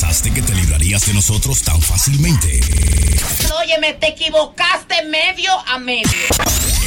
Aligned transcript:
¿Pensaste 0.00 0.30
que 0.30 0.40
te 0.40 0.54
librarías 0.54 1.06
de 1.06 1.12
nosotros 1.12 1.60
tan 1.60 1.78
fácilmente? 1.82 2.58
Óyeme, 3.60 3.92
te 4.00 4.08
equivocaste 4.08 4.94
medio 5.04 5.50
a 5.66 5.78
medio. 5.78 6.10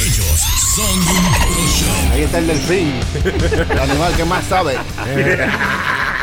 Ellos 0.00 0.40
son 0.74 0.98
un 0.98 1.04
puro 1.04 1.68
show. 1.68 2.12
Ahí 2.12 2.22
está 2.22 2.38
el 2.38 2.48
delfín. 2.48 2.92
El 3.70 3.78
animal 3.78 4.16
que 4.16 4.24
más 4.24 4.44
sabe. 4.46 4.76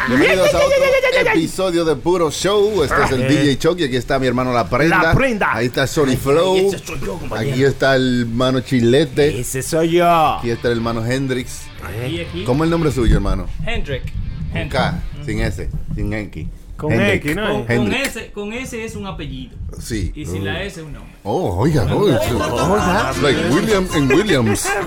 Bienvenidos 0.10 0.54
a 0.54 0.58
otro 0.58 1.32
episodio 1.32 1.86
de 1.86 1.96
Puro 1.96 2.30
Show. 2.30 2.84
Este 2.84 3.04
es 3.06 3.12
el 3.12 3.28
DJ 3.30 3.58
Chucky. 3.58 3.86
Aquí 3.86 3.96
está 3.96 4.20
mi 4.20 4.28
hermano 4.28 4.52
La 4.52 4.68
Prenda. 4.68 5.02
La 5.02 5.14
Prenda. 5.14 5.54
Ahí 5.54 5.68
está 5.68 5.88
Sony 5.88 6.18
Flow. 6.22 6.58
Ese 6.58 6.80
soy 6.80 7.00
yo, 7.00 7.18
compañero. 7.18 7.54
Aquí 7.54 7.64
está 7.64 7.96
el 7.96 8.22
hermano 8.24 8.60
Chilete. 8.60 9.40
Ese 9.40 9.64
soy 9.64 9.92
yo. 9.92 10.40
Aquí 10.40 10.50
está 10.50 10.68
el 10.68 10.74
hermano 10.74 11.10
Hendrix. 11.10 11.62
Aquí, 11.86 12.44
¿Cómo 12.44 12.66
es 12.66 12.68
el 12.68 12.72
nombre 12.72 12.92
suyo, 12.92 13.16
hermano? 13.16 13.48
Hendrick. 13.66 14.12
Con. 14.52 14.68
K, 14.68 15.02
sin 15.26 15.40
S, 15.40 15.70
sin 15.96 16.12
X. 16.12 16.48
Con 16.82 16.94
Hendrick. 16.94 17.26
X, 17.26 17.36
¿no? 17.36 17.48
Con, 17.48 17.64
con 17.64 17.72
Hendrick. 17.72 18.06
ese, 18.08 18.32
con 18.32 18.54
ese 18.54 18.84
es 18.84 18.96
un 18.96 19.06
apellido. 19.06 19.56
Sí. 19.80 20.12
Y 20.16 20.26
sin 20.26 20.44
la 20.44 20.64
S 20.64 20.80
es 20.80 20.86
un 20.86 20.94
nombre. 20.94 21.12
Oh, 21.24 21.56
oiga, 21.60 21.86
no. 21.86 22.08
it's 22.10 23.22
like 23.22 23.40
William 23.52 23.88
en 23.96 24.12
Williams. 24.12 24.68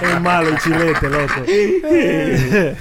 Es 0.00 0.20
malo 0.20 0.48
el 0.48 0.58
chilete, 0.58 1.08
loco. 1.08 1.42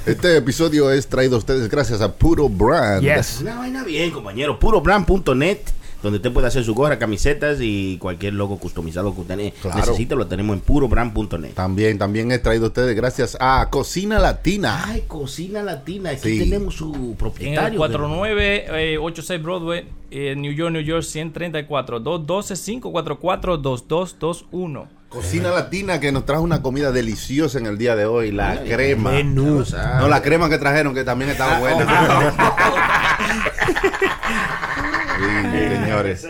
Este 0.05 0.38
episodio 0.38 0.91
es 0.91 1.08
traído 1.08 1.36
a 1.36 1.39
ustedes 1.39 1.67
gracias 1.70 2.02
a 2.02 2.13
Puro 2.13 2.48
Brand. 2.48 3.02
Yes. 3.02 3.39
Una 3.41 3.55
vaina 3.58 3.84
bien, 3.84 4.12
compañero. 4.12 4.58
Purobrand.net, 4.59 5.58
donde 6.02 6.17
usted 6.17 6.31
puede 6.31 6.48
hacer 6.48 6.63
su 6.63 6.73
gorra, 6.73 6.98
camisetas 6.99 7.58
y 7.62 7.98
cualquier 7.98 8.34
logo 8.34 8.58
customizado 8.58 9.13
que 9.13 9.21
usted 9.21 9.53
Claro. 9.62 9.77
necesite, 9.77 10.16
lo 10.16 10.27
tenemos 10.27 10.55
en 10.55 10.62
purobrand.net. 10.62 11.53
También, 11.53 11.98
también 11.98 12.31
es 12.31 12.41
traído 12.41 12.66
a 12.66 12.67
ustedes 12.70 12.95
gracias 12.95 13.38
a 13.39 13.67
Cocina 13.70 14.20
Latina. 14.20 14.84
Ay, 14.85 15.03
cocina 15.08 15.62
latina. 15.62 16.12
Aquí 16.12 16.30
Sí. 16.30 16.39
tenemos 16.39 16.75
su 16.75 16.94
En 16.94 17.09
el 17.09 17.16
propietario. 17.16 17.80
4986 17.80 19.41
Broadway, 19.44 19.85
eh, 20.12 20.35
New 20.38 20.53
York, 20.53 20.72
New 20.72 20.81
York, 20.81 21.03
134 21.03 22.00
212 22.00 22.55
544 22.55 23.58
2221. 23.58 24.88
Cocina 25.09 25.50
Latina 25.50 26.00
que 26.00 26.11
nos 26.11 26.23
trajo 26.25 26.44
una 26.44 26.61
comida 26.61 26.92
deliciosa 26.92 27.58
en 27.58 27.66
el 27.66 27.80
día 27.80 27.95
de 27.95 28.05
hoy. 28.05 28.31
La 28.31 28.64
crema. 28.64 29.11
Menú. 29.11 29.64
No, 30.00 30.08
la 30.08 30.22
crema 30.22 30.50
que 30.50 30.59
trajeron 30.59 30.94
que 30.94 31.03
también 31.03 31.31
estaba 31.31 31.59
buena. 31.59 32.36
Sí, 35.20 35.75
señores. 35.75 36.28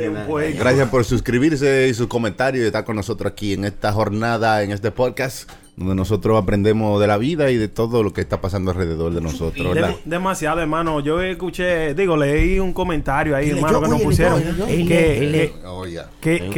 Gracias 0.57 0.89
por 0.89 1.05
suscribirse 1.05 1.87
y 1.89 1.93
sus 1.93 2.07
comentarios 2.07 2.63
y 2.63 2.67
estar 2.67 2.83
con 2.85 2.95
nosotros 2.95 3.31
aquí 3.31 3.53
en 3.53 3.65
esta 3.65 3.91
jornada, 3.91 4.63
en 4.63 4.71
este 4.71 4.91
podcast, 4.91 5.49
donde 5.75 5.95
nosotros 5.95 6.41
aprendemos 6.41 6.99
de 6.99 7.07
la 7.07 7.17
vida 7.17 7.51
y 7.51 7.57
de 7.57 7.67
todo 7.67 8.01
lo 8.03 8.11
que 8.13 8.21
está 8.21 8.41
pasando 8.41 8.71
alrededor 8.71 9.13
de 9.13 9.21
nosotros. 9.21 9.73
¿verdad? 9.75 9.91
Dem- 9.91 9.99
demasiado, 10.05 10.59
hermano. 10.61 10.99
Yo 11.01 11.21
escuché, 11.21 11.93
digo, 11.93 12.17
leí 12.17 12.59
un 12.59 12.73
comentario 12.73 13.35
ahí, 13.35 13.51
hermano, 13.51 13.81
que 13.81 13.87
nos 13.87 14.01
pusieron. 14.01 14.41
Que, 14.67 14.85
que, 14.85 15.19
lee, 15.21 15.67
Oye. 15.67 16.01
que, 16.19 16.41
un 16.43 16.49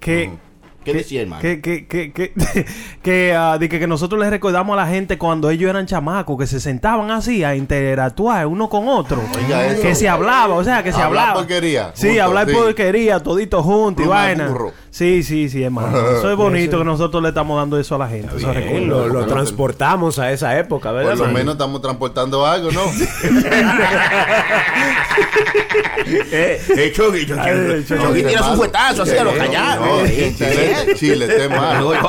que, 0.00 0.30
que, 0.84 0.92
¿Qué 0.92 0.98
decía, 0.98 1.22
hermano? 1.22 1.42
que, 1.42 1.60
que, 1.60 1.86
que, 1.86 2.12
que, 2.12 2.32
que, 3.02 3.34
ah, 3.36 3.56
de 3.58 3.68
que, 3.68 3.78
que 3.80 3.86
nosotros 3.86 4.20
les 4.20 4.30
recordamos 4.30 4.74
a 4.78 4.84
la 4.84 4.86
gente 4.88 5.18
cuando 5.18 5.50
ellos 5.50 5.68
eran 5.70 5.86
chamacos, 5.86 6.38
que 6.38 6.46
se 6.46 6.60
sentaban 6.60 7.10
así 7.10 7.42
a 7.42 7.56
interactuar 7.56 8.46
uno 8.46 8.68
con 8.68 8.86
otro. 8.88 9.20
Oiga 9.36 9.66
eso. 9.66 9.82
Que 9.82 9.94
se 9.94 10.08
hablaba, 10.08 10.54
o 10.54 10.62
sea, 10.64 10.82
que 10.82 10.92
se 10.92 11.00
Hablar 11.00 11.22
hablaba. 11.28 11.40
porquería, 11.40 11.90
Sí, 11.94 12.08
juntos, 12.08 12.24
hablar 12.24 12.48
sí. 12.48 12.54
porquería, 12.54 13.20
todito 13.20 13.62
juntos 13.62 14.04
y 14.04 14.08
vaina. 14.08 14.48
burro. 14.48 14.72
Sí, 14.90 15.22
sí, 15.24 15.48
sí, 15.48 15.62
hermano. 15.62 15.96
Eso 16.18 16.30
es 16.30 16.36
bonito 16.36 16.78
que 16.78 16.84
nosotros 16.84 17.20
le 17.22 17.30
estamos 17.30 17.56
dando 17.58 17.78
eso 17.80 17.96
a 17.96 17.98
la 17.98 18.06
gente. 18.08 18.36
esos 18.36 18.54
Bien, 18.54 18.88
lo, 18.88 19.08
lo 19.08 19.26
transportamos 19.26 20.20
a 20.20 20.30
esa 20.30 20.56
época, 20.56 20.92
¿verdad? 20.92 21.10
Por 21.12 21.18
lo 21.18 21.24
mano? 21.24 21.38
menos 21.38 21.54
estamos 21.54 21.80
transportando 21.82 22.46
algo, 22.46 22.70
¿no? 22.70 22.82
Eh, 26.06 26.60
eh, 26.68 26.74
Ay, 26.76 26.92
Chucky 26.92 27.26
Chucky. 27.26 28.22
tira 28.22 28.42
su 28.42 28.54
fuetazo 28.56 29.02
así 29.02 29.16
a 29.16 29.24
lo 29.24 29.34
callado. 29.36 29.84
No, 30.86 30.92
Chile, 30.94 31.26
Chile, 31.26 31.48
No, 31.48 31.56
malo. 31.56 31.94
no, 31.94 32.08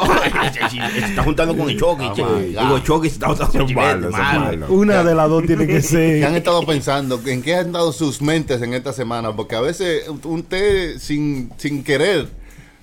se 0.92 1.06
está 1.06 1.24
juntando 1.24 1.56
con 1.58 1.70
el 1.70 1.80
God. 1.80 1.98
Digo, 2.46 2.80
Chucky 2.80 3.10
se 3.10 3.16
está 3.16 3.28
juntando 3.28 3.66
con 3.66 3.74
malo. 3.74 4.66
Una 4.70 5.04
de 5.04 5.16
las 5.16 5.30
dos 5.30 5.46
tiene 5.46 5.68
que 5.68 5.74
¿Qué 5.82 6.24
han 6.26 6.32
ser. 6.32 6.36
estado 6.38 6.66
pensando? 6.66 7.20
¿En 7.26 7.42
qué 7.42 7.56
han 7.56 7.72
dado 7.72 7.92
sus 7.92 8.22
mentes 8.22 8.62
en 8.62 8.74
esta 8.74 8.94
semana? 8.94 9.36
Porque 9.36 9.56
a 9.56 9.62
veces 9.62 10.04
usted 10.24 10.98
sin, 11.00 11.52
sin 11.58 11.84
querer, 11.84 12.28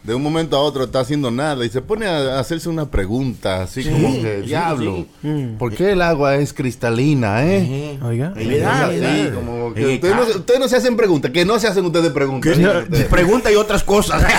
de 0.03 0.17
un 0.17 0.23
momento 0.23 0.57
a 0.57 0.61
otro, 0.61 0.83
está 0.83 0.99
haciendo 0.99 1.31
nada 1.31 1.65
y 1.65 1.69
se 1.69 1.81
pone 1.81 2.07
a 2.07 2.41
hacerse 2.41 2.69
una 2.69 2.91
pregunta 2.91 3.63
así 3.63 3.85
como 3.85 4.09
que, 4.21 4.41
sí, 4.43 4.49
diablo, 4.49 5.07
sí. 5.23 5.55
¿por 5.61 5.73
qué 5.77 5.93
el 5.93 6.03
agua 6.03 6.35
es 6.39 6.53
cristalina, 6.53 7.47
eh? 7.47 8.01
Oiga. 8.03 8.31
Verdad, 8.31 8.91
Sí, 8.91 8.99
verdad. 8.99 9.35
como 9.35 9.73
que 9.73 9.95
ustedes, 9.95 10.17
no, 10.17 10.23
ustedes 10.23 10.59
no 10.59 10.67
se 10.67 10.77
hacen 10.77 10.97
preguntas, 10.97 11.31
que 11.31 11.45
no 11.45 11.57
se 11.61 11.69
hacen 11.69 11.85
ustedes 11.85 12.11
preguntas. 12.11 12.59
Ustedes- 12.59 13.05
Pregunta 13.05 13.53
y 13.53 13.55
otras 13.55 13.85
cosas. 13.85 14.25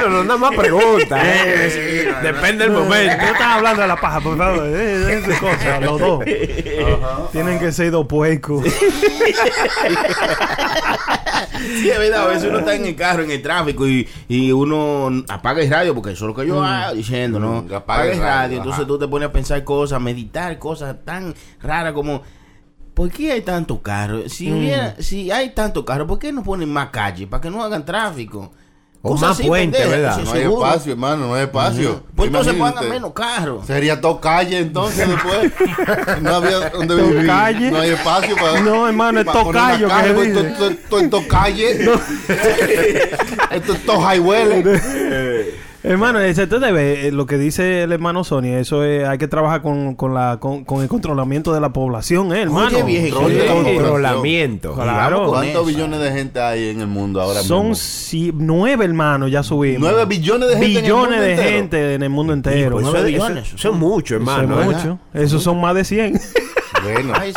Bueno, 0.00 0.16
no 0.18 0.24
nada 0.24 0.36
más 0.38 0.54
pregunta. 0.56 1.20
eh. 1.24 2.12
Depende 2.22 2.64
del 2.64 2.72
No 2.72 2.80
momento. 2.84 3.12
estás 3.24 3.40
hablando 3.42 3.82
de 3.82 3.88
la 3.88 3.96
paja, 4.00 4.20
por 4.20 4.36
favor. 4.38 4.64
Eh, 4.66 5.14
es 5.18 5.26
de 5.26 5.38
cosas, 5.38 5.80
los 5.82 6.00
dos. 6.00 6.24
Tienen 7.32 7.58
que 7.58 7.72
ser 7.72 7.90
dos 7.90 8.06
puercos. 8.06 8.64
Sí, 11.80 11.88
es 11.90 11.98
verdad, 11.98 12.22
a 12.24 12.26
veces 12.28 12.44
uno 12.48 12.58
está 12.60 12.74
en 12.74 12.84
el 12.86 12.96
carro, 12.96 13.22
en 13.22 13.30
el 13.30 13.42
tráfico 13.42 13.86
y, 13.86 14.08
y 14.28 14.52
uno 14.52 15.24
apaga 15.28 15.62
el 15.62 15.70
radio, 15.70 15.94
porque 15.94 16.10
eso 16.12 16.24
es 16.26 16.28
lo 16.28 16.34
que 16.34 16.46
yo 16.46 16.62
hago 16.62 16.94
diciendo, 16.94 17.38
¿no? 17.40 17.62
Mm, 17.62 17.74
apaga 17.74 18.04
el 18.04 18.10
radio, 18.18 18.22
radio, 18.24 18.56
entonces 18.58 18.80
ajá. 18.80 18.86
tú 18.88 18.98
te 18.98 19.08
pones 19.08 19.28
a 19.28 19.32
pensar 19.32 19.64
cosas, 19.64 20.00
meditar 20.00 20.58
cosas 20.58 20.96
tan 21.04 21.34
raras 21.62 21.92
como, 21.92 22.22
¿por 22.92 23.10
qué 23.10 23.32
hay 23.32 23.40
tanto 23.42 23.82
carro? 23.82 24.28
Si, 24.28 24.50
Mm. 24.50 24.58
hubiera, 24.58 24.94
si 25.00 25.30
hay 25.30 25.50
tanto 25.50 25.84
carro, 25.84 26.06
¿por 26.06 26.18
qué 26.18 26.32
no 26.32 26.42
ponen 26.42 26.70
más 26.72 26.88
calle? 26.90 27.26
Para 27.26 27.40
que 27.40 27.50
no 27.50 27.62
hagan 27.62 27.84
tráfico. 27.84 28.52
O 29.06 29.10
Cosas 29.10 29.38
más 29.38 29.46
puente, 29.46 29.76
pendejas, 29.76 30.16
¿verdad? 30.16 30.18
no 30.24 30.32
hay 30.32 30.42
espacio, 30.54 30.92
hermano, 30.92 31.26
no 31.26 31.34
hay 31.34 31.42
espacio. 31.42 32.02
Pues 32.16 32.28
entonces 32.28 32.54
pongan 32.54 32.88
menos 32.88 33.12
carros. 33.12 33.66
Sería 33.66 34.00
todo 34.00 34.18
calle 34.18 34.60
entonces 34.60 35.06
después. 35.06 35.52
No 36.22 36.34
había 36.36 36.70
donde 36.70 36.96
¿To 36.96 37.06
vivir. 37.08 37.26
calle? 37.26 37.70
No 37.70 37.80
hay 37.80 37.90
espacio 37.90 38.34
para. 38.34 38.60
No, 38.60 38.88
hermano, 38.88 39.20
es 39.20 39.26
que 39.26 39.52
calle. 39.52 39.86
Esto 40.70 40.98
es 41.00 41.10
tocalle. 41.10 41.70
Esto 43.50 43.72
es 43.74 43.84
todo 43.84 44.00
highway. 44.10 44.64
Hermano, 45.86 46.18
ese 46.18 46.46
te 46.46 46.58
debe, 46.60 47.08
eh, 47.08 47.12
lo 47.12 47.26
que 47.26 47.36
dice 47.36 47.82
el 47.82 47.92
hermano 47.92 48.24
Sony, 48.24 48.54
eso 48.58 48.82
es, 48.84 49.06
hay 49.06 49.18
que 49.18 49.28
trabajar 49.28 49.60
con, 49.60 49.94
con, 49.96 50.14
la, 50.14 50.38
con, 50.40 50.64
con 50.64 50.80
el 50.80 50.88
controlamiento 50.88 51.52
de 51.52 51.60
la 51.60 51.74
población, 51.74 52.32
eh, 52.34 52.40
hermano. 52.40 52.78
Oye, 52.78 52.82
viejo, 52.84 53.20
Control 53.20 53.32
de 53.34 53.38
la 53.38 53.44
¿qué? 53.44 53.50
población. 53.52 53.74
Controlamiento. 53.84 54.74
Claro. 54.76 55.26
¿Cuántos 55.28 55.54
eso. 55.56 55.64
billones 55.66 56.00
de 56.00 56.10
gente 56.12 56.40
hay 56.40 56.70
en 56.70 56.80
el 56.80 56.86
mundo 56.86 57.20
ahora 57.20 57.42
Son 57.42 57.68
mismo? 57.68 57.74
si- 57.74 58.32
nueve 58.34 58.86
hermanos, 58.86 59.30
ya 59.30 59.42
subimos. 59.42 59.80
Nueve 59.82 60.06
billones 60.06 60.48
de 60.48 60.54
gente. 60.56 60.70
en 60.70 60.76
el 60.76 60.82
billones 60.82 61.08
mundo 61.10 61.22
de 61.22 61.30
entero. 61.32 61.50
gente 61.50 61.94
en 61.94 62.02
el 62.02 62.10
mundo 62.10 62.32
entero. 62.32 62.70
pues, 62.76 62.84
nueve 62.86 63.04
billones. 63.04 63.52
eso 63.54 63.70
es 63.70 63.76
mucho, 63.76 64.14
es 64.14 64.20
hermano. 64.22 64.56
¿verdad? 64.56 64.72
mucho. 64.78 64.98
Esos 65.12 65.42
son 65.42 65.60
más 65.60 65.74
de 65.74 65.84
100. 65.84 66.18
Bueno, 66.84 67.12
Ay. 67.18 67.32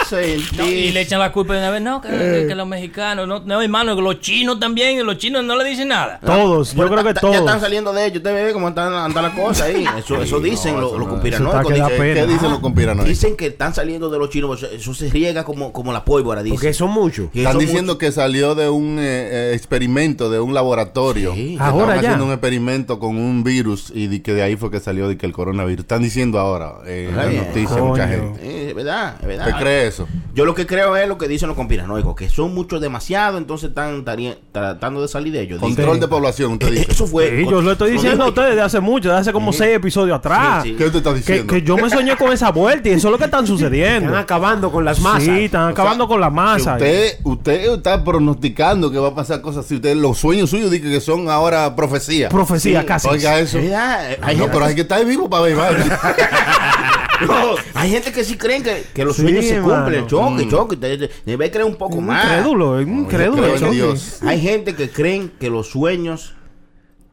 No, 0.58 0.66
y 0.68 0.91
le 0.91 1.02
echan 1.02 1.19
la 1.19 1.31
culpa 1.31 1.53
de 1.53 1.59
una 1.59 1.69
vez, 1.72 1.81
no, 1.81 2.02
que, 2.02 2.09
que- 2.09 2.46
que 2.47 2.56
los 2.56 2.68
mexicanos, 2.68 3.28
no, 3.28 3.40
no, 3.40 3.62
hermano, 3.62 3.96
que 3.96 4.02
los 4.02 4.19
chinos 4.19 4.59
también, 4.59 4.97
y 4.97 5.03
los 5.03 5.18
chinos 5.18 5.44
no 5.44 5.56
le 5.56 5.63
dicen 5.69 5.88
nada. 5.90 6.19
todos, 6.25 6.74
yo 6.74 6.88
creo 6.90 7.03
que 7.03 7.13
ta- 7.13 7.22
Ya 7.24 7.30
están 7.31 7.46
todos. 7.46 7.62
saliendo 7.62 7.94
de 7.94 8.06
ellos. 8.06 8.18
Usted 8.18 8.34
ve 8.47 8.53
cómo 8.53 8.69
están 8.69 8.94
andando 8.94 9.22
las 9.22 9.34
cosas 9.34 9.68
ahí. 9.68 9.86
Eso, 9.97 10.22
eso 10.22 10.40
dicen 10.40 10.75
no, 10.75 10.81
los, 10.81 10.91
los 10.94 11.00
no. 11.02 11.09
conspiranoicos. 11.09 11.74
Dicen. 11.74 11.88
¿qué 12.13 12.28
dicen 12.28 12.50
los 12.52 12.59
conspiranoicos? 12.59 13.07
dicen 13.09 13.36
que 13.38 13.47
están 13.47 13.74
saliendo 13.74 14.09
de 14.09 14.19
los 14.19 14.30
chinos. 14.30 14.63
Eso, 14.63 14.94
se 14.94 15.09
riega 15.09 15.44
como, 15.44 15.72
como 15.74 15.91
la 15.94 16.03
pólvora, 16.06 16.44
dicen. 16.44 16.56
Porque 16.57 16.74
son 16.74 16.91
muchos. 16.91 17.30
Que 17.31 17.40
Están 17.40 17.53
son 17.53 17.62
diciendo 17.62 17.97
que 17.97 18.12
salió 18.12 18.56
de 18.56 18.69
un 18.69 18.97
eh, 19.00 19.52
eh, 19.52 19.52
experimento, 19.56 20.30
de 20.30 20.40
un 20.40 20.53
laboratorio. 20.53 21.34
Sí. 21.34 21.56
Que 21.57 21.63
Ahora 21.63 21.78
estaban 21.96 21.96
ya. 21.96 22.00
haciendo 22.09 22.25
un 22.25 22.31
experimento 22.31 23.00
con 23.00 23.18
un 23.18 23.44
virus 23.44 23.91
y 23.94 24.07
de 24.07 24.22
que 24.22 24.34
de 24.34 24.44
ahí 24.44 24.56
fue 24.56 24.69
que 24.72 24.80
salió 24.80 25.07
de 25.07 25.18
que 25.18 25.25
el 25.25 25.31
coronavirus. 25.34 25.84
Están 25.84 26.02
diciendo 26.02 26.40
ahora 26.40 26.74
eh, 26.86 27.07
en 27.09 27.16
la 27.16 27.25
noticia 27.28 27.78
mucha 27.78 28.07
gente. 28.07 28.40
Eh, 28.41 28.69
es 28.69 28.75
verdad, 28.75 29.16
es 29.22 29.28
verdad. 29.28 29.37
¿Usted 29.40 29.56
cree 29.59 29.88
eso? 29.88 30.08
Yo 30.34 30.46
lo 30.46 30.53
que 30.53 30.66
creo 30.68 30.96
es 30.96 31.08
lo 31.08 31.18
que 31.18 31.28
dicen 31.28 31.48
los 31.48 31.56
conspiranoicos, 31.57 32.16
que 32.16 32.30
son 32.30 32.54
muchos 32.54 32.80
demasiado, 32.81 33.38
entonces 33.38 33.69
están 33.69 34.04
tratando 34.51 35.01
de 35.01 35.07
salir 35.07 35.34
de 35.34 35.42
ellos. 35.42 35.60
Control 35.60 35.88
Dicen- 35.95 36.00
de 36.01 36.07
población, 36.07 36.51
usted 36.54 36.68
Eh, 36.68 36.72
dice. 36.72 36.92
Eso 36.92 37.07
fue. 37.07 37.30
Sí, 37.30 37.48
yo 37.50 37.62
lo 37.62 37.72
estoy 37.72 37.92
diciendo 37.92 38.24
a 38.25 38.28
ustedes 38.28 38.56
de 38.56 38.62
hace 38.62 38.80
mucho, 38.80 39.10
de 39.10 39.16
hace 39.18 39.31
como 39.34 39.51
seis 39.54 39.75
episodios 39.75 40.18
atrás. 40.18 40.63
Sí, 40.63 40.69
sí. 40.72 40.75
¿Qué 40.75 40.86
usted 40.86 40.98
está 41.00 41.10
Que, 41.12 41.18
diciendo? 41.18 41.54
que 41.54 41.62
yo 41.63 41.75
me 41.78 41.89
soñé 41.89 42.16
con 42.18 42.31
esa 42.31 42.51
vuelta 42.51 42.89
y 42.89 42.94
eso 42.94 43.07
es 43.07 43.12
lo 43.12 43.18
que 43.18 43.25
están 43.25 43.44
Están 43.44 43.57
sucediendo. 43.57 44.16
acabando 44.18 44.72
con 44.72 44.86
las 44.86 45.00
masas. 45.00 45.24
Sí, 45.24 45.45
están 45.45 45.69
acabando 45.69 46.07
con 46.07 46.19
la 46.22 46.28
Si 46.30 46.34
masa. 46.34 46.74
usted, 46.74 47.19
usted 47.24 47.74
está 47.74 48.04
pronosticando 48.04 48.92
que 48.92 49.00
va 49.00 49.10
a 49.10 49.16
pasar 49.16 49.42
cosas 49.42 49.66
así. 49.66 49.75
Usted, 49.75 49.95
los 49.95 50.18
sueños 50.18 50.50
suyos 50.50 50.69
dice 50.72 50.89
que 50.89 51.01
son 51.01 51.30
ahora 51.30 51.75
profecía. 51.75 52.30
Profecía 52.30 52.86
casi. 52.86 53.07
Oiga 53.07 53.39
eso. 53.39 53.57
Eh, 53.60 54.18
No, 54.38 54.48
pero 54.51 54.66
hay 54.66 54.75
que 54.75 54.81
estar 54.81 55.04
vivo 55.06 55.30
para 55.30 55.44
ver. 55.44 55.57
No, 57.25 57.56
hay 57.74 57.90
gente 57.90 58.12
que 58.12 58.24
sí 58.24 58.38
creen 58.38 58.64
que, 58.64 58.84
que 58.94 59.06
los 59.06 59.16
Sí, 59.16 59.22
sueños 59.24 59.46
se 59.46 59.56
hermano. 59.56 59.84
cumplen. 59.84 60.08
Choque, 60.08 60.46
Mm. 60.46 60.50
choque. 60.50 60.75
te- 60.78 60.98
te- 60.98 61.10
Debe 61.25 61.50
creer 61.50 61.66
un 61.66 61.75
poco 61.75 62.00
más. 62.02 62.24
Incrédulo, 62.25 62.81
incrédulo. 62.81 63.72
Dios. 63.72 64.19
Hay 64.24 64.40
gente 64.42 64.75
que 64.75 64.90
creen 64.90 65.31
que 65.40 65.50
los 65.50 65.68
sueños 65.69 66.34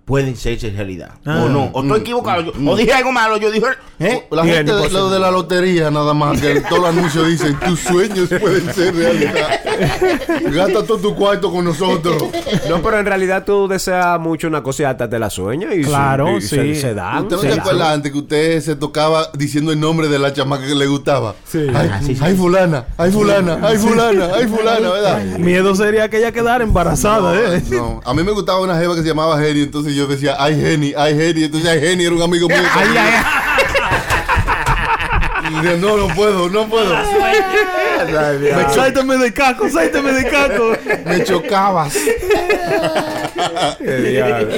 pueden 0.05 0.37
serse 0.37 0.69
realidad. 0.71 1.13
Ah. 1.25 1.45
O 1.45 1.49
no. 1.49 1.65
O 1.73 1.83
estoy 1.83 1.99
Mm, 1.99 2.03
equivocado. 2.03 2.43
yo- 2.43 2.53
mm, 2.55 2.69
o 2.69 2.77
dije 2.77 2.93
algo 2.93 3.11
malo. 3.13 3.39
Yo 3.39 3.51
dije. 3.51 3.67
¿Eh? 4.01 4.27
La 4.31 4.45
gente 4.45 4.73
de, 4.75 4.91
lo 4.91 5.09
de 5.09 5.19
la 5.21 5.31
lotería, 5.31 5.91
nada 5.91 6.15
más, 6.15 6.41
que 6.41 6.61
todos 6.63 6.81
los 6.83 6.89
anuncios 6.91 7.29
dicen, 7.29 7.59
tus 7.61 7.79
sueños 7.81 8.29
pueden 8.41 8.75
ser 8.75 8.95
realidad. 8.95 9.61
Gasta 10.53 10.85
todo 10.85 10.99
tu 10.99 11.15
cuarto 11.15 11.51
con 11.53 11.65
nosotros. 11.65 12.25
No, 12.69 12.83
pero 12.83 12.99
en 12.99 13.07
realidad 13.07 13.45
tú 13.45 13.69
deseas 13.69 14.19
mucho 14.19 14.49
una 14.49 14.63
cosa 14.63 14.83
y 14.83 14.87
hasta 14.87 15.09
te 15.09 15.19
la 15.19 15.31
sueñas 15.31 15.71
y, 15.77 15.83
Claro, 15.83 16.39
y 16.39 16.41
se, 16.41 16.75
sí. 16.75 16.81
se 16.81 16.95
dan. 16.95 17.23
¿Usted 17.25 17.37
no 17.37 17.43
se 17.43 17.53
acuerda 17.61 17.93
antes 17.93 18.11
que 18.13 18.19
usted 18.19 18.61
se 18.61 18.77
tocaba 18.77 19.29
diciendo 19.35 19.71
el 19.73 19.79
nombre 19.81 20.09
de 20.09 20.19
la 20.19 20.33
chamaca 20.33 20.67
que 20.67 20.75
le 20.75 20.87
gustaba? 20.87 21.35
Sí. 21.47 21.67
Ay, 21.75 21.91
Ah, 21.93 22.01
sí, 22.05 22.15
sí. 22.17 22.21
ay, 22.25 22.35
fulana, 22.35 22.87
ay, 22.99 23.13
fulana, 23.13 23.59
ay, 23.63 23.77
fulana, 23.79 24.29
ay, 24.35 24.47
fulana, 24.49 24.91
¿verdad? 24.91 25.23
Miedo 25.39 25.75
sería 25.77 26.09
que 26.11 26.19
ella 26.19 26.33
quedara 26.33 26.65
embarazada, 26.65 27.35
¿eh? 27.57 27.63
No, 27.71 28.01
a 28.05 28.13
mí 28.15 28.23
me 28.25 28.33
gustaba 28.33 28.61
una 28.61 28.77
jeva 28.79 28.95
que 28.97 29.03
se 29.03 29.09
llamaba 29.09 29.39
Jenny, 29.39 29.63
entonces 29.63 29.95
yo 29.95 30.07
decía, 30.07 30.35
ay, 30.39 30.61
Jenny, 30.61 30.93
ay, 30.97 31.15
Jenny, 31.17 31.45
entonces 31.45 31.71
ay, 31.71 31.81
Jenny 31.81 32.05
era 32.07 32.15
un 32.15 32.23
amigo 32.23 32.49
mío. 32.49 32.57
Ay, 32.75 32.89
ay, 32.91 32.97
ay. 32.99 33.25
No, 35.79 35.97
no 35.97 36.15
puedo, 36.15 36.49
no 36.49 36.69
puedo. 36.69 36.95
Sáiteme 38.75 39.17
de 39.17 39.33
caco, 39.33 39.69
sáiteme 39.69 40.13
de 40.13 40.29
caco. 40.29 40.77
Me 41.07 41.25
chocabas. 41.25 41.97
Qué 43.79 43.97
diablo. 43.97 44.55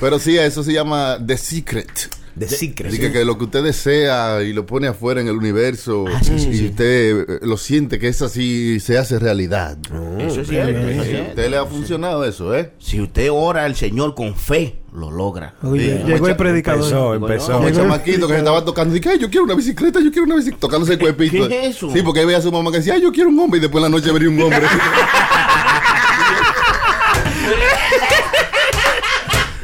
Pero 0.00 0.18
sí, 0.18 0.38
eso 0.38 0.62
se 0.62 0.72
llama 0.72 1.18
The 1.24 1.36
Secret. 1.36 2.21
The 2.38 2.48
Secret. 2.48 2.88
Así 2.90 2.98
que, 2.98 3.12
que 3.12 3.24
lo 3.24 3.36
que 3.36 3.44
usted 3.44 3.62
desea 3.62 4.42
y 4.42 4.52
lo 4.52 4.64
pone 4.66 4.88
afuera 4.88 5.20
en 5.20 5.28
el 5.28 5.36
universo 5.36 6.04
Ah, 6.08 6.20
y 6.26 6.66
usted 6.66 7.20
eh, 7.28 7.38
lo 7.42 7.56
siente 7.56 7.98
que 7.98 8.08
es 8.08 8.22
así, 8.22 8.80
se 8.80 8.96
hace 8.98 9.18
realidad. 9.18 9.76
Eso 10.18 10.40
es 10.40 10.48
cierto. 10.48 10.78
eso 10.78 10.88
es 10.90 10.98
A 11.00 11.04
cierto. 11.04 11.28
usted 11.30 11.50
le 11.50 11.56
ha 11.58 11.66
funcionado 11.66 12.24
eso, 12.24 12.54
¿eh? 12.56 12.72
Si 12.78 13.00
usted 13.00 13.28
ora 13.30 13.64
al 13.64 13.76
Señor 13.76 14.14
con 14.14 14.34
fe, 14.34 14.78
lo 14.94 15.10
logra. 15.10 15.54
Oye, 15.62 15.98
Sí, 15.98 16.10
llegó 16.12 16.28
el 16.28 16.36
predicador. 16.36 16.82
Empezó, 16.84 17.14
empezó. 17.14 17.52
Como 17.52 17.68
el 17.68 17.74
chamaquito 17.74 18.26
que 18.26 18.32
se 18.34 18.38
estaba 18.38 18.64
tocando, 18.64 18.94
dice, 18.94 19.08
ay, 19.10 19.18
yo 19.18 19.28
quiero 19.28 19.44
una 19.44 19.54
bicicleta, 19.54 20.00
yo 20.00 20.10
quiero 20.10 20.24
una 20.24 20.36
bicicleta, 20.36 20.60
tocándose 20.60 20.94
el 20.94 20.98
cuerpito. 20.98 21.48
¿Qué 21.48 21.66
es 21.66 21.76
eso? 21.76 21.90
Sí, 21.92 22.02
porque 22.02 22.20
ahí 22.20 22.26
veía 22.26 22.38
a 22.38 22.42
su 22.42 22.50
mamá 22.52 22.70
que 22.70 22.78
decía, 22.78 22.94
ay, 22.94 23.02
yo 23.02 23.12
quiero 23.12 23.28
un 23.30 23.38
hombre, 23.38 23.58
y 23.58 23.60
después 23.60 23.84
en 23.84 23.90
la 23.90 23.96
noche 23.98 24.10
vería 24.12 24.28
un 24.30 24.40
hombre. 24.40 24.62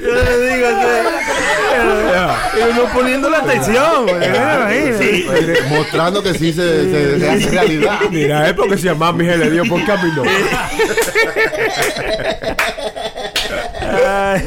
Yo 0.01 0.15
le 0.15 0.55
digo, 0.55 0.69
y 2.57 2.71
uno 2.73 2.83
poniendo 2.93 3.29
la 3.31 3.39
atención. 3.39 4.07
Mostrando 5.71 6.23
que 6.23 6.35
sí 6.35 6.53
se, 6.53 6.91
se- 6.91 7.19
se 7.21 7.29
hace 7.31 7.51
realidad. 7.51 7.99
Mira, 8.11 8.49
es 8.49 8.55
porque 8.55 8.79
si 8.79 8.89
a 8.89 8.95
mami 8.95 9.25
se 9.27 9.37
le 9.37 9.51
dio 9.51 9.65
por 9.69 9.85
camino. 9.85 10.23
Ay, 14.07 14.43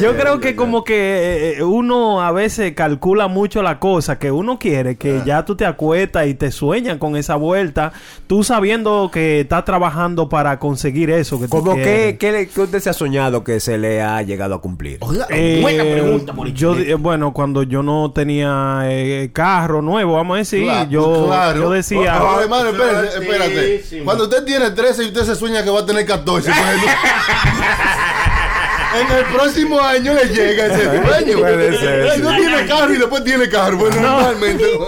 Yo 0.00 0.16
creo 0.16 0.40
que 0.40 0.54
como 0.56 0.84
que 0.84 1.56
eh, 1.58 1.62
uno 1.62 2.22
a 2.22 2.30
veces 2.32 2.72
calcula 2.74 3.28
mucho 3.28 3.62
la 3.62 3.78
cosa 3.78 4.18
que 4.18 4.30
uno 4.30 4.58
quiere, 4.58 4.96
que 4.96 5.20
ya 5.24 5.44
tú 5.44 5.56
te 5.56 5.66
acuestas 5.66 6.26
y 6.26 6.34
te 6.34 6.50
sueñan 6.50 6.98
con 6.98 7.16
esa 7.16 7.36
vuelta, 7.36 7.92
tú 8.26 8.44
sabiendo 8.44 9.10
que 9.12 9.40
estás 9.40 9.64
trabajando 9.64 10.28
para 10.28 10.58
conseguir 10.58 11.10
eso 11.10 11.38
que 11.40 11.46
tú 11.46 11.50
¿Cómo 11.58 11.74
quieres. 11.74 12.18
que, 12.18 12.48
qué 12.52 12.60
usted 12.60 12.80
se 12.80 12.90
ha 12.90 12.92
soñado 12.92 13.44
que 13.44 13.60
se 13.60 13.78
le 13.78 14.00
ha 14.02 14.22
llegado 14.22 14.54
a 14.54 14.60
cumplir? 14.60 14.98
Oiga, 15.00 15.26
Eh, 15.30 15.58
buena 15.60 15.82
pregunta, 15.84 16.32
por 16.32 16.48
yo, 16.52 16.76
eh, 16.78 16.94
bueno, 16.94 17.21
cuando 17.30 17.62
yo 17.62 17.84
no 17.84 18.10
tenía 18.12 18.80
eh, 18.86 19.30
carro 19.32 19.82
nuevo, 19.82 20.14
vamos 20.14 20.34
a 20.34 20.38
decir, 20.38 20.64
Claro, 20.64 20.90
yo, 20.90 21.26
claro. 21.28 21.60
yo 21.60 21.70
decía... 21.70 22.20
Oh, 22.22 22.40
hermano, 22.40 22.70
espérate, 22.70 23.08
Sí, 23.12 23.18
espérate. 23.22 23.82
sí. 23.88 24.00
Cuando 24.04 24.24
usted 24.24 24.44
tiene 24.44 24.70
13 24.72 25.04
y 25.04 25.06
usted 25.06 25.22
se 25.24 25.36
sueña 25.36 25.62
que 25.62 25.70
va 25.70 25.80
a 25.80 25.86
tener 25.86 26.04
14, 26.04 26.50
pues, 26.50 26.60
en 29.00 29.10
el 29.18 29.24
próximo 29.26 29.80
año 29.80 30.12
le 30.14 30.24
llega 30.26 30.66
ese 30.66 31.02
sueño. 31.06 31.38
Puede 31.38 31.78
ser, 31.78 32.20
No 32.20 32.36
tiene 32.36 32.66
carro 32.66 32.92
y 32.92 32.96
después 32.98 33.22
tiene 33.24 33.48
carro. 33.48 33.76
Bueno, 33.78 34.00
normalmente. 34.00 34.64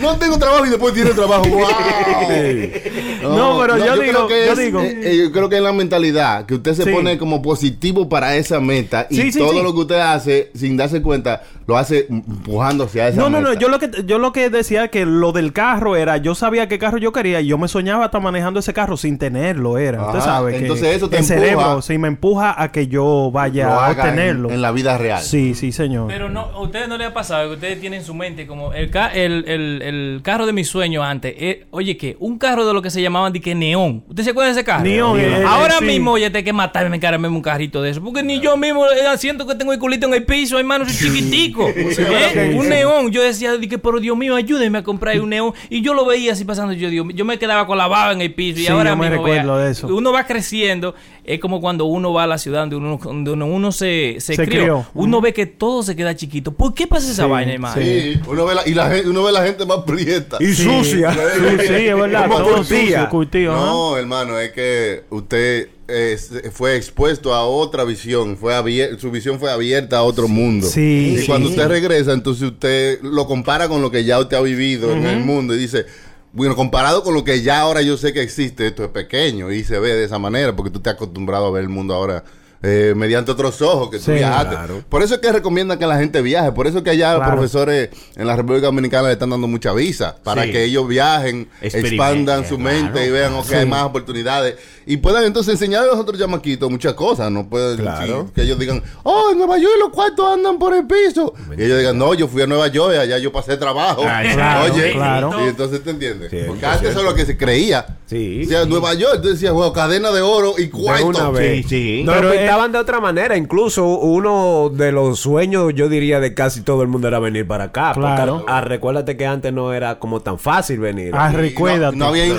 No 0.00 0.16
tengo 0.16 0.38
trabajo 0.38 0.66
y 0.66 0.70
después 0.70 0.92
tiene 0.94 1.10
trabajo. 1.10 1.44
¡Wow! 1.48 3.36
No, 3.36 3.58
pero 3.60 3.78
yo 3.78 3.96
digo- 3.98 4.26
creo 4.26 4.28
que 4.28 4.46
yo 4.46 4.52
es- 4.52 4.58
digo- 4.58 4.80
eh, 4.82 5.00
eh, 5.02 5.16
yo 5.24 5.32
creo 5.32 5.48
que 5.48 5.56
es 5.56 5.62
la 5.62 5.72
mentalidad 5.72 6.46
que 6.46 6.54
usted 6.54 6.74
se 6.74 6.84
Sí. 6.84 6.90
pone 6.90 7.16
como 7.18 7.40
positivo 7.42 8.08
para 8.08 8.36
esa 8.36 8.60
meta 8.60 9.06
y 9.10 9.16
Sí, 9.16 9.32
sí, 9.32 9.38
todo 9.38 9.52
sí. 9.52 9.62
lo 9.62 9.72
que 9.74 9.80
usted 9.80 9.98
hace 10.00 10.50
sin 10.54 10.76
darse 10.76 11.00
cuenta 11.02 11.42
lo 11.66 11.78
hace 11.78 12.06
empujándose 12.10 13.00
a 13.00 13.08
esa 13.08 13.16
No, 13.20 13.30
no, 13.30 13.38
meta. 13.38 13.54
no, 13.54 13.58
yo 13.60 13.68
lo 13.68 13.78
que 13.78 13.90
yo 14.04 14.18
lo 14.18 14.32
que 14.32 14.50
decía 14.50 14.88
que 14.88 15.06
lo 15.06 15.32
del 15.32 15.52
carro 15.54 15.96
era, 15.96 16.18
yo 16.18 16.34
sabía 16.34 16.68
qué 16.68 16.78
carro 16.78 16.98
yo 16.98 17.12
quería 17.12 17.40
y 17.40 17.46
yo 17.46 17.56
me 17.56 17.68
soñaba 17.68 18.04
hasta 18.06 18.20
manejando 18.20 18.60
ese 18.60 18.74
carro 18.74 18.96
sin 18.98 19.16
tenerlo, 19.18 19.78
era. 19.78 20.00
Ajá, 20.02 20.08
Usted 20.08 20.20
sabe 20.24 20.52
que 20.52 20.58
entonces 20.58 20.96
eso 20.96 21.08
te 21.08 21.16
el 21.16 21.22
empuja- 21.24 21.34
cerebro 21.40 21.82
sí 21.82 21.96
me 21.98 22.08
empuja 22.08 22.62
a 22.62 22.70
que 22.70 22.86
yo 22.88 23.30
vaya 23.32 23.66
lo 23.68 23.80
a 23.80 23.90
en- 23.92 23.98
obtenerlo. 23.98 24.50
en, 24.50 24.60
la 24.62 24.72
vida 24.72 24.98
real. 24.98 25.22
Sí, 25.22 25.54
sí, 25.54 25.72
señor. 25.72 26.08
Pero 26.08 26.28
no, 26.28 26.40
a 26.40 26.60
ustedes 26.60 26.88
no 26.88 26.98
les 26.98 27.08
ha 27.08 27.14
pasado 27.14 27.48
que 27.48 27.54
ustedes 27.54 27.80
tienen 27.80 28.00
en 28.00 28.06
su 28.06 28.14
mente 28.14 28.46
como 28.46 28.72
el, 28.74 28.90
ca- 28.90 29.08
el, 29.08 29.44
el, 29.48 29.82
el 29.94 30.20
carro 30.22 30.46
de 30.46 30.52
mis 30.52 30.68
sueños 30.68 31.04
antes. 31.04 31.34
eh, 31.38 31.66
oye, 31.70 31.96
¿qué? 31.96 32.16
Un 32.20 32.38
carro 32.38 32.66
de 32.66 32.72
lo 32.74 32.82
que 32.82 32.90
se 32.90 33.00
llamaban 33.00 33.32
de 33.32 33.40
que 33.40 33.54
neón. 33.54 34.04
¿Usted 34.08 34.22
se 34.24 34.30
acuerda 34.30 34.48
de 34.48 34.52
ese 34.52 34.64
carro? 34.64 34.84
Neón, 34.84 35.18
eh, 35.20 35.40
eh, 35.40 35.44
Ahora 35.46 35.76
sí. 35.78 35.84
mismo, 35.84 36.12
oye, 36.12 36.28
tengo 36.30 36.44
que 36.44 36.52
matarme, 36.52 36.98
caramba, 37.00 37.28
un 37.28 37.40
carrito 37.42 37.80
de 37.82 37.90
eso. 37.90 38.02
Porque 38.02 38.22
ni 38.22 38.40
yo 38.40 38.56
mismo 38.56 38.84
eh, 38.86 39.16
siento 39.18 39.46
que 39.46 39.54
tengo 39.54 39.72
el 39.72 39.78
culito 39.78 40.06
en 40.06 40.14
el 40.14 40.24
piso, 40.24 40.58
hermano, 40.58 40.84
soy 40.84 40.94
chiquitico. 41.10 41.68
¿Eh? 41.68 42.54
Un 42.58 42.68
neón. 42.68 43.10
Yo 43.10 43.22
decía, 43.22 43.56
de 43.56 43.68
que, 43.68 43.78
pero 43.78 44.00
Dios 44.00 44.16
mío, 44.16 44.34
ayúdeme 44.36 44.78
a 44.78 44.82
comprar 44.82 45.20
un 45.20 45.30
neón. 45.30 45.52
Y 45.70 45.82
yo 45.82 45.94
lo 45.94 46.04
veía 46.06 46.32
así 46.32 46.44
pasando. 46.44 46.72
Yo, 46.72 46.90
Dios, 46.90 47.06
yo 47.14 47.24
me 47.24 47.38
quedaba 47.38 47.66
con 47.66 47.78
la 47.78 47.86
baba 47.86 48.12
en 48.12 48.20
el 48.20 48.32
piso. 48.34 48.60
Y 48.60 48.64
Sí, 48.64 48.68
ahora 48.72 48.90
yo 48.90 48.96
me 48.96 49.08
mismo, 49.10 49.24
recuerdo 49.24 49.56
vea, 49.56 49.64
de 49.66 49.72
eso. 49.72 49.86
uno 49.94 50.12
va 50.12 50.26
creciendo. 50.26 50.94
Es 51.24 51.40
como 51.40 51.60
cuando 51.60 51.86
uno 51.86 52.12
va 52.12 52.24
a 52.24 52.26
la 52.26 52.36
ciudad 52.38 52.60
donde 52.60 52.76
uno, 52.76 53.00
donde 53.02 53.30
uno, 53.30 53.46
uno 53.46 53.72
se, 53.72 54.16
se, 54.20 54.34
Se 54.36 54.44
crió. 54.46 54.60
crió. 54.60 54.86
Uno 54.94 55.20
ve 55.22 55.32
que 55.32 55.46
todo 55.46 55.82
se 55.82 55.96
queda 55.96 56.14
chiquito. 56.14 56.52
¿Por 56.52 56.74
qué 56.74 56.86
pasa 56.86 57.10
esa 57.10 57.24
Sí, 57.24 57.30
vaina, 57.30 57.52
hermano? 57.54 57.80
Sí, 57.80 58.20
uno 58.26 58.44
ve 58.44 58.54
la, 58.54 58.68
y 58.68 58.74
la, 58.74 58.92
uno 59.06 59.22
ve 59.24 59.32
la 59.32 59.42
gente 59.44 59.64
más 59.64 59.78
prieta. 59.86 60.36
Y 60.40 60.52
sucia. 60.52 61.12
Sí, 61.34 61.66
sí, 61.66 61.72
es 61.86 61.96
verdad. 61.96 62.28
Todo 62.28 62.58
sucio, 62.62 63.08
curtido, 63.10 63.52
¿no? 63.54 63.64
No, 63.66 63.96
hermano, 63.96 64.38
es 64.38 64.52
que 64.52 65.04
usted 65.10 65.68
eh, 65.88 66.16
fue 66.52 66.76
expuesto 66.76 67.34
a 67.34 67.44
otra 67.46 67.84
visión, 67.84 68.36
fue 68.36 68.54
abier- 68.54 68.98
su 68.98 69.10
visión 69.10 69.38
fue 69.38 69.50
abierta 69.50 69.98
a 69.98 70.02
otro 70.02 70.28
mundo. 70.28 70.66
Sí, 70.66 71.14
y 71.16 71.18
sí. 71.20 71.26
cuando 71.26 71.48
usted 71.48 71.66
regresa, 71.68 72.12
entonces 72.12 72.42
usted 72.42 73.00
lo 73.02 73.26
compara 73.26 73.68
con 73.68 73.80
lo 73.82 73.90
que 73.90 74.04
ya 74.04 74.18
usted 74.18 74.36
ha 74.36 74.40
vivido 74.42 74.92
en 74.92 75.04
el 75.06 75.20
mundo 75.20 75.54
y 75.54 75.58
dice, 75.58 75.86
bueno, 76.34 76.56
comparado 76.56 77.04
con 77.04 77.14
lo 77.14 77.22
que 77.22 77.42
ya 77.42 77.60
ahora 77.60 77.80
yo 77.80 77.96
sé 77.96 78.12
que 78.12 78.20
existe, 78.20 78.66
esto 78.66 78.82
es 78.82 78.90
pequeño 78.90 79.52
y 79.52 79.62
se 79.62 79.78
ve 79.78 79.94
de 79.94 80.02
esa 80.02 80.18
manera 80.18 80.54
porque 80.56 80.72
tú 80.72 80.80
te 80.80 80.90
has 80.90 80.96
acostumbrado 80.96 81.46
a 81.46 81.50
ver 81.52 81.62
el 81.62 81.68
mundo 81.68 81.94
ahora. 81.94 82.24
Eh, 82.66 82.94
mediante 82.96 83.30
otros 83.30 83.60
ojos 83.60 83.90
que 83.90 83.98
tú 83.98 84.04
Sí, 84.06 84.12
viajaste. 84.12 84.54
claro. 84.54 84.82
Por 84.88 85.02
eso 85.02 85.14
es 85.14 85.20
que 85.20 85.30
recomiendan 85.30 85.78
que 85.78 85.86
la 85.86 85.98
gente 85.98 86.22
viaje. 86.22 86.50
Por 86.52 86.66
eso 86.66 86.78
es 86.78 86.84
que 86.84 86.90
allá 86.90 87.14
Claro. 87.16 87.32
profesores 87.32 87.90
en 88.16 88.26
la 88.26 88.34
República 88.36 88.66
Dominicana 88.66 89.08
le 89.08 89.12
están 89.12 89.28
dando 89.30 89.46
mucha 89.46 89.72
visa. 89.74 90.16
Para 90.24 90.44
Sí. 90.44 90.52
que 90.52 90.64
ellos 90.64 90.88
viajen, 90.88 91.48
expandan 91.60 92.46
su 92.48 92.56
claro. 92.56 92.76
mente 92.82 93.06
y 93.06 93.10
vean 93.10 93.34
que 93.46 93.56
hay 93.56 93.66
más 93.66 93.82
oportunidades. 93.82 94.54
Y 94.86 94.96
puedan 94.98 95.24
entonces 95.24 95.52
enseñar 95.52 95.82
a 95.84 95.86
los 95.86 95.96
otros 95.98 96.18
chamaquitos 96.18 96.70
muchas 96.70 96.94
cosas. 96.94 97.30
No 97.30 97.48
pueden 97.48 97.76
Claro. 97.78 98.24
sí, 98.26 98.32
que 98.34 98.42
ellos 98.42 98.58
digan, 98.58 98.82
oh, 99.02 99.30
en 99.32 99.38
Nueva 99.38 99.58
York 99.58 99.74
los 99.80 99.90
cuartos 99.90 100.26
andan 100.32 100.58
por 100.58 100.74
el 100.74 100.86
piso. 100.86 101.34
Y 101.56 101.62
ellos 101.64 101.78
digan, 101.78 101.98
no, 101.98 102.14
yo 102.14 102.28
fui 102.28 102.42
a 102.42 102.46
Nueva 102.46 102.68
York, 102.68 102.96
allá 102.96 103.18
yo 103.18 103.32
pasé 103.32 103.56
trabajo. 103.56 104.02
Claro, 104.02 104.72
Oye, 104.72 104.92
claro. 104.92 105.32
y 105.44 105.48
entonces 105.48 105.82
te 105.82 105.90
entiendes. 105.90 106.30
Sí, 106.30 106.38
Porque 106.46 106.64
es 106.64 106.72
antes 106.72 106.90
eso 106.90 107.00
es 107.00 107.04
lo 107.04 107.14
que 107.14 107.26
se 107.26 107.36
creía. 107.36 107.86
Sí, 108.06 108.42
O 108.44 108.48
sea, 108.48 108.64
Nueva 108.66 108.94
York, 108.94 109.20
tú 109.22 109.28
decías, 109.28 109.52
bueno, 109.52 109.72
cadena 109.72 110.10
de 110.12 110.20
oro 110.20 110.54
y 110.58 110.64
De 110.64 110.70
cuarto. 110.70 111.06
una 111.06 111.30
vez. 111.30 111.64
Sí, 111.66 111.68
sí. 111.68 112.02
No, 112.04 112.12
Pero 112.12 112.28
lo 112.28 112.34
pintaban 112.54 112.72
de 112.72 112.78
otra 112.78 113.00
manera. 113.00 113.36
Incluso 113.36 113.84
uno 113.84 114.70
de 114.72 114.92
los 114.92 115.18
sueños, 115.20 115.72
yo 115.74 115.88
diría, 115.88 116.20
de 116.20 116.34
casi 116.34 116.62
todo 116.62 116.82
el 116.82 116.88
mundo 116.88 117.08
era 117.08 117.18
venir 117.18 117.46
para 117.46 117.64
acá. 117.64 117.92
Porque, 117.94 118.08
Claro. 118.14 118.44
ah, 118.48 118.60
recuérdate 118.60 119.16
que 119.16 119.26
antes 119.26 119.52
no 119.52 119.72
era 119.72 119.98
como 119.98 120.20
tan 120.20 120.38
fácil 120.38 120.78
venir. 120.78 121.10
Ah, 121.14 121.30
no- 121.30 121.38
recuérdate. 121.38 121.96
No, 121.96 122.06
había 122.06 122.24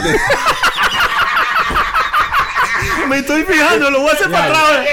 Me 3.16 3.22
estoy 3.22 3.44
fijando, 3.44 3.90
lo 3.92 4.02
voy 4.02 4.10
a 4.10 4.14
hacer 4.14 4.30
para 4.30 4.46
atrás. 4.48 4.86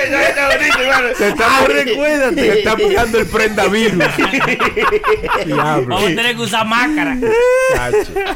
Te 1.18 1.28
está, 1.28 1.46
Ah, 1.58 1.64
recuérdate. 1.68 2.34
te 2.36 2.58
está 2.60 2.76
pegando 2.76 3.18
el 3.18 3.26
prenda 3.26 3.66
virus. 3.66 4.04
Vamos 5.48 6.02
a 6.02 6.06
tener 6.06 6.36
que 6.36 6.42
usar 6.42 6.64
máscara. 6.66 7.18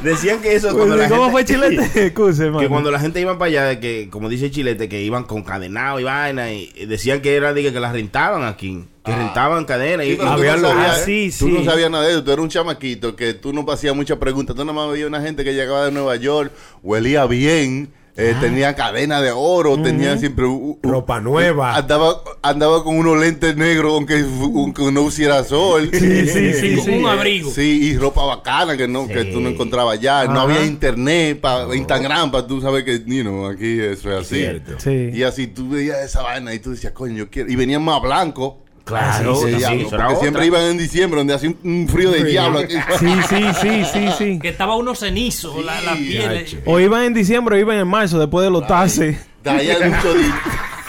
Decían 0.02 0.40
que 0.40 0.54
eso 0.56 0.74
cuando 0.76 0.96
la 0.96 1.08
¿Cómo 1.08 1.30
gente, 1.30 1.32
fue 1.32 1.44
Chilete? 1.84 2.12
Que 2.12 2.68
cuando 2.68 2.90
la 2.90 2.98
gente 2.98 3.20
iba 3.20 3.38
para 3.38 3.48
allá, 3.48 3.80
que 3.80 4.08
como 4.10 4.28
dice 4.28 4.50
Chilete, 4.50 4.88
que 4.88 5.02
iban 5.02 5.22
con 5.22 5.44
cadenado 5.44 6.00
y 6.00 6.04
vaina, 6.04 6.50
y 6.52 6.72
decían 6.86 7.20
que 7.20 7.36
era 7.36 7.54
que, 7.54 7.72
que 7.72 7.78
las 7.80 7.92
rentaban 7.92 8.42
aquí, 8.44 8.84
que 9.04 9.14
rentaban 9.14 9.64
cadenas. 9.66 10.04
Sí, 10.06 10.14
y, 10.14 10.16
no 10.16 10.24
sabías- 10.24 10.64
Ah, 10.64 10.96
sí, 11.04 11.30
Tú 11.38 11.48
no 11.48 11.64
sabías 11.64 11.90
nada 11.92 12.04
de 12.04 12.10
eso. 12.10 12.24
Tú 12.24 12.32
eras 12.32 12.42
un 12.42 12.48
chamaquito 12.48 13.14
que 13.14 13.34
tú 13.34 13.52
no 13.52 13.64
hacías 13.70 13.94
muchas 13.94 14.18
preguntas. 14.18 14.56
Tú 14.56 14.64
nada 14.64 14.74
más 14.76 14.90
veías 14.90 15.06
una 15.06 15.20
gente 15.22 15.44
que 15.44 15.54
llegaba 15.54 15.84
de 15.84 15.92
Nueva 15.92 16.16
York, 16.16 16.50
huelía 16.82 17.24
bien, 17.26 17.92
eh, 18.16 18.32
Ah. 18.34 18.40
tenía 18.40 18.74
cadena 18.74 19.20
de 19.20 19.30
oro, 19.30 19.80
tenía 19.82 20.16
siempre... 20.18 20.46
Ropa 20.82 21.20
nueva. 21.20 21.76
Andaba, 21.76 22.22
andaba 22.42 22.82
con 22.82 22.96
unos 22.98 23.18
lentes 23.18 23.56
negros 23.56 23.92
aunque, 23.92 24.24
aunque 24.40 24.90
no 24.92 25.02
hubiera 25.02 25.44
sol. 25.44 25.90
Sí, 25.92 26.26
sí, 26.26 26.52
sí, 26.60 26.76
Con 26.76 26.84
sí. 26.84 26.90
un 26.92 27.06
abrigo. 27.06 27.50
Sí, 27.50 27.80
y 27.90 27.96
ropa 27.98 28.24
bacana 28.24 28.76
que 28.76 28.88
no 28.88 29.06
que 29.06 29.24
tú 29.26 29.40
no 29.40 29.48
encontrabas 29.48 29.98
allá. 29.98 30.24
No 30.24 30.32
Ajá. 30.32 30.42
había 30.42 30.64
internet, 30.64 31.40
pa, 31.40 31.66
Instagram, 31.74 32.30
para 32.30 32.46
tú 32.46 32.60
sabes 32.60 32.84
que, 32.84 33.02
you 33.06 33.22
know, 33.22 33.46
aquí 33.46 33.80
eso 33.80 34.10
es 34.12 34.20
así. 34.26 34.36
Cierto. 34.36 34.74
Sí. 34.78 35.10
Y 35.12 35.22
así 35.22 35.46
tú 35.48 35.68
veías 35.68 35.98
esa 36.04 36.22
vaina 36.22 36.54
y 36.54 36.58
tú 36.58 36.70
decías, 36.70 36.92
coño, 36.92 37.14
yo 37.16 37.30
quiero. 37.30 37.50
Y 37.50 37.56
venían 37.56 37.82
más 37.82 38.00
blancos 38.00 38.54
Claro, 38.86 39.34
Sí, 39.34 39.52
sí, 39.58 39.86
porque 39.90 40.16
siempre 40.20 40.46
iban 40.46 40.62
en 40.62 40.78
diciembre, 40.78 41.18
donde 41.18 41.34
hacía 41.34 41.48
un, 41.48 41.58
un 41.64 41.88
frío 41.88 42.08
de 42.12 42.22
diablo 42.22 42.60
aquí. 42.60 42.74
Sí, 43.00 43.08
sí, 43.28 43.44
sí, 43.60 43.84
sí, 43.92 44.08
sí. 44.16 44.38
Que 44.38 44.50
estaba 44.50 44.76
uno 44.76 44.94
cenizo, 44.94 45.60
la, 45.60 45.80
la 45.80 45.94
piel. 45.96 46.62
O 46.64 46.78
iban 46.78 47.02
en 47.02 47.12
diciembre 47.12 47.56
o 47.56 47.58
iban 47.58 47.78
en 47.78 47.88
marzo, 47.88 48.16
después 48.20 48.44
de 48.44 48.50
los 48.52 48.64
tases. 48.64 49.18
Traían 49.42 49.90
mucho, 49.90 50.14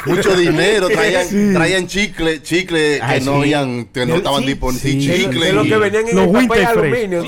mucho 0.05 0.35
dinero, 0.35 0.87
traían, 0.89 1.53
traían 1.53 1.87
chicle, 1.87 2.41
chicle 2.41 2.99
que 2.99 3.21
no 3.21 3.35
habían, 3.35 3.85
que 3.85 4.05
no 4.05 4.15
estaban 4.15 4.45
disponibles. 4.45 4.81
sí. 4.81 4.99
chicle. 4.99 5.47
De 5.47 5.53
lo 5.53 5.63
que 5.63 5.77
venían 5.77 6.07
en 6.07 6.15
Los 6.15 6.27
Winter 6.27 6.65
aluminio. 6.65 7.23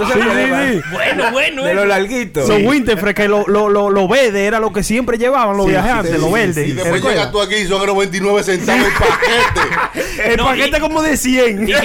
Bueno, 0.91 1.31
bueno, 1.31 1.63
De 1.65 1.73
los 1.73 1.88
larguitos. 1.88 2.47
Los 2.47 2.61
Winterfresh, 2.63 3.15
que 3.15 3.27
lo, 3.27 3.45
lo, 3.47 3.69
lo, 3.69 3.89
lo 3.89 4.07
verde 4.07 4.45
era 4.45 4.59
lo 4.59 4.71
que 4.71 4.83
siempre 4.83 5.17
llevaban 5.17 5.57
los 5.57 5.67
viajantes, 5.67 6.15
Sí, 6.15 6.21
lo 6.21 6.27
sí, 6.27 6.33
verde. 6.33 6.67
Y 6.67 6.73
¿Te 6.73 6.83
después 6.83 7.03
llegas 7.03 7.31
tú 7.31 7.41
aquí 7.41 7.55
y 7.55 7.67
son 7.67 7.85
99 7.85 8.43
centavos 8.43 8.85
el 8.85 8.91
paquete. 8.93 10.31
El 10.31 10.38
No, 10.38 10.45
paquete 10.45 10.77
y- 10.77 10.81
como 10.81 11.01
de 11.01 11.17
100. 11.17 11.69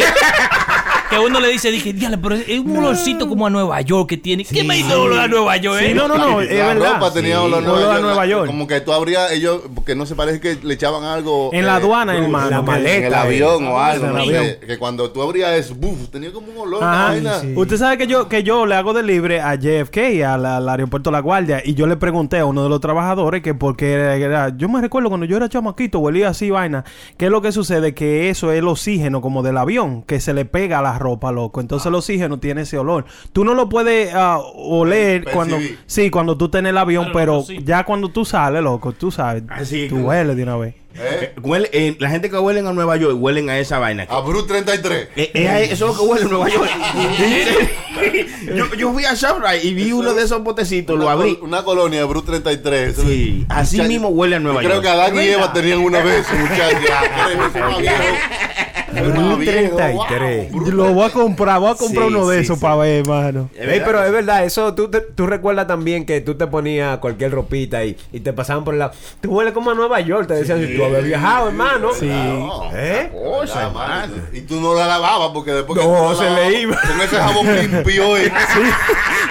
Que, 1.14 1.26
uno 1.26 1.40
le 1.40 1.48
dice, 1.48 1.70
dije, 1.70 1.92
diale, 1.92 2.18
pero 2.18 2.34
es 2.34 2.58
un 2.60 2.76
olorcito 2.76 3.28
como 3.28 3.46
a 3.46 3.50
Nueva 3.50 3.80
York 3.80 4.08
que 4.08 4.16
tiene. 4.16 4.44
¿Qué 4.44 4.64
me 4.64 4.78
hizo 4.78 5.00
olor 5.02 5.20
a 5.20 5.28
Nueva 5.28 5.56
York, 5.56 5.80
eh? 5.82 5.94
No, 5.94 6.08
no, 6.08 6.16
no, 6.18 6.40
es 6.40 6.50
la 6.56 6.66
verdad. 6.68 6.94
ropa 6.94 7.12
tenía 7.12 7.40
olor 7.42 7.64
a 7.64 7.66
Olor 7.66 7.78
Nueva 7.78 7.90
a 7.90 7.94
York. 7.94 8.02
Nueva 8.02 8.26
York. 8.26 8.46
Como 8.46 8.66
que 8.66 8.80
tú 8.80 8.92
abrías, 8.92 9.32
ellos, 9.32 9.60
porque 9.74 9.94
no 9.94 10.06
se 10.06 10.14
parece 10.14 10.40
que 10.40 10.58
le 10.62 10.74
echaban 10.74 11.04
algo. 11.04 11.50
En 11.52 11.66
la 11.66 11.76
aduana, 11.76 12.16
hermano. 12.16 12.50
la 12.50 12.62
maleta. 12.62 12.94
En 12.96 13.04
el 13.04 13.14
avión 13.14 13.66
o 13.66 13.78
algo. 13.78 14.04
en 14.06 14.10
el 14.10 14.16
no 14.16 14.22
avión. 14.22 14.44
sé, 14.44 14.58
que 14.66 14.78
cuando 14.78 15.10
tú 15.10 15.22
abrías 15.22 15.52
eso, 15.52 15.74
buf, 15.74 16.08
tenía 16.10 16.32
como 16.32 16.48
un 16.52 16.58
olor. 16.58 16.82
Ajá. 16.84 17.12
una 17.18 17.32
vaina. 17.32 17.42
Usted 17.60 17.76
sabe 17.76 17.98
que 17.98 18.06
yo, 18.06 18.28
que 18.28 18.42
yo 18.42 18.66
le 18.66 18.74
hago 18.74 18.92
de 18.92 19.02
libre 19.02 19.40
a 19.40 19.54
JFK, 19.54 20.22
al, 20.26 20.46
al 20.46 20.68
aeropuerto 20.68 21.10
La 21.10 21.20
Guardia, 21.20 21.62
y 21.64 21.74
yo 21.74 21.86
le 21.86 21.96
pregunté 21.96 22.38
a 22.38 22.46
uno 22.46 22.62
de 22.62 22.68
los 22.68 22.80
trabajadores 22.80 23.42
que 23.42 23.54
porque 23.54 23.92
era, 23.92 24.16
era- 24.16 24.56
yo 24.56 24.68
me 24.68 24.80
recuerdo 24.80 25.08
cuando 25.08 25.26
yo 25.26 25.36
era 25.36 25.48
chamaquito, 25.48 25.98
huelía 25.98 26.28
así 26.28 26.50
vaina, 26.50 26.84
¿qué 27.16 27.26
es 27.26 27.30
lo 27.30 27.42
que 27.42 27.52
sucede? 27.52 27.94
Que 27.94 28.30
eso 28.30 28.52
es 28.52 28.58
el 28.58 28.68
oxígeno 28.68 29.20
como 29.20 29.42
del 29.42 29.56
avión, 29.58 30.02
que 30.02 30.20
se 30.20 30.32
le 30.34 30.44
pega 30.44 30.78
a 30.78 30.82
la 30.82 30.98
ropa, 31.04 31.30
loco. 31.30 31.60
Entonces 31.60 31.86
el 31.86 31.94
oxígeno 31.94 32.38
tiene 32.40 32.62
ese 32.62 32.78
olor. 32.78 33.04
Tú 33.32 33.44
no 33.44 33.54
lo 33.54 33.68
puedes 33.68 34.12
ah, 34.14 34.40
oler 34.54 35.24
cuando, 35.32 35.58
sí, 35.86 36.10
cuando 36.10 36.36
tú 36.36 36.46
estás 36.46 36.58
en 36.60 36.66
el 36.66 36.78
avión, 36.78 37.10
pero 37.12 37.44
ya 37.62 37.84
cuando 37.84 38.08
tú 38.08 38.24
sales, 38.24 38.62
loco, 38.62 38.92
tú 38.92 39.10
sabes, 39.12 39.44
Así 39.50 39.86
tú 39.88 39.96
que- 39.96 40.02
hueles 40.02 40.36
de 40.36 40.42
una 40.42 40.56
vez. 40.56 40.74
¿Eh? 40.96 41.34
Huele- 41.42 41.68
eh, 41.72 41.96
la 41.98 42.08
gente 42.08 42.30
que 42.30 42.38
huelen 42.38 42.68
a 42.68 42.72
Nueva 42.72 42.96
York 42.96 43.16
huelen 43.18 43.50
a 43.50 43.58
esa 43.58 43.80
vaina. 43.80 44.06
A 44.08 44.20
Brut 44.20 44.46
33. 44.46 45.08
Eh, 45.16 45.30
eh, 45.34 45.68
eso 45.72 45.90
es 45.90 45.96
lo 45.96 46.00
que 46.00 46.08
huele 46.08 46.22
en 46.22 46.30
Nueva 46.30 46.48
York. 46.48 46.70
yo, 48.54 48.72
yo 48.76 48.92
fui 48.92 49.04
a 49.04 49.14
ShopRite 49.14 49.66
y 49.66 49.74
vi 49.74 49.90
uno 49.90 50.14
de 50.14 50.22
esos 50.22 50.42
botecitos, 50.44 50.96
lo 50.96 51.06
Una 51.06 51.12
abrí. 51.14 51.34
col- 51.34 51.48
Una 51.48 51.64
colonia 51.64 51.98
de 51.98 52.04
Brut 52.06 52.26
33. 52.26 52.94
Sí, 52.96 53.44
así 53.48 53.80
mismo 53.82 54.10
huele 54.10 54.36
a 54.36 54.38
Nueva 54.38 54.62
yo 54.62 54.68
York. 54.68 54.82
Creo 54.82 54.82
que 54.82 54.88
Adán 55.00 55.16
y 55.16 55.26
Eva 55.26 55.52
tenían 55.52 55.80
una 55.80 56.00
vez, 56.00 56.26
muchachos. 56.32 56.80
Brut 58.94 59.44
33. 59.44 60.52
Lo 60.72 60.92
voy 60.92 61.04
a 61.06 61.10
comprar, 61.10 61.60
voy 61.60 61.70
a 61.70 61.74
comprar 61.74 62.08
Sí, 62.08 62.14
uno 62.14 62.28
de 62.28 62.38
sí, 62.38 62.44
esos 62.44 62.58
sí. 62.58 62.62
para 62.62 62.76
ver, 62.76 63.00
hermano. 63.00 63.50
Ey, 63.58 63.82
pero 63.84 64.04
es 64.04 64.12
verdad, 64.12 64.44
eso 64.44 64.74
tú, 64.74 64.88
te- 64.90 65.00
tú 65.00 65.26
recuerdas 65.26 65.66
también 65.66 66.04
que 66.06 66.20
tú 66.20 66.34
te 66.36 66.46
ponías 66.46 66.98
cualquier 66.98 67.32
ropita 67.32 67.84
y, 67.84 67.96
y 68.12 68.20
te 68.20 68.32
pasaban 68.32 68.64
por 68.64 68.74
el 68.74 68.80
lado. 68.80 68.92
Tú 69.20 69.30
hueles 69.32 69.52
como 69.52 69.70
a 69.70 69.74
Nueva 69.74 70.00
York, 70.00 70.26
te 70.28 70.34
decían 70.34 70.64
si 70.66 70.76
tú 70.76 70.84
habías 70.84 71.04
viajado, 71.04 71.48
hermano. 71.48 71.90
Sí. 71.98 72.08
¿Eh? 72.10 73.10
Cosa, 73.12 73.66
hermano. 73.66 74.14
Y 74.32 74.40
tú 74.42 74.60
no 74.60 74.74
la 74.74 74.86
lavabas 74.86 75.30
porque 75.32 75.52
después 75.52 75.78
que 75.78 75.86
No, 75.86 76.14
se 76.14 76.30
le 76.30 76.60
iba. 76.62 76.76
Con 76.80 77.00
ese 77.00 77.16
jabón 77.16 77.46
limpio. 77.60 78.16
eh. 78.16 78.32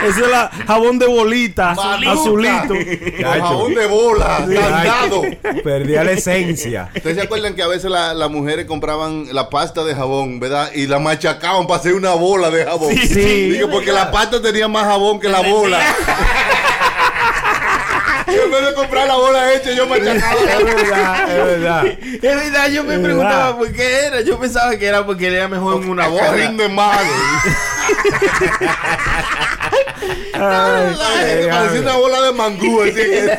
Ese 0.07 0.21
es 0.21 0.29
la 0.29 0.49
jabón 0.67 0.99
de 0.99 1.07
bolita, 1.07 1.73
Maluca. 1.75 2.11
azulito. 2.11 2.73
Con 2.73 3.41
jabón 3.41 3.73
de 3.75 3.85
bola, 3.87 4.37
candado. 4.53 5.21
Perdía 5.63 6.03
la 6.03 6.11
esencia. 6.11 6.89
¿Ustedes 6.95 7.15
se 7.17 7.21
acuerdan 7.23 7.55
que 7.55 7.63
a 7.63 7.67
veces 7.67 7.89
la- 7.89 8.13
las 8.13 8.29
mujeres 8.29 8.65
compraban 8.65 9.25
la 9.31 9.49
pasta 9.53 9.83
de 9.85 9.93
jabón, 9.95 10.39
verdad? 10.39 10.71
Y 10.73 10.87
la 10.87 10.97
machacaban 10.99 11.65
para 11.67 11.79
hacer 11.79 11.93
una 11.93 12.11
bola 12.13 12.49
de 12.49 12.65
jabón. 12.65 12.91
Sí, 12.93 13.07
sí. 13.07 13.49
Digo, 13.51 13.69
porque 13.69 13.91
la 13.93 14.11
pasta 14.11 14.41
tenía 14.41 14.67
más 14.67 14.83
jabón 14.85 15.19
que 15.19 15.29
la 15.29 15.39
bola. 15.41 15.79
Yo 18.27 18.43
en 18.45 18.51
vez 18.51 18.65
de 18.65 18.73
comprar 18.73 19.05
la 19.07 19.15
bola 19.15 19.53
hecha, 19.53 19.71
yo 19.73 19.85
machacaba. 19.85 20.33
Es 20.41 20.65
verdad, 20.65 21.29
es 21.29 21.45
verdad. 21.45 21.85
Es 21.85 22.21
verdad, 22.21 22.67
yo 22.69 22.83
me 22.83 22.95
Es 22.95 22.99
preguntaba 23.01 23.43
verdad. 23.51 23.57
por 23.57 23.71
qué 23.73 24.05
era. 24.07 24.21
Yo 24.21 24.39
pensaba 24.39 24.75
que 24.75 24.87
era 24.87 25.05
porque 25.05 25.27
era 25.27 25.47
mejor 25.47 25.83
en 25.83 25.89
una 25.89 26.07
bola. 26.07 26.31
rinde 26.31 26.67
más. 26.67 26.97
Ay, 30.33 31.47
Parecía 31.49 31.81
una 31.81 31.95
bola 31.95 32.21
de 32.21 32.31
mangú. 32.33 32.81
así 32.81 32.93
que- 32.93 33.37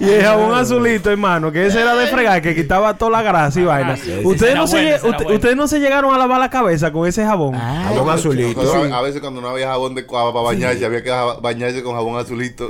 Y 0.00 0.08
el 0.10 0.22
jabón 0.22 0.54
azulito, 0.54 1.10
hermano, 1.10 1.50
que 1.52 1.66
ese 1.66 1.80
era 1.80 1.94
de 1.94 2.06
fregar, 2.08 2.40
que 2.42 2.54
quitaba 2.54 2.96
toda 2.98 3.10
la 3.12 3.22
grasa 3.22 3.60
y 3.60 3.64
vaina. 3.64 3.96
sí. 3.96 4.20
Ustedes, 4.24 4.54
no 4.54 4.66
se, 4.66 4.76
bueno, 4.76 4.96
usted- 4.96 5.08
bueno. 5.24 5.34
ustedes 5.34 5.56
no 5.56 5.68
se 5.68 5.80
llegaron 5.80 6.14
a 6.14 6.18
lavar 6.18 6.38
la 6.40 6.50
cabeza 6.50 6.92
con 6.92 7.06
ese 7.08 7.24
jabón. 7.24 7.54
Jabón 7.54 8.10
azulito. 8.10 8.60
A 8.94 9.00
veces 9.02 9.20
cuando 9.20 9.40
no 9.40 9.48
había 9.48 9.68
jabón 9.68 9.94
de 9.94 10.04
cuava 10.06 10.32
para 10.32 10.44
bañarse, 10.44 10.84
había 10.84 11.02
que 11.02 11.10
bañarse 11.40 11.82
con 11.82 11.94
jabón 11.94 12.18
azulito. 12.18 12.66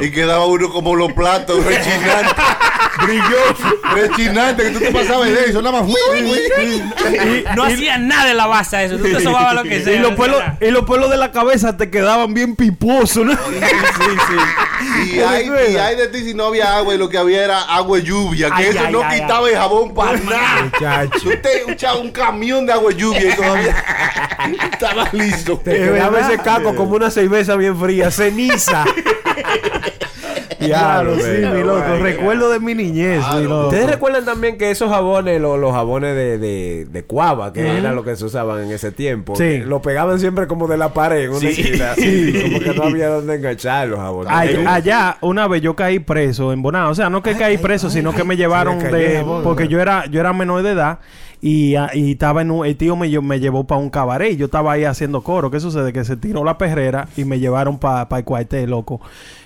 Y 0.00 0.10
quedaba 0.10 0.46
uno 0.46 0.70
como 0.70 0.94
los 0.94 1.12
platos, 1.12 1.64
rechinante. 1.64 2.34
brilloso, 3.04 3.76
rechinante, 3.94 4.62
que 4.64 4.70
tú 4.70 4.78
te 4.80 4.90
pasabas 4.92 5.28
de 5.28 5.44
eso, 5.50 5.62
nada 5.62 5.82
más. 5.82 5.90
No 7.56 7.64
hacía 7.64 7.96
nada 7.98 8.30
en 8.30 8.36
la 8.36 8.46
base 8.46 8.84
eso. 8.84 8.96
Tú 8.96 9.04
te 9.04 9.20
sobabas 9.28 9.54
lo 9.54 9.62
que 9.62 9.82
sea. 9.82 9.94
Y 9.94 9.98
los, 9.98 10.12
pelos, 10.12 10.42
y 10.60 10.70
los 10.70 10.84
pelos 10.84 11.10
de 11.10 11.16
la 11.16 11.32
cabeza 11.32 11.76
te 11.76 11.90
quedaban 11.90 12.34
bien 12.34 12.56
piposos, 12.56 13.24
¿no? 13.24 13.32
Y 15.04 15.18
hay, 15.20 15.50
y 15.72 15.76
hay 15.76 15.96
de 15.96 16.08
ti 16.08 16.20
si 16.20 16.34
no 16.34 16.46
había 16.46 16.76
agua 16.76 16.94
y 16.94 16.98
lo 16.98 17.08
que 17.08 17.18
había 17.18 17.44
era 17.44 17.62
agua 17.62 17.98
de 17.98 18.04
lluvia, 18.04 18.48
que 18.48 18.62
Ay, 18.62 18.66
eso 18.66 18.80
ay, 18.86 18.92
no 18.92 19.02
ay, 19.02 19.20
quitaba 19.20 19.48
el 19.48 19.56
jabón 19.56 19.94
para 19.94 20.18
nada. 20.18 20.62
Muchacho. 20.64 21.30
Te 21.42 21.72
echabas 21.72 22.00
un 22.00 22.10
camión 22.10 22.64
de 22.64 22.72
agua 22.72 22.90
de 22.90 22.96
lluvia 22.96 23.32
y 23.32 23.36
todavía 23.36 23.84
estaba 24.72 25.08
listo. 25.12 25.58
Te 25.58 25.72
quedaba 25.72 26.20
ese 26.20 26.38
caco 26.38 26.74
como 26.74 26.94
una 26.94 27.10
cerveza 27.10 27.56
bien 27.56 27.78
fría, 27.78 28.10
ceniza. 28.10 28.84
Claro, 30.58 31.14
sí, 31.16 31.22
mi 31.54 31.62
loco. 31.62 31.82
Recuerdo 32.00 32.50
de 32.50 32.60
mi 32.60 32.74
niñez, 32.74 33.22
mi 33.36 33.44
loco. 33.44 33.68
¿Ustedes 33.68 33.90
recuerdan 33.90 34.24
también 34.24 34.58
que 34.58 34.70
esos 34.70 34.88
jabones, 34.90 35.40
lo- 35.40 35.56
los 35.56 35.72
jabones 35.72 36.14
de, 36.14 36.38
de, 36.38 36.86
de 36.90 37.02
cuava, 37.04 37.52
que 37.52 37.78
era 37.78 37.92
lo 37.92 38.02
que 38.04 38.16
se 38.16 38.24
usaban 38.24 38.64
en 38.64 38.70
ese 38.72 38.90
tiempo, 38.92 39.36
Sí. 39.36 39.58
lo 39.58 39.80
pegaban 39.82 40.18
siempre 40.20 40.46
como 40.46 40.66
de 40.68 40.76
la 40.76 40.92
pared 40.92 41.24
en 41.24 41.30
una 41.30 41.48
esquina, 41.48 41.88
como 42.42 42.60
que 42.60 42.72
no 42.74 42.82
había 42.84 43.08
donde 43.08 43.36
enganchar 43.36 43.88
los 43.88 43.98
jabones. 43.98 44.32
Ay- 44.34 44.64
allá 44.66 45.16
una 45.20 45.46
vez 45.48 45.62
yo 45.62 45.76
caí 45.76 45.98
preso 46.00 46.52
en 46.52 46.62
Bonao, 46.62 46.90
o 46.90 46.94
sea, 46.94 47.08
no 47.10 47.22
que 47.22 47.34
caí 47.36 47.58
preso, 47.58 47.88
sino 47.90 48.12
que 48.12 48.24
me 48.24 48.36
llevaron 48.36 48.78
de 48.78 49.16
jabón, 49.18 49.42
porque 49.44 49.68
yo 49.68 49.80
era 49.80 50.06
yo 50.06 50.20
era 50.20 50.32
menor 50.32 50.62
de 50.62 50.72
edad 50.72 50.98
y, 51.40 51.76
ah, 51.76 51.90
y 51.94 52.12
estaba 52.12 52.42
en 52.42 52.50
un, 52.50 52.66
el 52.66 52.76
tío 52.76 52.96
me, 52.96 53.08
me 53.20 53.38
llevó 53.38 53.64
para 53.64 53.80
un 53.80 53.90
cabaret, 53.90 54.32
y 54.32 54.36
yo 54.36 54.46
estaba 54.46 54.72
ahí 54.72 54.82
haciendo 54.84 55.22
coro, 55.22 55.52
¿qué 55.52 55.60
sucede? 55.60 55.92
Que 55.92 56.04
se 56.04 56.16
tiró 56.16 56.42
la 56.44 56.58
perrera 56.58 57.06
y 57.16 57.24
me 57.24 57.38
llevaron 57.38 57.78
para 57.78 58.08
el 58.16 58.24
cuartel, 58.24 58.70
loco. 58.70 59.00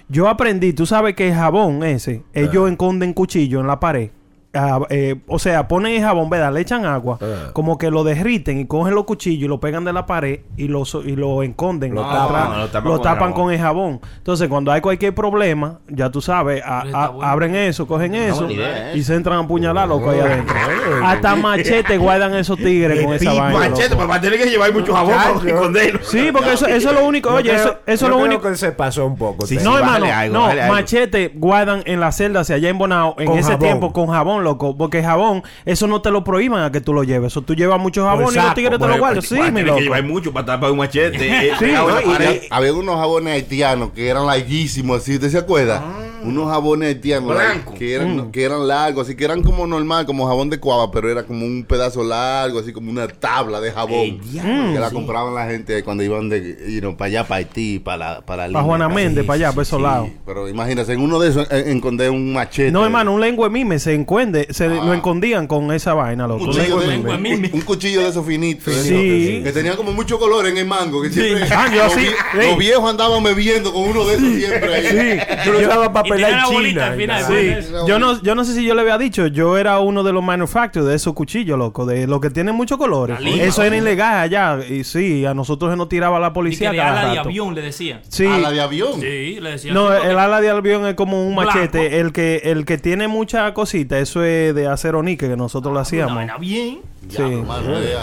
Yo 0.09 0.29
aprendí, 0.29 0.73
tú 0.73 0.87
sabes 0.87 1.15
que 1.15 1.29
el 1.29 1.35
jabón 1.35 1.83
ese, 1.83 2.23
ellos 2.33 2.71
enconden 2.71 3.13
cuchillo 3.13 3.61
en 3.61 3.67
la 3.67 3.81
pared. 3.81 4.11
Ah, 4.55 4.81
eh, 4.91 5.17
o 5.29 5.39
sea, 5.39 5.67
ponen 5.67 5.95
el 5.95 6.03
jabón, 6.03 6.29
¿verdad? 6.29 6.53
Le 6.53 6.61
echan 6.61 6.85
agua, 6.85 7.17
Ah. 7.23 7.51
como 7.55 7.79
que 7.79 7.91
lo 7.91 8.05
derriten 8.05 8.59
y 8.61 8.67
cogen 8.67 8.95
los 8.95 9.05
cuchillos 9.05 9.45
y 9.45 9.49
lo 9.49 9.61
pegan 9.61 9.85
de 9.87 9.95
la 9.95 10.05
pared 10.05 10.41
y 10.59 10.69
lo, 10.69 10.85
so- 10.85 11.03
y 11.03 11.17
lo 11.17 11.43
esconden. 11.43 11.95
Lo 11.95 12.03
tapan, 12.03 12.59
lo 12.59 12.67
tapan 12.69 12.85
lo 12.85 12.91
con 12.97 13.03
tapan 13.03 13.19
jabón. 13.31 13.33
con 13.33 13.53
el 13.55 13.59
jabón. 13.59 14.01
Entonces, 14.19 14.49
cuando 14.49 14.71
hay 14.71 14.83
cualquier 14.83 15.15
problema, 15.15 15.79
ya 15.89 16.11
tú 16.11 16.21
sabes, 16.21 16.63
a- 16.67 16.83
Está 16.85 17.05
a- 17.05 17.09
bueno. 17.09 17.31
abren 17.31 17.55
eso, 17.55 17.87
cogen 17.87 18.15
eso 18.15 18.51
idea, 18.51 18.93
¿eh? 18.93 18.99
y 18.99 19.03
se 19.03 19.15
entran 19.15 19.39
a 19.39 19.41
apuñalar, 19.45 19.89
loco, 19.89 20.11
ahí 20.11 20.21
adentro. 20.21 20.55
bueno. 20.91 21.07
Hasta 21.09 21.35
machete 21.35 21.97
guardan 21.97 22.35
esos 22.35 22.59
tigres 22.59 23.03
con 23.07 23.15
esa 23.15 23.33
vaina. 23.33 23.59
machete, 23.71 23.97
papá, 23.97 24.21
tiene 24.21 24.37
que 24.37 24.45
llevar 24.51 24.71
mucho 24.75 24.93
jabón 24.95 25.15
para 25.15 25.33
Muchacho. 25.33 25.49
esconderlo. 25.49 26.01
Sí, 26.03 26.29
porque 26.31 26.53
eso, 26.53 26.67
eso 26.67 26.91
es 26.91 26.95
lo 26.95 27.07
único. 27.07 27.31
Oye, 27.31 27.55
eso, 27.55 27.63
creo- 27.71 27.79
eso 27.87 28.05
es 28.05 28.11
lo 28.11 28.17
creo 28.17 28.27
único. 28.27 28.43
que 28.51 28.57
se 28.57 28.73
pasó 28.73 29.07
un 29.07 29.17
poco. 29.17 29.47
No, 29.63 29.79
hermano, 29.79 30.05
algo, 30.13 30.35
no, 30.35 30.49
machete 30.69 31.33
guardan 31.35 31.83
en 31.87 32.01
la 32.01 32.13
celda 32.13 32.41
hacia 32.41 32.57
allá 32.57 32.69
en 32.69 32.77
Bonao 32.77 33.15
en 33.19 33.33
ese 33.39 33.57
tiempo 33.57 33.95
con 33.95 34.09
jabón, 34.09 34.42
loco. 34.43 34.77
Porque 34.77 35.03
jabón, 35.03 35.43
eso 35.65 35.87
no 35.87 36.03
te 36.03 36.11
lo 36.11 36.25
prohíban 36.25 36.63
a 36.63 36.71
que 36.73 36.81
tú 36.81 36.93
lo 36.93 37.05
lleves. 37.05 37.33
Eso 37.33 37.43
tú 37.43 37.55
llevas 37.55 37.81
mucho 37.81 38.05
jabón 38.05 38.35
y 38.35 38.37
los 38.37 38.55
tigres 38.55 38.79
te 38.79 38.87
lo 38.87 38.99
guardan. 38.99 39.23
Sí, 39.23 39.41
mi 39.53 39.63
loco. 39.63 39.79
que 39.79 39.85
llevar 39.85 40.05
mucho 40.05 40.33
para 40.33 40.47
tapar 40.47 40.71
un 40.71 40.79
machete. 40.79 41.53
Sí, 41.59 41.67
no, 41.73 42.01
y-. 42.01 42.15
Había, 42.15 42.41
había 42.51 42.73
unos 42.73 42.97
jabones 42.97 43.35
haitianos 43.35 43.91
que 43.93 44.09
eran 44.09 44.27
larguísimos, 44.27 44.99
así, 44.99 45.15
¿usted 45.15 45.31
se 45.31 45.39
acuerda? 45.39 45.83
Unos 46.25 46.49
jabones 46.51 46.89
haitianos 46.89 47.37
que 47.79 47.95
eran, 47.95 48.31
que 48.33 48.43
eran 48.45 48.67
largos, 48.69 49.07
así 49.07 49.17
que 49.17 49.25
eran 49.25 49.43
como 49.43 49.67
normal, 49.67 50.07
como 50.07 50.27
jabón 50.27 50.51
de 50.51 50.59
cuava, 50.59 50.91
pero 50.91 51.11
era 51.11 51.25
como 51.25 51.45
un 51.45 51.65
pedazo 51.65 52.03
largo, 52.05 52.59
así 52.59 52.73
como 52.73 52.91
una 52.91 53.09
tabla 53.09 53.61
de 53.61 53.73
jabón. 53.73 53.93
Ey, 53.93 54.21
diablo, 54.31 54.73
que 54.75 54.81
la 54.81 54.89
sí. 54.89 54.95
compraban 54.95 55.35
la 55.35 55.47
gente 55.47 55.83
cuando 55.83 56.03
iban 56.03 56.29
de, 56.29 56.57
you 56.73 56.81
know, 56.81 56.97
para 56.97 57.07
allá, 57.09 57.25
para 57.25 57.39
Haití, 57.39 57.79
para 57.79 58.21
para 58.23 58.49
Para 58.49 58.65
Juana 58.65 58.89
Méndez, 58.89 59.25
para 59.25 59.35
allá, 59.37 59.51
para 59.51 59.63
esos 59.63 59.81
lados. 59.81 60.09
Pero 60.27 60.49
imagínate, 60.49 60.93
en 60.93 61.01
uno 61.01 61.19
de 61.19 61.31
esos 61.31 61.47
eh, 61.51 61.65
encontré 61.67 62.09
un 62.11 62.33
machete. 62.33 62.71
No, 62.71 62.85
hermano, 62.85 63.13
un 63.15 63.21
lengua 63.21 63.49
mime 63.49 63.79
se 63.79 63.95
encuende, 63.95 64.47
se 64.51 64.69
lo 64.69 64.93
escondían 64.95 65.47
con 65.47 65.73
esa 65.73 65.95
vaina, 65.95 66.27
loco. 66.27 66.45
Un 66.45 66.51
cuchillo, 66.51 66.81
lengua 66.81 67.13
de, 67.13 67.19
mime. 67.19 67.49
un, 67.53 67.55
un 67.55 67.61
cuchillo 67.63 68.01
de 68.03 68.09
esos 68.09 68.25
finitos. 68.27 68.75
Sí. 68.75 69.41
Que 69.45 69.53
tenía 69.53 69.77
como 69.77 69.93
mucho 69.93 70.19
color 70.19 70.47
en 70.47 70.57
el 70.59 70.67
mango. 70.67 71.03
Que 71.03 71.11
siempre, 71.11 71.47
Ah, 71.51 71.69
yo 71.75 71.83
los, 71.85 71.93
así, 71.93 72.07
sí. 72.07 72.47
los 72.47 72.57
viejos 72.59 72.89
andaban 72.89 73.23
bebiendo 73.23 73.73
con 73.73 73.83
uno 73.83 74.05
de 74.05 74.15
esos 74.15 74.29
siempre 74.35 74.75
ahí. 74.75 74.87
Sí. 75.19 75.41
Tú 75.45 75.53
lo 75.53 75.59
usabas 75.61 75.89
para 75.91 76.09
Y 76.21 76.25
China. 76.73 76.93
final, 76.97 77.25
Sí. 77.25 77.33
bueno, 77.71 77.87
yo 77.89 77.99
no, 77.99 78.23
yo 78.23 78.35
no 78.35 78.45
sé 78.45 78.55
si 78.55 78.65
yo 78.65 78.75
le 78.75 78.81
había 78.83 78.99
dicho, 78.99 79.27
yo 79.27 79.57
era 79.59 79.79
uno 79.81 80.03
de 80.03 80.13
los 80.13 80.23
manufacturers 80.23 80.89
de 80.89 80.95
esos 80.97 81.15
cuchillos, 81.15 81.59
loco, 81.59 81.87
de 81.87 82.07
los 82.07 82.21
que 82.21 82.31
tienen 82.31 82.55
muchos 82.55 82.79
colores. 82.79 83.21
Lima, 83.21 83.43
Eso 83.43 83.63
era 83.63 83.77
ilegal 83.77 84.19
allá. 84.19 84.59
Y 84.69 84.85
sí, 84.85 85.25
a 85.27 85.35
nosotros 85.35 85.71
se 85.71 85.77
nos 85.77 85.89
tiraba 85.89 86.19
la 86.21 86.29
Y 86.29 86.31
policía 86.31 86.71
que 86.71 86.77
de 86.77 86.83
cada 86.83 87.01
ala 87.03 87.13
de 87.13 87.19
avión 87.19 87.55
le 87.55 87.63
decían. 87.63 88.01
Sí. 88.09 88.27
A 88.27 88.39
la 88.39 88.51
de 88.51 88.61
avión. 88.61 89.01
Sí, 89.01 89.39
le 89.41 89.51
decían. 89.51 89.75
No, 89.75 89.93
el 89.93 90.19
ala 90.19 90.41
de 90.41 90.51
avión 90.51 90.87
es 90.87 90.95
como 90.95 91.27
un 91.27 91.35
Blanco. 91.35 91.53
machete. 91.55 92.01
El 92.01 92.13
que, 92.13 92.37
el 92.45 92.65
que 92.65 92.79
tiene 92.79 93.09
mucha 93.09 93.53
cosita, 93.55 93.99
eso 93.99 94.25
es 94.25 94.55
de 94.55 94.67
acero 94.67 95.03
níquel 95.03 95.31
que 95.31 95.37
nosotros 95.37 95.71
lo 95.73 95.79
Una 95.79 95.81
hacíamos. 95.83 96.15
vaina 96.15 96.37
bien. 96.39 96.81
Sí. 97.09 97.17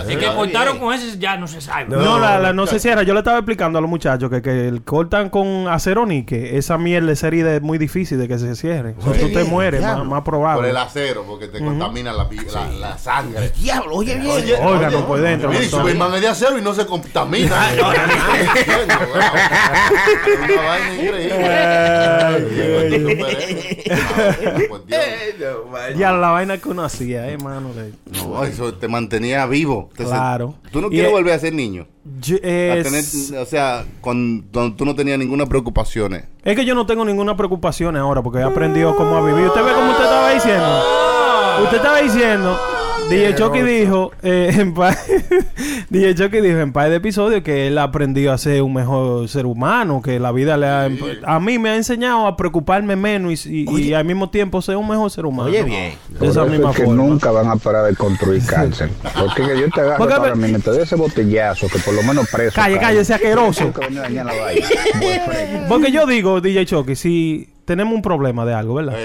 Es 0.09 0.17
que 0.17 0.25
cortaron 0.35 0.77
con 0.77 0.93
ese 0.93 1.17
ya 1.17 1.37
no 1.37 1.47
se 1.47 1.61
sabe. 1.61 1.85
No, 1.87 2.19
la, 2.19 2.37
la- 2.37 2.51
no 2.53 2.67
sé 2.67 2.79
si 2.79 2.89
era. 2.89 3.03
Yo 3.03 3.13
le 3.13 3.19
estaba 3.19 3.37
explicando 3.37 3.79
a 3.79 3.81
los 3.81 3.89
muchachos 3.89 4.29
que, 4.29 4.41
que 4.41 4.67
el 4.67 4.81
cortan 4.83 5.29
con 5.29 5.67
acero 5.69 6.05
níquel. 6.05 6.43
Esa 6.45 6.77
mierda 6.77 7.11
esa 7.13 7.27
herida 7.27 7.55
es 7.55 7.61
muy 7.61 7.77
difícil 7.77 7.98
de 8.07 8.27
que 8.27 8.37
se 8.39 8.55
cierre. 8.55 8.95
O 8.99 9.03
sea, 9.13 9.19
tú 9.21 9.29
te 9.31 9.43
mueres, 9.43 9.81
más, 9.81 9.97
más 10.05 10.21
Por 10.21 10.23
probable. 10.35 10.69
el 10.69 10.77
acero, 10.77 11.23
porque 11.27 11.47
te 11.47 11.59
contamina 11.59 12.13
la, 12.13 12.27
la, 12.53 12.69
la 12.71 12.97
sangre. 12.97 13.51
Diablo, 13.59 13.95
oye 13.95 14.15
bien. 14.15 14.31
Oiga, 14.63 14.89
no 14.89 15.05
por 15.07 15.19
dentro. 15.21 15.51
Doctor. 15.51 15.69
Superman 15.69 16.13
es 16.15 16.21
de 16.21 16.27
acero 16.27 16.57
y 16.57 16.61
no 16.61 16.73
se 16.73 16.85
contamina. 16.85 17.69
Una 20.43 20.61
vaina 20.61 20.95
increíble. 20.95 21.35
Por 24.67 24.85
Dios. 24.85 24.99
Ya 25.97 26.11
la 26.11 26.29
vaina 26.31 26.57
que 26.57 26.69
uno 26.69 26.83
hacía, 26.83 27.29
eh, 27.29 27.37
mano. 27.37 27.73
de- 27.73 27.93
No, 28.17 28.43
eso 28.43 28.73
te 28.73 28.87
mantenía 28.87 29.45
vivo. 29.45 29.89
Claro. 29.95 30.55
Tú 30.71 30.81
no 30.81 30.89
quieres 30.89 31.11
volver 31.11 31.33
a 31.33 31.39
ser 31.39 31.53
niño. 31.53 31.87
Yo- 32.21 32.37
tener, 32.39 33.03
o 33.39 33.45
sea, 33.45 33.85
con, 34.01 34.45
cuando 34.51 34.75
tú 34.75 34.85
no 34.85 34.95
tenías 34.95 35.17
ninguna 35.19 35.45
preocupaciones. 35.45 36.25
es 36.43 36.55
que 36.55 36.65
yo 36.65 36.75
no 36.75 36.85
tengo 36.85 37.05
ninguna 37.05 37.35
preocupación 37.37 37.95
ahora 37.97 38.21
porque 38.21 38.39
he 38.39 38.43
aprendido 38.43 38.95
cómo 38.95 39.15
a 39.17 39.21
vivir. 39.25 39.45
¿Usted 39.45 39.63
ve 39.63 39.71
cómo 39.73 39.91
usted 39.91 40.03
estaba 40.03 40.33
diciendo? 40.33 40.83
Usted 41.63 41.77
estaba 41.77 42.01
diciendo. 42.01 42.59
DJ 43.09 43.35
Chucky 43.35 43.61
dijo 43.61 44.11
eh, 44.21 44.51
en 44.55 44.73
par, 44.73 44.95
DJ 45.89 46.13
Chucky 46.15 46.41
dijo 46.41 46.59
en 46.59 46.71
par 46.71 46.89
de 46.89 46.97
episodios 46.97 47.41
que 47.41 47.67
él 47.67 47.77
aprendió 47.79 48.31
a 48.31 48.37
ser 48.37 48.61
un 48.61 48.73
mejor 48.73 49.27
ser 49.27 49.45
humano, 49.47 50.01
que 50.03 50.19
la 50.19 50.31
vida 50.31 50.57
le 50.57 50.67
ha, 50.67 50.89
a 51.23 51.39
mí 51.39 51.57
me 51.57 51.69
ha 51.69 51.75
enseñado 51.75 52.27
a 52.27 52.37
preocuparme 52.37 52.95
menos 52.95 53.45
y, 53.47 53.65
y- 53.67 53.81
y 53.89 53.93
al 53.93 54.05
mismo 54.05 54.29
tiempo 54.29 54.61
ser 54.61 54.77
un 54.77 54.87
mejor 54.87 55.09
ser 55.09 55.25
humano. 55.25 55.49
Oye, 55.49 55.63
bien. 55.63 55.93
De 56.19 56.27
esa 56.27 56.45
misma 56.45 56.69
es 56.71 56.77
que 56.77 56.85
forma. 56.85 57.03
nunca 57.03 57.31
van 57.31 57.47
a 57.47 57.55
parar 57.55 57.85
de 57.87 57.95
construir 57.95 58.45
cárcel. 58.45 58.89
Porque 59.19 59.41
que 59.43 59.59
yo 59.59 59.69
te 59.69 59.81
agarro 59.81 59.97
Porque- 59.97 60.15
para 60.15 60.35
mí, 60.35 60.51
me 60.51 60.59
te 60.59 60.71
dé 60.71 60.83
ese 60.83 60.95
botellazo 60.95 61.67
que 61.67 61.79
por 61.79 61.93
lo 61.95 62.03
menos 62.03 62.29
preso. 62.29 62.55
Calle, 62.55 62.77
calle, 62.77 62.99
ese 62.99 63.15
asqueroso. 63.15 63.73
Porque 65.67 65.91
yo 65.91 66.05
digo, 66.05 66.41
DJ 66.41 66.65
Chucky, 66.65 66.95
si 66.95 67.49
tenemos 67.69 67.93
un 67.93 68.01
problema 68.01 68.45
de 68.45 68.53
algo, 68.55 68.73
¿verdad? 68.73 68.95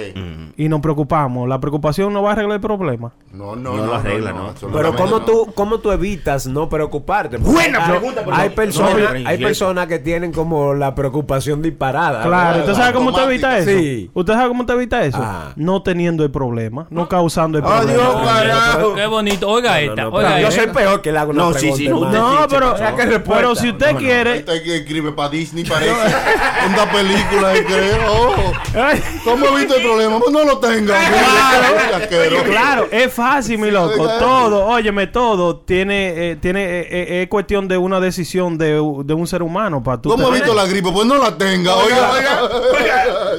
Y 0.57 0.71
nos 0.71 0.81
preocupamos, 0.81 1.47
la 1.47 1.61
preocupación 1.61 2.11
no 2.15 2.23
va 2.23 2.31
a 2.31 2.33
arreglar 2.33 2.55
el 2.55 2.61
problema. 2.63 3.13
No, 3.31 3.55
no, 3.55 3.73
No 3.73 3.77
no. 3.77 3.87
lo 3.87 3.95
arregla, 3.97 4.33
¿no? 4.33 4.47
absolutamente 4.49 4.91
Pero 4.91 4.97
¿cómo 5.05 5.19
no. 5.19 5.25
tú, 5.27 5.53
¿cómo 5.55 5.79
tú 5.81 5.93
evitas 5.93 6.47
no 6.47 6.67
preocuparte? 6.71 7.39
Porque 7.39 7.53
Buena 7.53 7.85
hay- 7.85 7.91
pregunta, 7.91 8.23
pero 8.25 8.37
Hay 8.37 8.49
no- 8.49 8.55
personas, 8.55 8.97
no, 9.23 9.29
hay 9.29 9.39
no, 9.39 9.47
personas 9.47 9.87
que 9.87 9.99
tienen 9.99 10.33
como 10.33 10.73
la 10.73 10.95
preocupación 10.95 11.61
disparada. 11.61 12.23
Claro, 12.23 12.61
¿usted 12.61 12.75
sabe 12.75 12.93
cómo 12.95 13.11
usted 13.11 13.25
evita 13.25 13.59
eso? 13.59 13.71
Sí. 13.71 14.11
¿Usted 14.15 14.33
sabe 14.33 14.49
cómo 14.49 14.61
usted 14.63 14.75
evita 14.75 15.05
eso? 15.05 15.19
Ah. 15.21 15.53
No 15.57 15.83
teniendo 15.83 16.25
el 16.25 16.31
problema, 16.31 16.87
no 16.89 17.07
causando 17.07 17.59
el 17.59 17.65
Adiós, 17.65 18.01
problema. 18.01 18.25
carajo. 18.35 18.95
Qué 18.95 19.07
bonito. 19.07 19.49
Oiga 19.51 19.79
esta, 19.81 20.03
No, 20.05 20.09
oiga 20.11 20.41
yo 20.41 20.51
soy 20.51 20.67
peor 20.69 21.03
que 21.03 21.13
le 21.13 21.19
hago 21.19 21.33
una 21.33 21.43
No, 21.43 21.53
sí, 21.53 21.71
pregunta, 21.73 21.77
sí, 21.77 21.89
no. 22.17 22.41
No, 22.41 22.49
pero, 22.49 22.73
O 22.73 22.79
sea, 22.79 22.95
¿qué 22.97 23.03
respuesta? 23.05 23.35
pero 23.37 23.55
si 23.55 23.69
usted 23.71 23.97
quiere... 23.97 24.37
Este 24.39 24.63
que 24.63 24.77
escribe 24.79 25.13
para 25.13 25.29
Disney 25.29 25.65
parece 25.65 25.93
una 26.69 26.91
película 26.91 27.57
y 27.59 27.65
que, 27.65 27.93
oh, 28.09 28.35
Ay, 28.37 28.54
¿cómo 29.25 29.47
evito 29.57 29.77
el 29.77 29.83
problema? 29.83 30.19
Pues 30.19 30.33
no 30.33 30.45
lo 30.45 30.59
tenga. 30.59 30.95
Claro, 30.99 32.43
claro, 32.45 32.89
es 32.91 33.13
fácil, 33.13 33.59
mi 33.59 33.71
loco. 33.71 34.07
Todo, 34.19 34.67
óyeme, 34.67 35.07
todo 35.07 35.57
tiene, 35.59 36.31
eh, 36.33 36.37
tiene, 36.37 36.63
eh, 36.81 36.87
eh, 36.91 37.23
es 37.23 37.29
cuestión 37.29 37.69
de 37.69 37.77
una 37.77 38.01
decisión 38.01 38.59
de, 38.59 38.73
de 39.05 39.15
un 39.15 39.27
ser 39.27 39.43
humano 39.43 39.83
para 39.83 40.01
tú. 40.01 40.09
¿Cómo 40.11 40.25
tener- 40.27 40.39
evito 40.41 40.55
la 40.55 40.67
gripe? 40.67 40.91
Pues 40.91 41.07
no 41.07 41.19
la 41.19 41.37
tenga. 41.37 41.75
Oiga, 41.77 41.97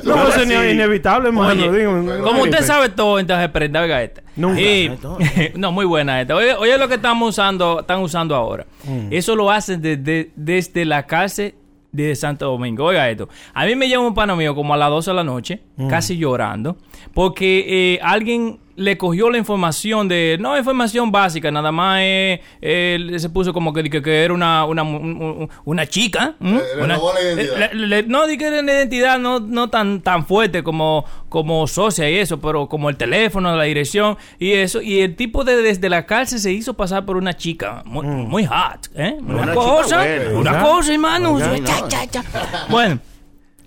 No, 0.04 0.14
oiga. 0.16 0.30
eso 0.30 0.42
es 0.42 0.72
inevitable, 0.74 1.30
hermano. 1.30 2.24
Como 2.24 2.44
usted 2.44 2.64
sabe 2.64 2.90
todo, 2.90 3.20
entonces 3.20 3.50
prenda, 3.50 3.82
oiga 3.82 4.02
esta. 4.04 4.22
Nunca. 4.36 4.62
Y- 4.62 4.92
no, 5.56 5.72
muy 5.72 5.86
buena 5.86 6.22
esta. 6.22 6.36
Oye, 6.36 6.54
oye 6.56 6.78
lo 6.78 6.88
que 6.88 6.96
estamos 6.96 7.30
usando, 7.30 7.82
están 7.82 8.00
usando 8.02 8.36
ahora. 8.36 8.66
Mm. 8.84 9.08
Eso 9.12 9.36
lo 9.36 9.50
hacen 9.52 9.82
desde, 9.82 10.32
desde 10.36 10.86
la 10.86 11.06
cárcel 11.06 11.56
de 11.96 12.16
Santo 12.16 12.46
Domingo. 12.46 12.86
Oiga 12.86 13.10
esto. 13.10 13.30
A 13.54 13.66
mí 13.66 13.76
me 13.76 13.88
llama 13.90 14.08
un 14.08 14.14
pana 14.14 14.36
mío 14.36 14.54
como 14.56 14.74
a 14.74 14.78
las 14.78 14.90
12 14.90 15.12
de 15.12 15.16
la 15.16 15.24
noche, 15.24 15.62
Mm. 15.78 15.88
casi 15.90 16.18
llorando, 16.18 16.78
porque 17.14 17.66
eh, 17.96 18.00
alguien 18.02 18.60
le 18.78 18.98
cogió 18.98 19.30
la 19.30 19.38
información 19.38 20.08
de, 20.08 20.38
no 20.40 20.58
información 20.58 21.12
básica, 21.12 21.50
nada 21.52 21.72
más 21.72 22.00
eh, 22.02 22.42
él 22.62 23.20
se 23.20 23.30
puso 23.30 23.54
como 23.54 23.72
que, 23.72 23.84
que, 23.90 24.02
que 24.02 24.24
era 24.24 24.34
una, 24.34 24.66
una, 24.66 24.84
un- 24.84 25.22
un- 25.22 25.50
una 25.64 25.86
chica. 25.86 26.36
la 26.40 27.22
identidad. 27.22 27.72
le- 27.72 27.74
le- 27.74 27.88
le- 27.88 28.04
no, 28.04 28.28
di 28.28 28.38
que 28.38 28.48
era 28.48 28.60
una 28.60 28.74
identidad 28.74 29.18
no, 29.20 29.40
no 29.40 29.70
tan, 29.70 30.02
tan 30.02 30.26
fuerte 30.26 30.62
como, 30.64 31.06
como 31.30 31.68
socia 31.68 32.10
y 32.10 32.16
eso, 32.18 32.40
pero 32.42 32.68
como 32.68 32.90
el 32.90 32.98
teléfono, 32.98 33.56
la 33.56 33.64
dirección 33.64 34.18
y 34.40 34.52
eso. 34.54 34.82
Y 34.82 35.00
el 35.00 35.16
tipo 35.16 35.44
de, 35.44 35.56
desde 35.62 35.88
la 35.90 36.06
cárcel 36.06 36.40
se 36.40 36.52
hizo 36.52 36.74
pasar 36.74 37.06
por 37.06 37.18
una 37.18 37.36
chica 37.36 37.82
muy, 37.86 38.06
muy 38.06 38.46
hot, 38.46 38.90
¿eh? 38.96 39.16
Una, 39.22 39.42
Una 39.44 39.54
cosa, 39.54 39.98
buena. 40.00 40.40
una 40.40 40.62
cosa, 40.62 40.94
hermano. 40.94 41.34
Oiga, 41.34 41.56
Cha, 41.64 41.80
no. 41.82 41.88
cha, 41.88 42.08
cha. 42.08 42.24
Bueno. 42.70 43.00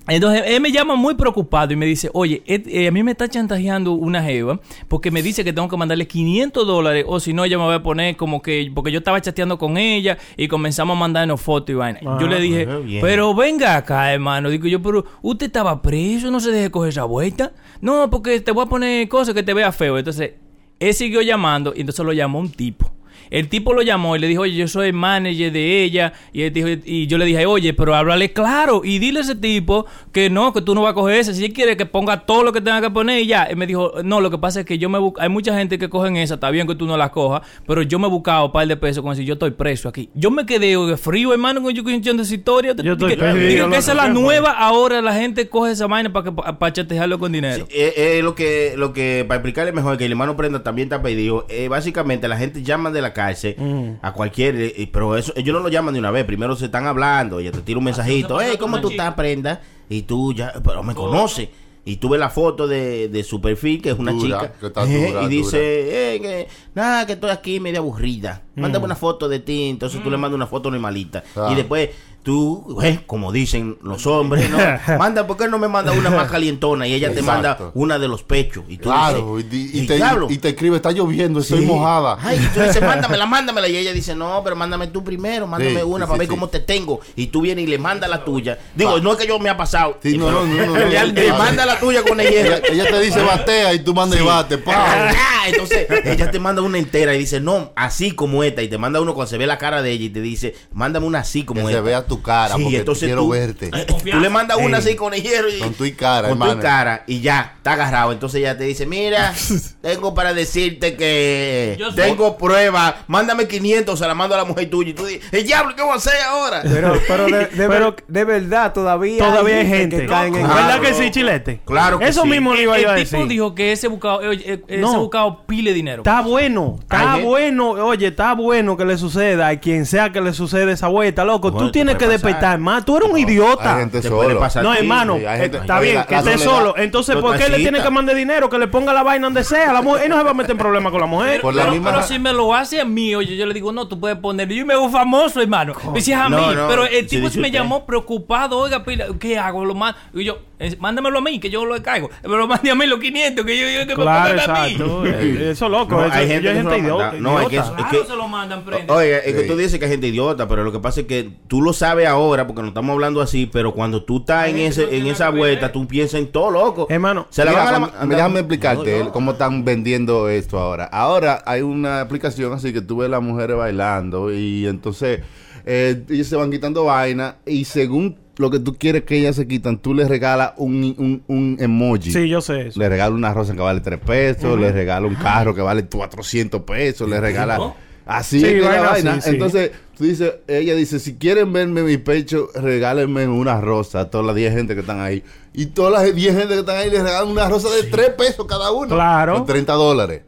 Entonces, 0.09 0.43
él 0.47 0.61
me 0.61 0.73
llama 0.73 0.97
muy 0.97 1.15
preocupado 1.15 1.73
y 1.73 1.77
me 1.77 1.87
dice, 1.87 2.11
oye, 2.15 2.43
eh, 2.47 2.63
eh, 2.67 2.89
a 2.89 2.91
mí 2.91 3.03
me 3.03 3.13
está 3.13 3.29
chantajeando 3.29 3.93
una 3.93 4.23
jeva 4.23 4.61
porque 4.89 5.11
me 5.11 5.23
dice 5.23 5.45
que 5.45 5.53
tengo 5.53 5.69
que 5.69 5.77
mandarle 5.77 6.07
500 6.07 6.67
dólares 6.67 7.05
o 7.07 7.21
si 7.21 7.33
no 7.33 7.45
ella 7.45 7.59
me 7.59 7.67
va 7.67 7.77
a 7.77 7.83
poner 7.83 8.17
como 8.17 8.41
que, 8.41 8.71
porque 8.75 8.91
yo 8.91 8.99
estaba 8.99 9.21
chateando 9.21 9.59
con 9.59 9.77
ella 9.77 10.19
y 10.37 10.49
comenzamos 10.49 10.97
a 10.97 11.01
mandarnos 11.01 11.41
fotos 11.41 11.71
y 11.71 11.75
vaina. 11.75 12.01
yo 12.01 12.27
le 12.27 12.41
dije, 12.41 12.63
ajá, 12.63 12.79
bien. 12.79 13.01
pero 13.03 13.35
venga 13.35 13.77
acá, 13.77 14.13
hermano. 14.13 14.51
Digo 14.51 14.67
yo, 14.67 14.83
pero 14.83 15.05
usted 15.23 15.47
estaba 15.47 15.83
preso, 15.83 16.31
no 16.31 16.41
se 16.41 16.51
deje 16.51 16.71
coger 16.71 16.91
esa 16.91 17.05
vuelta. 17.05 17.53
No, 17.81 18.09
porque 18.11 18.41
te 18.41 18.53
voy 18.53 18.65
a 18.65 18.69
poner 18.69 19.09
cosas 19.09 19.35
que 19.35 19.43
te 19.43 19.55
vea 19.55 19.73
feo. 19.73 19.99
Entonces, 19.99 20.33
él 20.81 20.95
siguió 20.95 21.23
llamando 21.23 21.73
y 21.75 21.81
entonces 21.81 22.05
lo 22.05 22.13
llamó 22.13 22.39
un 22.39 22.51
tipo. 22.51 22.91
El 23.31 23.49
tipo 23.49 23.73
lo 23.73 23.83
llamó 23.83 24.17
y 24.17 24.19
le 24.19 24.29
dijo, 24.29 24.43
oye, 24.43 24.55
yo 24.55 24.69
soy 24.69 24.89
el 24.89 24.93
manager 24.95 25.53
de 25.53 25.83
ella. 25.83 26.13
Y, 26.33 26.43
él 26.43 26.53
dijo, 26.53 26.69
y 26.85 27.07
yo 27.07 27.19
le 27.19 27.25
dije, 27.25 27.47
oye, 27.47 27.75
pero 27.75 27.95
háblale 27.95 28.33
claro 28.33 28.83
y 28.85 28.99
dile 28.99 29.21
a 29.21 29.23
ese 29.23 29.35
tipo 29.35 29.87
que 30.13 30.31
no, 30.31 30.53
que 30.53 30.63
tú 30.63 30.75
no 30.75 30.83
vas 30.83 30.93
a 30.93 30.95
coger 30.95 31.17
esa. 31.17 31.35
Si 31.35 31.45
él 31.45 31.53
quiere 31.53 31.77
que 31.77 31.87
ponga 31.87 32.21
todo 32.27 32.43
lo 32.43 32.53
que 32.53 32.61
tenga 32.61 32.81
que 32.81 32.91
poner 32.91 33.21
y 33.21 33.27
ya. 33.27 33.45
Él 33.45 33.57
me 33.57 33.67
dijo, 33.67 33.93
no, 34.05 34.21
lo 34.21 34.31
que 34.31 34.39
pasa 34.39 34.61
es 34.61 34.67
que 34.67 34.79
yo 34.79 34.89
me 34.89 34.99
hay 35.19 35.29
mucha 35.29 35.57
gente 35.57 35.79
que 35.79 35.89
cogen 35.89 36.17
esa, 36.17 36.35
está 36.35 36.51
bien 36.51 36.67
que 36.67 36.75
tú 36.75 36.87
no 36.87 36.97
la 36.97 37.11
cojas, 37.11 37.43
pero 37.67 37.83
yo 37.83 37.99
me 37.99 38.07
he 38.07 38.11
buscado 38.11 38.47
un 38.47 38.53
par 38.53 38.67
de 38.67 38.77
pesos 38.77 39.03
con 39.03 39.13
decir, 39.13 39.25
yo 39.25 39.35
estoy 39.35 39.51
preso 39.53 39.89
aquí. 39.89 40.11
Yo 40.15 40.31
me 40.31 40.47
quedé 40.47 40.77
oye, 40.77 40.97
frío, 40.97 41.33
hermano, 41.33 41.63
con 41.63 41.73
yo 41.73 41.83
escuchando 41.87 42.23
esa 42.23 42.35
historia. 42.35 42.75
Yo 42.83 42.93
estoy 42.93 43.11
Dije, 43.11 43.21
perdido, 43.21 43.71
que 43.71 43.77
esa 43.77 43.93
es 43.93 43.97
la 43.97 44.07
¿qué 44.07 44.13
fue? 44.13 44.23
nueva, 44.23 44.51
ahora 44.53 45.01
la 45.03 45.15
gente 45.15 45.49
coge 45.49 45.73
esa 45.73 45.87
vaina 45.87 46.13
para 46.13 46.25
que 46.25 46.33
para 46.33 46.73
chatearlo 46.73 47.19
con 47.19 47.33
dinero. 47.33 47.67
Eh, 47.71 47.95
eh, 47.97 48.21
lo 48.23 48.35
que, 48.35 48.75
lo 48.77 48.93
que, 48.93 49.25
para 49.27 49.39
explicarle 49.39 49.73
mejor, 49.73 49.97
que 49.97 50.05
el 50.05 50.13
hermano 50.13 50.37
Prenda 50.37 50.63
también 50.63 50.89
te 50.89 50.95
ha 50.95 51.03
pedido, 51.03 51.47
eh, 51.49 51.69
básicamente 51.69 52.29
la 52.29 52.37
gente 52.37 52.63
llama 52.63 52.91
de 52.91 53.03
la 53.03 53.08
cárcel 53.13 53.99
a 54.03 54.13
cualquier, 54.13 54.57
eh, 54.57 54.89
pero 54.93 55.17
eso, 55.17 55.33
ellos 55.37 55.55
no 55.55 55.61
lo 55.61 55.69
llaman 55.69 55.95
de 55.95 56.01
una 56.01 56.11
vez, 56.11 56.25
primero 56.25 56.57
se 56.57 56.67
están 56.67 56.87
hablando, 56.87 57.41
ella 57.41 57.53
te 57.53 57.61
tira 57.61 57.79
un 57.79 57.85
mensajito, 57.85 58.41
hey, 58.41 58.57
¿cómo 58.59 58.81
tú 58.81 58.91
estás, 58.91 59.15
Prenda? 59.15 59.61
Y 59.89 60.03
tú 60.03 60.33
ya, 60.33 60.53
pero 60.65 60.83
me 60.83 60.95
conoce. 60.95 61.51
Y 61.89 61.97
tú 61.97 62.11
ves 62.11 62.21
la 62.21 62.29
foto 62.29 62.69
de, 62.69 63.09
de 63.09 63.25
su 63.25 63.41
perfil, 63.41 63.81
que 63.81 63.89
es 63.89 63.99
una 63.99 64.13
Dura, 64.13 64.41
chica, 64.41 64.53
que 64.61 64.67
está 64.67 64.85
eh, 64.85 65.21
y 65.23 65.29
dice, 65.29 66.17
eh, 66.17 66.21
que, 66.21 66.49
nada, 66.75 67.07
que 67.07 67.15
estoy 67.15 67.31
aquí 67.31 67.61
media 67.61 67.79
aburrida. 67.79 68.43
Mándame 68.57 68.85
una 68.85 68.95
foto 68.95 69.27
de 69.27 69.39
ti, 69.39 69.71
entonces 69.71 70.03
tú 70.03 70.11
le 70.11 70.19
mandas 70.19 70.37
una 70.37 70.47
foto 70.47 70.71
normalita. 70.71 71.25
Ah. 71.35 71.49
Y 71.51 71.55
después 71.55 71.89
tú, 72.23 72.79
eh, 72.83 73.01
como 73.07 73.33
dicen 73.33 73.79
los 73.83 74.07
hombres, 74.07 74.51
¿no? 74.51 74.59
Manda, 74.99 75.27
¿por 75.27 75.37
qué 75.37 75.49
no 75.49 75.59
me 75.59 75.69
manda 75.69 75.93
una 75.93 76.11
más 76.11 76.31
calientona? 76.31 76.87
Y 76.87 76.93
ella 76.95 77.13
te 77.15 77.23
manda 77.23 77.71
una 77.75 77.99
de 77.99 78.07
los 78.09 78.23
pechos. 78.23 78.65
Y 78.69 78.77
tú 78.77 78.91
Claro, 78.91 79.37
dices, 79.39 79.75
y 79.75 79.81
"Y 79.81 79.87
te, 79.87 79.97
diablo". 79.97 80.27
y 80.31 80.39
te 80.39 80.51
escribe, 80.51 80.77
está 80.77 80.91
lloviendo, 80.93 81.41
estoy 81.41 81.61
Sí. 81.61 81.67
mojada. 81.67 82.19
Ay, 82.21 82.39
y 82.43 82.47
tú 82.55 82.61
dices, 82.61 82.83
mándamela, 82.83 83.25
mándamela. 83.27 83.69
Y 83.69 83.77
ella 83.77 83.93
dice, 83.93 84.15
no, 84.15 84.43
pero 84.45 84.57
mándame 84.57 84.89
tú 84.89 85.03
primero, 85.03 85.47
mándame 85.47 85.77
Sí, 85.81 85.83
una 85.87 86.05
sí, 86.05 86.09
para 86.09 86.19
ver 86.19 86.29
cómo 86.29 86.49
te 86.49 86.61
tengo. 86.61 87.01
Y 87.17 87.29
tú 87.29 87.41
vienes 87.41 87.65
y 87.65 87.67
le 87.69 87.79
mandas 87.79 88.11
la 88.11 88.25
tuya. 88.25 88.59
Digo, 88.75 89.01
no 89.01 89.13
es 89.13 89.19
que 89.19 89.27
yo 89.27 89.39
me 89.39 89.49
ha 89.49 89.57
pasado. 89.57 89.97
Sí, 90.03 90.19
no, 90.19 90.31
no, 90.31 90.45
no, 90.45 90.77
le, 90.77 91.07
le 91.13 91.33
manda 91.33 91.65
la 91.65 91.79
tuya 91.81 92.03
con 92.03 92.21
Ella, 92.21 92.31
ella. 92.59 92.61
ella 92.71 92.85
te 92.91 93.01
dice 93.01 93.23
batea 93.23 93.73
y 93.75 93.79
tú 93.79 93.95
mandas 93.95 94.21
y 94.21 94.23
bate. 94.25 94.59
¡pam! 94.59 94.75
Ah, 94.77 95.45
entonces 95.49 95.87
ella 96.05 96.31
te 96.31 96.39
manda 96.39 96.61
una 96.63 96.79
entera 96.79 97.15
y 97.15 97.19
dice, 97.19 97.41
no, 97.41 97.73
así 97.77 98.11
como 98.13 98.43
esta. 98.45 98.63
Y 98.63 98.69
te 98.69 98.77
manda 98.77 99.01
uno 99.01 99.15
cuando 99.15 99.31
se 99.31 99.39
ve 99.39 99.47
la 99.47 99.57
cara 99.59 99.83
de 99.83 99.93
ella 99.93 100.05
y 100.05 100.11
te 100.11 100.21
dice, 100.21 100.55
mándame 100.73 101.07
una 101.07 101.21
así 101.21 101.45
como 101.45 101.61
Que 101.63 101.67
esta. 101.69 101.79
se 101.79 101.81
vea 101.83 102.07
tu 102.09 102.23
cara, 102.23 102.55
porque 102.57 102.85
quiero 102.99 103.23
tú, 103.23 103.29
verte. 103.29 103.71
eh, 103.73 103.87
Tú 103.87 104.19
le 104.19 104.29
mandas 104.31 104.59
una 104.59 104.79
así 104.79 104.97
con 104.97 105.15
el 105.15 105.23
hierro 105.23 105.49
y 105.49 105.59
Con 105.59 105.75
tu 105.75 105.85
cara, 105.97 106.29
con 106.29 106.39
tu 106.39 106.45
hermano. 106.45 106.61
y 106.61 106.63
cara 106.63 107.05
y 107.07 107.21
ya, 107.21 107.58
está 107.73 107.83
agarrado. 107.85 108.13
Entonces 108.13 108.41
ella 108.41 108.57
te 108.57 108.65
dice, 108.65 108.87
mira, 108.87 109.33
tengo 109.81 110.15
para 110.15 110.35
decirte 110.35 110.97
que 110.97 111.77
Yo 111.79 111.87
soy- 111.87 111.97
tengo 111.97 112.37
prueba, 112.37 112.97
mándame 113.07 113.47
500, 113.49 113.99
se 113.99 114.07
la 114.07 114.15
mando 114.15 114.35
a 114.35 114.39
la 114.39 114.45
mujer 114.45 114.69
tuya. 114.71 114.91
Y 114.91 114.95
tú 114.95 115.07
dices, 115.07 115.27
el 115.33 115.45
diablo, 115.45 115.75
¿qué 115.77 115.83
voy 115.83 115.93
a 115.93 115.97
hacer 115.97 116.21
ahora? 116.29 116.63
Pero, 116.63 117.01
pero 117.07 117.27
de, 117.27 117.47
de 117.47 117.69
Pero- 117.69 117.93
ver- 117.93 118.05
de 118.09 118.25
verdad, 118.25 118.73
todavía, 118.73 119.19
Todavía 119.25 119.59
hay 119.59 119.67
gente. 119.67 119.97
que 119.99 120.07
caen 120.07 120.35
en 120.35 120.45
Claro. 120.47 120.55
¿Verdad 120.67 120.81
que 120.81 120.95
sí, 120.95 121.11
Chilete? 121.11 121.61
Claro 121.65 121.99
que 121.99 122.07
Eso 122.09 122.23
sí. 122.23 122.29
mismo 122.29 122.55
le 122.55 122.63
iba 122.63 122.77
el 122.77 122.83
yo 122.83 122.91
a 122.91 122.95
tipo 122.97 123.11
decir. 123.17 123.29
dijo 123.29 123.55
que 123.55 123.73
ese 123.73 123.89
buscado, 123.89 124.23
eh, 124.33 124.41
eh, 124.45 124.63
ese 124.69 124.81
No. 124.81 124.99
buscado 125.01 125.43
pile 125.47 125.73
dinero. 125.73 126.03
Está 126.03 126.21
bueno, 126.23 126.77
está 126.81 126.99
Hay 127.01 127.07
gente- 127.09 127.27
bueno, 127.29 127.71
oye, 127.71 128.07
está 128.09 128.35
bueno 128.35 128.77
que 128.77 128.85
le 128.85 128.97
suceda 128.99 129.49
a 129.49 129.57
quien 129.61 129.87
sea 129.87 130.11
que 130.11 130.21
le 130.21 130.33
suceda 130.33 130.71
esa 130.73 130.89
vuelta, 130.89 131.25
loco. 131.25 131.51
Bueno, 131.51 131.67
tú 131.67 131.73
tienes 131.73 131.97
que 131.97 132.07
despertar 132.07 132.59
más. 132.59 132.85
Tú 132.85 132.97
eres 132.97 133.09
un 133.11 133.17
Hay 133.17 133.23
idiota. 133.23 133.77
gente 133.79 134.03
solo. 134.03 134.41
No, 134.63 134.75
hermano, 134.75 135.17
está 135.17 135.81
bien 135.81 136.03
que 136.09 136.15
la 136.15 136.19
esté 136.21 136.33
soledad- 136.39 136.45
solo. 136.45 136.75
Entonces, 136.77 137.17
¿por 137.17 137.37
qué 137.37 137.49
le 137.49 137.58
tiene 137.63 137.83
que 137.83 137.91
mandar 137.91 138.17
dinero? 138.17 138.49
Que 138.49 138.59
le 138.59 138.69
ponga 138.69 138.93
la 138.93 139.03
vaina 139.03 139.27
donde 139.27 139.45
sea. 139.45 139.73
La 139.73 139.83
mujer, 139.83 140.05
él 140.05 140.11
no 140.11 140.17
se 140.19 140.25
va 140.25 140.31
a 140.31 140.35
meter 140.35 140.53
en 140.53 140.59
problemas 140.59 140.91
con 140.93 141.01
la 141.01 141.07
mujer. 141.07 141.41
Por 141.41 141.55
la 141.55 141.63
pero, 141.63 141.75
misma- 141.75 141.91
pero 141.91 142.03
si 142.03 142.19
me 142.19 142.33
lo 142.33 142.55
hace 142.55 142.81
a 142.81 142.85
mí, 142.85 143.15
oye, 143.15 143.37
yo 143.37 143.47
le 143.47 143.55
digo, 143.55 143.73
no, 143.73 143.87
tú 143.89 143.99
puedes 144.01 144.19
poner. 144.19 144.49
Yo 144.49 144.65
me 144.67 144.75
hago 144.75 144.89
famoso, 144.91 145.41
hermano. 145.41 145.75
Me 145.89 145.93
decías 145.95 146.21
a 146.21 146.29
mí, 146.29 146.37
No, 146.37 146.69
pero 146.69 146.85
el 146.85 147.09
si 147.09 147.17
tipo 147.17 147.27
dice 147.29 147.41
me 147.41 147.49
usted. 147.49 147.59
llamó 147.59 147.85
preocupado, 147.87 148.59
oiga, 148.59 148.85
pila, 148.85 149.07
¿qué 149.19 149.39
hago? 149.39 149.65
Lo 149.65 149.75
mando. 149.75 149.99
Y 150.15 150.25
yo, 150.25 150.39
mándamelo 150.79 151.19
a 151.19 151.21
mí, 151.23 151.39
que 151.41 151.51
yo 151.51 151.65
lo 151.65 151.81
caigo. 151.83 152.11
Pero 152.23 152.37
lo 152.37 152.47
mande 152.49 152.71
a 152.71 152.75
mí 152.75 152.87
los 152.87 152.99
500, 152.99 153.45
que 153.45 153.59
yo, 153.59 153.81
yo 153.81 153.87
que 153.87 153.95
Claro, 153.95 154.35
me 154.35 154.41
pongan 154.43 154.51
a 154.57 154.63
mí. 154.65 154.71
exacto. 154.73 155.07
Eh, 155.07 155.51
Eso 155.53 155.69
loco. 155.69 155.97
No, 155.97 156.05
eso- 156.07 156.15
hay 156.15 156.29
gente 156.29 156.53
que 156.53 156.63
lo 156.63 156.77
idiota. 156.77 157.13
No, 157.19 157.39
hay 157.39 157.47
que- 157.47 157.57
es 157.59 157.63
Claro, 157.63 157.91
que- 157.91 158.07
se 158.07 158.17
lo 158.17 158.29
mandan, 158.29 158.65
prende. 158.65 158.93
Oye, 158.93 159.17
es 159.29 159.35
que 159.35 159.43
Sí. 159.43 159.49
tú 159.49 159.57
dices 159.57 159.79
que 159.79 159.85
hay 159.87 159.91
gente 159.93 160.07
idiota, 160.09 160.49
pero 160.49 160.65
lo 160.65 160.73
que 160.73 160.79
pasa 160.81 161.01
es 161.01 161.07
que 161.07 161.31
tú 161.47 161.63
lo 161.63 161.73
sabes 161.73 162.07
ahora 162.09 162.47
porque 162.47 162.63
no 162.63 162.69
estamos 162.69 162.93
hablando 162.95 163.21
así, 163.21 163.47
pero 163.47 163.73
cuando 163.73 164.03
tú 164.03 164.19
estás 164.19 164.49
en 164.49 164.59
ese 164.59 164.87
no 164.87 164.93
en 164.93 165.07
esa 165.07 165.31
vuelta, 165.31 165.73
tú 165.73 165.87
piensas 165.87 166.21
en 166.21 166.27
todo 166.33 166.51
loco. 166.51 166.87
Hermano, 166.91 167.27
se 167.31 167.45
la 167.45 167.51
Mira, 167.53 167.65
van 167.65 167.85
a 167.85 168.07
déjame 168.07 168.41
explicarte 168.41 168.99
No, 168.99 169.05
no. 169.07 169.13
cómo 169.13 169.33
están 169.33 169.65
vendiendo 169.65 170.29
esto 170.29 170.59
ahora. 170.59 170.85
Ahora 170.85 171.43
hay 171.47 171.63
una 171.63 172.01
aplicación 172.01 172.53
así 172.53 172.73
que 172.73 172.81
tú 172.81 172.99
ves 172.99 173.11
las 173.11 173.23
mujeres 173.23 173.57
bailando 173.57 174.33
y 174.33 174.67
entonces 174.67 175.21
eh, 175.67 176.03
ellas 176.09 176.27
se 176.27 176.37
van 176.37 176.51
quitando 176.51 176.85
vaina 176.85 177.37
y 177.45 177.65
según 177.65 178.17
lo 178.39 178.51
que 178.51 178.59
tú 178.61 178.77
quieres 178.77 179.03
que 179.03 179.19
ellas 179.19 179.37
se 179.37 179.47
quitan, 179.47 179.79
tú 179.79 179.95
les 179.95 180.09
regalas 180.09 180.53
un, 180.57 180.95
un, 180.99 181.23
un 181.27 181.57
emoji. 181.61 182.11
Sí, 182.13 182.29
yo 182.29 182.41
sé 182.41 182.69
eso. 182.69 182.81
Le 182.81 182.89
regala 182.89 183.15
una 183.15 183.35
rosa 183.35 183.53
que 183.53 183.61
vale 183.61 183.81
3 183.81 183.99
pesos, 184.01 184.59
le 184.59 184.73
regala 184.73 185.07
un 185.07 185.17
carro 185.17 185.55
que 185.55 185.61
vale 185.61 185.85
400 185.85 186.63
pesos, 186.63 187.09
le 187.09 187.21
regala... 187.21 187.75
Así 188.07 188.41
Sí, 188.41 188.47
es 188.47 188.53
que 188.55 188.61
la 188.61 188.69
vaina 188.69 188.91
vaina. 188.91 189.21
sí. 189.21 189.29
Entonces, 189.29 189.71
tú 189.99 190.05
dices, 190.05 190.33
ella 190.47 190.75
dice, 190.75 190.99
si 190.99 191.17
quieren 191.17 191.53
verme 191.53 191.83
mi 191.83 191.99
pecho, 191.99 192.49
regálenme 192.55 193.29
una 193.29 193.61
rosa 193.61 194.01
a 194.01 194.11
todas 194.11 194.27
las 194.27 194.35
10 194.35 194.55
gente 194.55 194.75
que 194.75 194.81
están 194.81 195.01
ahí. 195.01 195.23
Y 195.53 195.67
todas 195.67 195.93
las 195.93 196.15
10 196.15 196.35
gente 196.35 196.55
que 196.55 196.61
están 196.61 196.77
ahí 196.79 196.89
le 196.89 197.03
regalan 197.03 197.29
una 197.29 197.47
rosa 197.51 197.69
de 197.69 197.83
3 197.83 198.11
pesos 198.17 198.47
cada 198.47 198.71
uno. 198.73 198.95
Claro. 198.95 199.37
Son 199.37 199.45
30 199.47 199.73
dólares. 199.75 200.23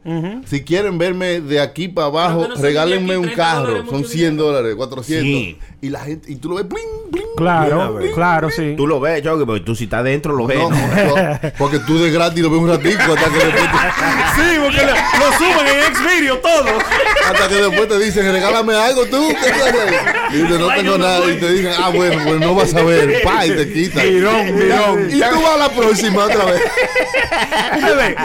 Si 0.45 0.61
quieren 0.61 0.99
verme 0.99 1.41
de 1.41 1.59
aquí 1.59 1.87
para 1.87 2.05
abajo, 2.05 2.47
no 2.49 2.55
regálenme 2.55 3.13
aquí 3.13 3.15
un 3.15 3.23
30 3.23 3.35
carro. 3.35 3.77
Son 3.87 3.95
mucho 4.01 4.09
100 4.09 4.37
dólares, 4.37 4.75
400. 4.75 5.23
Sí. 5.25 5.57
Y 5.83 5.89
la 5.89 6.01
gente, 6.01 6.31
y 6.31 6.35
tú 6.35 6.49
lo 6.49 6.55
ves, 6.57 6.67
bling, 6.69 7.09
bling. 7.09 7.25
Claro, 7.35 7.97
claro, 8.13 8.49
sí. 8.51 8.75
Tú 8.77 8.85
lo 8.85 8.99
ves, 8.99 9.23
Choque, 9.23 9.47
porque 9.47 9.61
tú 9.61 9.75
si 9.75 9.85
estás 9.85 10.03
dentro 10.03 10.35
lo 10.35 10.45
ves. 10.45 10.59
No, 10.59 10.69
¿no? 10.69 10.77
no, 10.77 11.39
porque 11.57 11.79
tú 11.79 11.97
de 11.97 12.11
gratis 12.11 12.39
lo 12.43 12.51
ves 12.51 12.59
un 12.59 12.69
ratico 12.69 13.01
hasta 13.01 13.31
que 13.31 13.37
después 13.45 13.63
te, 13.71 13.71
Sí, 14.35 14.59
porque 14.63 14.77
lo, 14.77 14.91
lo 14.91 15.37
suben 15.39 15.67
en 15.67 15.95
Xvideo 15.95 16.37
todo. 16.37 16.65
hasta 17.27 17.47
que 17.47 17.55
después 17.55 17.87
te 17.87 17.97
dicen, 17.97 18.31
regálame 18.31 18.75
algo 18.75 19.05
tú. 19.07 19.31
Y 20.31 20.37
dices, 20.37 20.59
no 20.59 20.67
tengo 20.67 20.97
nada. 20.99 21.31
Y 21.31 21.39
te 21.39 21.51
dicen, 21.51 21.71
ah, 21.79 21.89
bueno, 21.89 22.21
pues 22.25 22.39
no 22.39 22.53
vas 22.53 22.73
a 22.75 22.83
ver. 22.83 23.21
Pa, 23.23 23.45
y 23.47 23.49
te 23.55 23.73
quitan. 23.73 24.07
Mirón, 24.13 24.55
mirón. 24.55 25.07
Y 25.09 25.19
tú 25.19 25.41
vas 25.41 25.55
a 25.55 25.57
la 25.57 25.69
próxima 25.69 26.25
otra 26.25 26.45
vez. 26.45 26.61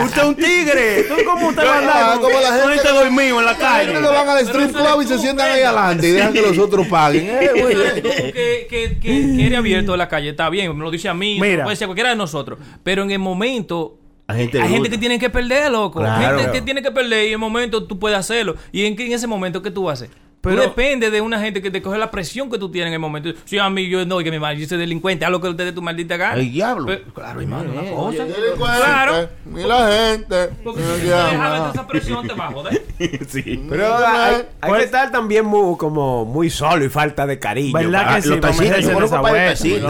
Usted 0.05 0.19
es 0.23 0.25
un 0.29 0.35
tigre. 0.37 1.03
¿Tú 1.05 1.15
cómo 1.25 1.49
usted 1.49 1.65
va 1.65 1.71
a 1.71 1.77
Ah, 1.77 1.79
andar? 2.13 2.21
como 2.21 2.39
la 2.39 2.49
gente- 2.49 2.63
Ahorita 2.65 2.93
dormido 2.93 3.39
en 3.41 3.47
la 3.47 3.57
calle. 3.57 3.91
ellos 3.91 4.03
no 4.03 4.13
van 4.13 4.29
al 4.29 4.39
strip 4.47 4.73
club 4.73 5.03
y 5.03 5.07
se 5.07 5.19
sientan 5.19 5.51
ahí 5.51 5.63
adelante 5.63 6.09
y 6.09 6.13
dejan 6.13 6.33
que 6.33 6.43
los 6.43 6.59
otros 6.59 6.87
paguen. 6.89 7.46
Que, 8.33 8.67
que, 8.69 8.99
que, 8.99 8.99
que 9.01 9.47
eres 9.47 9.59
abierto 9.59 9.93
de 9.93 9.99
la 9.99 10.09
calle, 10.09 10.31
está 10.31 10.49
bien, 10.51 10.77
me 10.77 10.85
lo 10.85 10.91
dice 10.91 11.09
a 11.09 11.15
mí, 11.15 11.39
Mira. 11.41 11.65
puede 11.65 11.77
ser 11.77 11.87
cualquiera 11.87 12.11
de 12.11 12.17
nosotros. 12.17 12.59
Pero 12.83 13.03
en 13.03 13.11
el 13.11 13.19
momento. 13.19 13.99
Hay 14.29 14.39
gente 14.41 14.61
hay 14.61 14.69
gente 14.71 14.91
que 14.91 14.99
tiene 14.99 15.19
que 15.21 15.31
perder, 15.31 15.71
loco. 15.71 16.01
Claro. 16.01 16.39
Gente 16.39 16.53
que 16.53 16.63
tiene 16.63 16.83
que 16.83 16.91
perder 16.91 17.25
y 17.25 17.27
en 17.29 17.33
el 17.35 17.39
momento 17.39 17.85
tú 17.85 17.99
puedes 17.99 18.19
hacerlo. 18.19 18.57
¿Y 18.73 18.85
en, 18.85 18.97
qué- 18.97 19.07
en 19.07 19.13
ese 19.13 19.27
momento 19.29 19.63
qué 19.63 19.71
tú 19.71 19.89
haces? 19.89 20.11
Pero- 20.43 20.63
tú 20.63 20.69
depende 20.69 21.11
de 21.11 21.21
una 21.21 21.41
gente 21.41 21.61
que 21.61 21.73
te 21.73 21.83
coge 21.83 21.99
la 21.99 22.11
presión 22.13 22.49
que 22.51 22.57
tú 22.59 22.71
tienes 22.71 22.89
en 22.89 22.93
el 22.95 22.99
momento. 23.01 23.31
Si 23.47 23.59
a 23.59 23.69
mí 23.69 23.89
yo 23.89 24.07
no, 24.07 24.19
que 24.19 24.31
mi 24.31 24.39
madre, 24.39 24.59
yo 24.61 24.69
soy 24.69 24.79
delincuente, 24.79 25.25
haz 25.25 25.31
lo 25.33 25.41
que 25.41 25.49
usted 25.49 25.65
de 25.65 25.73
tu 25.73 25.83
maldita 25.83 26.17
gana. 26.17 26.35
El 26.41 26.53
diablo. 26.53 26.87
Pero- 26.87 27.13
claro, 27.15 27.41
hermano, 27.41 27.73
una 27.73 27.83
Eh, 27.83 27.93
cosa. 27.93 28.25
Delincuente, 28.25 28.77
Claro. 28.77 29.29
Y 29.57 29.63
la 29.65 29.89
gente. 29.89 30.49
Porque 30.63 30.83
si 30.83 30.87
Eh, 30.89 30.93
tú 30.93 30.99
te 31.01 31.05
dejas 31.07 31.75
esa 31.75 31.87
presión, 31.89 32.29
te 32.29 32.35
va 32.35 32.47
a 32.47 32.53
joder. 32.53 32.85
Pero 33.69 33.97
hay, 34.07 34.43
hay 34.61 34.73
que 34.75 34.85
estar 34.85 35.11
también 35.11 35.45
muy, 35.45 35.77
como 35.77 36.25
muy 36.25 36.49
solo 36.49 36.85
y 36.85 36.89
falta 36.89 37.27
de 37.27 37.39
cariño. 37.41 37.73
¿Verdad 37.73 38.15
que 38.17 38.23
sí? 38.23 38.29
los 38.29 38.41
taxistas, 38.41 38.85
yo 38.85 38.93
conozco 38.95 39.23
para 39.23 39.57
sí. 39.57 39.81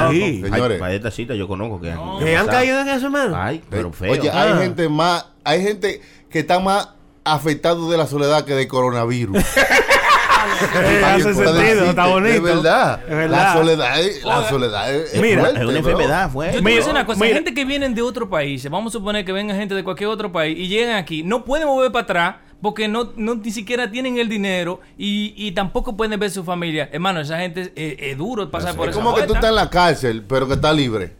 Señores. 0.42 0.78
para 0.80 1.00
taxistas 1.00 1.36
yo 1.36 1.46
conozco 1.48 1.80
que 1.80 1.90
han, 1.92 2.18
¿Que 2.18 2.36
han 2.36 2.46
caído 2.46 2.80
en 2.80 2.88
eso, 2.88 3.10
mano? 3.10 3.36
Ay, 3.36 3.62
pero 3.68 3.92
feo. 3.92 4.10
Oye, 4.12 4.30
Ah. 4.32 4.42
hay 4.54 4.62
gente 4.64 4.88
más, 4.88 5.26
hay 5.44 5.62
gente 5.62 6.00
que 6.30 6.38
está 6.38 6.58
más 6.60 6.90
afectado 7.24 7.90
de 7.90 7.98
la 7.98 8.06
soledad 8.06 8.44
que 8.44 8.54
del 8.54 8.68
coronavirus. 8.68 9.36
Eh, 10.76 11.02
hace 11.04 11.22
sentido, 11.34 11.52
decirte, 11.54 11.88
está 11.90 12.06
bonito. 12.06 12.34
Es 12.36 12.42
verdad. 12.42 13.00
Es 13.04 13.16
verdad. 13.16 13.38
La 13.38 13.52
soledad 13.52 14.00
es, 14.00 14.24
la 14.24 14.48
soledad 14.48 14.94
es, 14.94 15.20
Mira, 15.20 15.40
fuerte, 15.42 15.60
es 15.60 15.66
una 15.66 15.78
enfermedad, 15.78 16.30
fue. 16.30 16.46
Yo 16.46 16.52
te 16.52 16.60
voy 16.60 16.60
a 16.60 16.64
Mira, 16.64 16.76
decir 16.76 16.90
una 16.92 17.06
cosa, 17.06 17.20
mira. 17.20 17.34
gente 17.34 17.54
que 17.54 17.64
vienen 17.64 17.94
de 17.94 18.02
otro 18.02 18.28
país, 18.28 18.68
vamos 18.70 18.92
a 18.92 18.98
suponer 18.98 19.24
que 19.24 19.32
venga 19.32 19.54
gente 19.54 19.74
de 19.74 19.84
cualquier 19.84 20.08
otro 20.10 20.30
país 20.32 20.58
y 20.58 20.68
llegan 20.68 20.96
aquí, 20.96 21.22
no 21.22 21.44
pueden 21.44 21.68
volver 21.68 21.92
para 21.92 22.02
atrás 22.04 22.36
porque 22.62 22.88
no, 22.88 23.12
no 23.16 23.34
ni 23.36 23.50
siquiera 23.50 23.90
tienen 23.90 24.18
el 24.18 24.28
dinero 24.28 24.80
y, 24.96 25.34
y 25.36 25.52
tampoco 25.52 25.96
pueden 25.96 26.18
ver 26.18 26.30
su 26.30 26.42
familia. 26.44 26.88
Hermano, 26.92 27.20
esa 27.20 27.38
gente 27.38 27.72
es, 27.74 27.96
es 27.98 28.16
duro 28.18 28.50
pasar 28.50 28.74
por 28.74 28.88
Es 28.88 28.94
esa 28.96 29.04
como 29.04 29.14
que 29.16 29.22
tú 29.24 29.34
estás 29.34 29.50
en 29.50 29.56
la 29.56 29.68
cárcel, 29.70 30.24
pero 30.26 30.46
que 30.48 30.54
estás 30.54 30.74
libre. 30.74 31.14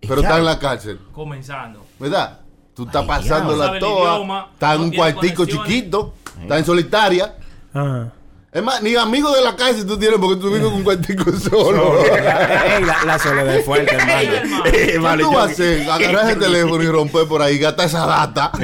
Pero 0.00 0.20
estás 0.20 0.38
en 0.38 0.44
la 0.44 0.58
cárcel, 0.58 1.00
Comenzando. 1.12 1.84
¿verdad? 1.98 2.40
Tú 2.74 2.84
estás 2.84 3.02
No 3.02 3.08
pasándola 3.08 3.72
el 3.72 3.78
toda. 3.78 4.48
Estás 4.52 4.74
en 4.74 4.80
no 4.80 4.84
un 4.84 4.92
cuartico 4.92 5.46
chiquito. 5.46 6.14
Estás 6.42 6.58
en 6.58 6.64
solitaria. 6.66 7.34
Ajá. 7.72 8.12
Es 8.56 8.62
más, 8.62 8.80
ni 8.80 8.96
amigos 8.96 9.36
de 9.36 9.44
la 9.44 9.54
cárcel 9.54 9.86
tú 9.86 9.98
tienes 9.98 10.18
porque 10.18 10.40
tú 10.40 10.46
vives 10.46 10.66
en 10.66 10.72
un 10.72 10.82
cuartico 10.82 11.30
solo. 11.38 12.02
Ey, 12.06 12.82
la, 12.84 13.04
la 13.04 13.18
soledad 13.18 13.54
es 13.54 13.66
fuerte, 13.66 13.94
hermano. 13.94 14.62
¿Qué 14.72 14.98
tú 15.20 15.30
vas 15.30 15.48
a 15.48 15.52
hacer? 15.52 15.90
Agarrar 15.90 16.30
el 16.30 16.38
teléfono 16.38 16.82
y 16.82 16.86
romper 16.86 17.28
por 17.28 17.42
ahí, 17.42 17.58
gastar 17.58 17.84
esa 17.84 18.06
data. 18.06 18.50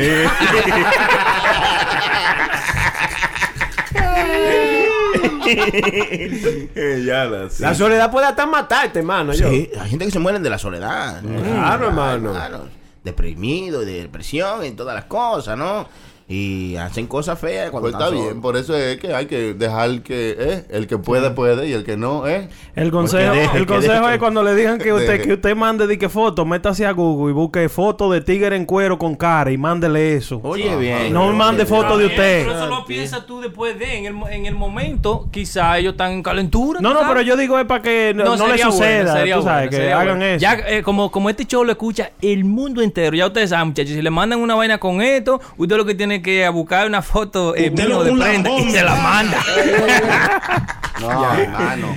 ya 7.05 7.26
la 7.26 7.48
La 7.59 7.74
soledad 7.74 8.11
puede 8.11 8.28
hasta 8.28 8.46
matarte, 8.46 9.00
hermano. 9.00 9.35
yo. 9.35 9.50
Sí, 9.50 9.70
hay 9.78 9.90
gente 9.90 10.07
que 10.07 10.11
se 10.11 10.18
mueren 10.18 10.42
de 10.42 10.48
la 10.48 10.59
soledad. 10.59 11.20
Claro, 11.22 11.88
hermano. 11.88 12.33
Deprimido, 13.05 13.83
y 13.83 13.85
de 13.85 13.92
depresión 14.05 14.64
y 14.64 14.70
todas 14.70 14.94
las 14.94 15.05
cosas, 15.05 15.59
¿no? 15.59 15.87
Y 16.33 16.77
hacen 16.77 17.07
cosas 17.09 17.38
feas 17.38 17.71
cuando 17.71 17.90
Pues 17.90 18.03
está 18.03 18.09
bien, 18.09 18.40
por 18.40 18.57
eso 18.57 18.75
es 18.75 18.97
que 18.97 19.12
hay 19.12 19.27
que 19.27 19.53
dejar 19.53 20.01
que 20.01 20.35
eh, 20.38 20.64
el 20.71 20.87
que 20.87 20.97
puede, 20.97 21.31
puede 21.33 21.68
y 21.68 21.75
el 21.75 21.85
que 21.85 21.99
no, 21.99 22.27
eh. 22.27 22.49
El 22.75 22.90
consejo, 22.90 23.35
deje, 23.35 23.59
el 23.59 23.66
consejo 23.66 24.01
deje. 24.01 24.14
es 24.14 24.18
cuando 24.18 24.42
le 24.42 24.55
digan 24.55 24.79
que 24.79 24.92
usted, 24.95 25.09
Deje. 25.09 25.25
que 25.25 25.33
usted 25.35 25.55
mande 25.55 25.87
de 25.87 25.99
que 25.99 26.09
foto, 26.09 26.47
métase 26.47 26.87
a 26.87 26.92
Google 26.92 27.33
y 27.33 27.35
busque 27.35 27.68
foto 27.68 28.11
de 28.11 28.23
tigre 28.23 28.57
en 28.57 28.64
cuero 28.64 28.99
con 28.99 29.14
cara 29.14 29.51
y 29.51 29.59
mándele 29.59 30.16
eso. 30.16 30.40
Oye, 30.42 30.75
bien. 30.77 31.12
no 31.12 31.31
mande 31.35 31.66
foto 31.66 31.99
de 31.99 32.07
usted. 32.07 32.47
Pero 32.47 32.57
eso 32.57 32.66
lo 32.66 32.87
piensas 32.87 33.27
tú 33.27 33.42
después 33.42 33.79
de, 33.79 33.99
en 33.99 34.07
el, 34.07 34.14
en 34.33 34.47
el 34.47 34.55
momento, 34.55 35.29
quizá 35.31 35.77
ellos 35.77 35.92
están 35.92 36.12
en 36.12 36.23
calentura. 36.23 36.81
No, 36.81 36.88
¿tú 36.88 36.95
no, 36.95 37.01
sabes? 37.01 37.14
pero 37.14 37.27
yo 37.27 37.37
digo 37.37 37.59
es 37.59 37.66
para 37.66 37.83
que 37.83 38.14
no, 38.14 38.25
no 38.25 38.47
le 38.47 38.55
bueno, 38.55 38.73
suceda, 38.73 39.23
tú 39.23 39.42
sabes, 39.42 39.42
bueno, 39.42 39.71
que 39.71 39.92
hagan 39.92 40.18
bueno. 40.18 40.25
eso. 40.25 40.40
Ya, 40.40 40.55
eh, 40.66 40.83
como, 40.83 41.11
como 41.11 41.29
este 41.29 41.45
show 41.45 41.62
lo 41.62 41.73
escucha 41.73 42.12
el 42.23 42.47
mundo 42.47 42.81
entero, 42.81 43.14
ya 43.14 43.27
ustedes 43.27 43.51
saben, 43.51 43.68
muchachos, 43.68 43.92
si 43.92 44.01
le 44.01 44.11
mandan 44.11 44.40
una 44.40 44.55
vaina 44.55 44.79
con 44.79 45.03
esto, 45.03 45.38
usted 45.59 45.77
lo 45.77 45.85
que 45.85 45.95
tiene 45.95 46.22
que 46.23 46.49
buscar 46.49 46.87
una 46.87 47.03
foto 47.03 47.55
eh, 47.57 47.71
mío 47.71 48.03
de 48.05 48.13
prenda 48.13 48.51
y 48.51 48.71
se 48.71 48.83
la 48.83 48.95
manda. 48.97 49.39
No, 51.01 51.35
hermano. 51.35 51.97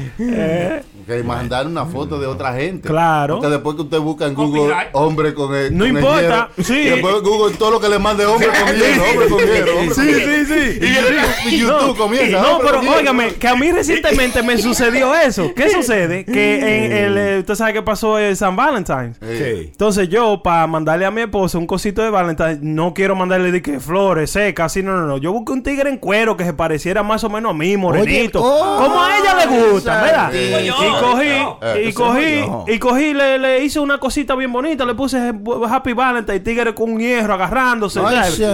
Que 1.05 1.23
mandar 1.23 1.67
una 1.67 1.85
foto 1.85 2.19
de 2.19 2.25
otra 2.27 2.53
gente. 2.53 2.87
Claro. 2.89 3.35
Porque 3.35 3.49
después 3.49 3.75
que 3.75 3.81
usted 3.83 3.99
busca 3.99 4.25
en 4.25 4.33
Google 4.33 4.61
Copyright. 4.63 4.89
hombre 4.93 5.33
con 5.33 5.53
el. 5.55 5.71
No 5.77 5.85
con 5.85 5.87
el 5.89 5.95
importa, 6.03 6.21
hierro, 6.21 6.49
sí. 6.63 6.73
Y 6.73 6.89
después 6.89 7.15
Google 7.21 7.55
todo 7.57 7.71
lo 7.71 7.79
que 7.79 7.89
le 7.89 7.99
mande 7.99 8.25
hombre 8.25 8.47
con 8.47 8.75
hierro, 8.75 9.03
hombre 9.11 9.27
con 9.29 9.39
hierro. 9.39 9.79
hombre 9.79 9.95
con 9.95 10.05
Sí, 10.05 10.13
hierro. 10.13 10.45
sí, 10.45 10.45
sí. 10.45 10.79
Y 10.81 10.93
YouTube, 10.95 11.51
y 11.51 11.57
YouTube 11.59 11.97
comienza. 11.97 12.41
No, 12.41 12.51
hombre 12.57 12.67
pero 12.67 12.75
con 12.77 12.83
hierro. 12.85 12.99
óigame, 12.99 13.33
que 13.35 13.47
a 13.47 13.55
mí 13.55 13.71
recientemente 13.71 14.41
me 14.43 14.57
sucedió 14.57 15.13
eso. 15.13 15.51
¿Qué 15.55 15.69
sucede? 15.69 16.25
Que 16.25 16.85
en 16.85 16.91
el, 16.91 17.17
eh, 17.17 17.39
usted 17.39 17.55
sabe 17.55 17.73
qué 17.73 17.81
pasó 17.81 18.19
en 18.19 18.35
San 18.35 18.55
Valentine's. 18.55 19.17
Sí. 19.21 19.69
Entonces 19.71 20.09
yo, 20.09 20.41
para 20.43 20.65
mandarle 20.67 21.05
a 21.05 21.11
mi 21.11 21.21
esposa 21.21 21.57
un 21.57 21.67
cosito 21.67 22.01
de 22.01 22.09
Valentine, 22.09 22.57
no 22.61 22.93
quiero 22.93 23.15
mandarle 23.15 23.51
de 23.51 23.61
que 23.61 23.79
flores 23.79 24.31
secas, 24.31 24.71
así, 24.71 24.81
no, 24.81 24.97
no, 24.97 25.05
no. 25.05 25.17
Yo 25.17 25.31
busqué 25.31 25.51
un 25.53 25.61
tigre 25.63 25.89
en 25.89 25.97
cuero 25.97 26.35
que 26.35 26.45
se 26.45 26.53
pareciera 26.53 27.03
más 27.03 27.23
o 27.23 27.29
menos 27.29 27.51
a 27.51 27.53
mí, 27.53 27.77
morenito. 27.77 28.41
oh, 28.43 28.77
como 28.83 29.01
a 29.03 29.17
ella 29.19 29.45
le 29.45 29.71
gusta, 29.71 30.01
¿verdad? 30.01 30.31
sí. 30.33 30.39
Y 30.65 30.69
cogí, 31.01 31.27
Eh, 31.61 31.81
y 31.85 31.87
ese 31.89 31.93
cogí, 31.93 32.45
y 32.67 32.79
cogí, 32.79 33.13
le, 33.13 33.37
le 33.39 33.63
hice 33.63 33.79
una 33.79 33.97
cosita 33.97 34.35
bien 34.35 34.51
bonita, 34.51 34.85
le 34.85 34.95
puse 34.95 35.33
Happy 35.69 35.93
Valentine, 35.93 36.39
tigre 36.39 36.73
con 36.75 36.91
un 36.93 36.99
hierro 36.99 37.33
agarrándose, 37.33 37.99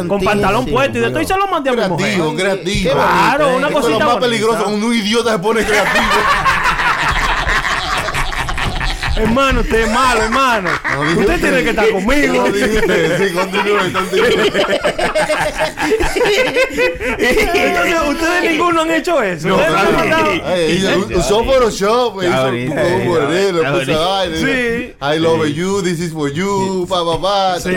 con 0.07 0.21
pantalón 0.21 0.65
puesto 0.65 0.97
y 0.97 1.01
de 1.01 1.09
todo, 1.09 1.21
y 1.21 1.25
se 1.25 1.35
lo 1.37 1.47
mandé 1.47 1.69
a 1.69 1.73
mi 1.73 1.81
mujer. 1.87 2.15
Creativo, 2.15 2.35
creativo. 2.35 2.91
Claro, 2.93 3.55
una 3.57 3.67
es 3.67 3.73
cosita 3.73 3.99
lo 3.99 4.05
más 4.05 4.17
peligroso 4.17 4.67
un 4.69 4.93
idiota 4.93 5.31
se 5.33 5.39
pone 5.39 5.63
creativo. 5.63 6.05
Hermano, 9.15 9.61
usted 9.61 9.81
es 9.81 9.91
malo, 9.91 10.21
hermano. 10.23 10.69
No, 10.93 11.03
dije 11.03 11.19
usted 11.19 11.39
tiene 11.41 11.63
que 11.63 11.69
estar 11.71 11.89
conmigo. 11.91 12.33
No, 12.33 12.51
dijiste, 12.51 13.17
sí, 13.17 13.33
continúe, 13.33 13.93
continúe. 13.93 14.25
Entonces, 17.17 17.99
ustedes 18.09 18.51
ninguno 18.51 18.81
han 18.81 18.91
hecho 18.91 19.21
eso. 19.21 19.47
No, 19.49 19.57
Usó 21.17 21.43
Photoshop, 21.43 22.23
hizo 22.23 22.33
ahorita, 22.33 22.73
un 22.73 23.57
ya, 23.57 23.71
puso. 23.71 24.35
Sí. 24.37 24.93
I 25.01 25.19
love 25.19 25.47
you, 25.47 25.81
this 25.81 25.99
is 25.99 26.13
for 26.13 26.31
you, 26.31 26.85
pa, 26.87 27.03
pa, 27.03 27.21
pa. 27.21 27.59
Sí, 27.59 27.71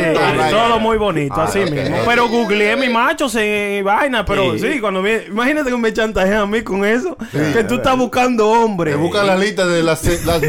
todo 0.51 0.79
muy 0.79 0.99
bonito, 0.99 1.41
así 1.41 1.61
ok, 1.61 1.71
mismo. 1.71 1.97
Pero 2.07 2.29
googleé 2.29 2.77
mi 2.77 2.89
macho 2.89 3.27
en 3.39 3.85
vaina, 3.85 4.25
pero 4.25 4.59
sí, 4.59 4.81
cuando 4.81 5.03
me, 5.03 5.25
imagínate 5.27 5.71
que 5.71 5.77
me 5.77 5.93
chantajean 5.93 6.43
a 6.43 6.47
mí 6.47 6.63
con 6.63 6.85
eso, 6.85 7.17
que 7.33 7.65
tú 7.65 7.77
estás 7.77 7.97
buscando 7.97 8.49
hombre. 8.49 8.93
Te 8.93 8.97
buscan 8.97 9.27
la 9.27 9.37
lista 9.37 9.67
de 9.67 9.83
las, 9.83 10.05
las 10.25 10.43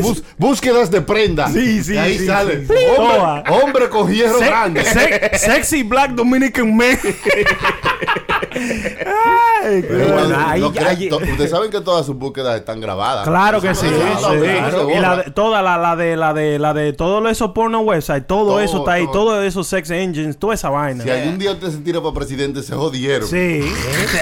de 0.91 1.01
prenda. 1.01 1.47
Sí, 1.49 1.83
sí, 1.83 1.93
Y 1.93 1.97
ahí 1.97 2.17
sí, 2.19 2.25
sale. 2.27 2.65
sí. 2.65 2.73
Hombre, 2.97 3.43
hombre 3.51 3.89
con 3.89 4.11
hierro 4.11 4.39
Se- 4.39 4.45
grande. 4.45 4.83
se- 4.83 5.37
sexy 5.37 5.83
black 5.83 6.11
Dominican 6.11 6.75
man. 6.75 6.97
Ay, 8.53 9.81
bueno. 9.81 10.27
no 10.59 10.67
Ustedes 10.67 11.49
saben 11.49 11.71
que 11.71 11.81
todas 11.81 12.05
sus 12.05 12.15
búsquedas 12.15 12.55
están 12.57 12.79
grabadas. 12.81 13.27
Claro 13.27 13.61
que 13.61 13.69
Eso 13.69 13.81
sí, 13.81 13.87
eso 13.87 14.33
eso 14.33 15.31
toda 15.33 15.61
la, 15.61 15.77
la 15.77 15.95
de 15.95 16.15
la 16.15 16.33
de 16.33 16.59
la 16.59 16.73
de 16.73 16.93
todo 16.93 17.27
eso 17.29 17.53
porno 17.53 17.79
website, 17.81 18.25
todo, 18.27 18.45
Todo, 18.45 18.59
eso 18.59 18.77
está 18.79 18.93
ahí, 18.93 19.05
todo. 19.05 19.13
todo 19.13 19.43
esos 19.43 19.67
sex 19.67 19.89
engines, 19.91 20.37
toda 20.37 20.53
esa 20.53 20.69
vaina. 20.69 21.03
Si 21.03 21.09
algún 21.09 21.37
día 21.37 21.51
usted 21.51 21.69
se 21.71 21.77
tira 21.79 22.01
para 22.01 22.13
presidente, 22.13 22.61
se 22.63 22.75
jodieron. 22.75 23.27
Sí. 23.27 23.61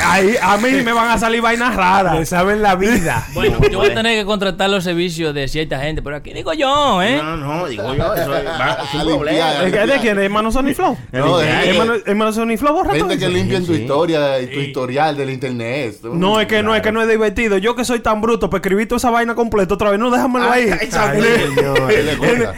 Ahí 0.05 0.35
a 0.41 0.57
mí 0.57 0.71
me 0.83 0.93
van 0.93 1.09
a 1.11 1.17
salir 1.17 1.41
vainas 1.41 1.75
raras. 1.75 2.27
saben 2.29 2.61
la 2.61 2.75
vida. 2.75 3.27
Bueno, 3.33 3.57
yo 3.69 3.79
voy 3.79 3.89
a 3.89 3.93
tener 3.93 4.17
que 4.17 4.25
contratar 4.25 4.69
los 4.69 4.83
servicios 4.83 5.33
de 5.33 5.47
cierta 5.47 5.79
gente, 5.79 6.01
pero 6.01 6.15
aquí 6.17 6.33
digo 6.33 6.53
yo, 6.53 7.01
¿eh? 7.01 7.17
No, 7.21 7.35
no, 7.37 7.65
digo 7.67 7.93
yo, 7.95 8.13
eso 8.13 8.35
es, 8.35 8.45
va- 8.45 8.77
es 8.83 8.93
un 8.93 9.01
A 9.01 9.03
problema. 9.03 9.23
limpiar. 9.53 9.65
¿Es 9.67 9.73
que- 9.73 9.93
¿De 9.93 9.99
quién? 9.99 10.19
¿Hermano 10.19 10.51
Sony 10.51 10.73
Flow? 10.75 10.97
No, 11.11 11.41
¿Hermano, 11.41 12.31
Sony 12.33 12.57
Flow 12.57 12.73
borra 12.73 12.91
todo 12.91 12.99
Gente 13.09 13.17
que 13.17 13.25
eso? 13.25 13.33
limpian 13.33 13.65
tu 13.65 13.73
historia 13.73 14.12
y 14.41 14.47
tu 14.47 14.59
historial 14.59 15.15
del 15.17 15.29
internet. 15.29 15.97
No, 16.03 16.39
es 16.39 16.47
que 16.47 16.63
no, 16.63 16.75
es 16.75 16.81
que 16.81 16.91
no 16.91 17.01
es 17.01 17.07
divertido. 17.09 17.57
Yo 17.57 17.75
que 17.75 17.85
soy 17.85 17.99
tan 17.99 18.21
bruto, 18.21 18.49
pues 18.49 18.61
escribí 18.61 18.85
toda 18.85 18.97
esa 18.97 19.09
vaina 19.09 19.35
completa 19.35 19.73
otra 19.73 19.91
vez. 19.91 19.99
No, 19.99 20.09
déjamelo 20.11 20.49
ahí. 20.49 20.69
Ay, 20.71 20.89
Ay, 20.93 21.21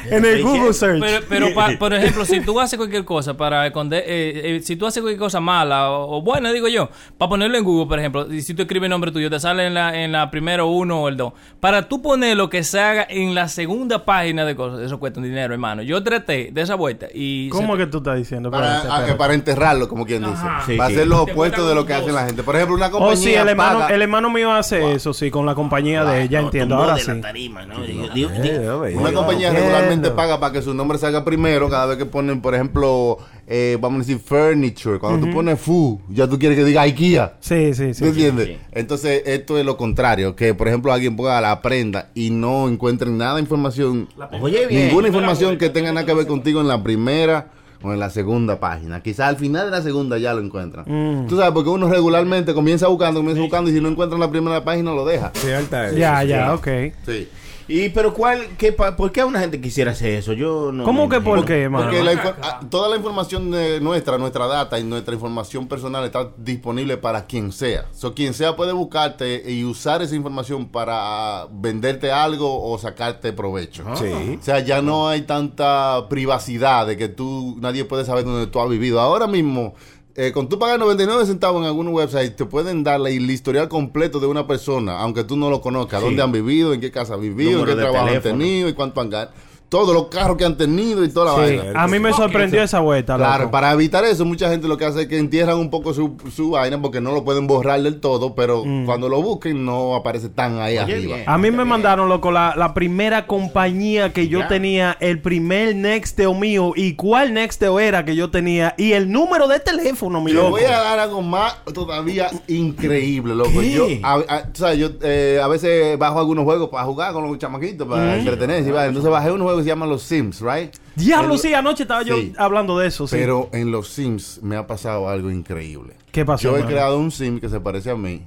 en, 0.09 0.13
en- 0.13 0.25
el 0.25 0.43
Google 0.43 0.73
Search. 0.73 0.99
Pero, 1.01 1.25
pero 1.27 1.53
pa- 1.53 1.71
por 1.77 1.93
ejemplo, 1.93 2.25
si 2.25 2.39
tú 2.41 2.59
haces 2.59 2.77
cualquier 2.77 3.05
cosa 3.05 3.35
para 3.35 3.65
esconder, 3.67 4.03
eh, 4.05 4.57
eh, 4.57 4.61
si 4.63 4.75
tú 4.75 4.85
haces 4.85 5.01
cualquier 5.01 5.19
cosa 5.19 5.39
mala 5.39 5.89
o, 5.91 6.17
o 6.17 6.21
buena, 6.21 6.51
digo 6.51 6.67
yo, 6.67 6.89
para 7.17 7.29
ponerlo 7.29 7.57
en 7.57 7.63
Google, 7.63 7.87
por 7.87 7.99
ejemplo, 7.99 8.31
y 8.31 8.41
si 8.41 8.53
tú 8.53 8.63
escribes 8.63 8.85
el 8.87 8.91
nombre 8.91 9.11
tuyo, 9.11 9.29
te 9.29 9.39
sale 9.39 9.67
en 9.67 9.73
la, 9.73 10.01
en 10.03 10.11
la 10.11 10.29
primero 10.31 10.67
uno 10.67 11.03
o 11.03 11.09
el 11.09 11.17
dos. 11.17 11.33
Para 11.59 11.87
tú 11.87 12.01
poner 12.01 12.37
lo 12.37 12.49
que 12.49 12.63
se 12.63 12.79
haga 12.79 13.05
en 13.09 13.35
la 13.35 13.47
segunda 13.47 14.05
página 14.05 14.45
de 14.45 14.55
cosas, 14.55 14.81
eso 14.81 14.99
cuesta 14.99 15.19
un 15.19 15.25
dinero, 15.25 15.53
hermano. 15.53 15.81
Yo 15.81 16.01
traté 16.03 16.49
de 16.51 16.61
esa 16.61 16.75
vuelta 16.75 17.07
y... 17.13 17.49
¿Cómo 17.49 17.77
que 17.77 17.87
tú 17.87 17.97
estás 17.97 18.17
diciendo? 18.17 18.51
Para, 18.51 18.81
ah, 18.81 19.15
para 19.17 19.33
enterrarlo, 19.33 19.87
como 19.87 20.05
quien 20.05 20.23
dice. 20.23 20.43
Sí, 20.65 20.75
para 20.77 20.89
sí. 20.89 20.95
De 21.43 21.75
lo 21.75 21.85
que 21.85 21.93
hace 21.93 22.11
la 22.11 22.25
gente. 22.25 22.43
Por 22.43 22.55
ejemplo, 22.55 22.75
una 22.75 22.89
compañía 22.89 23.13
Oh, 23.13 23.17
sí, 23.17 23.33
el 23.33 23.47
hermano, 23.49 23.79
paga- 23.79 23.93
el 23.95 24.01
hermano 24.01 24.29
mío 24.29 24.51
hace 24.51 24.93
eso, 24.93 25.13
sí, 25.13 25.29
con 25.29 25.45
la 25.45 25.53
compañía 25.55 26.03
de 26.05 26.23
él. 26.23 26.29
Ya 26.29 26.39
No, 26.41 26.47
entiendo, 26.47 26.75
tumbó 26.75 26.83
ahora 26.83 26.95
de 26.95 27.01
sí. 27.01 27.11
la 27.11 27.21
tarima, 27.21 27.65
¿no? 27.65 27.81
Digo- 27.83 28.07
digo- 28.13 28.29
digo- 28.41 28.59
no, 28.63 28.79
ve, 28.79 28.95
Una 28.95 29.11
compañía 29.13 29.51
regularmente 29.51 30.11
paga 30.11 30.39
para 30.39 30.53
que 30.53 30.61
su 30.61 30.73
nombre 30.73 30.97
salga 30.97 31.23
primero 31.25 31.69
cada 31.69 31.85
vez 31.87 31.97
que 31.97 32.05
ponen, 32.05 32.41
por 32.41 32.55
ejemplo, 32.55 33.17
eh, 33.47 33.77
vamos 33.79 33.97
a 33.97 34.07
decir 34.07 34.19
furniture. 34.19 34.99
Cuando 34.99 35.25
tú 35.27 35.33
pones 35.33 35.59
fu, 35.59 36.01
ya 36.09 36.27
tú 36.27 36.39
quieres 36.39 36.57
que 36.57 36.63
diga 36.65 36.81
IKEA. 36.81 37.33
Sí, 37.39 37.73
sí, 37.73 37.93
sí. 37.93 38.01
¿Tú 38.01 38.09
entiendes? 38.09 38.47
sí. 38.47 38.57
Entonces, 38.71 39.23
esto 39.25 39.57
es 39.57 39.65
lo 39.65 39.77
contrario. 39.77 40.35
Que, 40.35 40.53
por 40.53 40.67
ejemplo, 40.67 40.91
alguien 40.93 41.15
ponga 41.15 41.39
la 41.41 41.61
prenda 41.61 42.09
y 42.15 42.29
no 42.31 42.67
encuentren 42.67 43.17
nada 43.17 43.35
de 43.35 43.41
información. 43.41 44.07
Oye, 44.41 44.65
bien. 44.67 44.87
Ninguna 44.87 45.07
información 45.07 45.57
que 45.57 45.69
tenga 45.69 45.91
nada 45.91 46.05
que 46.05 46.13
ver 46.13 46.27
contigo 46.27 46.61
en 46.61 46.67
la 46.67 46.81
primera 46.81 47.49
o 47.85 47.93
en 47.93 47.99
la 47.99 48.09
segunda 48.09 48.59
página. 48.59 49.01
Quizás 49.01 49.29
al 49.29 49.37
final 49.37 49.65
de 49.65 49.71
la 49.71 49.81
segunda 49.81 50.17
ya 50.17 50.33
lo 50.33 50.41
encuentran. 50.41 50.85
Mm. 50.87 51.27
Tú 51.27 51.37
sabes, 51.37 51.51
porque 51.53 51.69
uno 51.69 51.87
regularmente 51.87 52.53
comienza 52.53 52.87
buscando, 52.87 53.19
comienza 53.19 53.41
buscando 53.41 53.69
y 53.69 53.73
si 53.73 53.81
no 53.81 53.89
encuentra 53.89 54.15
en 54.15 54.21
la 54.21 54.29
primera 54.29 54.63
página 54.63 54.91
lo 54.91 55.05
deja. 55.05 55.31
Cierta 55.35 55.87
es. 55.87 55.95
Ya, 55.95 56.23
ya, 56.23 56.53
ok. 56.53 56.67
Sí. 57.05 57.27
Y 57.67 57.89
pero 57.89 58.13
cuál, 58.13 58.56
qué, 58.58 58.71
pa- 58.71 58.95
¿por 58.95 59.12
qué 59.12 59.23
una 59.23 59.39
gente 59.39 59.60
quisiera 59.60 59.91
hacer 59.91 60.12
eso? 60.13 60.34
Yo 60.34 60.71
no. 60.71 60.84
¿Cómo 60.84 61.10
que 61.10 61.19
por 61.19 61.43
qué, 61.45 61.63
hermano? 61.63 61.86
Porque 61.86 62.04
la 62.04 62.60
toda 62.69 62.89
la 62.89 62.95
información 62.95 63.49
de 63.49 63.80
nuestra, 63.82 64.17
nuestra 64.17 64.45
data 64.45 64.78
y 64.80 64.84
nuestra 64.84 65.15
información 65.15 65.67
personal 65.67 66.06
está 66.06 66.30
disponible 66.38 66.97
para 66.97 67.25
quien 67.25 67.51
sea. 67.51 67.86
So, 67.91 68.13
quien 68.13 68.34
sea 68.36 68.56
puede 68.56 68.71
buscarte 68.71 69.51
y 69.51 69.63
usar 69.63 70.01
esa 70.04 70.15
información 70.15 70.67
para 70.67 71.47
venderte 71.51 72.12
algo 72.12 72.63
o 72.71 72.78
sacarte 72.78 73.34
provecho. 73.34 73.84
Sí. 73.95 74.38
O 74.39 74.43
sea, 74.43 74.60
ya 74.60 74.82
no 74.82 75.08
hay 75.08 75.23
tanta 75.23 76.06
privacidad 76.08 76.86
de 76.86 76.97
que 76.97 77.08
tú, 77.08 77.58
nadie 77.60 77.86
puede 77.86 78.06
saber 78.06 78.25
dónde 78.25 78.47
tú 78.47 78.60
has 78.60 78.69
vivido. 78.69 78.99
Ahora 78.99 79.25
mismo, 79.28 79.73
eh, 80.15 80.32
con 80.32 80.47
tú 80.47 80.58
pagas 80.58 80.80
99 80.80 81.25
centavos 81.25 81.62
en 81.62 81.67
algún 81.67 81.89
website, 81.89 82.36
te 82.36 82.45
pueden 82.45 82.84
dar 82.84 82.99
la- 82.99 83.10
el 83.10 83.30
historial 83.30 83.67
completo 83.67 84.19
de 84.19 84.28
una 84.28 84.47
persona, 84.47 84.99
aunque 84.99 85.23
tú 85.23 85.36
no 85.36 85.49
lo 85.49 85.60
conozcas, 85.62 86.01
dónde 86.01 86.21
han 86.21 86.32
vivido, 86.32 86.73
en 86.73 86.80
qué 86.82 86.89
casa 86.91 87.15
han 87.15 87.21
vivido, 87.21 87.51
Número 87.60 87.71
en 87.73 87.78
qué 87.78 87.84
trabajo 87.84 88.06
teléfono. 88.08 88.34
han 88.34 88.39
tenido 88.39 88.69
y 88.69 88.73
cuánto 88.73 89.01
han 89.01 89.10
ganado. 89.10 89.32
Todos 89.75 89.93
los 89.93 90.05
carros 90.07 90.38
que 90.38 90.45
han 90.45 90.55
tenido 90.55 91.03
y 91.03 91.09
toda 91.09 91.38
la 91.38 91.47
Sí, 91.47 91.57
vaina. 91.57 91.83
a 91.83 91.88
mí 91.88 91.99
me 91.99 92.13
sorprendió 92.13 92.63
esa 92.63 92.79
vuelta, 92.79 93.17
Claro, 93.17 93.39
loco. 93.39 93.51
para 93.51 93.73
evitar 93.73 94.05
eso, 94.05 94.23
mucha 94.23 94.49
gente 94.49 94.67
lo 94.69 94.77
que 94.77 94.85
hace 94.85 95.01
es 95.01 95.07
que 95.07 95.17
entierran 95.17 95.57
un 95.57 95.69
poco 95.69 95.93
su, 95.93 96.15
su 96.33 96.51
vaina 96.51 96.81
porque 96.81 97.01
no 97.01 97.11
lo 97.11 97.25
pueden 97.25 97.45
borrar 97.45 97.81
del 97.81 97.99
todo, 97.99 98.35
pero 98.35 98.63
Mm. 98.63 98.85
cuando 98.85 99.09
lo 99.09 99.21
busquen 99.21 99.65
no 99.65 99.95
aparece 99.95 100.29
tan 100.29 100.59
ahí 100.59 100.77
arriba. 100.77 101.15
bien. 101.17 101.23
A 101.27 101.38
mí 101.38 101.51
me 101.51 101.65
mandaron, 101.65 102.07
loco, 102.07 102.31
la, 102.31 102.53
la 102.55 102.73
primera 102.73 103.27
compañía 103.27 104.13
que 104.13 104.27
yo 104.29 104.47
tenía, 104.47 104.95
el 105.01 105.19
primer 105.19 105.75
Nexteo 105.75 106.33
mío, 106.33 106.71
y 106.75 106.93
cuál 106.93 107.33
Nexteo 107.33 107.79
era 107.79 108.05
que 108.05 108.15
yo 108.15 108.31
tenía, 108.31 108.75
y 108.77 108.93
el 108.93 109.11
número 109.11 109.47
de 109.49 109.59
teléfono, 109.59 110.21
mi 110.21 110.31
Le 110.31 110.38
loco. 110.38 110.51
voy 110.51 110.63
a 110.63 110.79
dar 110.79 110.99
algo 110.99 111.21
más 111.21 111.57
todavía 111.73 112.29
increíble, 112.47 113.35
loco. 113.35 113.61
Yo, 113.61 113.88
a, 114.03 114.13
a- 114.27 114.43
tú 114.53 114.59
sabes, 114.61 114.77
yo 114.77 114.89
eh, 115.01 115.39
a 115.43 115.47
veces 115.47 115.97
bajo 115.99 116.19
algunos 116.19 116.45
juegos 116.45 116.69
para 116.69 116.85
jugar 116.85 117.13
con 117.13 117.27
los 117.27 117.38
chamaquitos, 117.38 117.88
para 117.88 118.17
entretenerse. 118.17 118.69
y 118.69 118.71
vaina. 118.71 118.88
Entonces 118.88 119.11
bajé 119.11 119.31
unos 119.31 119.45
juegos 119.45 119.64
llaman 119.65 119.89
los 119.89 120.04
Sims, 120.04 120.41
right? 120.41 120.73
Diablo, 120.95 121.38
sí, 121.38 121.54
anoche 121.54 121.84
estaba 121.84 122.04
yo 122.04 122.15
hablando 122.38 122.78
de 122.78 122.88
eso, 122.88 123.08
sí. 123.08 123.15
Pero 123.17 123.49
en 123.51 123.71
los 123.71 123.89
Sims 123.89 124.39
me 124.41 124.56
ha 124.56 124.65
pasado 124.67 125.10
algo 125.10 125.30
increíble. 125.30 125.95
¿Qué 126.12 126.23
pasó, 126.25 126.43
Yo 126.43 126.56
he 126.56 126.60
mano? 126.60 126.71
creado 126.71 126.97
un 126.99 127.12
Sim 127.12 127.39
que 127.39 127.49
se 127.49 127.60
parece 127.60 127.89
a 127.91 127.95
mí 127.95 128.23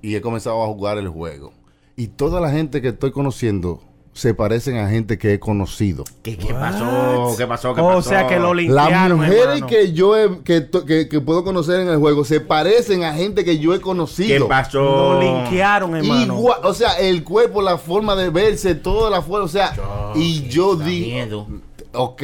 y 0.00 0.14
he 0.14 0.20
comenzado 0.22 0.62
a 0.62 0.66
jugar 0.66 0.96
el 0.98 1.08
juego. 1.08 1.52
Y 1.96 2.06
toda 2.08 2.40
la 2.40 2.50
gente 2.50 2.80
que 2.80 2.88
estoy 2.88 3.10
conociendo 3.10 3.82
se 4.18 4.34
parecen 4.34 4.76
a 4.78 4.88
gente 4.88 5.16
que 5.16 5.34
he 5.34 5.38
conocido. 5.38 6.02
¿Qué, 6.22 6.36
qué 6.36 6.52
pasó? 6.52 7.34
¿Qué 7.38 7.46
pasó? 7.46 7.72
¿Qué 7.74 7.80
O 7.80 7.86
pasó? 7.88 8.08
sea 8.08 8.26
que 8.26 8.38
lo 8.40 8.52
Las 8.52 8.56
limpiaron, 8.64 9.18
mujeres 9.18 9.42
hermano. 9.44 9.66
que 9.68 9.92
yo 9.92 10.16
he- 10.16 10.40
que, 10.42 10.68
que- 10.86 11.08
que 11.08 11.20
puedo 11.20 11.44
conocer 11.44 11.78
en 11.80 11.88
el 11.88 11.98
juego 11.98 12.24
se 12.24 12.40
parecen 12.40 13.04
a 13.04 13.14
gente 13.14 13.44
que 13.44 13.58
yo 13.60 13.72
he 13.74 13.78
¿Qué 13.78 13.82
conocido. 13.84 14.48
pasó? 14.48 14.80
Lo 14.80 15.20
linkearon, 15.20 15.94
hermano. 15.96 16.34
Igual, 16.36 16.58
o 16.64 16.74
sea, 16.74 16.98
el 16.98 17.22
cuerpo, 17.22 17.62
la 17.62 17.78
forma 17.78 18.16
de 18.16 18.30
verse, 18.30 18.74
toda 18.74 19.08
la 19.08 19.22
forma, 19.22 19.44
o 19.44 19.48
sea, 19.48 19.72
y 20.16 20.48
yo 20.48 20.74
digo, 20.74 21.06
miedo. 21.06 21.46
ok, 21.92 22.22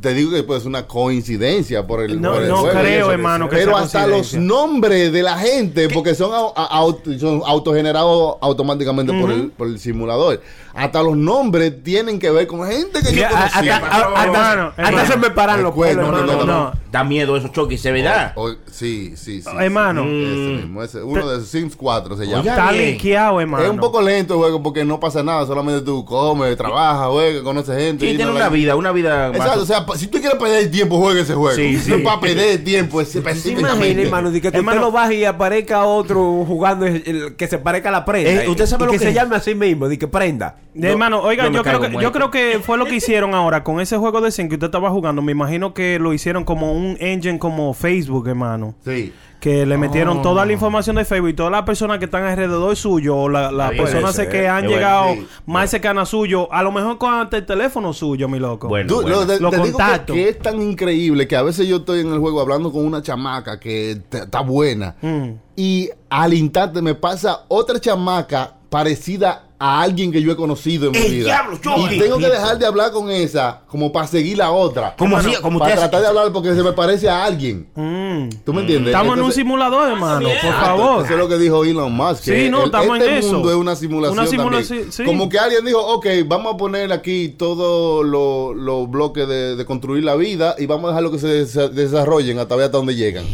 te 0.00 0.14
digo 0.14 0.30
que 0.32 0.42
pues, 0.42 0.60
es 0.62 0.66
una 0.66 0.86
coincidencia 0.86 1.86
por 1.86 2.02
el, 2.02 2.20
No- 2.20 2.32
por 2.34 2.42
el 2.42 2.48
no 2.48 2.56
juego 2.58 2.80
creo, 2.80 3.00
eso. 3.06 3.12
hermano, 3.12 3.48
que 3.48 3.56
pero 3.56 3.72
sea 3.76 3.82
hasta 3.84 4.06
los 4.06 4.34
nombres 4.34 5.12
de 5.12 5.22
la 5.22 5.38
gente, 5.38 5.88
porque 5.88 6.14
son, 6.14 6.32
au- 6.32 6.52
a- 6.56 6.64
auto- 6.66 7.18
son 7.18 7.42
autogenerados 7.46 8.36
automáticamente 8.40 9.12
por, 9.20 9.30
el, 9.30 9.50
por 9.50 9.68
el 9.68 9.78
simulador, 9.78 10.40
hasta 10.76 11.02
los 11.02 11.16
nombres 11.16 11.82
tienen 11.82 12.18
que 12.18 12.30
ver 12.30 12.46
con 12.46 12.66
gente 12.68 13.00
que 13.00 13.12
yo 13.12 13.20
Ya, 13.20 13.28
a- 13.28 13.30
conocí. 13.50 13.68
hasta, 13.68 13.86
a- 13.86 13.98
hasta- 14.00 14.24
Hermano, 14.24 14.62
hasta 14.76 14.82
hermano. 14.88 15.06
se 15.06 15.16
me 15.16 15.30
paran 15.30 15.62
los 15.62 15.74
no, 15.76 15.94
no, 16.12 16.22
no, 16.22 16.44
No. 16.44 16.72
Da 16.92 17.04
miedo 17.04 17.36
eso, 17.36 17.48
Chucky, 17.48 17.76
¿se 17.76 17.92
verdad? 17.92 18.32
O- 18.36 18.54
sí, 18.70 19.14
sí, 19.16 19.42
sí. 19.42 19.48
Hermano. 19.58 20.02
sí, 20.04 20.08
ese 20.24 20.62
mismo, 20.62 20.82
ese, 20.82 21.02
uno 21.02 21.28
de 21.28 21.44
Sims 21.44 21.76
4 21.76 22.16
se 22.16 22.26
llama. 22.26 22.48
Está 22.48 22.72
linkeado, 22.72 23.40
hermano. 23.40 23.64
Es 23.64 23.70
un 23.70 23.76
poco 23.78 24.00
lento 24.00 24.34
el 24.34 24.40
juego 24.40 24.62
porque 24.62 24.84
no 24.84 24.98
pasa 25.00 25.22
nada, 25.22 25.44
solamente 25.46 25.84
tú 25.84 26.04
comes, 26.04 26.56
trabajas, 26.56 27.08
juegas, 27.08 27.42
conoces 27.42 27.76
gente. 27.76 28.06
Sí, 28.06 28.12
y 28.12 28.16
tiene 28.16 28.30
no 28.30 28.36
una 28.36 28.48
vida, 28.48 28.76
una 28.76 28.92
vida 28.92 29.28
más- 29.28 29.36
Exacto, 29.36 29.62
o 29.62 29.66
sea, 29.66 29.84
si 29.96 30.06
tú 30.06 30.18
quieres 30.20 30.38
perder 30.38 30.70
tiempo, 30.70 30.98
juega 30.98 31.20
ese 31.20 31.34
juego. 31.34 31.56
Sí, 31.56 31.78
sí. 31.78 31.90
No 31.90 32.02
para 32.02 32.20
perder 32.20 32.62
tiempo 32.64 33.04
¿Se 33.04 33.18
imagina, 33.18 34.02
hermano, 34.02 34.30
de 34.30 34.40
que 34.40 34.50
tú 34.50 34.56
Hermano- 34.58 34.80
te 34.80 34.86
lo 34.86 34.92
bajes 34.92 35.16
y 35.18 35.24
aparezca 35.24 35.84
otro 35.84 36.44
jugando 36.46 36.86
el- 36.86 37.02
el- 37.06 37.36
que 37.36 37.46
se 37.48 37.58
parezca 37.58 37.90
a 37.90 37.92
la 37.92 38.04
prenda? 38.04 38.44
Eh, 38.44 38.48
usted 38.48 38.66
sabe 38.66 38.86
lo 38.86 38.92
que, 38.92 38.98
que 38.98 39.04
se 39.04 39.10
es. 39.10 39.14
llame 39.14 39.36
así 39.36 39.54
mismo, 39.54 39.88
de 39.88 39.98
que 39.98 40.08
prenda. 40.08 40.56
De 40.76 40.90
hermano, 40.90 41.20
oiga, 41.22 41.44
yo 41.44 41.50
me 41.50 41.56
yo, 41.56 41.62
creo 41.62 41.80
que, 41.80 41.92
yo 42.02 42.12
creo 42.12 42.30
que 42.30 42.60
fue 42.62 42.76
lo 42.78 42.84
que 42.84 42.96
hicieron 42.96 43.34
ahora 43.34 43.64
con 43.64 43.80
ese 43.80 43.96
juego 43.96 44.20
de 44.20 44.30
Zen 44.30 44.48
que 44.48 44.54
usted 44.56 44.66
estaba 44.66 44.90
jugando. 44.90 45.22
Me 45.22 45.32
imagino 45.32 45.72
que 45.74 45.98
lo 45.98 46.12
hicieron 46.12 46.44
como 46.44 46.72
un 46.72 46.96
engine 47.00 47.38
como 47.38 47.72
Facebook, 47.74 48.28
hermano. 48.28 48.74
Sí. 48.84 49.12
Que 49.40 49.66
le 49.66 49.76
metieron 49.76 50.22
toda 50.22 50.44
la 50.46 50.52
información 50.52 50.96
de 50.96 51.04
Facebook 51.04 51.28
y 51.28 51.34
todas 51.34 51.52
las 51.52 51.62
personas 51.62 51.98
que 51.98 52.06
están 52.06 52.24
alrededor 52.24 52.74
suyo, 52.74 53.16
o 53.16 53.28
la- 53.28 53.52
las 53.52 53.70
personas 53.72 54.14
ser, 54.16 54.28
que 54.30 54.48
han 54.48 54.62
bueno, 54.64 54.70
llegado 54.76 55.12
sí. 55.14 55.26
más 55.44 55.70
cercanas 55.70 56.08
suyo, 56.08 56.50
a 56.52 56.62
lo 56.62 56.72
mejor 56.72 56.96
con 56.98 57.12
hasta 57.14 57.36
el 57.36 57.46
teléfono 57.46 57.92
suyo, 57.92 58.28
mi 58.28 58.38
loco. 58.38 58.68
Bueno, 58.68 58.88
Tú, 58.88 59.02
bueno. 59.02 59.08
lo, 59.10 59.26
de- 59.26 59.38
Los 59.38 59.50
te 59.52 59.62
digo 59.62 59.78
que, 60.06 60.28
es 60.30 60.38
tan 60.38 60.60
increíble 60.62 61.28
que 61.28 61.36
a 61.36 61.42
veces 61.42 61.68
yo 61.68 61.76
estoy 61.76 62.00
en 62.00 62.12
el 62.12 62.18
juego 62.18 62.40
hablando 62.40 62.72
con 62.72 62.84
una 62.84 63.02
chamaca 63.02 63.60
que 63.60 64.00
te- 64.08 64.18
está 64.20 64.40
buena 64.40 64.96
Mm. 65.02 65.28
y 65.54 65.90
al 66.08 66.32
instante 66.34 66.80
me 66.82 66.94
pasa 66.94 67.44
otra 67.48 67.78
chamaca 67.78 68.54
parecida 68.70 69.45
a 69.58 69.80
alguien 69.80 70.12
que 70.12 70.20
yo 70.20 70.30
he 70.32 70.36
conocido 70.36 70.86
en 70.86 70.92
mi 70.92 70.98
¡El 70.98 71.12
vida. 71.12 71.24
diablo, 71.24 71.58
y 71.90 71.98
tengo 71.98 72.18
que 72.18 72.28
dejar 72.28 72.58
de 72.58 72.66
hablar 72.66 72.90
con 72.92 73.10
esa 73.10 73.62
como 73.68 73.90
para 73.90 74.06
seguir 74.06 74.36
la 74.36 74.50
otra. 74.50 74.94
Como 74.98 75.16
así, 75.16 75.32
como 75.40 75.58
para 75.58 75.74
tratar 75.76 76.02
de 76.02 76.06
hablar 76.08 76.30
porque 76.32 76.54
se 76.54 76.62
me 76.62 76.72
parece 76.72 77.08
a 77.08 77.24
alguien. 77.24 77.66
Mm. 77.74 78.28
¿Tú 78.44 78.52
me 78.52 78.60
entiendes? 78.60 78.92
Estamos 78.94 79.16
en 79.16 79.24
un 79.24 79.32
simulador, 79.32 79.88
hermano, 79.92 80.20
por 80.28 80.30
Exacto, 80.36 80.60
favor. 80.66 81.04
Eso 81.04 81.14
es 81.14 81.18
lo 81.18 81.28
que 81.28 81.38
dijo 81.38 81.64
Elon 81.64 81.92
Musk. 81.92 82.24
Sí, 82.24 82.48
no, 82.50 82.64
estamos 82.66 82.98
este 82.98 83.10
en 83.10 83.16
eso. 83.16 83.32
mundo 83.32 83.50
es 83.50 83.56
una 83.56 83.76
simulación. 83.76 84.18
Una 84.18 84.26
simulación, 84.28 84.78
también. 84.78 84.92
sí. 84.92 85.04
Como 85.04 85.28
que 85.28 85.38
alguien 85.38 85.64
dijo, 85.64 85.78
ok, 85.80 86.06
vamos 86.26 86.54
a 86.54 86.56
poner 86.56 86.92
aquí 86.92 87.30
todos 87.30 88.04
los 88.04 88.90
bloques 88.90 89.26
de, 89.26 89.56
de 89.56 89.64
construir 89.64 90.04
la 90.04 90.16
vida 90.16 90.54
y 90.58 90.66
vamos 90.66 90.84
a 90.86 90.88
dejar 90.88 91.02
lo 91.02 91.10
que 91.10 91.18
se 91.18 91.44
desa- 91.44 91.68
desarrollen 91.70 92.38
hasta 92.38 92.56
ver 92.56 92.66
hasta 92.66 92.76
dónde 92.76 92.94
llegan. 92.94 93.24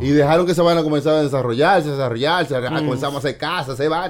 Y 0.00 0.08
dejaron 0.10 0.44
que 0.46 0.54
se 0.54 0.62
van 0.62 0.76
a 0.78 0.82
comenzar 0.82 1.14
a 1.14 1.22
desarrollarse, 1.22 1.90
desarrollarse, 1.90 2.58
Mm. 2.58 2.64
a- 2.64 2.78
comenzamos 2.80 3.16
a 3.16 3.18
hacer 3.18 3.38
casas, 3.38 3.76
se 3.76 3.88
va. 3.88 4.08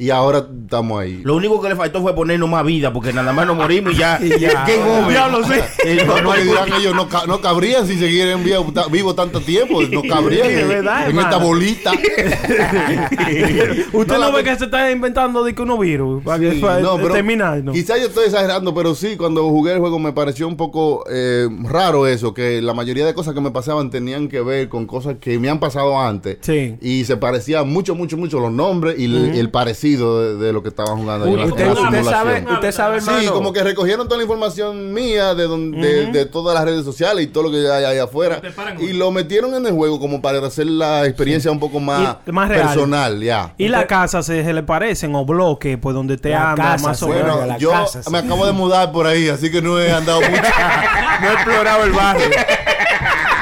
Y 0.00 0.08
ahora 0.08 0.46
estamos 0.62 0.98
ahí. 0.98 1.20
Lo 1.24 1.36
único 1.36 1.60
que 1.60 1.68
le 1.68 1.76
faltó 1.76 2.00
fue 2.00 2.14
ponernos 2.14 2.48
más 2.48 2.64
vida, 2.64 2.90
porque 2.90 3.12
nada 3.12 3.34
más 3.34 3.46
nos 3.46 3.54
morimos 3.54 3.92
y 3.92 3.96
ya. 3.98 4.16
over. 4.18 5.08
Diablo, 5.10 5.44
sí. 5.44 5.52
Eh, 5.84 6.04
No, 6.06 6.16
no, 6.16 6.22
no 6.22 6.28
porque 6.28 6.40
hay 6.40 6.46
dirán 6.48 6.72
ellos, 6.80 6.94
no, 6.94 7.06
ca- 7.06 7.24
no 7.26 7.38
cabrían 7.42 7.86
si 7.86 7.98
siguieran 7.98 8.42
vivo, 8.42 8.72
vivo 8.90 9.14
tanto 9.14 9.40
tiempo, 9.40 9.82
no 9.82 10.00
cabrían 10.02 10.46
Sí, 10.48 10.54
es 10.54 10.60
en, 10.62 10.68
verdad, 10.68 11.10
en 11.10 11.18
esta 11.18 11.36
bolita. 11.36 11.92
Usted 13.92 14.18
No, 14.18 14.32
ve 14.32 14.44
que 14.44 14.56
se 14.56 14.64
está 14.64 14.90
inventando 14.90 15.44
de 15.44 15.54
que 15.54 15.60
unos 15.62 15.78
virus 15.78 16.22
para, 16.24 16.38
que- 16.38 16.52
para 16.60 16.80
no, 16.80 16.96
pero 16.96 17.14
terminar, 17.14 17.62
¿no? 17.62 17.72
Quizás 17.72 18.00
yo 18.00 18.06
estoy 18.06 18.24
exagerando, 18.26 18.74
pero 18.74 18.94
sí, 18.94 19.16
cuando 19.16 19.48
jugué 19.50 19.72
el 19.74 19.78
juego 19.80 19.98
me 19.98 20.12
pareció 20.12 20.48
un 20.48 20.56
poco 20.56 21.04
eh, 21.10 21.46
raro 21.64 22.06
eso, 22.06 22.32
que 22.34 22.62
la 22.62 22.72
mayoría 22.74 23.04
de 23.04 23.12
cosas 23.14 23.34
que 23.34 23.40
me 23.40 23.50
pasaban 23.50 23.90
tenían 23.90 24.28
que 24.28 24.40
ver 24.40 24.68
con 24.70 24.86
cosas 24.86 25.16
que 25.20 25.38
me 25.38 25.50
han 25.50 25.60
pasado 25.60 25.98
antes. 26.00 26.38
Sí. 26.40 26.76
Y 26.80 27.04
se 27.04 27.16
parecían 27.18 27.68
mucho, 27.68 27.94
mucho, 27.94 28.16
mucho 28.16 28.40
los 28.40 28.52
nombres 28.52 28.98
y 28.98 29.04
el, 29.04 29.34
el 29.36 29.50
parecido 29.50 29.89
de, 29.96 30.36
de 30.36 30.52
lo 30.52 30.62
que 30.62 30.68
estaban 30.70 30.96
jugando. 30.98 31.26
ahí 31.26 31.34
Usted, 31.34 31.60
en 31.60 31.66
la 31.66 31.72
usted 31.72 31.84
simulación. 31.84 32.04
sabe, 32.12 32.44
usted 32.54 32.72
sabe, 32.72 32.96
hermano. 32.98 33.20
Sí, 33.20 33.26
como 33.28 33.52
que 33.52 33.62
recogieron 33.62 34.06
toda 34.06 34.16
la 34.18 34.22
información 34.24 34.92
mía 34.92 35.34
de, 35.34 35.44
don- 35.46 35.72
de, 35.72 36.06
de 36.06 36.26
todas 36.26 36.54
las 36.54 36.64
redes 36.64 36.84
sociales 36.84 37.24
y 37.24 37.28
todo 37.28 37.44
lo 37.44 37.50
que 37.50 37.70
hay 37.70 37.84
ahí 37.84 37.98
afuera. 37.98 38.40
Y 38.78 38.92
lo 38.92 39.10
metieron 39.10 39.54
en 39.54 39.66
el 39.66 39.72
juego 39.72 39.98
como 40.00 40.20
para 40.22 40.46
hacer 40.46 40.66
la 40.66 41.06
experiencia 41.06 41.50
un 41.50 41.60
poco 41.60 41.80
más, 41.80 42.16
Y- 42.26 42.32
más 42.32 42.48
real. 42.48 42.66
personal, 42.68 43.20
ya. 43.20 43.54
Y 43.58 43.68
la 43.68 43.86
casa 43.86 44.22
se, 44.22 44.44
se 44.44 44.52
le 44.52 44.62
parecen 44.62 45.14
o 45.14 45.24
bloques, 45.24 45.78
pues 45.80 45.94
donde 45.94 46.16
te 46.18 46.30
La 46.30 46.50
anda 46.50 46.62
casa, 46.72 46.88
más 46.88 47.02
o 47.02 47.08
menos. 47.08 47.36
Bueno, 47.36 47.58
yo 47.58 47.70
casa, 47.70 48.02
sí. 48.02 48.10
me 48.10 48.18
acabo 48.18 48.46
de 48.46 48.52
mudar 48.52 48.92
por 48.92 49.06
ahí, 49.06 49.28
así 49.28 49.50
que 49.50 49.60
no 49.62 49.80
he 49.80 49.90
andado 49.92 50.20
mucho. 50.20 50.32
no 51.22 51.28
he 51.28 51.32
explorado 51.34 51.84
el 51.84 51.92
barrio. 51.92 52.26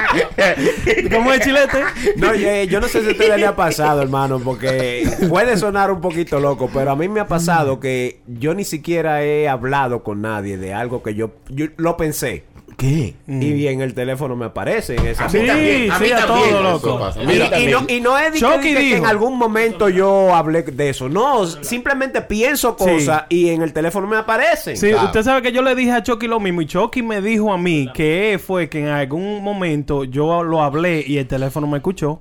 ¿Cómo 1.12 1.32
es 1.32 1.40
chilete? 1.40 1.82
No, 2.16 2.34
yo, 2.34 2.64
yo 2.64 2.80
no 2.80 2.88
sé 2.88 3.02
si 3.02 3.08
a 3.08 3.10
ustedes 3.12 3.38
le 3.38 3.46
ha 3.46 3.56
pasado, 3.56 4.02
hermano, 4.02 4.38
porque 4.40 5.08
puede 5.28 5.56
sonar 5.56 5.90
un 5.90 6.00
poquito 6.00 6.40
loco, 6.40 6.70
pero 6.72 6.90
a 6.90 6.96
mí 6.96 7.08
me 7.08 7.20
ha 7.20 7.26
pasado 7.26 7.80
que 7.80 8.20
yo 8.26 8.54
ni 8.54 8.64
siquiera 8.64 9.22
he 9.22 9.48
hablado 9.48 10.02
con 10.02 10.22
nadie 10.22 10.56
de 10.56 10.74
algo 10.74 11.02
que 11.02 11.14
yo, 11.14 11.32
yo 11.48 11.66
lo 11.76 11.96
pensé. 11.96 12.44
¿Qué? 12.78 13.14
Y 13.26 13.66
en 13.66 13.80
el 13.80 13.92
teléfono 13.92 14.36
me 14.36 14.44
aparece 14.46 14.94
en 14.94 15.04
esa 15.08 15.28
Sí, 15.28 15.38
también, 15.44 15.90
a 15.90 15.98
mí 15.98 16.06
sí, 16.06 16.12
a 16.12 16.24
también. 16.26 16.50
todo, 16.50 16.62
loco. 16.62 17.10
Y, 17.58 17.66
no, 17.66 17.84
y 17.88 18.00
no 18.00 18.16
es 18.16 18.32
de 18.34 18.38
que, 18.60 18.72
que 18.74 18.96
en 18.98 19.04
algún 19.04 19.36
momento 19.36 19.88
yo 19.88 20.32
hablé 20.32 20.62
de 20.62 20.90
eso. 20.90 21.08
No, 21.08 21.44
simplemente 21.44 22.20
pienso 22.22 22.76
Sí. 22.78 22.84
cosas 22.84 23.24
y 23.30 23.48
en 23.48 23.62
el 23.62 23.72
teléfono 23.72 24.06
me 24.06 24.16
aparecen. 24.16 24.76
Sí, 24.76 24.90
Claro. 24.90 25.06
usted 25.06 25.24
sabe 25.24 25.42
que 25.42 25.50
yo 25.50 25.60
le 25.62 25.74
dije 25.74 25.90
a 25.90 26.04
Chucky 26.04 26.28
lo 26.28 26.38
mismo 26.38 26.62
y 26.62 26.66
Chucky 26.66 27.02
me 27.02 27.20
dijo 27.20 27.52
a 27.52 27.58
mí 27.58 27.90
que 27.92 28.40
fue 28.44 28.68
que 28.68 28.78
en 28.78 28.86
algún 28.88 29.42
momento 29.42 30.04
yo 30.04 30.44
lo 30.44 30.62
hablé 30.62 31.02
y 31.04 31.18
el 31.18 31.26
teléfono 31.26 31.66
me 31.66 31.78
escuchó 31.78 32.20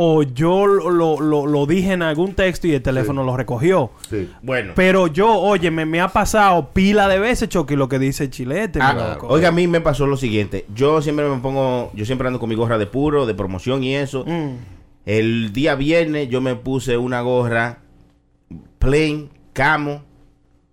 o 0.00 0.22
yo 0.22 0.64
lo, 0.66 0.90
lo- 0.90 1.20
lo- 1.20 1.46
lo 1.46 1.66
dije 1.66 1.92
en 1.92 2.02
algún 2.02 2.34
texto 2.34 2.68
y 2.68 2.72
el 2.74 2.82
teléfono 2.82 3.24
lo 3.24 3.36
recogió. 3.36 3.90
Sí. 4.08 4.30
Bueno. 4.42 4.74
Pero 4.76 5.08
yo, 5.08 5.28
oye, 5.40 5.72
me, 5.72 5.86
me 5.86 6.00
ha 6.00 6.06
pasado 6.08 6.70
pila 6.72 7.08
de 7.08 7.18
veces, 7.18 7.48
Chucky, 7.48 7.74
lo 7.74 7.88
que 7.88 7.98
dice 7.98 8.30
Chilete. 8.30 8.78
Ah, 8.80 9.14
loco. 9.14 9.26
oiga, 9.26 9.48
a 9.48 9.52
mí 9.52 9.66
me 9.66 9.80
pasó 9.80 10.06
lo 10.06 10.16
siguiente. 10.16 10.66
Yo 10.72 11.02
siempre 11.02 11.28
me 11.28 11.38
pongo, 11.38 11.90
yo 11.94 12.04
siempre 12.04 12.28
ando 12.28 12.38
con 12.38 12.48
mi 12.48 12.54
gorra 12.54 12.78
de 12.78 12.86
puro, 12.86 13.26
de 13.26 13.34
promoción 13.34 13.82
y 13.82 13.96
eso. 13.96 14.24
Mm. 14.24 14.54
El 15.04 15.52
día 15.52 15.74
viernes 15.74 16.28
yo 16.28 16.40
me 16.40 16.54
puse 16.54 16.96
una 16.96 17.20
gorra 17.22 17.78
plain, 18.78 19.30
camo, 19.52 20.02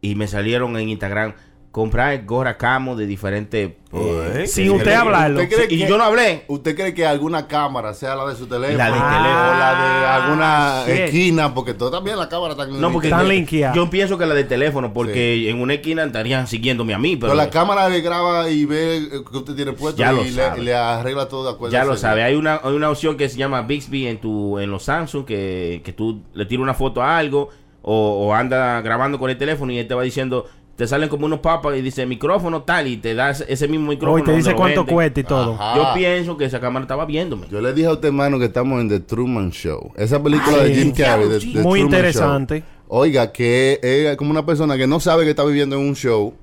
y 0.01 0.13
me 0.15 0.27
salieron 0.27 0.77
en 0.77 0.89
Instagram 0.89 1.33
comprar 1.75 2.23
gorra 2.25 2.55
camo 2.57 2.95
de 2.95 3.05
diferentes... 3.05 3.71
eh, 3.91 4.45
Sin 4.47 4.63
de 4.67 4.71
usted 4.71 4.93
hablarlo. 4.93 5.41
¿Usted 5.41 5.53
cree 5.57 5.65
y 5.75 5.79
que- 5.81 5.89
yo 5.89 5.97
no 5.97 6.05
hablé. 6.05 6.45
¿Usted 6.47 6.73
cree 6.73 6.93
que 6.93 7.05
alguna 7.05 7.47
cámara, 7.49 7.93
sea 7.93 8.15
la 8.15 8.25
de 8.27 8.35
su 8.37 8.47
teléfono, 8.47 8.77
La 8.77 8.85
del 8.85 8.93
o 8.93 9.05
teléfono. 9.05 9.59
la 9.59 9.75
de 9.75 10.05
alguna 10.07 10.83
shit. 10.85 10.95
esquina, 11.03 11.53
porque 11.53 11.73
todo 11.73 11.91
también 11.91 12.17
la 12.17 12.29
cámara 12.29 12.53
está 12.53 12.65
No, 12.65 12.93
porque 12.93 13.07
Están 13.09 13.23
yo- 13.23 13.27
linkeadas. 13.33 13.75
yo 13.75 13.89
pienso 13.89 14.17
que 14.17 14.25
la 14.25 14.33
del 14.35 14.47
teléfono, 14.47 14.93
porque 14.93 15.49
en 15.49 15.59
una 15.59 15.73
esquina 15.73 16.05
estarían 16.05 16.47
siguiéndome 16.47 16.93
a 16.93 16.97
mí, 16.97 17.17
pero, 17.17 17.33
Pero 17.33 17.43
la 17.43 17.49
cámara 17.49 17.89
le 17.89 17.99
graba 17.99 18.49
y 18.49 18.63
ve 18.63 18.95
eh, 18.97 19.09
que 19.29 19.37
usted 19.37 19.55
tiene 19.55 19.73
puesto 19.73 19.99
Ya 20.01 20.13
y 20.13 20.15
lo 20.15 20.23
le, 20.23 20.31
sabe. 20.31 20.61
le 20.63 20.73
arregla 20.73 21.27
todo 21.27 21.43
de 21.43 21.51
acuerdo. 21.55 21.73
ya 21.73 21.83
lo 21.83 21.97
sabe. 21.97 22.23
Hay 22.23 22.35
una, 22.35 22.61
hay 22.63 22.71
una 22.73 22.89
opción 22.89 23.17
que 23.17 23.27
se 23.27 23.35
llama 23.37 23.63
Bixby 23.63 24.07
en 24.07 24.21
tu 24.21 24.59
en 24.59 24.71
los 24.71 24.83
Samsung 24.83 25.25
que, 25.25 25.81
que 25.83 25.91
tú 25.91 26.21
le 26.33 26.45
tiras 26.45 26.63
una 26.63 26.73
foto 26.73 27.03
a 27.03 27.17
algo 27.17 27.49
o, 27.81 28.27
o 28.27 28.33
anda 28.33 28.79
grabando 28.79 29.19
con 29.19 29.29
el 29.29 29.37
teléfono 29.37 29.73
y 29.73 29.77
él 29.79 29.87
te 29.89 29.93
va 29.93 30.03
diciendo 30.03 30.45
te 30.75 30.87
salen 30.87 31.07
como 31.09 31.25
unos 31.25 31.39
papas 31.39 31.77
y 31.77 31.81
dice 31.81 32.05
micrófono 32.05 32.63
tal 32.63 32.87
y 32.87 32.97
te 32.97 33.13
das 33.15 33.45
ese 33.47 33.67
mismo 33.67 33.87
micrófono. 33.89 34.15
Hoy 34.15 34.23
te 34.23 34.35
dice 34.35 34.53
cuánto 34.55 34.85
cuesta 34.85 35.19
y 35.19 35.23
todo. 35.23 35.53
Ajá. 35.53 35.75
Yo 35.77 35.93
pienso 35.95 36.35
que 36.37 36.45
esa 36.45 36.59
cámara 36.59 36.83
estaba 36.83 37.05
viéndome. 37.05 37.47
Yo 37.49 37.61
le 37.61 37.73
dije 37.73 37.87
a 37.87 37.93
usted, 37.93 38.09
hermano, 38.09 38.37
que 38.39 38.45
estamos 38.45 38.81
en 38.81 38.89
The 38.89 38.99
Truman 38.99 39.51
Show. 39.51 39.93
Esa 39.95 40.21
película 40.21 40.57
Ay, 40.61 40.69
de 40.69 40.75
Jim 40.75 40.91
Carrey. 40.93 41.29
de- 41.29 41.39
Muy 41.39 41.79
Truman 41.79 41.79
interesante. 41.79 42.59
Show. 42.59 42.67
Oiga, 42.87 43.31
que 43.31 43.79
es 43.81 44.15
como 44.17 44.31
una 44.31 44.45
persona 44.45 44.75
que 44.77 44.85
no 44.85 44.99
sabe 44.99 45.23
que 45.23 45.29
está 45.31 45.43
viviendo 45.45 45.75
en 45.77 45.87
un 45.87 45.95
show. 45.95 46.33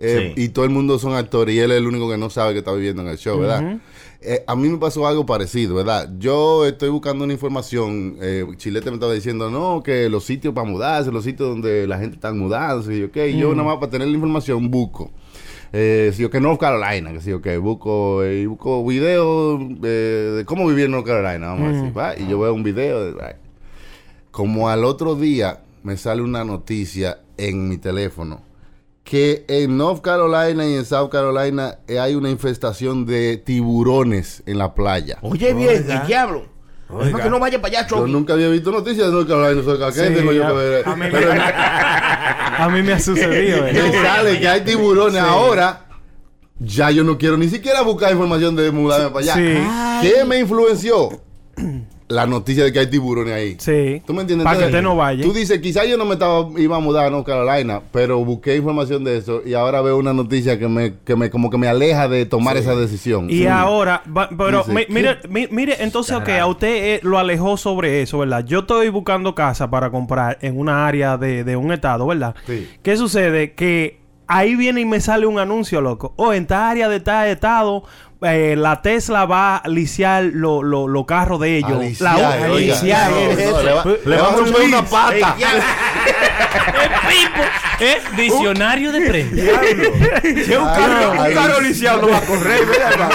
eh, 0.00 0.32
Sí. 0.34 0.42
Y 0.44 0.48
todo 0.48 0.64
el 0.64 0.70
mundo 0.72 0.98
son 0.98 1.14
actores 1.14 1.54
y 1.54 1.60
él 1.60 1.70
es 1.70 1.78
el 1.78 1.86
único 1.86 2.10
que 2.10 2.18
no 2.18 2.28
sabe 2.28 2.52
que 2.52 2.58
está 2.58 2.72
viviendo 2.72 3.02
en 3.02 3.08
el 3.08 3.16
show, 3.16 3.38
¿verdad? 3.38 3.76
Eh, 4.26 4.42
a 4.46 4.56
mí 4.56 4.68
me 4.68 4.78
pasó 4.78 5.06
algo 5.06 5.26
parecido, 5.26 5.74
¿verdad? 5.74 6.10
Yo 6.18 6.64
estoy 6.66 6.88
buscando 6.88 7.24
una 7.24 7.34
información. 7.34 8.16
eh, 8.20 8.46
Chilete 8.56 8.90
me 8.90 8.94
estaba 8.96 9.12
diciendo, 9.12 9.50
no, 9.50 9.82
que 9.82 10.08
los 10.08 10.24
sitios 10.24 10.54
para 10.54 10.66
mudarse, 10.66 11.12
los 11.12 11.24
sitios 11.24 11.48
donde 11.50 11.86
la 11.86 11.98
gente 11.98 12.16
está 12.16 12.32
mudándose. 12.32 12.94
Y 12.94 13.00
yo, 13.00 13.06
ok, 13.06 13.16
yo 13.36 13.54
nada 13.54 13.68
más 13.68 13.76
para 13.78 13.90
tener 13.90 14.08
la 14.08 14.14
información 14.14 14.70
busco. 14.70 15.10
Eh, 15.76 16.12
sí, 16.14 16.28
que 16.28 16.40
North 16.40 16.60
Carolina, 16.60 17.12
que 17.12 17.20
sí, 17.20 17.32
ok, 17.32 17.48
busco, 17.60 18.22
eh, 18.22 18.42
y 18.42 18.46
busco 18.46 18.86
videos 18.86 19.60
eh, 19.82 20.34
de 20.36 20.44
cómo 20.44 20.68
vivir 20.68 20.84
en 20.84 20.92
North 20.92 21.04
Carolina, 21.04 21.48
vamos 21.48 21.68
a 21.68 21.72
decir, 21.72 21.98
¿va? 21.98 22.16
y 22.16 22.28
yo 22.28 22.38
veo 22.38 22.54
un 22.54 22.62
video, 22.62 23.12
de, 23.12 23.34
como 24.30 24.68
al 24.68 24.84
otro 24.84 25.16
día 25.16 25.64
me 25.82 25.96
sale 25.96 26.22
una 26.22 26.44
noticia 26.44 27.22
en 27.36 27.68
mi 27.68 27.76
teléfono, 27.78 28.42
que 29.04 29.44
en 29.48 29.76
North 29.76 30.00
Carolina 30.02 30.66
y 30.66 30.74
en 30.74 30.84
South 30.84 31.10
Carolina 31.10 31.76
eh, 31.86 31.98
hay 31.98 32.14
una 32.14 32.30
infestación 32.30 33.04
de 33.06 33.36
tiburones 33.36 34.42
en 34.46 34.58
la 34.58 34.74
playa. 34.74 35.18
Oye, 35.22 35.52
bien, 35.54 35.84
el 35.90 36.06
diablo. 36.06 36.46
Es 37.02 37.10
para 37.10 37.24
que 37.24 37.30
no 37.30 37.38
vaya 37.40 37.60
para 37.60 37.78
allá, 37.80 37.88
Yo 37.88 38.06
nunca 38.06 38.34
había 38.34 38.48
visto 38.48 38.70
noticias 38.70 39.06
de 39.08 39.12
North 39.12 39.26
Carolina, 39.28 39.62
soy 39.62 39.78
¿qué 39.78 39.92
Sí, 40.08 40.14
tengo 40.14 40.32
yo 40.32 40.44
a- 40.44 40.48
que 40.48 40.54
ver? 40.54 40.88
a 40.88 40.94
mí 40.96 41.00
me- 41.06 41.10
Pero 41.10 41.32
A 41.32 42.68
mí 42.70 42.82
me 42.82 42.92
ha 42.92 43.00
sucedido. 43.00 43.66
eh. 43.66 43.72
me 43.72 43.92
sale 44.02 44.38
que 44.40 44.48
hay 44.48 44.60
tiburones 44.62 45.20
ahora. 45.20 45.80
Ya 46.60 46.90
yo 46.90 47.02
no 47.02 47.18
quiero 47.18 47.36
ni 47.36 47.48
siquiera 47.48 47.82
buscar 47.82 48.12
información 48.12 48.54
de 48.54 48.70
mudarme 48.70 49.08
para 49.10 49.20
allá. 49.20 49.34
Sí. 49.34 50.08
¿Qué 50.08 50.24
me 50.24 50.38
influenció? 50.38 51.20
La 52.06 52.26
noticia 52.26 52.64
de 52.64 52.72
que 52.72 52.80
hay 52.80 52.86
tiburones 52.90 53.32
ahí. 53.32 53.56
Sí. 53.58 54.02
¿Tú 54.06 54.12
me 54.12 54.20
entiendes? 54.20 54.44
Para 54.44 54.58
que 54.58 54.66
usted 54.66 54.82
no 54.82 54.94
vaya. 54.94 55.24
Tú 55.24 55.32
dices, 55.32 55.58
quizás 55.60 55.88
yo 55.88 55.96
no 55.96 56.04
me 56.04 56.12
estaba, 56.12 56.46
iba 56.58 56.76
a 56.76 56.80
mudar 56.80 57.06
a 57.06 57.10
North 57.10 57.24
Carolina, 57.26 57.80
pero 57.92 58.22
busqué 58.22 58.56
información 58.56 59.04
de 59.04 59.16
eso 59.16 59.40
y 59.44 59.54
ahora 59.54 59.80
veo 59.80 59.96
una 59.96 60.12
noticia 60.12 60.58
que 60.58 60.68
me, 60.68 60.96
que 61.02 61.16
me 61.16 61.30
como 61.30 61.48
que 61.48 61.56
me 61.56 61.66
aleja 61.66 62.06
de 62.06 62.26
tomar 62.26 62.58
esa 62.58 62.76
decisión. 62.76 63.30
Y 63.30 63.38
Sí. 63.38 63.46
ahora, 63.46 64.02
va- 64.14 64.28
pero 64.36 64.64
mire, 64.90 65.16
mi- 65.30 65.48
mire, 65.50 65.76
entonces, 65.82 66.14
ok, 66.14 66.28
a 66.28 66.46
usted 66.46 66.96
eh, 66.96 67.00
lo 67.02 67.18
alejó 67.18 67.56
sobre 67.56 68.02
eso, 68.02 68.18
¿verdad? 68.18 68.44
Yo 68.44 68.60
estoy 68.60 68.90
buscando 68.90 69.34
casa 69.34 69.70
para 69.70 69.90
comprar 69.90 70.36
en 70.42 70.58
una 70.58 70.86
área 70.86 71.16
de, 71.16 71.42
de 71.42 71.56
un 71.56 71.72
estado, 71.72 72.06
¿verdad? 72.06 72.34
Sí. 72.46 72.68
¿Qué 72.82 72.98
sucede? 72.98 73.54
Que 73.54 74.03
ahí 74.28 74.54
viene 74.56 74.80
y 74.80 74.84
me 74.84 75.00
sale 75.00 75.26
un 75.26 75.38
anuncio, 75.38 75.80
loco. 75.80 76.14
O 76.16 76.32
en 76.32 76.46
tal 76.46 76.62
área 76.62 76.88
de 76.88 77.00
tal 77.00 77.28
estado, 77.28 77.84
eh, 78.22 78.54
la 78.56 78.80
Tesla 78.82 79.26
va 79.26 79.56
a 79.58 79.68
liciar 79.68 80.24
los 80.24 80.62
lo, 80.64 81.06
carros 81.06 81.40
de 81.40 81.58
ellos. 81.58 82.00
La, 82.00 82.16
oiga. 82.16 82.48
liciar, 82.48 83.10
No, 83.10 83.16
no, 83.20 83.62
le 83.62 83.72
va- 83.72 83.84
le 84.04 84.16
va 84.16 84.28
a 84.28 84.36
romper 84.36 84.62
una 84.66 84.84
pata. 84.84 85.36
Pipo, 87.08 87.42
¿eh? 87.80 88.00
Diccionario 88.16 88.92
de 88.92 89.00
prensa. 89.02 89.60
Si 90.22 90.52
un 90.54 90.64
carro, 90.66 91.12
un 91.12 91.34
carro 91.34 91.60
lisiado 91.60 92.02
no 92.02 92.08
va 92.10 92.18
a 92.18 92.20
correr, 92.22 92.64
¿verdad? 92.66 93.10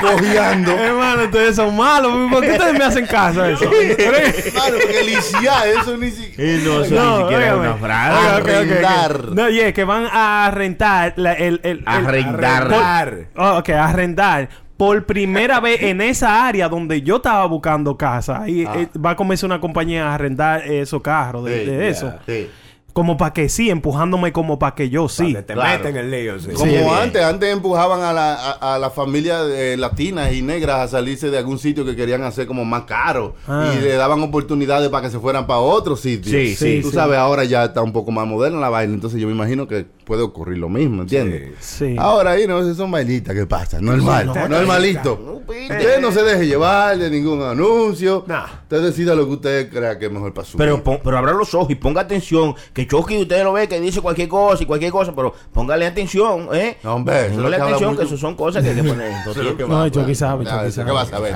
Cojeando. 0.00 0.72
Hermano, 0.78 1.24
ustedes 1.24 1.56
son 1.56 1.74
malos. 1.76 2.30
¿Por 2.30 2.42
qué 2.42 2.52
ustedes 2.52 2.78
me 2.78 2.84
hacen 2.84 3.06
caso 3.06 3.42
a 3.42 3.50
eso? 3.50 3.68
Claro, 3.70 4.76
porque 4.82 5.02
liciar, 5.04 5.66
eso 5.68 5.96
ni 5.96 6.10
siquiera. 6.10 6.62
no, 6.64 6.82
eso 6.82 6.94
No, 6.94 7.16
ni 7.18 7.22
siquiera 7.24 7.56
una 7.56 7.74
frase. 7.74 8.28
Arrendar. 8.28 9.24
No, 9.32 9.48
y 9.48 9.60
es 9.60 9.72
que 9.74 9.84
van 9.84 10.06
a 10.12 10.50
rentar 10.52 11.14
la- 11.16 11.32
el, 11.32 11.60
el, 11.62 11.78
el- 11.78 11.82
Arrendar. 11.86 12.62
Arrendar. 12.62 13.18
Oh, 13.36 13.58
ok, 13.58 13.68
arrendar. 13.70 14.48
Por 14.76 15.06
primera 15.06 15.60
vez 15.60 15.82
en 15.82 16.00
esa 16.00 16.46
área 16.46 16.68
donde 16.68 17.02
yo 17.02 17.16
estaba 17.16 17.46
buscando 17.46 17.96
casa. 17.96 18.48
Y 18.48 18.62
eh, 18.62 18.88
va 19.04 19.10
a 19.10 19.16
comenzar 19.16 19.48
una 19.48 19.60
compañía 19.60 20.08
a 20.10 20.14
arrendar 20.14 20.66
esos 20.66 21.00
carros 21.02 21.44
de, 21.44 21.60
Sí, 21.60 21.66
de 21.70 21.88
eso. 21.88 22.12
sí. 22.26 22.48
Como 22.92 23.18
para 23.18 23.34
que 23.34 23.50
sí, 23.50 23.68
empujándome 23.68 24.32
como 24.32 24.58
para 24.58 24.74
que 24.74 24.88
yo 24.88 25.06
sí. 25.06 25.34
Que 25.34 25.42
te 25.42 25.52
claro. 25.52 25.78
meten 25.84 25.96
el 25.98 26.10
lío, 26.10 26.38
sí. 26.40 26.48
Como 26.54 26.94
antes, 26.94 27.22
antes 27.22 27.52
empujaban 27.52 28.00
a 28.00 28.10
la, 28.14 28.34
a, 28.34 28.74
a 28.74 28.78
la 28.78 28.88
familia 28.88 29.40
eh, 29.50 29.76
latinas 29.76 30.32
y 30.32 30.40
negras 30.40 30.78
a 30.80 30.88
salirse 30.88 31.30
de 31.30 31.36
algún 31.36 31.58
sitio 31.58 31.84
que 31.84 31.94
querían 31.94 32.22
hacer 32.22 32.46
como 32.46 32.64
más 32.64 32.84
caro 32.84 33.34
Ah. 33.46 33.70
y 33.76 33.82
le 33.82 33.92
daban 33.96 34.22
oportunidades 34.22 34.88
para 34.88 35.02
que 35.06 35.10
se 35.10 35.18
fueran 35.18 35.46
para 35.46 35.58
otro 35.60 35.94
sitio. 35.94 36.32
Sí, 36.32 36.56
sí, 36.56 36.80
Tú 36.80 36.88
sí. 36.88 36.94
sabes, 36.94 37.18
ahora 37.18 37.44
ya 37.44 37.66
está 37.66 37.82
un 37.82 37.92
poco 37.92 38.12
más 38.12 38.26
moderna 38.26 38.60
la 38.60 38.70
vaina, 38.70 38.94
entonces 38.94 39.20
yo 39.20 39.26
me 39.26 39.34
imagino 39.34 39.68
que 39.68 39.84
puede 40.06 40.22
ocurrir 40.22 40.58
lo 40.58 40.68
mismo, 40.68 41.02
¿entiendes? 41.02 41.50
Sí. 41.58 41.96
Ahora 41.98 42.30
ahí 42.30 42.46
no, 42.46 42.72
son 42.74 42.92
bailitas 42.92 43.34
que 43.34 43.44
pasa, 43.44 43.80
normal, 43.80 44.26
normalito. 44.48 45.42
Usted 45.48 46.00
no 46.00 46.12
se 46.12 46.22
deje 46.22 46.46
llevar 46.46 46.96
de 46.96 47.10
ningún 47.10 47.42
anuncio. 47.42 48.24
Nah. 48.28 48.44
Usted 48.62 48.82
decida 48.82 49.16
lo 49.16 49.26
que 49.26 49.32
usted 49.32 49.68
crea 49.70 49.98
que 49.98 50.06
es 50.06 50.12
mejor 50.12 50.32
para 50.32 50.46
su 50.46 50.56
Pero, 50.56 50.74
vida. 50.74 50.84
pon- 50.84 51.00
pero 51.02 51.18
abra 51.18 51.32
los 51.32 51.52
ojos 51.54 51.68
y 51.70 51.74
ponga 51.74 52.02
atención. 52.02 52.54
Que 52.72 52.86
Chucky 52.86 53.18
usted 53.22 53.42
lo 53.42 53.52
ve 53.52 53.66
que 53.68 53.80
dice 53.80 54.00
cualquier 54.00 54.28
cosa 54.28 54.62
y 54.62 54.66
cualquier 54.66 54.92
cosa, 54.92 55.12
pero 55.14 55.34
póngale 55.52 55.86
atención, 55.86 56.48
¿eh? 56.52 56.76
No, 56.84 56.94
hombre, 56.94 57.30
Póngale 57.30 57.56
atención 57.56 57.90
mucho. 57.90 58.00
que 58.00 58.06
eso 58.06 58.16
son 58.16 58.36
cosas 58.36 58.62
que 58.62 58.70
hay 58.70 58.76
que 58.76 58.84
poner. 58.84 59.10
Entonces, 59.10 59.44
No, 59.68 59.88
Chucky 59.88 60.14
sabe, 60.14 60.44
Chucky 60.44 60.70
sabe. 60.70 60.86
¿Qué 60.86 60.92
va 60.92 61.02
a 61.02 61.06
saber? 61.06 61.34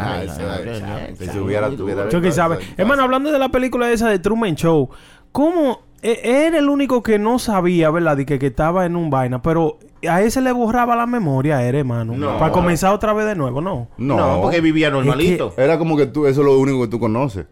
Si 1.19 1.27
tuviera, 1.29 1.69
tuviera-. 1.71 2.09
Chucky 2.09 2.31
sabe. 2.31 2.59
Hermano, 2.77 3.03
hablando 3.03 3.33
de 3.33 3.39
la 3.39 3.49
película 3.49 3.91
esa 3.91 4.09
de 4.09 4.21
Truman 4.21 4.55
Show, 4.55 4.89
¿cómo 5.33 5.90
era 6.03 6.59
el 6.59 6.69
único 6.69 7.03
que 7.03 7.19
no 7.19 7.39
sabía, 7.39 7.91
verdad? 7.91 8.19
Y 8.19 8.25
que, 8.25 8.39
que 8.39 8.47
estaba 8.49 8.87
en 8.87 8.97
un 8.97 9.11
vaina, 9.11 9.43
pero 9.43 9.79
a 10.09 10.23
ese 10.23 10.41
le 10.41 10.53
borraba 10.53 10.97
la 10.97 11.07
memoria, 11.07 11.63
era, 11.63 11.79
hermano. 11.79 12.15
No. 12.17 12.39
Para 12.39 12.53
comenzar 12.53 12.93
otra 12.93 13.13
vez 13.13 13.27
de 13.27 13.35
nuevo, 13.35 13.61
¿no? 13.61 13.89
No, 13.99 14.17
No, 14.17 14.43
porque 14.43 14.61
vivía 14.61 14.91
normalito. 14.91 15.53
Era 15.57 15.79
como 15.79 15.97
que 15.97 16.07
tú, 16.07 16.27
eso 16.27 16.41
es 16.41 16.47
lo 16.47 16.59
único 16.59 16.81
que 16.83 16.89
tú 16.89 16.99
conoces. 16.99 17.47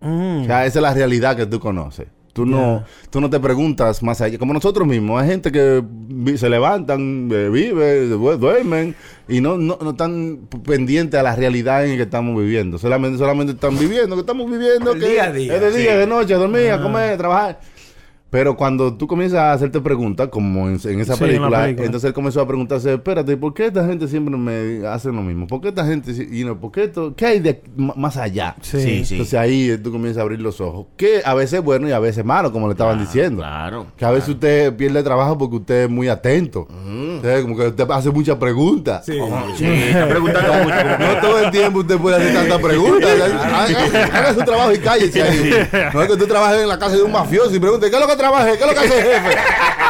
Mm. 0.00 0.42
O 0.42 0.44
sea, 0.44 0.66
esa 0.66 0.78
es 0.78 0.82
la 0.82 0.94
realidad 0.94 1.36
que 1.36 1.46
tú 1.46 1.58
conoces. 1.58 2.08
Tú 2.32 2.46
no, 2.46 2.84
tú 3.10 3.20
no 3.20 3.28
te 3.28 3.40
preguntas 3.40 4.00
más 4.00 4.20
allá. 4.20 4.38
Como 4.38 4.52
nosotros 4.52 4.86
mismos, 4.86 5.20
hay 5.20 5.28
gente 5.28 5.50
que 5.50 5.82
se 6.36 6.48
levantan, 6.48 7.28
eh, 7.32 7.50
después 8.08 8.38
duermen 8.38 8.94
y 9.26 9.40
no, 9.40 9.56
no, 9.58 9.76
no 9.82 9.90
están 9.90 10.48
pendientes 10.64 11.18
a 11.18 11.24
la 11.24 11.34
realidad 11.34 11.84
en 11.84 11.92
la 11.92 11.96
que 11.96 12.02
estamos 12.04 12.40
viviendo. 12.40 12.78
Solamente, 12.78 13.18
solamente 13.18 13.54
están 13.54 13.76
viviendo, 13.76 14.14
que 14.14 14.20
estamos 14.20 14.48
viviendo. 14.48 14.92
El 14.92 15.00
que 15.00 15.08
día 15.08 15.24
a 15.24 15.32
día, 15.32 15.54
Es 15.56 15.60
de 15.60 15.70
día, 15.72 15.92
sí. 15.92 15.98
de 15.98 16.06
noche, 16.06 16.34
dormir, 16.34 16.70
a 16.70 16.80
comer, 16.80 17.18
trabajar. 17.18 17.58
Pero 18.30 18.56
cuando 18.56 18.94
tú 18.94 19.06
comienzas 19.06 19.38
a 19.38 19.52
hacerte 19.52 19.80
preguntas, 19.80 20.28
como 20.28 20.68
en, 20.68 20.78
en 20.84 21.00
esa 21.00 21.16
Sí, 21.16 21.24
en 21.24 21.42
la 21.42 21.62
película, 21.62 21.68
entonces 21.68 22.04
él 22.08 22.12
comenzó 22.12 22.40
a 22.42 22.46
preguntarse, 22.46 22.92
espérate, 22.92 23.36
¿por 23.36 23.54
qué 23.54 23.66
esta 23.66 23.86
gente 23.86 24.06
siempre 24.06 24.36
me 24.36 24.86
hace 24.86 25.08
lo 25.08 25.22
mismo? 25.22 25.46
¿Por 25.46 25.60
qué 25.60 25.68
esta 25.68 25.86
gente, 25.86 26.12
you 26.14 26.44
know, 26.44 26.56
¿por 26.56 26.70
qué 26.70 26.84
esto, 26.84 27.14
qué 27.16 27.26
hay 27.26 27.40
de 27.40 27.62
más 27.76 28.16
allá? 28.18 28.54
Sí. 28.60 28.80
Sí, 28.80 29.04
sí. 29.04 29.14
Entonces 29.14 29.38
ahí 29.38 29.78
tú 29.82 29.90
comienzas 29.90 30.18
a 30.18 30.22
abrir 30.22 30.40
los 30.40 30.60
ojos. 30.60 30.86
Que 30.96 31.22
a 31.24 31.34
veces 31.34 31.60
es 31.60 31.64
bueno 31.64 31.88
y 31.88 31.92
a 31.92 31.98
veces 31.98 32.18
es 32.18 32.24
malo, 32.24 32.52
como 32.52 32.66
le 32.66 32.72
estaban 32.72 32.98
diciendo. 32.98 33.42
Claro. 33.42 33.86
Que 33.96 34.04
a 34.04 34.10
veces 34.10 34.28
usted 34.30 34.76
pierde 34.76 35.02
trabajo 35.02 35.38
porque 35.38 35.56
usted 35.56 35.84
es 35.84 35.90
muy 35.90 36.08
atento. 36.08 36.68
Entonces, 36.68 37.42
como 37.42 37.56
que 37.56 37.68
usted 37.68 37.90
hace 37.90 38.10
muchas 38.10 38.36
preguntas. 38.36 39.06
Sí. 39.06 39.18
Sí, 39.56 39.64
está 39.64 40.06
preguntando 40.06 40.52
mucho. 40.64 40.98
No 40.98 41.20
todo 41.20 41.38
el 41.40 41.50
tiempo 41.50 41.78
usted 41.80 41.96
puede 41.96 42.16
hacer 42.16 42.34
tantas 42.34 42.60
preguntas. 42.60 43.10
Haga, 43.10 44.04
haga 44.18 44.34
su 44.34 44.40
trabajo 44.40 44.72
y 44.72 44.78
cállese 44.78 45.22
ahí. 45.22 45.50
No 45.94 46.02
es 46.02 46.06
que 46.06 46.12
usted 46.12 46.28
trabaje 46.28 46.62
en 46.62 46.68
la 46.68 46.78
casa 46.78 46.96
de 46.96 47.02
un 47.02 47.12
mafioso 47.12 47.54
y 47.54 47.58
pregunte, 47.58 47.88
¿qué 47.88 47.96
es 47.96 48.00
lo 48.02 48.06
que 48.06 48.17
trabaje? 48.18 48.58
¿Qué 48.58 48.64
es 48.64 48.66
lo 48.66 48.72
que 48.74 48.80
hace 48.80 48.98
el 48.98 49.04
jefe? 49.04 49.36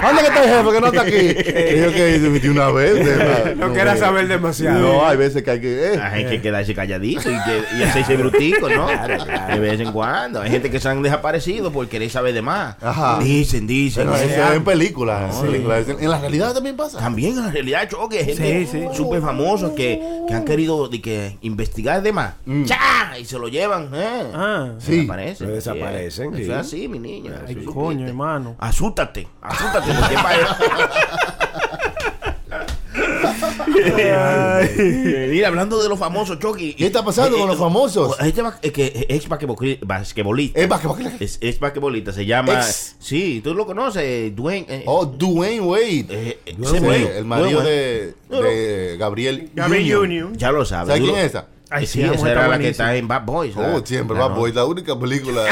¿Dónde 0.02 0.20
que 0.22 0.28
está 0.28 0.44
el 0.44 0.50
jefe 0.50 0.72
que 0.74 0.80
no 0.80 0.86
está 0.86 1.02
aquí? 1.02 1.16
Y 1.78 1.80
yo 1.80 1.92
que 1.92 2.18
se 2.20 2.28
metió 2.30 2.50
una 2.52 2.70
vez. 2.70 3.56
No 3.56 3.72
quieras 3.72 3.98
saber 3.98 4.28
demasiado. 4.28 4.78
No, 4.80 5.06
hay 5.06 5.16
veces 5.16 5.42
que 5.42 5.50
hay 5.50 5.60
que... 5.60 5.94
eh, 5.94 6.00
Hay 6.00 6.26
que 6.26 6.40
quedarse 6.40 6.74
calladito 6.74 7.30
y, 7.30 7.34
que, 7.44 7.76
y 7.78 7.82
hacerse 7.82 8.16
brutico, 8.16 8.68
¿no? 8.68 8.86
De 8.86 9.58
vez 9.58 9.80
en 9.80 9.92
cuando. 9.92 10.40
Hay 10.42 10.50
gente 10.50 10.70
que 10.70 10.78
se 10.78 10.88
han 10.88 11.02
desaparecido 11.02 11.72
por 11.72 11.88
querer 11.88 12.10
saber 12.10 12.34
de 12.34 12.42
más. 12.42 12.76
Ajá. 12.80 13.18
Dicen, 13.20 13.66
dicen. 13.66 14.04
Pero 14.04 14.16
eso 14.16 14.24
es 14.50 14.56
en 14.56 14.64
películas. 14.64 15.34
en 15.40 15.46
películas. 15.46 15.86
En 15.88 16.10
la 16.10 16.18
realidad 16.20 16.52
también 16.54 16.76
pasa. 16.76 16.98
También 16.98 17.36
en 17.38 17.46
la 17.46 17.50
realidad 17.50 17.88
choque, 17.88 18.18
hay 18.18 18.24
gente 18.26 18.66
Sí, 18.66 18.78
sí. 18.80 18.86
súper 18.94 19.20
famosos 19.20 19.72
que, 19.72 20.00
que 20.28 20.34
han 20.34 20.44
querido 20.44 20.88
de 20.88 21.00
que 21.00 21.38
investigar 21.42 22.02
de 22.02 22.12
más. 22.12 22.34
¡Cha! 22.66 23.18
Y 23.18 23.24
se 23.24 23.38
lo 23.38 23.48
llevan, 23.48 23.90
¿eh? 23.94 24.22
Ah. 24.34 24.68
Sí. 24.78 24.96
desaparecen. 24.98 25.46
Desaparecen, 25.48 26.26
Eso 26.28 26.36
sí. 26.36 26.42
es 26.42 26.50
así, 26.50 26.88
mi 26.88 26.98
niño. 26.98 27.32
Ay, 27.46 27.56
coño. 27.64 28.06
Hermano. 28.24 28.56
Asústate, 28.58 29.28
asústate, 29.40 29.92
porque 29.92 30.14
para... 30.14 30.58
Mira, 35.30 35.48
hablando 35.48 35.82
de 35.82 35.88
los 35.88 35.98
famosos, 35.98 36.38
Chucky. 36.38 36.74
¿Qué 36.74 36.86
está 36.86 37.04
pasando 37.04 37.38
con 37.38 37.46
los 37.48 37.58
famosos? 37.58 38.16
Este 38.20 38.42
ba- 38.42 38.58
eh, 38.62 38.72
que 38.72 39.06
ex 39.08 39.28
basquetboli- 39.28 39.78
basquetbolista. 39.84 40.60
Es 40.60 40.68
basquetbolista. 40.68 41.16
Es, 41.24 41.38
es 41.40 41.60
basquetbolista, 41.60 42.12
se 42.12 42.26
llama. 42.26 42.54
Ex. 42.54 42.96
Sí, 42.98 43.40
tú 43.42 43.54
lo 43.54 43.66
conoces, 43.66 44.34
Dwayne. 44.34 44.66
eh, 44.68 44.82
Oh, 44.86 45.06
Dwayne 45.06 45.60
Wade. 45.60 46.06
eh, 46.08 46.38
eh, 46.46 46.56
Sí, 46.56 46.62
ese 46.62 46.80
güey, 46.80 47.06
el 47.06 47.24
marido 47.24 47.60
Dwayne 47.60 47.70
de, 47.70 48.14
No, 48.30 48.36
no. 48.36 48.42
de 48.42 48.96
Gabriel. 48.98 49.50
Gabriel 49.54 49.82
Junior. 49.96 50.00
Junior. 50.26 50.36
Ya 50.38 50.50
lo 50.52 50.64
sabes. 50.64 50.88
¿Sabes 50.88 51.02
quién 51.02 51.16
es 51.16 51.24
esa? 51.26 51.46
Ay, 51.70 51.86
sí, 51.86 52.02
esa 52.02 52.30
era 52.30 52.48
la 52.48 52.58
que 52.58 52.68
está 52.70 52.94
en 52.96 53.06
Bad 53.08 53.24
Boys. 53.24 53.54
Oh, 53.56 53.60
la- 53.60 53.84
siempre 53.86 54.16
no- 54.16 54.30
Boy, 54.30 54.52
la 54.52 54.64
única 54.64 54.98
película. 54.98 55.42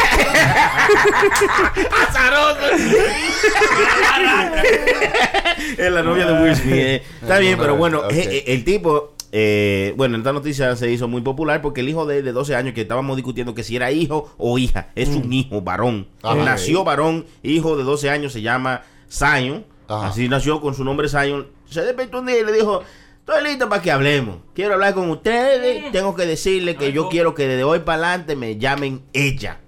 Es 5.79 5.93
la 5.93 6.03
novia 6.03 6.27
de 6.27 6.43
Will 6.43 6.57
Smith. 6.57 6.73
eh. 6.75 7.03
Está 7.23 7.39
bien, 7.39 7.59
pero 7.59 7.77
bueno, 7.77 8.03
eh, 8.11 8.29
eh, 8.31 8.45
el 8.49 8.65
tipo. 8.65 9.13
eh, 9.33 9.93
bueno, 9.97 10.17
esta 10.17 10.33
noticia 10.33 10.75
se 10.77 10.91
hizo 10.91 11.09
muy 11.09 11.21
popular 11.21 11.61
porque 11.61 11.81
el 11.81 11.89
hijo 11.89 12.07
de 12.07 12.19
él 12.19 12.25
de 12.25 12.33
12 12.33 12.55
años 12.55 12.75
que 12.75 12.83
estábamos 12.83 13.17
discutiendo 13.17 13.55
que 13.55 13.63
si 13.63 13.77
era 13.77 13.91
hijo 13.91 14.33
o 14.39 14.57
hija, 14.59 14.89
es 14.95 15.09
un 15.09 15.33
hijo 15.33 15.61
varón. 15.63 16.09
Ajá. 16.23 16.37
Nació 16.37 16.85
varón, 16.85 17.27
hijo 17.43 17.77
de 17.77 17.85
12 17.85 18.09
años, 18.11 18.33
se 18.33 18.41
llama 18.43 18.83
Zion. 19.11 19.65
Ajá. 19.89 20.09
Así 20.09 20.29
nació 20.29 20.61
con 20.61 20.75
su 20.75 20.85
nombre 20.85 21.09
Zion. 21.09 21.47
Se 21.69 21.83
despertó 21.83 22.21
un 22.21 22.27
día 22.27 22.39
y 22.41 22.45
le 22.45 22.53
dijo, 22.53 22.83
estoy 23.27 23.45
listo 23.45 23.69
para 23.69 23.83
que 23.83 23.91
hablemos. 23.91 24.39
Quiero 24.55 24.75
hablar 24.75 24.95
con 24.95 25.11
ustedes. 25.11 25.91
Tengo 25.93 26.15
que 26.15 26.27
decirle 26.27 26.77
que 26.77 26.93
yo 26.93 27.09
quiero 27.09 27.35
que 27.35 27.47
desde 27.49 27.65
hoy 27.65 27.81
para 27.81 28.09
adelante 28.09 28.37
me 28.37 28.57
llamen 28.59 29.03
ella. 29.13 29.61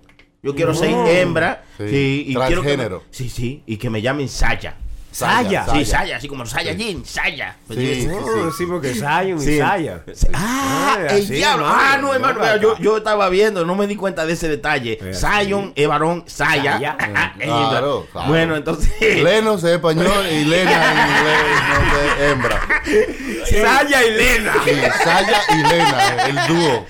Yo 0.42 0.54
quiero 0.54 0.72
ser 0.74 0.90
hembra. 1.08 1.64
Sí. 1.78 1.88
Sí, 1.88 2.24
y 2.28 2.34
quiero 2.34 2.62
que 2.62 2.68
me- 2.68 2.76
Transgénero. 2.76 3.02
sí, 3.10 3.28
sí, 3.28 3.62
y 3.66 3.76
que 3.76 3.90
me 3.90 4.00
llamen 4.02 4.28
Saya. 4.28 4.76
Saya. 5.18 5.66
Sí, 5.72 5.84
Saya, 5.84 6.16
así 6.16 6.28
como 6.28 6.46
Saiyajin, 6.46 7.04
Saya. 7.04 7.56
Pues 7.66 7.78
Sí, 7.78 8.02
sí, 8.02 8.08
sí, 8.56 8.66
porque 8.66 8.94
Zion 8.94 9.38
y 9.38 9.40
Sí. 9.40 9.58
Saya. 9.58 10.02
Ah, 10.32 10.96
Ay, 11.10 11.20
el 11.20 11.28
diablo. 11.28 11.66
Ah, 11.66 11.98
no, 12.00 12.14
hermano. 12.14 12.38
No, 12.38 12.56
yo, 12.56 12.78
yo 12.78 12.96
estaba 12.98 13.28
viendo, 13.28 13.64
no 13.64 13.74
me 13.74 13.86
di 13.86 13.96
cuenta 13.96 14.24
de 14.26 14.34
ese 14.34 14.48
detalle. 14.48 14.98
Es 15.02 15.20
Zion 15.20 15.72
es 15.74 15.88
varón, 15.88 16.22
Saya. 16.26 16.96
Ah, 16.98 17.32
es 17.38 17.44
Claro, 17.46 18.06
claro. 18.12 18.28
Bueno, 18.28 18.56
entonces. 18.56 18.92
Lenos 19.22 19.64
es 19.64 19.70
español 19.72 20.24
y 20.30 20.44
Lena 20.44 20.92
en 20.92 20.98
inglés 21.10 21.38
no 21.68 21.94
sé, 21.94 22.30
hembra. 22.30 22.60
Saya 23.50 24.06
y 24.06 24.10
Lena. 24.12 24.52
Sí, 24.64 24.70
Saya 25.04 25.40
y 25.48 25.62
Lena, 25.68 26.26
el 26.26 26.46
dúo. 26.46 26.86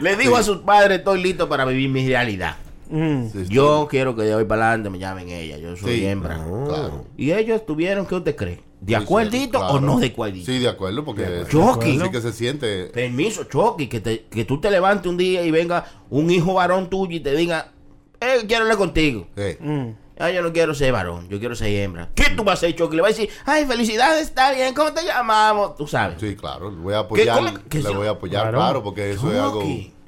Le 0.00 0.16
dijo 0.16 0.36
a 0.36 0.42
sus 0.42 0.58
padres: 0.58 0.98
Estoy 0.98 1.22
listo 1.22 1.48
para 1.48 1.64
vivir 1.64 1.88
mi 1.88 2.06
realidad. 2.08 2.56
Mm. 2.88 3.28
Sí, 3.32 3.46
sí. 3.46 3.52
Yo 3.52 3.86
quiero 3.90 4.14
que 4.16 4.22
de 4.22 4.34
hoy 4.34 4.44
para 4.44 4.68
adelante 4.68 4.90
me 4.90 4.98
llamen 4.98 5.28
ella. 5.28 5.56
Yo 5.58 5.76
soy 5.76 5.96
Sí, 5.98 6.06
hembra. 6.06 6.36
Claro. 6.66 7.04
Y 7.16 7.32
ellos 7.32 7.64
tuvieron, 7.66 8.06
¿qué 8.06 8.14
usted 8.16 8.36
cree? 8.36 8.60
¿De 8.80 8.88
Sí, 8.88 9.02
acuerdito 9.02 9.58
claro. 9.58 9.74
o 9.74 9.80
no 9.80 9.98
de 9.98 10.08
acuerdito? 10.08 10.44
Sí, 10.46 10.58
de 10.58 10.68
acuerdo, 10.68 11.04
porque 11.04 11.44
Chucky. 11.48 11.98
sí 11.98 12.10
que 12.10 12.20
se 12.20 12.32
siente. 12.32 12.86
Permiso, 12.86 13.44
Chucky, 13.44 13.86
que, 13.88 14.00
te- 14.00 14.24
que 14.24 14.44
tú 14.44 14.60
te 14.60 14.70
levantes 14.70 15.06
un 15.10 15.16
día 15.16 15.42
y 15.42 15.50
venga 15.50 15.86
un 16.10 16.30
hijo 16.30 16.54
varón 16.54 16.90
tuyo 16.90 17.16
y 17.16 17.20
te 17.20 17.34
diga, 17.34 17.72
eh, 18.20 18.44
quiero 18.46 18.64
hablar 18.64 18.76
contigo. 18.76 19.26
Mm. 19.60 19.88
Ah, 20.18 20.30
yo 20.30 20.42
no 20.42 20.52
quiero 20.52 20.74
ser 20.74 20.92
varón, 20.92 21.28
yo 21.28 21.40
quiero 21.40 21.56
ser 21.56 21.70
hembra. 21.70 22.10
¿Qué 22.14 22.24
tú 22.36 22.44
vas 22.44 22.52
a 22.62 22.66
hacer, 22.66 22.76
Chucky? 22.76 22.94
Le 22.94 23.02
vas 23.02 23.12
a 23.12 23.14
decir, 23.16 23.30
ay, 23.46 23.64
felicidades, 23.64 24.22
está 24.28 24.52
bien, 24.52 24.72
¿cómo 24.74 24.92
te 24.92 25.02
llamamos? 25.04 25.74
Tú 25.76 25.86
sabes. 25.88 26.20
Sí, 26.20 26.36
claro, 26.36 26.70
le 26.70 26.76
voy 26.76 26.94
a 26.94 26.98
apoyar. 27.00 27.62
qué 27.68 27.82
le 27.82 27.88
voy 27.90 28.06
a 28.06 28.10
apoyar, 28.10 28.42
Claro. 28.42 28.58
claro, 28.58 28.82
porque 28.82 29.10
eso 29.12 29.32
es 29.32 29.38
algo. 29.38 29.62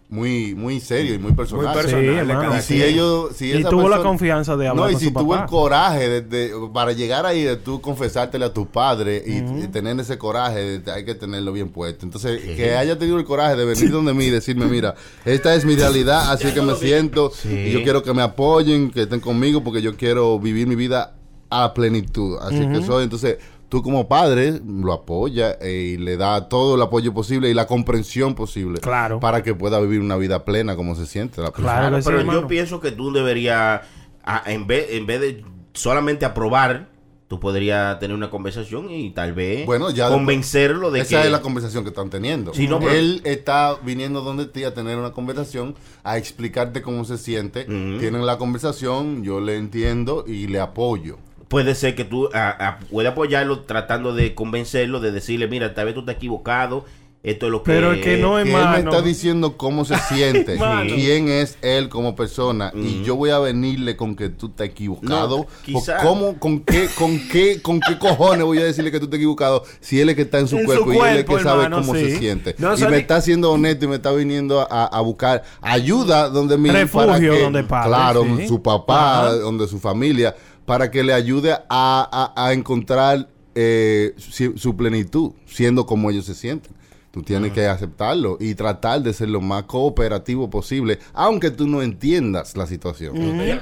Muy, 0.09 0.55
muy 0.55 0.79
serio 0.79 1.15
y 1.15 1.19
muy 1.19 1.33
personal. 1.33 1.65
Muy 1.67 1.75
personal, 1.75 2.63
Sí, 2.63 2.75
Y 2.75 2.79
si 2.79 2.83
ellos, 2.85 3.31
si 3.35 3.47
Y 3.47 3.53
esa 3.59 3.71
tuvo 3.71 3.89
la 3.89 3.99
confianza 4.03 4.57
de 4.57 4.69
hablar 4.69 4.85
No, 4.85 4.89
y 4.91 4.93
con 4.93 5.01
si 5.01 5.07
su 5.09 5.13
tuvo 5.13 5.31
papá. 5.31 5.43
el 5.43 5.51
coraje 5.51 6.09
de, 6.09 6.21
de- 6.21 6.53
para 6.73 6.93
llegar 6.93 7.27
ahí 7.27 7.43
de 7.43 7.57
tú 7.57 7.81
confesártele 7.81 8.45
a 8.45 8.53
tu 8.53 8.67
padre 8.67 9.21
y, 9.27 9.39
y 9.65 9.67
tener 9.67 9.99
ese 9.99 10.17
coraje, 10.17 10.79
de- 10.79 10.93
hay 10.93 11.05
que 11.05 11.17
tenerlo 11.17 11.53
bien 11.53 11.71
puesto. 11.71 12.07
Entonces, 12.07 12.41
que 12.41 12.77
haya 12.77 12.97
tenido 12.97 13.19
el 13.19 13.25
coraje 13.25 13.57
de 13.57 13.65
venir 13.65 13.91
donde 13.91 14.15
mí 14.15 14.27
y 14.27 14.31
decirme, 14.31 14.67
mira, 14.67 14.95
esta 15.25 15.53
es 15.57 15.65
mi 15.65 15.75
realidad, 15.75 16.31
así 16.31 16.53
que 16.53 16.63
me 16.63 16.77
siento 16.77 17.33
y 17.45 17.73
yo 17.73 17.83
quiero 17.83 18.05
que 18.05 18.15
me 18.15 18.23
apoyen, 18.23 18.93
que 18.93 19.03
estén 19.03 19.19
conmigo 19.19 19.65
porque 19.65 19.83
yo 19.83 19.97
quiero 19.97 20.39
vivir 20.39 20.69
mi 20.69 20.77
vida 20.77 21.17
a 21.51 21.75
plenitud. 21.75 22.39
Así 22.43 22.65
que 22.69 22.81
soy, 22.83 23.03
entonces, 23.05 23.39
tú 23.69 23.83
como 23.83 24.07
padre 24.09 24.61
lo 24.67 24.93
apoyas 24.93 25.57
eh, 25.61 25.95
y 25.95 25.97
le 25.97 26.17
da 26.17 26.49
todo 26.49 26.77
el 26.77 26.83
apoyo 26.83 27.13
posible 27.13 27.51
y 27.51 27.55
la 27.55 27.67
comprensión 27.67 28.35
posible 28.35 28.81
Claro. 28.81 29.19
para 29.21 29.43
que 29.43 29.55
pueda 29.55 29.81
vivir 29.81 30.01
una 30.01 30.17
vida 30.17 30.45
plena 30.45 30.77
como 30.77 30.95
se 30.95 31.07
siente 31.07 31.41
la 31.43 31.51
persona. 31.51 31.79
Claro 31.79 32.01
sí, 32.03 32.09
pero 32.09 32.33
yo 32.33 32.47
pienso 32.47 32.81
que 32.81 32.93
tú 32.93 33.13
deberías, 33.13 33.81
en, 34.47 34.67
vez, 34.67 34.87
en 34.91 35.07
vez 35.07 35.21
de 35.21 35.45
solamente 35.73 36.25
aprobar, 36.25 36.89
tú 37.29 37.41
podrías 37.41 37.99
tener 37.99 38.17
una 38.17 38.31
conversación 38.31 38.89
y 38.89 39.11
tal 39.11 39.33
vez 39.33 39.67
Bueno, 39.67 39.91
ya 39.91 40.09
convencerlo 40.11 40.93
de 40.93 41.01
Esa 41.01 41.21
que... 41.23 41.27
es 41.27 41.33
la 41.33 41.43
conversación 41.43 41.83
que 41.83 41.91
están 41.91 42.09
teniendo. 42.09 42.55
Sí, 42.55 42.69
no, 42.69 42.79
pero- 42.79 42.93
Él 42.93 43.21
está 43.25 43.75
viniendo 43.83 44.21
donde 44.21 44.47
ti 44.47 44.63
a 44.63 44.75
tener 44.75 44.97
una 44.97 45.11
conversación, 45.11 45.75
a 46.05 46.19
explicarte 46.19 46.83
cómo 46.83 47.05
se 47.05 47.19
siente. 47.19 47.65
Tienen 47.65 48.25
la 48.27 48.39
conversación, 48.39 49.25
yo 49.25 49.41
le 49.41 49.57
entiendo 49.57 50.25
y 50.25 50.47
le 50.47 50.61
apoyo. 50.61 51.19
Puede 51.49 51.75
ser 51.75 51.95
que 51.95 52.05
tú 52.05 52.29
a, 52.35 52.49
a- 52.69 52.79
puedas 52.91 53.13
apoyarlo 53.13 53.61
tratando 53.61 54.15
de 54.15 54.35
convencerlo, 54.35 55.01
de 55.01 55.13
decirle, 55.13 55.47
mira, 55.49 55.75
tal 55.75 55.87
vez 55.87 55.95
tú 55.95 56.01
estás 56.01 56.17
equivocado, 56.17 56.85
esto 57.23 57.47
es 57.47 57.53
lo 57.53 57.63
que... 57.65 57.73
Pero 57.73 57.93
es 57.93 58.05
que 58.05 58.19
no, 58.19 58.37
que 58.37 58.43
él 58.43 58.69
me 58.69 58.79
está 58.79 59.03
diciendo 59.03 59.57
cómo 59.57 59.85
se 59.85 59.97
siente, 59.99 60.57
quién 60.95 61.29
es 61.29 61.59
él 61.63 61.89
como 61.89 62.15
persona 62.15 62.71
y 62.75 63.03
yo 63.03 63.17
voy 63.17 63.31
a 63.31 63.39
venirle 63.41 63.97
con 63.97 64.15
que 64.15 64.29
tú 64.29 64.47
estás 64.47 64.69
equivocado. 64.69 65.47
No, 65.67 65.81
¿Cómo, 66.03 66.39
con 66.39 66.61
qué, 66.61 66.89
con 66.97 67.19
qué, 67.29 67.61
con 67.63 67.81
qué 67.81 67.99
cojones 67.99 68.45
voy 68.45 68.59
a 68.59 68.65
decirle 68.65 68.93
que 68.93 68.99
tú 69.01 69.07
estás 69.07 69.19
equivocado 69.19 69.65
si 69.81 70.01
él 70.01 70.09
es 70.11 70.15
que 70.17 70.23
está 70.23 70.39
en 70.39 70.47
su 70.47 70.57
En 70.57 70.63
su 70.63 70.85
cuerpo 70.85 70.93
y 70.93 70.99
él 71.09 71.17
es 71.19 71.25
que 71.25 71.39
sabe 71.41 71.69
cómo 71.71 71.95
sí. 71.95 72.01
se 72.13 72.19
siente 72.19 72.55
No, 72.59 72.77
y 72.79 72.83
me 72.87 72.99
está 72.99 73.21
siendo 73.21 73.51
honesto 73.53 73.85
y 73.87 73.89
me 73.89 73.97
está 73.97 74.13
viniendo 74.13 74.61
a, 74.61 74.87
a 74.87 75.01
buscar 75.01 75.43
ayuda 75.61 76.29
donde 76.29 76.57
mi 76.59 76.71
Refugio 76.71 77.41
donde 77.41 77.65
padre, 77.65 77.89
claro, 77.89 78.25
sí. 78.37 78.47
su 78.47 78.63
papá, 78.63 79.27
Ajá. 79.27 79.33
donde 79.35 79.67
su 79.67 79.81
familia, 79.81 80.35
para 80.67 80.91
que 80.91 81.03
le 81.03 81.13
ayude 81.15 81.53
a, 81.53 81.63
a- 81.71 82.33
a 82.37 82.53
encontrar 82.53 83.29
eh, 83.55 84.15
su, 84.19 84.59
su 84.59 84.77
plenitud, 84.77 85.33
siendo 85.47 85.87
como 85.87 86.11
ellos 86.11 86.27
se 86.27 86.35
sienten. 86.35 86.75
Tú 87.17 87.23
tienes 87.23 87.53
que 87.53 87.67
aceptarlo 87.67 88.37
y 88.39 88.55
tratar 88.55 89.01
de 89.01 89.15
ser 89.15 89.31
lo 89.31 89.41
más 89.41 89.63
cooperativo 89.63 90.51
posible, 90.51 90.99
aunque 91.15 91.51
tú 91.51 91.67
no 91.67 91.81
entiendas 91.81 92.55
la 92.59 92.67
situación. 92.67 93.15
Ah. 93.17 93.61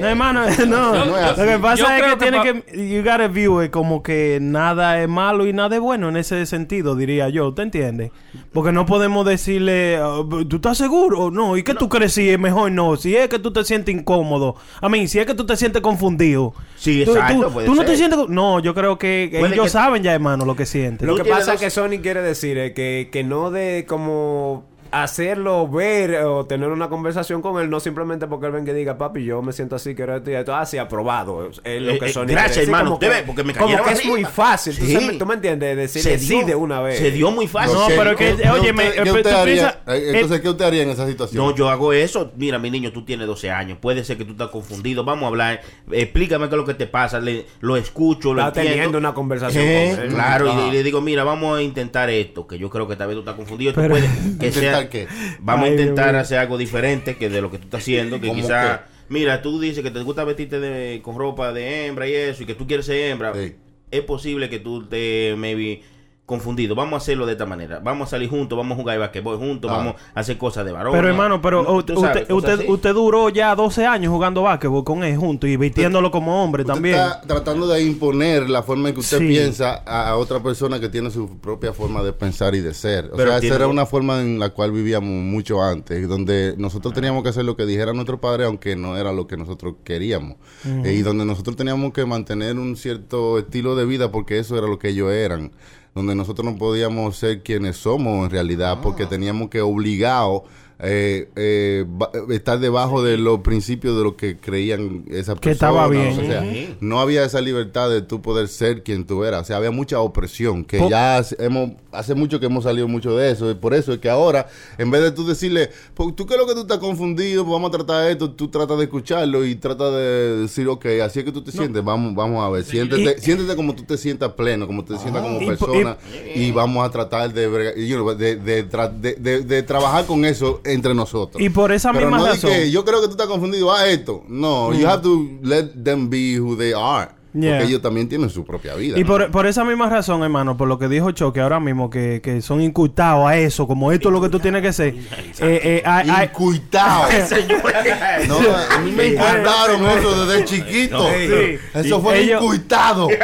No, 0.00 0.06
hermano, 0.08 0.40
no. 0.66 1.04
No 1.04 1.18
es 1.18 1.36
Lo 1.38 1.44
que 1.44 1.58
pasa 1.58 1.96
es 1.98 2.02
que 2.02 2.08
que 2.10 2.16
tiene 2.16 2.36
pa- 2.38 2.42
que. 2.72 2.88
You 2.88 3.02
gotta 3.02 3.28
view 3.28 3.62
it 3.62 3.70
como 3.70 4.02
que 4.02 4.38
nada 4.40 5.02
es 5.02 5.08
malo 5.10 5.46
y 5.46 5.52
nada 5.52 5.76
es 5.76 5.82
bueno 5.82 6.08
en 6.08 6.16
ese 6.16 6.46
sentido, 6.46 6.96
diría 6.96 7.28
yo. 7.28 7.52
¿Te 7.52 7.60
entiendes? 7.60 8.12
Porque 8.52 8.72
no 8.72 8.86
podemos 8.86 9.26
decirle, 9.26 9.98
"Ah, 10.00 10.22
¿tú 10.48 10.56
estás 10.56 10.78
seguro? 10.78 11.30
No, 11.30 11.56
¿y 11.58 11.62
qué 11.62 11.74
tú 11.74 11.88
crees 11.90 12.14
si 12.14 12.30
es 12.30 12.38
mejor? 12.38 12.72
No, 12.72 12.96
si 12.96 13.14
es 13.14 13.28
que 13.28 13.38
tú 13.38 13.52
te 13.52 13.62
sientes 13.62 13.94
incómodo. 13.94 14.56
A 14.80 14.88
mí, 14.88 15.06
si 15.06 15.18
es 15.18 15.26
que 15.26 15.34
tú 15.34 15.44
te 15.44 15.54
sientes 15.56 15.82
confundido. 15.82 16.54
Sí, 16.76 17.04
Tú- 17.04 17.12
exacto, 17.16 17.46
Tú, 17.48 17.52
puede 17.52 17.66
tú 17.66 17.74
no 17.74 17.84
te 17.84 17.94
sientes. 17.96 18.18
No, 18.28 18.60
yo 18.60 18.74
creo 18.74 18.98
que 18.98 19.28
Puede 19.38 19.52
ellos 19.54 19.64
que- 19.66 19.70
saben 19.70 20.02
ya, 20.02 20.14
hermano, 20.14 20.44
lo 20.44 20.56
que 20.56 20.64
sienten. 20.66 21.06
Lo 21.06 21.16
que 21.16 21.24
pasa 21.24 21.52
dos- 21.52 21.60
que 21.60 21.70
Sony 21.70 21.98
quiere 22.06 22.22
decir 22.22 22.56
es 22.56 22.72
que, 22.72 23.08
que 23.10 23.24
no 23.24 23.50
de 23.50 23.84
como 23.88 24.64
hacerlo 24.90 25.68
ver 25.68 26.16
o 26.24 26.46
tener 26.46 26.68
una 26.68 26.88
conversación 26.88 27.42
con 27.42 27.60
él, 27.62 27.70
no 27.70 27.80
simplemente 27.80 28.26
porque 28.26 28.46
él 28.46 28.52
venga 28.52 28.72
y 28.72 28.74
diga, 28.74 28.98
papi, 28.98 29.24
yo 29.24 29.42
me 29.42 29.52
siento 29.52 29.76
así, 29.76 29.94
quiero 29.94 30.16
esto 30.16 30.30
y 30.30 30.34
esto. 30.34 30.54
Ah, 30.54 30.66
sí, 30.66 30.78
aprobado. 30.78 31.48
Es 31.64 31.82
lo 31.82 31.92
Eh, 31.92 31.98
que 31.98 32.06
eh, 32.06 32.08
Sony 32.12 32.26
gracias, 32.26 32.48
decir, 32.56 32.64
hermano. 32.68 32.84
como 32.84 32.94
Usted 32.94 33.08
ve, 33.10 33.22
porque 33.26 33.44
me 33.44 33.54
Como 33.54 33.82
que 33.84 33.92
es 33.92 34.04
muy 34.06 34.24
fácil. 34.24 34.78
¿Tú, 34.78 34.84
Sí. 34.86 34.92
sabes- 34.92 35.18
tú 35.18 35.26
me 35.26 35.34
entiendes? 35.34 35.76
Decirle 35.76 36.18
sí 36.18 36.42
de 36.44 36.54
una 36.54 36.80
vez. 36.80 36.98
Se 36.98 37.10
dio 37.10 37.30
muy 37.30 37.46
fácil. 37.46 37.74
No, 37.76 37.86
¿Qué- 37.88 37.94
pero 37.96 38.16
que- 38.16 38.36
qué- 38.36 38.48
oye, 38.50 38.66
qué 38.66 38.72
me- 38.72 38.82
usted- 38.88 38.94
¿qué 38.94 39.02
pero 39.02 39.14
usted 39.16 39.30
tú 39.30 39.36
haría? 39.36 39.54
piensas- 39.54 39.76
Eh, 39.88 40.10
Entonces, 40.14 40.40
¿qué 40.40 40.48
usted 40.48 40.64
haría 40.64 40.82
en 40.82 40.90
esa 40.90 41.06
situación? 41.06 41.44
No, 41.44 41.54
yo 41.54 41.68
hago 41.68 41.92
eso. 41.92 42.32
Mira, 42.36 42.58
mi 42.58 42.70
niño, 42.70 42.92
tú 42.92 43.04
tienes 43.04 43.26
12 43.26 43.50
años. 43.50 43.78
Puede 43.80 44.04
ser 44.04 44.16
que 44.16 44.24
tú 44.24 44.32
estás 44.32 44.48
confundido. 44.48 45.04
Vamos 45.04 45.24
a 45.24 45.28
hablar. 45.28 45.60
Explícame 45.90 46.48
qué 46.48 46.54
es 46.54 46.58
lo 46.58 46.64
que 46.64 46.74
te 46.74 46.86
pasa. 46.86 47.20
Le- 47.20 47.46
lo 47.60 47.76
escucho, 47.76 48.34
lo 48.34 48.40
Está 48.40 48.60
entiendo. 48.60 48.72
teniendo 48.72 48.98
una 48.98 49.14
conversación 49.14 49.64
Eh, 49.64 49.92
con 49.94 50.04
él. 50.04 50.12
Claro, 50.14 50.52
y 50.52 50.56
le, 50.56 50.66
y 50.68 50.70
le 50.72 50.82
digo, 50.82 51.00
mira, 51.00 51.24
vamos 51.24 51.58
a 51.58 51.62
intentar 51.62 52.10
esto, 52.10 52.46
que 52.46 52.58
yo 52.58 52.68
creo 52.70 52.86
que 52.88 52.96
tal 52.96 53.08
vez 53.08 53.14
tú 53.16 53.20
estás 53.20 53.34
confundido. 53.34 53.72
Tú 53.72 53.80
Pero- 53.80 53.94
puedes- 53.94 54.10
que 54.40 54.52
sea- 54.52 54.85
¿Intentar 54.86 55.08
qué? 55.08 55.36
Vamos 55.40 55.64
Ay, 55.66 55.70
a 55.70 55.74
intentar 55.80 56.16
hacer 56.16 56.38
algo 56.38 56.58
diferente 56.58 57.16
que 57.16 57.28
de 57.28 57.40
lo 57.40 57.50
que 57.50 57.58
tú 57.58 57.64
estás 57.64 57.82
haciendo, 57.82 58.20
que 58.20 58.28
¿Cómo 58.28 58.40
quizá, 58.40 58.86
mira, 59.08 59.42
tú 59.42 59.60
dices 59.60 59.82
que 59.82 59.90
te 59.90 60.00
gusta 60.00 60.24
vestirte 60.24 60.58
de- 60.60 61.00
con 61.02 61.16
ropa 61.18 61.52
de 61.52 61.86
hembra 61.86 62.08
y 62.08 62.14
eso, 62.14 62.42
y 62.42 62.46
que 62.46 62.54
tú 62.54 62.66
quieres 62.66 62.86
ser 62.86 63.10
hembra. 63.10 63.32
Sí. 63.34 63.54
Es 63.90 64.00
posible 64.02 64.48
que 64.50 64.58
tú 64.58 64.84
te, 64.86 65.34
maybe, 65.36 65.82
confundido. 66.26 66.74
Vamos 66.74 66.94
a 66.94 66.96
hacerlo 66.98 67.24
de 67.24 67.32
esta 67.32 67.46
manera. 67.46 67.78
Vamos 67.78 68.08
a 68.08 68.10
salir 68.10 68.28
juntos, 68.28 68.58
vamos 68.58 68.76
a 68.76 68.80
jugar 68.80 68.98
basquetbol 68.98 69.38
juntos, 69.38 69.70
Ah. 69.72 69.76
vamos 69.78 69.94
a 70.14 70.20
hacer 70.20 70.36
cosas 70.36 70.66
de 70.66 70.72
varón. 70.72 70.92
Pero 70.92 71.08
hermano, 71.08 71.40
pero 71.40 71.62
No, 71.62 71.74
usted, 71.74 71.94
sabes, 71.94 72.26
usted, 72.28 72.92
duró 72.92 73.28
ya 73.28 73.54
12 73.54 73.86
años 73.86 74.12
jugando 74.12 74.42
básquetbol 74.42 74.82
con 74.82 75.04
él 75.04 75.16
junto 75.16 75.46
y 75.46 75.56
vistiéndolo 75.56 76.10
como 76.10 76.42
hombre 76.42 76.62
Usted 76.64 76.74
también. 76.74 76.96
está 76.96 77.20
tratando 77.20 77.68
de 77.68 77.80
imponer 77.82 78.50
la 78.50 78.62
forma 78.64 78.88
en 78.88 78.94
que 78.94 79.00
usted 79.00 79.18
Sí. 79.20 79.28
piensa 79.28 79.74
a, 79.86 80.16
otra 80.16 80.42
persona 80.42 80.80
que 80.80 80.88
tiene 80.88 81.10
su 81.12 81.38
propia 81.38 81.72
forma 81.72 82.02
de 82.02 82.12
pensar 82.12 82.54
y 82.56 82.60
de 82.60 82.74
ser. 82.74 83.06
O 83.12 83.16
Pero 83.16 83.30
sea, 83.30 83.40
tiene- 83.40 83.54
esa 83.54 83.64
era 83.64 83.68
una 83.68 83.86
forma 83.86 84.20
en 84.20 84.40
la 84.40 84.50
cual 84.50 84.72
vivíamos 84.72 85.08
mucho 85.08 85.62
antes, 85.62 86.08
donde 86.08 86.54
nosotros 86.58 86.92
teníamos 86.92 87.22
que 87.22 87.28
hacer 87.28 87.44
lo 87.44 87.56
que 87.56 87.66
dijera 87.66 87.92
nuestro 87.92 88.20
padre, 88.20 88.46
aunque 88.46 88.74
no 88.74 88.96
era 88.96 89.12
lo 89.12 89.28
que 89.28 89.36
nosotros 89.36 89.74
queríamos. 89.84 90.36
Eh, 90.64 90.94
y 90.98 91.02
donde 91.02 91.24
nosotros 91.24 91.54
teníamos 91.54 91.92
que 91.92 92.04
mantener 92.04 92.58
un 92.58 92.76
cierto 92.76 93.38
estilo 93.38 93.76
de 93.76 93.84
vida, 93.84 94.10
porque 94.10 94.40
eso 94.40 94.58
era 94.58 94.66
lo 94.66 94.78
que 94.80 94.88
ellos 94.88 95.12
eran. 95.12 95.52
Donde 95.96 96.14
nosotros 96.14 96.44
no 96.44 96.58
podíamos 96.58 97.16
ser 97.16 97.42
quienes 97.42 97.78
somos 97.78 98.26
en 98.26 98.30
realidad, 98.30 98.80
porque 98.82 99.06
teníamos 99.06 99.48
que 99.48 99.62
obligados 99.62 100.42
eh, 100.78 101.28
eh, 101.36 101.84
ba- 101.88 102.10
estar 102.30 102.58
debajo 102.60 103.02
de 103.02 103.16
los 103.16 103.40
principios 103.40 103.96
de 103.96 104.02
lo 104.02 104.16
que 104.16 104.36
creían 104.36 105.04
esas 105.08 105.36
Que 105.40 105.50
personas. 105.50 105.52
estaba 105.52 105.88
bien. 105.88 106.18
o 106.18 106.22
sea, 106.24 106.76
no 106.80 107.00
había 107.00 107.24
esa 107.24 107.40
libertad 107.40 107.88
de 107.88 108.02
tú 108.02 108.20
poder 108.20 108.48
ser 108.48 108.82
quien 108.82 109.06
tú 109.06 109.24
eras. 109.24 109.42
O 109.42 109.44
sea, 109.44 109.56
había 109.56 109.70
mucha 109.70 110.00
opresión, 110.00 110.64
que 110.64 110.78
Po- 110.78 110.90
ya 110.90 111.16
hace- 111.18 111.36
hemos, 111.42 111.70
hace 111.92 112.14
mucho 112.14 112.38
que 112.40 112.46
hemos 112.46 112.64
salido 112.64 112.88
mucho 112.88 113.16
de 113.16 113.30
eso. 113.30 113.50
Y 113.50 113.54
por 113.54 113.72
eso 113.74 113.92
es 113.94 113.98
que 114.00 114.10
ahora, 114.10 114.48
en 114.76 114.90
vez 114.90 115.00
de 115.02 115.12
tú 115.12 115.26
decirle, 115.26 115.70
"Pues, 115.94 116.14
tú 116.14 116.26
qué 116.26 116.34
es 116.34 116.40
lo 116.40 116.46
que 116.46 116.52
tú 116.54 116.60
estás 116.60 116.78
confundido, 116.78 117.44
pues 117.44 117.52
vamos 117.52 117.68
a 117.70 117.72
tratar 117.78 118.10
esto, 118.10 118.30
tú 118.32 118.48
tratas 118.48 118.76
de 118.76 118.84
escucharlo 118.84 119.44
y 119.46 119.54
tratas 119.56 119.92
de 119.92 120.36
decir, 120.42 120.68
ok, 120.68 120.84
así 121.02 121.20
es 121.20 121.24
que 121.24 121.32
tú 121.32 121.42
te 121.42 121.52
sientes, 121.52 121.82
vamos, 121.82 122.14
vamos 122.14 122.44
a 122.44 122.50
ver, 122.50 122.64
siéntete, 122.64 123.18
siéntete 123.20 123.56
como 123.56 123.74
tú 123.74 123.82
te 123.84 123.96
sientas 123.96 124.32
pleno, 124.32 124.66
como 124.66 124.84
te 124.84 124.98
sientas 124.98 125.22
como 125.22 125.36
Y 125.40 125.44
po- 125.44 125.46
persona 125.46 125.96
y, 126.34 126.50
vamos 126.52 126.86
a 126.86 126.90
tratar 126.90 127.32
de, 127.32 127.48
brega- 127.48 127.74
you 127.76 127.96
know, 127.96 128.14
de, 128.14 128.36
de- 128.36 129.14
de- 129.14 129.40
de 129.40 129.62
trabajar 129.62 130.04
con 130.06 130.24
eso 130.24 130.60
entre 130.72 130.94
nosotros. 130.94 131.42
Y 131.42 131.48
por 131.50 131.72
esa 131.72 131.92
Pero 131.92 132.06
misma 132.06 132.18
no 132.18 132.26
razón. 132.26 132.50
que 132.50 132.70
yo 132.70 132.84
creo 132.84 133.00
que 133.00 133.06
tú 133.06 133.12
estás 133.12 133.26
confundido 133.26 133.72
a 133.72 133.86
esto. 133.88 134.22
No, 134.28 134.72
you 134.72 134.86
have 134.88 135.02
to 135.02 135.26
let 135.42 135.68
them 135.82 136.08
be 136.10 136.38
who 136.40 136.56
they 136.56 136.72
are. 136.76 137.10
Yeah. 137.38 137.58
Porque 137.58 137.64
ellos 137.68 137.82
también 137.82 138.08
tienen 138.08 138.30
su 138.30 138.46
propia 138.46 138.74
vida. 138.76 138.98
Y 138.98 139.02
¿no? 139.02 139.06
por, 139.08 139.30
por 139.30 139.46
esa 139.46 139.62
misma 139.62 139.90
razón, 139.90 140.22
hermano, 140.22 140.56
por 140.56 140.68
lo 140.68 140.78
que 140.78 140.88
dijo 140.88 141.10
Choque 141.12 141.40
ahora 141.40 141.60
mismo, 141.60 141.90
que, 141.90 142.22
que 142.22 142.40
son 142.40 142.62
incurtados 142.62 143.28
a 143.28 143.36
eso, 143.36 143.66
como 143.66 143.92
esto 143.92 144.08
es 144.08 144.12
lo 144.14 144.22
que 144.22 144.30
tú 144.30 144.40
tienes 144.40 144.62
que 144.62 144.72
ser. 144.72 144.94
Eh, 145.40 145.40
eh, 145.40 145.82
no, 148.28 148.38
a 148.74 148.78
mí 148.78 148.90
me 148.92 149.08
incultaron 149.08 149.86
eso 149.86 150.24
desde 150.26 150.44
chiquito. 150.46 151.06
Sí. 151.10 151.58
Eso 151.74 152.00
fue 152.00 152.20
Ellos- 152.20 152.42
incultado. 152.42 153.08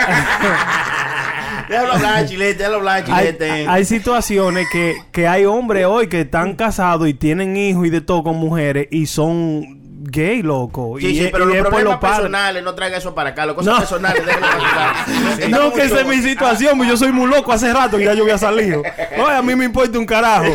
Déjalo 1.73 1.93
hablar, 1.95 2.27
chilete, 2.27 2.55
déjalo 2.59 2.77
hablar, 2.77 2.97
hay, 2.97 3.05
chilete. 3.05 3.66
hay 3.68 3.85
situaciones 3.85 4.66
que, 4.73 4.97
que 5.11 5.27
hay 5.27 5.45
hombres 5.45 5.87
hoy 5.87 6.09
que 6.09 6.20
están 6.23 6.55
casados 6.55 7.09
y 7.09 7.14
tienen 7.14 7.57
hijos 7.57 7.87
y 7.87 7.91
de 7.91 8.01
todo 8.01 8.23
con 8.23 8.37
mujeres 8.37 8.89
y 8.91 9.07
son 9.07 9.81
gay, 10.05 10.43
loco. 10.43 10.97
Sí, 10.99 11.07
y, 11.07 11.16
sí, 11.16 11.25
y 11.27 11.29
pero 11.31 11.47
los 11.47 11.57
problemas 11.59 11.85
los 11.85 11.97
personales, 12.01 12.62
no 12.64 12.75
traiga 12.75 12.97
eso 12.99 13.14
para 13.14 13.31
acá. 13.31 13.47
Las 13.47 13.55
cosas 13.55 13.73
No. 13.73 13.79
personales. 13.81 14.23
Está 15.39 15.49
No, 15.49 15.73
que 15.73 15.83
esa 15.85 16.01
es 16.01 16.07
mi 16.07 16.16
situación, 16.18 16.77
pues 16.77 16.89
yo 16.89 16.97
soy 16.97 17.12
muy 17.12 17.31
loco 17.31 17.53
hace 17.53 17.73
rato 17.73 17.97
que 17.99 18.05
ya 18.05 18.14
yo 18.14 18.25
había 18.25 18.37
salido. 18.39 18.83
No, 19.16 19.27
a 19.29 19.41
mí 19.43 19.55
me 19.55 19.64
importa 19.64 19.99
un 19.99 20.07
carajo. 20.07 20.53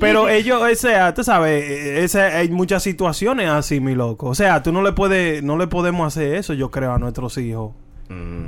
Pero 0.00 0.28
ellos, 0.28 0.62
o 0.62 0.74
sea, 0.76 1.12
tú 1.14 1.24
sabes, 1.24 1.64
ese- 1.68 2.20
hay 2.22 2.48
muchas 2.50 2.82
situaciones 2.82 3.48
así, 3.48 3.80
mi 3.80 3.94
loco. 3.94 4.26
O 4.28 4.34
sea, 4.34 4.62
tú 4.62 4.70
no 4.70 4.82
le 4.82 4.92
puedes, 4.92 5.42
no 5.42 5.56
le 5.56 5.66
podemos 5.66 6.06
hacer 6.06 6.34
eso, 6.34 6.52
yo 6.52 6.70
creo, 6.70 6.92
a 6.92 6.98
nuestros 6.98 7.36
hijos. 7.38 7.72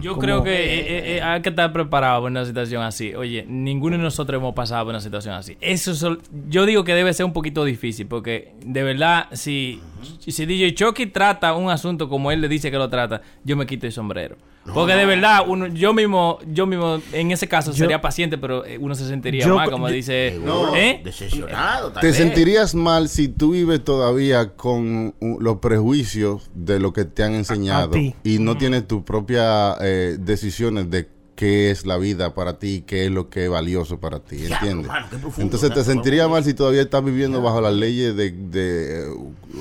Yo 0.01 0.11
Como- 0.13 0.21
creo 0.23 0.43
que 0.45 0.51
eh, 0.53 0.81
eh, 0.81 1.17
eh, 1.17 1.23
hay 1.23 1.41
que 1.41 1.49
estar 1.49 1.73
preparado 1.73 2.21
para 2.23 2.31
una 2.31 2.45
situación 2.45 2.83
así. 2.83 3.15
Oye, 3.15 3.45
ninguno 3.49 3.97
de 3.97 4.03
nosotros 4.03 4.39
hemos 4.39 4.55
pasado 4.55 4.85
por 4.85 4.91
una 4.91 5.01
situación 5.01 5.35
así. 5.35 5.57
Eso 5.61 5.95
sol- 5.95 6.21
yo 6.49 6.67
digo 6.67 6.85
que 6.85 6.95
debe 6.95 7.13
ser 7.15 7.25
un 7.25 7.33
poquito 7.33 7.65
difícil 7.65 8.07
porque 8.07 8.53
de 8.65 8.83
verdad 8.83 9.29
si 9.33 9.81
si 10.21 10.45
DJ 10.45 10.75
Chucky 10.75 11.07
trata 11.07 11.55
un 11.55 11.71
asunto 11.71 12.09
como 12.09 12.31
él 12.31 12.41
le 12.43 12.49
dice 12.49 12.71
que 12.71 12.77
lo 12.77 12.91
trata, 12.91 13.23
yo 13.45 13.57
me 13.57 13.67
quito 13.67 13.87
el 13.87 13.93
sombrero. 13.93 14.37
Porque 14.75 14.95
de 14.95 15.07
verdad, 15.07 15.41
uno, 15.47 15.67
yo 15.69 15.93
mismo, 15.93 16.39
yo 16.47 16.67
mismo 16.67 17.01
en 17.13 17.31
ese 17.31 17.49
caso 17.49 17.73
sería 17.73 18.01
paciente, 18.01 18.37
pero 18.39 18.65
eh, 18.65 18.79
uno 18.79 18.95
se 18.95 19.07
sentiría 19.07 19.45
Yo- 19.47 19.55
mal, 19.57 19.71
como 19.71 19.89
yo- 19.89 19.95
dice, 19.95 20.39
No, 20.45 20.75
¿eh? 20.77 21.01
decepcionado. 21.05 21.93
tal 21.93 22.01
¿Te 22.01 22.09
vez. 22.09 22.17
sentirías 22.17 22.75
mal 22.75 23.09
si 23.09 23.29
tú 23.29 23.53
vives 23.53 23.83
todavía 23.85 24.55
con 24.57 25.15
uh, 25.21 25.41
los 25.41 25.59
prejuicios 25.59 26.51
de 26.55 26.81
lo 26.81 26.93
que 26.93 27.05
te 27.05 27.23
han 27.23 27.35
enseñado 27.35 27.93
y 28.23 28.39
no 28.39 28.57
tienes 28.57 28.87
tus 28.87 29.03
propias 29.03 29.77
eh, 29.81 30.17
decisiones 30.19 30.91
de 30.91 31.09
qué 31.37 31.71
es 31.71 31.87
la 31.87 31.99
vida 31.99 32.35
para 32.35 32.59
ti, 32.59 32.83
qué 32.87 33.05
es 33.05 33.11
lo 33.13 33.29
que 33.31 33.45
es 33.45 33.51
valioso 33.51 34.01
para 34.01 34.19
ti, 34.21 34.47
¿entiendes? 34.47 34.89
mano, 34.89 35.07
qué 35.11 35.17
profundo, 35.19 35.43
Entonces 35.43 35.71
te 35.71 35.77
¿no? 35.81 35.85
sentirías 35.85 36.29
mal 36.29 36.43
si 36.43 36.55
todavía 36.55 36.83
estás 36.83 37.05
viviendo 37.05 37.41
bajo 37.43 37.61
las 37.61 37.75
leyes 37.75 38.17
de, 38.17 38.33
de, 38.33 39.03
eh, 39.03 39.07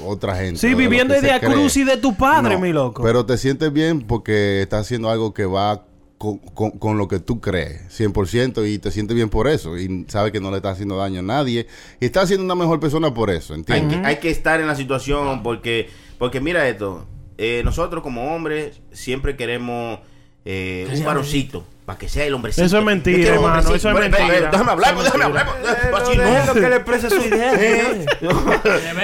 otra 0.06 0.36
gente. 0.38 0.60
Sí, 0.60 0.74
viviendo 0.74 1.14
de 1.14 1.20
se 1.20 1.32
a 1.32 1.40
cree. 1.40 1.52
cruz 1.52 1.78
y 1.78 1.84
de 1.84 1.98
tu 1.98 2.16
padre, 2.16 2.56
No, 2.56 2.60
mi 2.62 2.72
loco. 2.74 3.04
Pero 3.04 3.26
te 3.26 3.38
sientes 3.38 3.72
bien 3.72 4.02
porque 4.02 4.62
estás 4.62 4.82
haciendo 4.86 5.10
algo 5.10 5.34
que 5.34 5.46
va 5.46 5.86
con, 6.18 6.38
con- 6.38 6.72
con 6.72 6.98
lo 6.98 7.10
que 7.10 7.20
tú 7.20 7.42
crees, 7.42 7.82
100%, 7.92 8.66
y 8.66 8.80
te 8.80 8.90
sientes 8.90 9.14
bien 9.14 9.28
por 9.30 9.50
eso. 9.50 9.78
Y 9.78 10.06
sabes 10.08 10.32
que 10.32 10.40
no 10.40 10.50
le 10.52 10.58
estás 10.58 10.74
haciendo 10.74 10.96
daño 10.98 11.20
a 11.20 11.24
nadie. 11.24 11.68
Y 12.00 12.06
estás 12.06 12.30
siendo 12.30 12.46
una 12.46 12.56
mejor 12.56 12.80
persona 12.80 13.14
por 13.14 13.30
eso, 13.30 13.54
Hay 13.54 13.60
¿entiendes? 13.60 14.00
que, 14.00 14.06
hay 14.06 14.16
que 14.20 14.30
estar 14.30 14.62
en 14.62 14.68
la 14.68 14.76
situación 14.76 15.44
porque, 15.44 15.90
porque 16.18 16.40
mira 16.40 16.68
esto, 16.70 17.06
eh, 17.38 17.62
nosotros 17.66 18.02
como 18.02 18.34
hombres 18.34 18.80
siempre 18.94 19.36
queremos 19.36 20.00
eh, 20.46 20.88
un 20.94 21.04
varoncito 21.04 21.66
para 21.86 22.00
que 22.00 22.10
sea 22.10 22.26
el 22.26 22.34
hombrecito. 22.34 22.66
Eso 22.66 22.80
es 22.80 22.84
mentira, 22.84 23.36
hermano, 23.36 23.60
hombrecito. 23.60 23.76
eso 23.76 23.90
es 23.90 23.94
Bueno, 23.94 24.18
mentira. 24.18 24.50
Déjame 24.52 24.72
hablar, 24.72 24.98
déjame 25.04 25.24
hablar. 25.24 25.48
Así 25.94 26.18
no. 26.18 26.54
que 26.54 26.70
le 26.70 26.76
expresa 26.78 27.10
su 27.10 27.22
idea. 27.22 27.54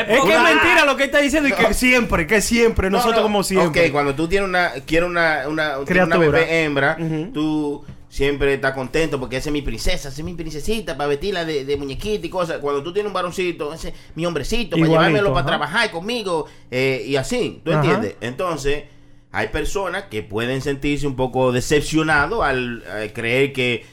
Es 0.08 0.22
que 0.22 0.34
es 0.34 0.42
mentira 0.44 0.86
lo 0.86 0.96
que 0.98 1.04
está 1.06 1.20
diciendo 1.20 1.50
y 1.50 1.54
que 1.54 1.74
siempre, 1.74 2.26
que 2.28 2.42
siempre, 2.42 2.90
No, 2.90 2.98
nosotros 2.98 3.18
no. 3.18 3.24
como 3.24 3.44
siempre. 3.44 3.88
Ok, 3.88 3.92
cuando 3.92 4.16
tú 4.16 4.28
tienes 4.28 4.48
una, 4.50 4.72
quieres 4.86 5.10
una, 5.10 5.44
una, 5.48 5.78
una 5.78 5.86
Criatura. 5.86 6.18
bebé 6.18 6.64
hembra, 6.64 6.98
tú 7.34 7.84
siempre 8.10 8.56
estás 8.56 8.74
contento 8.74 9.20
porque 9.20 9.38
esa 9.38 9.50
es 9.50 9.54
mi 9.54 9.62
princesa, 9.62 10.10
esa 10.10 10.20
es 10.20 10.24
mi 10.24 10.34
princesita 10.34 10.98
para 10.98 11.08
vestirla 11.08 11.46
de, 11.46 11.64
de 11.66 11.78
muñequita 11.78 12.26
y 12.26 12.30
cosas. 12.30 12.58
Cuando 12.60 12.82
tú 12.84 12.92
tienes 12.92 13.08
un 13.08 13.14
varoncito, 13.14 13.74
ese 13.74 13.90
es 13.90 13.94
mi 14.16 14.26
hombrecito 14.26 14.76
para 14.76 14.88
llevármelo 14.90 15.34
para 15.34 15.46
trabajar 15.46 15.92
conmigo 15.92 16.46
eh, 16.70 17.04
y 17.06 17.16
así, 17.16 17.62
¿tú 17.64 17.72
Ajá. 17.72 17.80
entiendes? 17.82 18.16
Entonces, 18.22 18.84
hay 19.32 19.48
personas 19.50 20.04
que 20.10 20.24
pueden 20.24 20.62
sentirse 20.62 21.08
un 21.08 21.16
poco 21.16 21.52
decepcionados 21.52 22.44
al, 22.44 22.84
al 22.92 23.14
creer 23.14 23.54
que... 23.54 23.86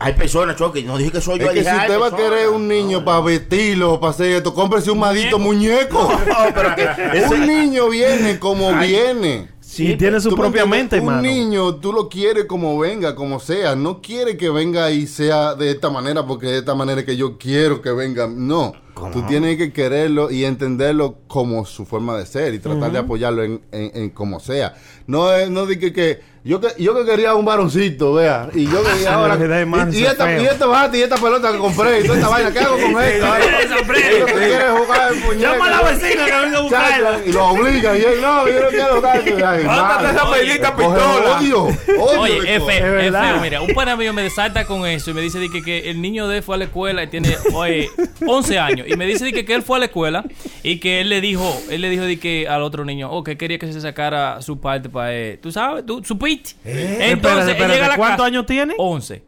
Hay 0.00 0.12
personas, 0.12 0.56
Choque, 0.56 0.82
no 0.82 0.98
dije 0.98 1.12
que 1.12 1.20
soy 1.22 1.38
yo. 1.38 1.46
Es 1.46 1.52
que 1.52 1.60
dije, 1.60 1.70
si 1.70 1.76
usted 1.80 1.98
va 1.98 2.08
a 2.08 2.16
querer 2.16 2.50
un 2.50 2.68
niño 2.68 3.02
para 3.06 3.20
vestirlo, 3.22 3.98
para 4.00 4.10
hacer 4.10 4.32
esto, 4.32 4.52
cómprese 4.52 4.90
un 4.90 4.98
madito 4.98 5.38
muñeco. 5.38 6.12
No, 6.28 6.54
pero 6.54 6.74
que 6.74 6.82
ese- 7.18 7.34
un 7.34 7.46
niño 7.46 7.88
viene 7.88 8.38
como 8.38 8.68
Ay. 8.70 8.88
viene. 8.90 9.48
y 9.78 9.96
tiene 9.96 10.20
su 10.20 10.28
¿Tú 10.28 10.36
me 10.36 10.42
propia 10.42 10.66
mente, 10.66 11.00
Un 11.00 11.22
niño, 11.22 11.76
tú 11.76 11.90
lo 11.90 12.10
quieres 12.10 12.44
como 12.44 12.78
venga, 12.78 13.14
como 13.14 13.40
sea. 13.40 13.74
No 13.74 14.02
quiere 14.02 14.36
que 14.36 14.50
venga 14.50 14.90
y 14.90 15.06
sea 15.06 15.54
de 15.54 15.70
esta 15.70 15.88
manera 15.88 16.26
porque 16.26 16.48
de 16.48 16.58
esta 16.58 16.74
manera 16.74 17.02
que 17.06 17.16
yo 17.16 17.38
quiero 17.38 17.80
que 17.80 17.92
venga. 17.92 18.26
No. 18.28 18.74
Tú 19.10 19.22
tienes 19.22 19.56
que 19.56 19.72
quererlo 19.72 20.30
y 20.30 20.44
entenderlo 20.44 21.16
como 21.26 21.64
su 21.64 21.84
forma 21.84 22.16
de 22.16 22.26
ser 22.26 22.54
y 22.54 22.58
tratar 22.58 22.92
de 22.92 22.98
apoyarlo 22.98 23.42
en, 23.42 23.60
en, 23.72 23.90
en 23.94 24.10
como 24.10 24.40
sea. 24.40 24.74
No 25.06 25.32
es, 25.32 25.50
no 25.50 25.66
dije 25.66 25.92
que 25.92 26.20
yo 26.44 26.60
que 26.60 26.68
yo 26.78 26.92
que 26.94 27.04
quería 27.04 27.36
un 27.36 27.44
varoncito, 27.44 28.14
vea, 28.14 28.48
y 28.52 28.64
yo 28.66 28.82
quería 28.92 29.14
ahora 29.14 29.36
y, 29.36 29.96
y 30.00 30.04
esta 30.04 30.24
feo. 30.26 30.42
y 30.42 30.46
este 30.46 30.64
bate 30.64 30.98
y 30.98 31.02
esta 31.02 31.16
pelota 31.16 31.52
que 31.52 31.58
compré 31.58 32.00
y 32.00 32.02
toda 32.02 32.16
esta 32.18 32.28
vaina, 32.28 32.50
¿qué 32.52 32.58
hago 32.58 32.76
con 32.78 33.02
esto? 33.02 33.26
Ahora, 33.26 33.44
Yo 33.62 34.26
que 34.26 34.32
quiero 34.32 34.84
jugar 34.84 35.14
muñeco. 35.14 35.32
Llama 35.40 35.66
a 35.66 35.70
la 35.70 35.82
vecina 35.82 36.24
que 36.26 36.32
venga 36.32 36.58
a 36.58 36.62
buscarla. 36.62 37.20
Y 37.26 37.32
lo 37.32 37.44
obliga. 37.48 37.96
Y 37.96 38.00
él, 38.02 38.20
no, 38.20 38.48
yo 38.48 38.60
no 38.60 38.68
quiero 38.70 38.96
jugar. 38.96 39.20
Esa 39.60 40.20
Coge 40.24 40.58
pistola. 40.76 41.38
Odio, 41.38 41.62
odio 41.64 42.20
Oye, 42.20 42.40
verdad. 42.58 43.32
feo, 43.34 43.40
mira, 43.40 43.60
un 43.62 43.74
pana 43.74 43.96
mío 43.96 44.12
me 44.12 44.22
desalta 44.22 44.64
con 44.64 44.84
eso 44.86 45.10
y 45.10 45.14
me 45.14 45.20
dice 45.20 45.38
que, 45.48 45.62
que 45.62 45.90
el 45.90 46.00
niño 46.02 46.26
de 46.26 46.38
él 46.38 46.42
fue 46.42 46.56
a 46.56 46.58
la 46.58 46.64
escuela 46.64 47.04
y 47.04 47.06
tiene, 47.06 47.36
oye, 47.54 47.88
11 48.26 48.58
años 48.58 48.86
y 48.92 48.96
me 48.96 49.06
dice 49.06 49.24
de 49.24 49.32
que, 49.32 49.44
que 49.44 49.54
él 49.54 49.62
fue 49.62 49.76
a 49.76 49.80
la 49.80 49.86
escuela 49.86 50.24
y 50.62 50.78
que 50.78 51.00
él 51.00 51.08
le 51.08 51.20
dijo, 51.20 51.60
él 51.70 51.80
le 51.80 51.90
dijo 51.90 52.04
de 52.04 52.18
que 52.18 52.48
al 52.48 52.62
otro 52.62 52.84
niño, 52.84 53.10
oh, 53.10 53.24
que 53.24 53.36
quería 53.36 53.58
que 53.58 53.72
se 53.72 53.80
sacara 53.80 54.42
su 54.42 54.60
parte 54.60 54.88
para 54.88 55.14
él, 55.14 55.38
tú 55.38 55.52
sabes, 55.52 55.86
tú, 55.86 56.02
su 56.04 56.18
pit. 56.18 56.50
Entonces, 56.64 57.00
Espérate, 57.00 57.42
él 57.42 57.48
espérate, 57.50 57.74
llega 57.74 57.86
a 57.86 57.88
la 57.88 57.96
¿cuántos 57.96 58.26
años 58.26 58.46
tiene? 58.46 58.74
11. 58.76 59.22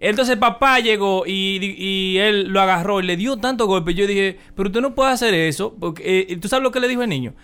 Entonces 0.00 0.34
el 0.34 0.38
papá 0.38 0.78
llegó 0.78 1.24
y, 1.26 1.58
y 1.60 2.18
él 2.18 2.48
lo 2.48 2.60
agarró 2.60 3.00
y 3.00 3.02
le 3.02 3.16
dio 3.16 3.36
tanto 3.36 3.66
golpe. 3.66 3.94
Yo 3.94 4.06
dije, 4.06 4.38
pero 4.54 4.70
tú 4.70 4.80
no 4.80 4.94
puedes 4.94 5.14
hacer 5.14 5.34
eso. 5.34 5.74
Porque, 5.78 6.26
eh, 6.28 6.36
¿Tú 6.36 6.46
sabes 6.48 6.62
lo 6.62 6.70
que 6.70 6.80
le 6.80 6.88
dijo 6.88 7.02
el 7.02 7.08
niño? 7.08 7.34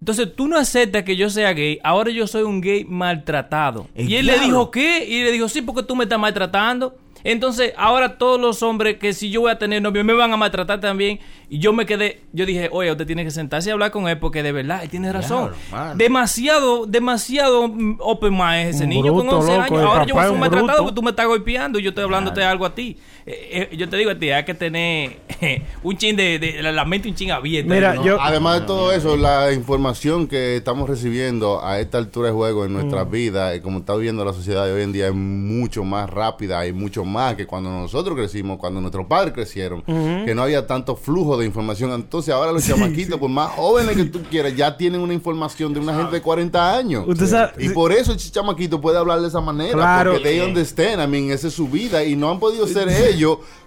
Entonces 0.00 0.34
tú 0.34 0.48
no 0.48 0.58
aceptas 0.58 1.04
que 1.04 1.16
yo 1.16 1.30
sea 1.30 1.52
gay. 1.52 1.78
Ahora 1.82 2.10
yo 2.10 2.26
soy 2.26 2.42
un 2.42 2.60
gay 2.60 2.84
maltratado. 2.84 3.88
Y 3.96 4.16
él 4.16 4.26
le 4.26 4.38
dijo, 4.40 4.70
¿qué? 4.70 5.06
Y 5.06 5.22
le 5.22 5.30
dijo, 5.30 5.48
sí, 5.48 5.62
porque 5.62 5.84
tú 5.84 5.94
me 5.94 6.04
estás 6.04 6.18
maltratando. 6.18 6.96
Entonces, 7.24 7.72
ahora 7.76 8.18
todos 8.18 8.40
los 8.40 8.62
hombres 8.62 8.98
que 8.98 9.12
si 9.12 9.30
yo 9.30 9.42
voy 9.42 9.50
a 9.50 9.58
tener 9.58 9.82
novio 9.82 10.04
me 10.04 10.12
van 10.12 10.32
a 10.32 10.36
maltratar 10.36 10.80
también. 10.80 11.20
Y 11.48 11.58
yo 11.58 11.74
me 11.74 11.84
quedé, 11.84 12.22
yo 12.32 12.46
dije, 12.46 12.70
oye, 12.72 12.90
usted 12.90 13.06
tiene 13.06 13.24
que 13.24 13.30
sentarse 13.30 13.68
y 13.68 13.72
hablar 13.72 13.90
con 13.90 14.08
él 14.08 14.18
porque 14.18 14.42
de 14.42 14.52
verdad, 14.52 14.82
él 14.82 14.88
tiene 14.88 15.12
razón. 15.12 15.52
Demasiado, 15.96 16.86
demasiado 16.86 17.70
open 17.98 18.32
mind 18.32 18.68
ese 18.68 18.84
Un 18.84 18.90
niño 18.90 19.12
con 19.12 19.26
bruto, 19.26 19.38
11 19.40 19.52
loco, 19.52 19.62
años. 19.62 19.90
Ahora 19.90 20.06
yo 20.06 20.14
voy 20.14 20.24
a 20.24 20.28
ser 20.28 20.38
maltratado 20.38 20.78
porque 20.78 20.94
tú 20.94 21.02
me 21.02 21.10
estás 21.10 21.26
golpeando 21.26 21.78
y 21.78 21.82
yo 21.82 21.90
estoy 21.90 22.04
hablándote 22.04 22.42
algo 22.42 22.64
a 22.64 22.74
ti. 22.74 22.96
Eh, 23.24 23.68
eh, 23.72 23.76
yo 23.76 23.88
te 23.88 23.96
digo 23.96 24.10
a 24.10 24.18
ti, 24.18 24.30
hay 24.30 24.44
que 24.44 24.54
tener 24.54 25.18
un 25.82 25.96
chin 25.96 26.16
de, 26.16 26.38
de 26.38 26.62
la, 26.62 26.72
la 26.72 26.84
mente 26.84 27.08
un 27.08 27.14
chin 27.14 27.30
abierta. 27.30 27.72
Mira, 27.72 27.94
¿no? 27.94 28.04
yo- 28.04 28.20
Además 28.20 28.60
de 28.60 28.66
todo 28.66 28.92
eso, 28.92 29.16
la 29.16 29.52
información 29.52 30.26
que 30.26 30.56
estamos 30.56 30.88
recibiendo 30.88 31.64
a 31.64 31.78
esta 31.80 31.98
altura 31.98 32.28
de 32.28 32.34
juego 32.34 32.64
en 32.64 32.72
Mm. 32.72 32.74
nuestras 32.74 33.10
vidas, 33.10 33.54
eh, 33.54 33.60
como 33.60 33.78
está 33.80 33.94
viviendo 33.94 34.24
la 34.24 34.32
sociedad 34.32 34.64
de 34.66 34.72
hoy 34.72 34.82
en 34.82 34.92
día, 34.92 35.08
es 35.08 35.14
mucho 35.14 35.84
más 35.84 36.08
rápida 36.10 36.66
y 36.66 36.72
mucho 36.72 37.04
más 37.04 37.34
que 37.36 37.46
cuando 37.46 37.70
nosotros 37.70 38.16
crecimos, 38.16 38.58
cuando 38.58 38.80
nuestros 38.80 39.06
padres 39.06 39.32
crecieron, 39.34 39.82
que 39.82 40.34
no 40.34 40.42
había 40.42 40.66
tanto 40.66 40.96
flujo 40.96 41.36
de 41.36 41.46
información. 41.46 41.92
Entonces 41.92 42.32
ahora 42.34 42.50
los 42.52 42.66
chamaquitos, 42.66 43.18
por 43.20 43.28
más 43.30 43.50
jóvenes 43.50 43.96
que 43.96 44.04
tú 44.06 44.20
quieras, 44.30 44.56
ya 44.56 44.76
tienen 44.76 45.00
una 45.00 45.14
información 45.14 45.72
de 45.74 45.80
una 45.80 45.94
gente 45.94 46.12
de 46.16 46.22
40 46.22 46.76
años. 46.76 47.04
Usted 47.06 47.26
sabe- 47.26 47.52
y 47.64 47.68
por 47.68 47.92
eso 47.92 48.12
el 48.12 48.18
chamaquito 48.18 48.80
puede 48.80 48.98
hablar 48.98 49.20
de 49.20 49.28
esa 49.28 49.40
manera, 49.40 49.72
Claro. 49.74 50.12
porque 50.12 50.24
they 50.28 50.40
understand, 50.40 51.00
I 51.02 51.06
mean, 51.06 51.30
esa 51.30 51.48
es 51.48 51.54
su 51.54 51.68
vida 51.68 52.02
y 52.04 52.16
no 52.16 52.30
han 52.30 52.38
podido 52.40 52.66
ser 52.66 52.88
ellos 52.88 53.11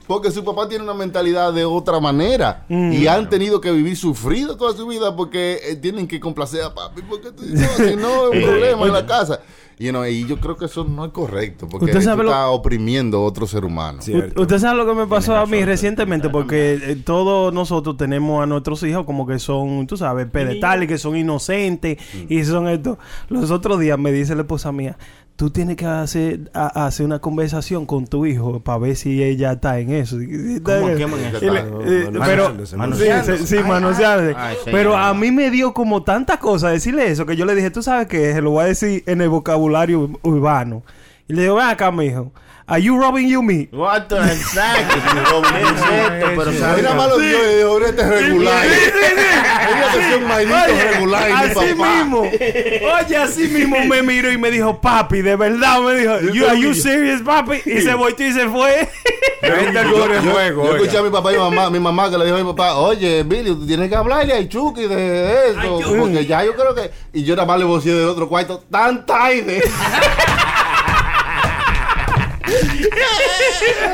porque 0.07 0.29
su 0.31 0.43
papá 0.43 0.67
tiene 0.69 0.83
una 0.83 0.93
mentalidad 0.93 1.51
de 1.53 1.65
otra 1.65 1.99
manera 1.99 2.65
Mm. 2.69 2.93
y 2.93 3.07
han 3.07 3.29
tenido 3.29 3.59
que 3.59 3.71
vivir 3.71 3.97
sufrido 3.97 4.55
toda 4.55 4.73
su 4.75 4.85
vida 4.87 5.15
porque 5.15 5.59
eh, 5.63 5.75
tienen 5.75 6.07
que 6.07 6.19
complacer 6.19 6.61
a 6.63 6.73
papi 6.73 7.01
porque 7.01 7.31
tú- 7.31 7.43
no, 7.47 7.67
si 7.89 7.95
no 7.95 8.31
es 8.33 8.37
un 8.37 8.41
problema 8.49 8.85
en 8.85 8.93
la 8.93 9.05
casa. 9.05 9.39
You 9.77 9.89
know, 9.89 10.05
y 10.05 10.25
yo 10.25 10.39
creo 10.39 10.55
que 10.55 10.65
eso 10.65 10.85
no 10.85 11.03
es 11.03 11.11
correcto 11.11 11.67
porque 11.67 11.87
Usted 11.87 11.99
tú 11.99 12.05
sabe 12.05 12.23
lo- 12.23 12.29
estás 12.29 12.47
oprimiendo 12.49 13.17
a 13.17 13.21
otro 13.23 13.45
ser 13.45 13.65
humano. 13.65 14.01
Cierto. 14.01 14.41
Usted 14.43 14.57
sabe 14.59 14.77
lo 14.77 14.85
que 14.85 14.93
me 14.93 15.05
pasó 15.05 15.35
a 15.35 15.45
mí 15.47 15.65
recientemente, 15.65 16.29
porque 16.29 16.75
eh, 16.81 16.95
todos 17.03 17.53
nosotros 17.53 17.97
tenemos 17.97 18.41
a 18.41 18.45
nuestros 18.45 18.81
hijos 18.83 19.05
como 19.05 19.27
que 19.27 19.37
son, 19.37 19.85
tú 19.85 19.97
sabes, 19.97 20.27
pedestales, 20.27 20.87
que 20.87 20.97
son 20.97 21.17
inocentes 21.17 21.97
y 22.29 22.45
son 22.45 22.69
esto. 22.69 22.97
Los 23.27 23.51
otros 23.51 23.77
días 23.81 23.99
me 23.99 24.13
dice 24.13 24.33
la 24.33 24.43
esposa 24.43 24.71
mía, 24.71 24.97
tú 25.35 25.49
tienes 25.49 25.75
que 25.75 25.85
hacer, 25.85 26.49
a- 26.53 26.85
hacer 26.85 27.05
una 27.05 27.19
conversación 27.19 27.85
con 27.85 28.07
tu 28.07 28.25
hijo 28.25 28.61
para 28.61 28.77
ver 28.77 28.95
si 28.95 29.21
ella 29.21 29.53
está 29.53 29.79
en 29.79 29.91
eso. 29.91 30.21
Y- 30.21 30.61
¿Cómo? 30.61 30.91
y- 30.93 30.97
¿Qué 30.97 31.07
man- 31.07 31.19
y 31.41 31.45
le- 31.49 31.59
eh, 31.59 32.09
pero 32.25 32.43
sí, 33.45 33.55
pero 34.71 34.95
a 34.95 35.13
mí 35.13 35.31
me 35.31 35.51
dio 35.51 35.73
como 35.73 36.03
tanta 36.03 36.37
cosa 36.39 36.69
decirle 36.69 37.09
eso 37.11 37.25
que 37.25 37.35
yo 37.35 37.45
le 37.45 37.53
dije, 37.55 37.69
tú 37.71 37.83
sabes 37.83 38.07
que 38.07 38.33
se 38.33 38.41
lo 38.41 38.51
voy 38.51 38.63
a 38.63 38.67
decir 38.67 39.03
en 39.07 39.21
el 39.21 39.29
vocabulario 39.29 40.09
urbano. 40.23 40.83
Y 41.27 41.33
le 41.33 41.41
digo, 41.43 41.55
ven 41.55 41.67
acá, 41.67 41.91
mijo. 41.91 42.31
Are 42.67 42.79
you 42.79 42.99
robbing 42.99 43.27
you 43.27 43.43
me? 43.43 43.69
What 43.71 44.07
the 44.07 44.17
exacto, 44.17 44.95
¿Qué 45.51 45.61
es 45.61 45.71
esto? 45.71 46.27
Pero 46.35 46.49
Ahí 46.49 46.81
nada 46.81 46.95
más 46.95 47.09
lo 47.09 47.19
dio 47.19 47.51
y 47.51 47.55
dijo, 47.57 47.69
"Ahorita 47.69 48.01
es 48.01 48.09
regular. 48.09 48.65
Ella 48.65 49.91
que 49.93 49.99
sea 49.99 50.17
un 50.17 50.27
maldito 50.27 50.91
regular 50.91 51.31
así 51.31 51.73
papá. 51.73 51.95
mismo. 51.95 52.21
Oye, 52.21 53.17
así 53.17 53.47
mismo 53.49 53.77
me 53.85 54.01
miró 54.01 54.31
y 54.31 54.37
me 54.37 54.51
dijo, 54.51 54.79
papi, 54.79 55.21
de 55.21 55.35
verdad, 55.35 55.79
me 55.81 55.95
dijo, 55.95 56.19
you, 56.33 56.45
are 56.47 56.59
you 56.59 56.73
serious, 56.73 57.21
papi? 57.21 57.61
Y 57.65 57.81
se 57.81 57.93
volteó 57.93 58.27
y 58.27 58.33
se 58.33 58.47
fue. 58.49 58.87
Yo, 59.43 59.51
juego. 60.31 60.63
yo 60.63 60.71
oiga. 60.71 60.75
escuché 60.75 60.97
a 60.97 61.03
mi 61.03 61.09
papá 61.11 61.31
y 61.31 61.35
mi 61.35 61.41
mamá, 61.41 61.69
mi 61.69 61.79
mamá 61.79 62.09
que 62.09 62.17
le 62.17 62.25
dijo 62.25 62.37
a 62.37 62.39
mi 62.39 62.45
papá, 62.45 62.75
oye, 62.75 63.23
Billy, 63.23 63.51
tú 63.51 63.65
tienes 63.67 63.89
que 63.89 63.95
hablarle 63.95 64.33
a 64.33 64.47
Chucky 64.49 64.87
de 64.87 65.51
eso, 65.51 65.81
porque 65.99 66.25
ya 66.25 66.43
yo 66.43 66.55
creo 66.55 66.73
que... 66.73 66.89
Y 67.13 67.23
yo 67.23 67.35
nada 67.35 67.47
más 67.47 67.59
le 67.59 67.65
voceé 67.65 67.93
del 67.93 68.07
otro 68.07 68.27
cuarto, 68.27 68.63
tan 68.71 69.05
tarde. 69.05 69.61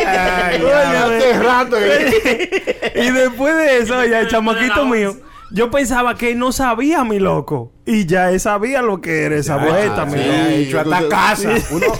Ay, 0.05 0.63
hace 0.65 1.33
rato 1.39 1.77
y 2.95 3.11
después 3.11 3.55
de 3.55 3.77
eso, 3.79 4.05
ya 4.05 4.21
el 4.21 4.27
chamaquito 4.27 4.85
mío, 4.85 5.15
yo 5.51 5.69
pensaba 5.69 6.15
que 6.15 6.35
no 6.35 6.51
sabía, 6.51 7.03
mi 7.03 7.19
loco. 7.19 7.71
Y 7.93 8.05
ya 8.05 8.31
él 8.31 8.39
sabía 8.39 8.81
lo 8.81 9.01
que 9.01 9.23
era 9.23 9.35
esa 9.37 9.57
vuelta, 9.57 10.05
sí. 10.09 10.15
mira. 10.15 10.53
hecho 10.53 10.79
hasta 10.79 11.07
casa. 11.09 11.53
Uno, 11.71 11.85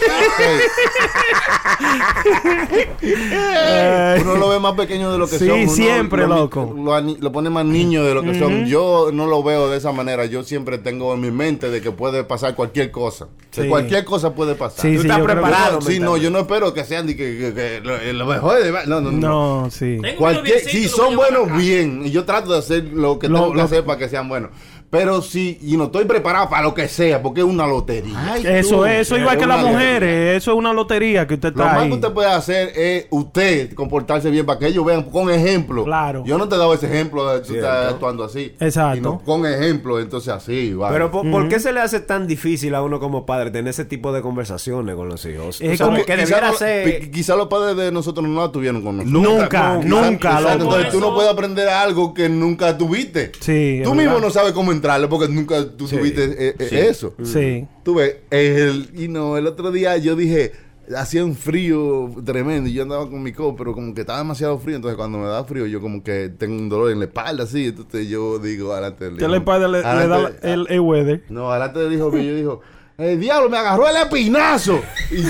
Eh, 3.03 4.17
uno 4.21 4.35
lo 4.35 4.49
ve 4.49 4.59
más 4.59 4.73
pequeño 4.73 5.11
de 5.11 5.17
lo 5.17 5.27
que 5.27 5.37
Sí, 5.39 5.47
son. 5.47 5.59
Uno 5.61 5.71
siempre, 5.71 6.21
lo, 6.27 6.35
loco. 6.35 6.73
Lo, 6.77 6.99
lo 7.01 7.31
pone 7.31 7.49
más 7.49 7.65
niño 7.65 8.03
de 8.03 8.13
lo 8.13 8.21
que 8.23 8.37
son. 8.37 8.65
Yo 8.65 9.09
no 9.13 9.25
lo 9.27 9.41
veo 9.43 9.69
de 9.69 9.77
esa 9.77 9.91
manera. 9.91 10.25
Yo 10.25 10.43
siempre 10.43 10.77
tengo 10.77 11.13
en 11.13 11.21
mi 11.21 11.31
mente 11.31 11.69
de 11.69 11.81
que 11.81 11.91
puede 11.91 12.23
pasar 12.23 12.55
cualquier 12.55 12.91
cosa. 12.91 13.27
Sí. 13.51 13.67
cualquier 13.67 14.05
cosa 14.05 14.33
puede 14.33 14.55
pasar. 14.55 14.81
Sí, 14.81 14.95
Tú 14.95 15.01
sí, 15.01 15.07
estás 15.07 15.17
que- 15.19 15.25
preparado. 15.25 15.81
Sí, 15.81 15.99
no, 15.99 16.15
yo 16.17 16.29
no 16.29 16.39
espero 16.39 16.73
que 16.73 16.83
sean 16.85 17.07
de 17.07 17.15
que, 17.15 17.37
que- 17.37 17.53
que 17.53 17.81
lo, 17.83 17.97
lo 18.13 18.25
mejor. 18.25 18.61
de- 18.63 18.71
No, 18.87 19.01
no, 19.01 19.11
no. 19.11 19.61
No, 19.61 19.69
sí. 19.71 19.97
Cualquier, 20.17 20.59
si 20.61 20.87
son 20.87 21.15
lo 21.15 21.21
buenos, 21.21 21.57
bien. 21.57 22.03
Y 22.05 22.11
yo 22.11 22.23
trato 22.23 22.53
de 22.53 22.59
hacer 22.59 22.83
lo 22.93 23.19
que 23.19 23.27
Lo- 23.27 23.39
tengo 23.39 23.51
que 23.51 23.57
lo- 23.57 23.63
hacer 23.63 23.83
para 23.83 23.97
que 23.99 24.07
sean 24.09 24.29
buenos. 24.29 24.51
Pero 24.91 25.21
si, 25.21 25.57
y 25.63 25.77
no 25.77 25.85
estoy 25.85 26.03
preparado 26.03 26.49
para 26.49 26.63
lo 26.63 26.73
que 26.73 26.87
sea, 26.89 27.21
porque 27.21 27.39
es 27.39 27.47
una 27.47 27.65
lotería. 27.65 28.35
Eso 28.37 28.85
es, 28.85 29.07
eso 29.07 29.17
igual 29.17 29.37
que 29.37 29.45
las 29.45 29.57
lotería. 29.61 29.77
mujeres, 29.79 30.37
eso 30.37 30.51
es 30.51 30.57
una 30.57 30.73
lotería 30.73 31.25
que 31.25 31.35
usted 31.35 31.53
Lo 31.55 31.63
está 31.63 31.73
más 31.73 31.83
ahí. 31.83 31.87
que 31.89 31.95
usted 31.95 32.11
puede 32.11 32.29
hacer 32.29 32.73
es 32.75 33.07
usted 33.09 33.73
comportarse 33.73 34.29
bien 34.29 34.45
para 34.45 34.59
que 34.59 34.67
ellos 34.67 34.83
vean 34.85 35.03
con 35.03 35.31
ejemplo. 35.31 35.85
Claro. 35.85 36.23
Yo 36.25 36.37
no 36.37 36.49
te 36.49 36.55
he 36.55 36.57
dado 36.57 36.73
ese 36.73 36.87
ejemplo 36.87 37.25
de 37.31 37.39
tú 37.39 37.53
Cierto. 37.53 37.67
estás 37.67 37.93
actuando 37.93 38.23
así. 38.25 38.53
Exacto. 38.59 38.95
Sino 38.95 39.19
con 39.23 39.45
ejemplo, 39.45 39.97
entonces 39.99 40.27
así. 40.33 40.73
vale. 40.73 40.91
Pero 40.93 41.09
¿por, 41.09 41.31
por 41.31 41.47
qué 41.47 41.61
se 41.61 41.71
le 41.71 41.79
hace 41.79 42.01
tan 42.01 42.27
difícil 42.27 42.75
a 42.75 42.81
uno 42.83 42.99
como 42.99 43.25
padre 43.25 43.49
tener 43.49 43.69
ese 43.69 43.85
tipo 43.85 44.11
de 44.11 44.21
conversaciones 44.21 44.95
con 44.95 45.07
los 45.07 45.25
hijos? 45.25 45.61
Es 45.61 45.73
O 45.73 45.77
sea, 45.77 45.85
como- 45.85 46.03
que 46.03 46.17
quizá, 46.17 46.41
no- 46.41 46.53
ser... 46.53 47.09
quizá 47.11 47.35
los 47.37 47.47
padres 47.47 47.77
de 47.77 47.93
nosotros 47.93 48.27
no 48.27 48.41
la 48.41 48.51
tuvieron 48.51 48.81
con 48.81 48.97
nosotros. 48.97 49.23
Nunca, 49.23 49.79
Quizá- 49.79 49.87
nunca, 49.87 50.29
exacto, 50.39 50.49
loco. 50.65 50.75
Entonces 50.75 50.91
tú 50.91 50.99
no 50.99 51.13
puedes 51.15 51.31
aprender 51.31 51.69
algo 51.69 52.13
que 52.13 52.27
nunca 52.27 52.77
tuviste. 52.77 53.31
Sí, 53.39 53.79
Tú 53.85 53.95
mismo 53.95 54.15
verdad. 54.15 54.27
no 54.27 54.29
sabes 54.33 54.51
cómo 54.51 54.71
entrarle 54.81 55.07
porque 55.07 55.27
nunca 55.31 55.65
tú 55.77 55.87
Sí. 55.87 55.97
tuviste 55.97 56.23
eh, 56.49 56.55
eh, 56.57 56.67
Sí. 56.69 56.75
eso. 56.77 57.13
Sí. 57.23 57.67
Tú 57.83 57.95
ves, 57.95 58.17
el, 58.31 58.89
y 58.95 59.07
no, 59.07 59.37
el 59.37 59.47
otro 59.47 59.71
día 59.71 59.97
yo 59.97 60.15
dije, 60.15 60.51
hacía 60.97 61.23
un 61.23 61.35
frío 61.35 62.09
tremendo 62.25 62.67
y 62.69 62.73
yo 62.73 62.83
andaba 62.83 63.09
con 63.09 63.21
mi 63.23 63.31
coat, 63.31 63.55
pero 63.57 63.73
como 63.73 63.93
que 63.93 64.01
estaba 64.01 64.19
demasiado 64.19 64.57
frío, 64.59 64.75
entonces 64.75 64.97
cuando 64.97 65.19
me 65.19 65.27
da 65.27 65.43
frío 65.45 65.65
yo 65.65 65.79
como 65.79 66.03
que 66.03 66.29
tengo 66.37 66.55
un 66.55 66.67
dolor 66.67 66.91
en 66.91 66.99
la 66.99 67.05
espalda, 67.05 67.43
así, 67.43 67.67
entonces 67.67 68.09
yo 68.09 68.39
digo, 68.39 68.73
adelante 68.73 69.05
del 69.05 69.17
¿Qué 69.17 69.27
le 69.27 69.39
le, 69.39 69.77
le 69.77 70.07
da 70.07 70.31
el, 70.41 70.65
el 70.69 70.79
weather? 70.81 71.23
No, 71.29 71.49
adelante 71.51 71.79
del 71.79 71.93
hijo 71.93 72.11
mío, 72.11 72.23
yo 72.23 72.35
dijo, 72.35 72.61
el 73.01 73.19
diablo 73.19 73.49
me 73.49 73.57
agarró 73.57 73.89
el 73.89 73.97
espinazo. 73.97 74.81
Y, 75.09 75.17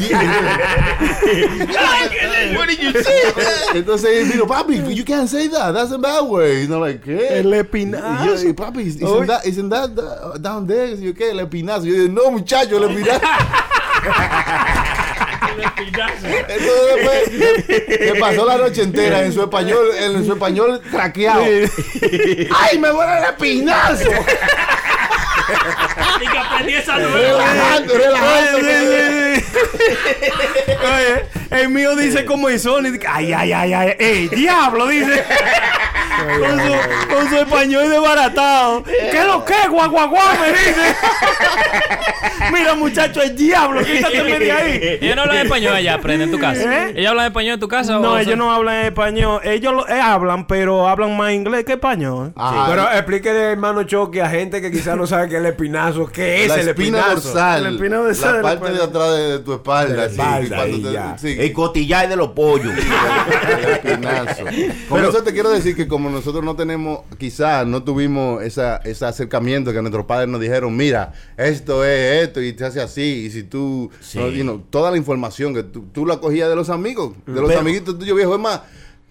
entonces 3.75 4.09
él 4.11 4.31
dijo, 4.31 4.47
papi, 4.47 4.77
you 4.93 5.05
can't 5.05 5.27
say 5.27 5.47
that, 5.49 5.73
that's 5.73 5.91
a 5.91 5.97
bad 5.97 6.27
way. 6.27 6.63
Y 6.63 6.67
no, 6.67 6.79
like, 6.79 7.01
¿qué? 7.01 7.39
El 7.39 7.53
espinazo. 7.53 8.23
Y 8.23 8.43
yo, 8.43 8.49
y, 8.49 8.53
papi, 8.53 8.81
isn't 8.81 9.03
Oye. 9.03 9.27
that, 9.27 9.45
isn't 9.45 9.69
that 9.69 9.89
uh, 9.97 10.37
down 10.37 10.67
there? 10.67 10.93
Y 10.93 11.01
yo, 11.01 11.13
¿qué? 11.13 11.31
El 11.31 11.39
espinazo. 11.39 11.85
Y 11.85 11.89
yo 11.89 11.95
dije, 11.95 12.09
no, 12.09 12.31
muchacho, 12.31 12.77
el 12.77 12.91
espinazo. 12.91 13.21
Entonces 16.47 16.95
después 16.95 17.23
se 17.87 18.15
pasó 18.19 18.45
la 18.45 18.57
noche 18.57 18.83
entera 18.83 19.23
en 19.23 19.33
su 19.33 19.41
español, 19.41 19.87
en 19.99 20.25
su 20.25 20.33
español 20.33 20.81
craqueado. 20.89 21.43
¡Ay, 21.43 22.79
me 22.79 22.89
duele 22.89 23.17
el 23.17 23.23
espinazo! 23.25 24.09
Y 26.23 26.27
que 26.27 26.37
aprendí 26.37 26.73
esa 26.75 26.97
nueva. 26.97 27.17
relajando, 27.19 27.97
relajando. 27.97 28.57
Oye, 30.83 31.25
el 31.51 31.69
mío 31.69 31.95
dice 31.95 32.25
como 32.25 32.49
el 32.49 32.59
Sony. 32.59 32.83
dice, 32.91 33.07
Ay, 33.09 33.33
ay, 33.33 33.53
ay, 33.53 33.73
ay. 33.73 33.95
¡Ey, 33.99 34.27
diablo! 34.29 34.87
Dice. 34.87 35.23
Con, 36.39 36.59
su, 36.59 37.15
con 37.15 37.29
su 37.29 37.35
español 37.37 37.89
desbaratado. 37.89 38.83
¿Qué 38.83 39.23
lo 39.25 39.43
que? 39.45 39.53
Guau, 39.69 39.89
guau, 39.89 40.09
me 40.39 40.49
dice. 40.49 40.95
Mira, 42.51 42.73
muchacho, 42.75 43.21
el 43.21 43.35
diablo. 43.35 43.81
Quítate 43.83 44.23
de 44.23 44.51
ahí. 44.51 44.97
Ellos 45.01 45.15
no 45.15 45.21
hablan 45.23 45.37
español 45.37 45.73
allá, 45.75 45.93
aprende 45.95 46.25
en 46.25 46.31
tu 46.31 46.39
casa. 46.39 46.61
¿Eh? 46.87 46.93
¿Ellos 46.95 47.09
hablan 47.11 47.27
español 47.27 47.53
en 47.55 47.59
tu 47.59 47.67
casa? 47.67 47.99
No, 47.99 48.13
o 48.13 48.17
ellos 48.17 48.31
son- 48.31 48.39
no 48.39 48.51
hablan 48.51 48.85
español. 48.85 49.41
Ellos 49.43 49.73
lo, 49.73 49.87
eh, 49.87 49.99
hablan, 50.01 50.47
pero 50.47 50.87
hablan 50.87 51.15
más 51.15 51.31
inglés 51.33 51.63
que 51.65 51.73
español. 51.73 52.33
Ajá. 52.35 52.65
Pero 52.69 52.91
explíquele, 52.91 53.39
hermano 53.51 53.83
Choque, 53.83 54.21
a 54.21 54.29
gente 54.29 54.61
que 54.61 54.71
quizás 54.71 54.97
no 54.97 55.07
sabe 55.07 55.29
qué 55.29 55.35
es 55.35 55.39
el 55.41 55.45
espinazo. 55.47 56.07
¿Qué 56.07 56.43
es 56.43 56.49
la 56.49 56.55
el 56.55 56.69
espina 56.69 56.99
espinazo? 56.99 57.27
dorsal, 57.29 57.63
La 57.63 57.69
espina 57.69 57.97
dorsal 57.97 58.35
la 58.35 58.41
parte 58.41 58.71
de 58.71 58.83
atrás 58.83 59.11
de, 59.15 59.21
de 59.31 59.39
tu 59.39 59.53
espalda, 59.53 60.01
De 60.03 60.09
sí, 60.09 60.21
espalda, 60.21 61.15
te- 61.15 61.19
sí, 61.21 61.37
El 61.39 61.53
cotillar 61.53 62.09
de 62.09 62.15
los 62.15 62.29
pollos. 62.29 62.73
el 63.63 63.69
espinazo. 63.69 64.43
Con 64.89 65.03
eso 65.05 65.23
te 65.23 65.31
quiero 65.31 65.49
decir 65.51 65.75
que 65.75 65.87
como 65.87 66.09
nosotros 66.21 66.45
no 66.45 66.55
tenemos, 66.55 66.99
quizás 67.17 67.65
no 67.65 67.83
tuvimos 67.83 68.43
esa, 68.43 68.77
ese 68.77 69.05
acercamiento 69.05 69.73
que 69.73 69.81
nuestros 69.81 70.05
padres 70.05 70.29
nos 70.29 70.39
dijeron, 70.39 70.75
mira, 70.77 71.13
esto 71.35 71.83
es 71.83 72.23
esto 72.27 72.41
y 72.41 72.53
te 72.53 72.63
hace 72.65 72.79
así, 72.79 73.25
y 73.25 73.29
si 73.31 73.43
tú, 73.43 73.89
Sí. 74.01 74.19
no, 74.19 74.29
you 74.29 74.43
know, 74.43 74.59
toda 74.69 74.91
la 74.91 74.97
información 74.97 75.53
que 75.53 75.63
tú, 75.63 75.85
tú 75.91 76.05
la 76.05 76.17
cogías 76.19 76.47
de 76.47 76.55
los 76.55 76.69
amigos, 76.69 77.15
de 77.25 77.33
los 77.41 77.47
Pero- 77.49 77.59
amiguitos 77.59 77.97
tuyos 77.97 78.15
viejos, 78.15 78.35
es 78.35 78.41
más, 78.41 78.61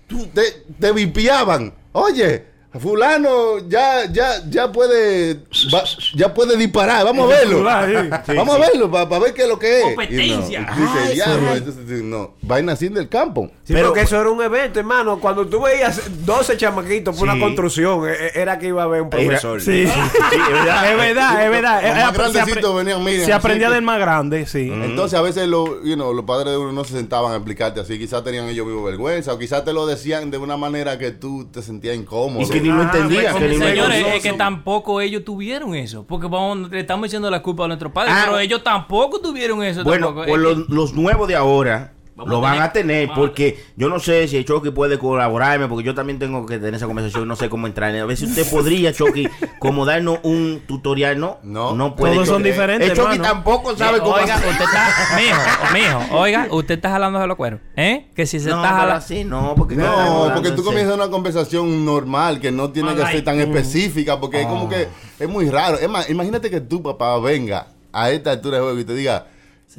tú 0.06 0.26
te, 0.32 0.42
te 0.78 0.92
vipiaban, 0.92 1.74
oye. 1.92 2.49
Fulano 2.78 3.58
ya 3.68 4.04
ya 4.12 4.42
ya 4.48 4.70
puede 4.70 5.34
va- 5.74 5.82
ya 6.14 6.32
puede 6.32 6.56
disparar, 6.56 7.04
vamos 7.04 7.32
a 7.32 7.36
verlo. 7.36 7.64
vamos 8.36 8.54
a 8.54 8.58
verlo 8.58 8.90
para 8.90 9.18
ver 9.18 9.34
qué 9.34 9.42
es 9.42 9.48
lo 9.48 9.58
que 9.58 9.78
es. 9.78 9.84
Competencia. 9.86 10.60
Y 10.60 10.64
no, 10.64 10.72
y 10.72 10.76
tú 10.76 10.80
dices, 10.82 11.02
Ah, 11.04 11.12
"Diablo", 11.12 11.50
sí. 11.52 11.58
entonces, 11.58 12.02
no, 12.02 12.34
vaina 12.42 12.72
así 12.74 12.88
del 12.88 13.08
campo. 13.08 13.50
Sí, 13.64 13.72
Pero- 13.72 13.88
porque 13.88 14.02
eso 14.02 14.20
era 14.20 14.30
un 14.30 14.40
evento, 14.42 14.78
hermano. 14.78 15.18
Cuando 15.18 15.46
tú 15.46 15.60
veías 15.62 16.00
12 16.24 16.56
chamaquitos 16.56 17.16
por 17.16 17.28
Sí. 17.28 17.34
una 17.34 17.44
construcción, 17.44 18.08
eh, 18.08 18.12
eh, 18.18 18.30
era 18.36 18.58
que 18.58 18.68
iba 18.68 18.82
a 18.82 18.84
haber 18.84 19.02
un 19.02 19.10
profesor. 19.10 19.60
Sí. 19.60 19.86
Sí, 20.30 20.36
es 20.36 20.52
verdad. 20.52 20.90
Es 20.92 20.96
verdad, 20.96 21.44
es 21.44 21.50
verdad. 21.50 21.74
Los 21.82 21.90
Eh, 21.90 21.94
más 21.94 22.48
eh, 22.48 22.74
venían, 22.76 23.04
miren, 23.04 23.24
Se 23.26 23.32
aprendía 23.32 23.66
así 23.66 23.72
que- 23.72 23.74
del 23.76 23.84
más 23.84 23.98
grande, 23.98 24.46
sí. 24.46 24.70
Entonces 24.72 25.18
a 25.18 25.22
veces 25.22 25.48
lo, 25.48 25.82
you 25.82 25.94
know, 25.94 26.12
los 26.12 26.24
padres 26.24 26.52
de 26.52 26.58
uno 26.58 26.72
no 26.72 26.84
se 26.84 26.92
sentaban 26.94 27.32
a 27.32 27.36
explicarte 27.36 27.80
así, 27.80 27.98
quizás 27.98 28.22
tenían 28.22 28.48
ellos 28.48 28.66
vivo 28.66 28.82
vergüenza 28.84 29.32
o 29.32 29.38
quizás 29.38 29.64
te 29.64 29.72
lo 29.72 29.86
decían 29.86 30.30
de 30.30 30.38
una 30.38 30.56
manera 30.56 30.98
que 30.98 31.10
tú 31.10 31.46
te 31.52 31.62
sentías 31.62 31.96
incómodo. 31.96 32.40
Que 32.62 32.68
ni 32.68 32.74
lo 32.74 32.82
entendía. 32.82 33.34
que 33.34 33.40
ni 33.48 33.56
lo 33.56 33.66
Señores, 33.66 33.96
entendía. 33.96 34.14
es 34.16 34.22
que 34.22 34.32
tampoco 34.32 35.00
ellos 35.00 35.24
tuvieron 35.24 35.74
eso. 35.74 36.04
Porque 36.06 36.26
vamos, 36.26 36.70
le 36.70 36.80
estamos 36.80 37.08
echando 37.08 37.30
la 37.30 37.42
culpa 37.42 37.64
a 37.64 37.68
nuestros 37.68 37.92
padres. 37.92 38.14
Ah. 38.16 38.22
pero 38.26 38.38
ellos 38.38 38.62
tampoco 38.62 39.20
tuvieron 39.20 39.62
eso. 39.62 39.84
Bueno, 39.84 40.06
tampoco. 40.08 40.26
pues 40.28 40.40
los 40.68 40.94
nuevos 40.94 41.28
de 41.28 41.36
ahora 41.36 41.94
Vamos 42.20 42.30
lo 42.30 42.36
a 42.38 42.40
van 42.40 42.52
tener- 42.52 42.62
a 42.68 42.72
tener 42.72 43.10
a 43.10 43.14
porque 43.14 43.58
yo 43.76 43.88
no 43.88 43.98
sé 43.98 44.28
si 44.28 44.44
Chucky 44.44 44.70
puede 44.70 44.98
colaborarme 44.98 45.68
porque 45.68 45.84
yo 45.84 45.94
también 45.94 46.18
tengo 46.18 46.44
que 46.46 46.58
tener 46.58 46.74
esa 46.74 46.86
conversación 46.86 47.26
no 47.26 47.34
sé 47.36 47.48
cómo 47.48 47.66
entrar 47.66 47.94
a 47.96 48.04
ver 48.04 48.16
si 48.16 48.26
usted 48.26 48.48
podría 48.50 48.92
Chucky 48.92 49.26
como 49.58 49.84
darnos 49.86 50.18
un 50.22 50.62
tutorial 50.66 51.18
no 51.18 51.38
No. 51.42 51.74
no 51.74 51.96
puede 51.96 52.14
Todos 52.14 52.28
son 52.28 52.38
Chucky. 52.38 52.50
diferentes, 52.50 52.90
el 52.90 52.96
Chucky 52.96 53.12
hermano. 53.16 53.22
tampoco 53.24 53.76
sabe 53.76 53.96
Eh, 53.98 54.00
cómo 54.00 54.14
oiga, 54.16 54.34
hacer. 54.34 54.50
usted 54.50 54.64
está, 54.64 54.88
mijo, 55.16 56.04
mijo, 56.06 56.18
oiga, 56.18 56.48
usted 56.50 56.74
está 56.74 56.90
jalando 56.90 57.18
de 57.18 57.26
los 57.26 57.36
cueros, 57.36 57.60
¿eh? 57.76 58.08
Que 58.14 58.26
si 58.26 58.38
se 58.38 58.50
no, 58.50 58.56
está 58.62 58.68
jalando, 58.76 58.94
así 58.96 59.24
no 59.24 59.54
porque 59.56 59.74
No, 59.76 60.30
porque 60.34 60.50
tú 60.52 60.62
comienzas 60.62 60.94
una 60.94 61.08
conversación 61.08 61.84
normal 61.84 62.38
que 62.40 62.50
no 62.52 62.70
tiene 62.70 62.94
que 62.94 63.06
ser 63.06 63.24
tan 63.24 63.40
específica 63.40 64.20
porque 64.20 64.42
es 64.42 64.46
como 64.46 64.68
que 64.68 64.88
es 65.18 65.28
muy 65.28 65.48
raro. 65.48 65.78
Es 65.78 65.88
más, 65.88 66.08
imagínate 66.10 66.50
que 66.50 66.60
tu 66.60 66.82
papá 66.82 67.18
venga 67.18 67.66
a 67.92 68.10
esta 68.10 68.30
altura 68.32 68.58
de 68.58 68.62
juego 68.62 68.78
y 68.78 68.84
te 68.84 68.94
diga, 68.94 69.26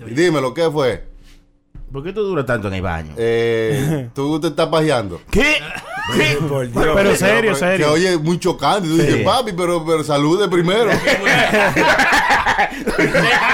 dime 0.08 0.42
lo 0.42 0.54
que 0.54 0.70
fue. 0.72 1.11
¿Por 1.92 2.04
qué 2.04 2.14
tú 2.14 2.22
duras 2.24 2.46
tanto 2.46 2.68
en 2.68 2.74
el 2.76 2.82
baño? 2.82 3.14
Eh, 3.18 4.10
tú 4.16 4.40
te 4.40 4.48
estás 4.48 4.68
pajeando. 4.68 5.22
¿qué? 5.30 5.56
¿Qué? 6.16 6.38
Por 6.48 6.70
Dios. 6.72 6.88
Pero 6.96 7.16
serio, 7.16 7.52
Que 7.54 7.60
serio. 7.60 7.92
oye, 7.92 8.18
muy 8.18 8.40
chocante. 8.40 8.88
Tú 8.88 8.96
dices, 8.98 9.24
papi, 9.24 9.52
pero, 9.56 9.86
pero 9.86 10.04
salude 10.04 10.48
primero. 10.50 10.90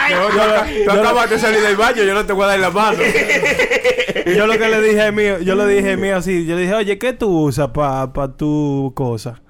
Yo- 0.10 0.92
acabas 0.92 1.30
de 1.30 1.40
salir 1.40 1.62
del 1.62 1.76
baño, 1.76 2.04
yo 2.04 2.14
no 2.14 2.26
te 2.26 2.34
voy 2.34 2.46
a 2.46 2.48
dar 2.48 2.60
la 2.60 2.70
mano. 2.72 2.98
Yo 4.36 4.46
lo 4.48 4.58
que 4.58 4.68
le 4.68 4.82
dije 4.82 5.02
a 5.04 5.12
mío, 5.12 5.40
yo 5.40 5.56
le 5.56 5.66
dije 5.68 5.94
a 5.94 5.98
mío 5.98 6.18
así, 6.18 6.46
yo 6.46 6.56
le 6.56 6.64
dije, 6.64 6.74
oye, 6.74 6.98
¿qué 6.98 7.14
tú 7.14 7.30
usas 7.46 7.70
para 7.70 8.12
pa 8.12 8.28
tu 8.36 8.92
cosa? 8.94 9.42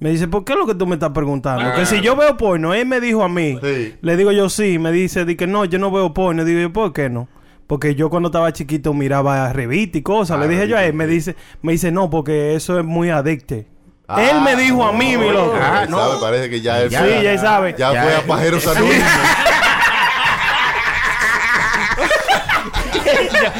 Me 0.00 0.10
dice, 0.10 0.28
¿por 0.28 0.44
qué 0.44 0.52
es 0.52 0.58
lo 0.58 0.66
que 0.66 0.74
tú 0.74 0.86
me 0.86 0.96
estás 0.96 1.10
preguntando? 1.10 1.74
Que 1.74 1.86
si 1.86 2.00
yo 2.02 2.14
veo 2.14 2.36
porno, 2.36 2.74
él 2.74 2.84
me 2.86 3.00
dijo 3.00 3.22
a 3.22 3.28
mí. 3.30 3.58
Sí. 3.62 3.94
Le 4.02 4.16
digo 4.18 4.30
yo 4.32 4.50
sí, 4.50 4.78
me 4.78 4.92
dice, 4.92 5.24
di 5.24 5.34
que 5.34 5.46
no, 5.46 5.64
yo 5.64 5.78
no 5.78 5.90
veo 5.90 6.12
porno. 6.12 6.44
Digo 6.44 6.60
yo, 6.60 6.72
¿por 6.72 6.92
qué 6.92 7.08
no? 7.08 7.26
Porque 7.68 7.94
yo 7.94 8.10
cuando 8.10 8.30
estaba 8.30 8.52
chiquito 8.52 8.92
miraba 8.94 9.52
revistas 9.52 10.00
y 10.00 10.02
cosas. 10.02 10.36
Ah, 10.38 10.40
le 10.40 10.48
dije 10.48 10.66
yo 10.66 10.76
a 10.76 10.84
él, 10.84 10.94
me 10.94 11.06
dice, 11.06 11.36
me 11.62 11.72
dice, 11.72 11.92
no, 11.92 12.10
porque 12.10 12.56
eso 12.56 12.78
es 12.80 12.84
muy 12.84 13.10
adicte. 13.10 13.66
él 14.16 14.40
me 14.42 14.56
dijo 14.56 14.82
a 14.84 14.92
mí, 14.92 15.16
mi 15.18 15.28
loco. 15.30 15.54
Ah, 15.60 15.84
no. 15.88 15.98
sabe, 15.98 16.14
parece 16.20 16.50
que 16.50 16.60
ya 16.62 16.80
él 16.80 16.88
Ya, 16.88 17.00
fue, 17.00 17.18
sí, 17.18 17.22
ya 17.24 17.32
él 17.32 17.38
sabe. 17.38 17.74
ya 17.78 17.92
Ya, 17.92 18.02
fue 18.02 18.16
a 18.16 18.20
Pajeros 18.26 18.66
Anónimos. 18.66 18.96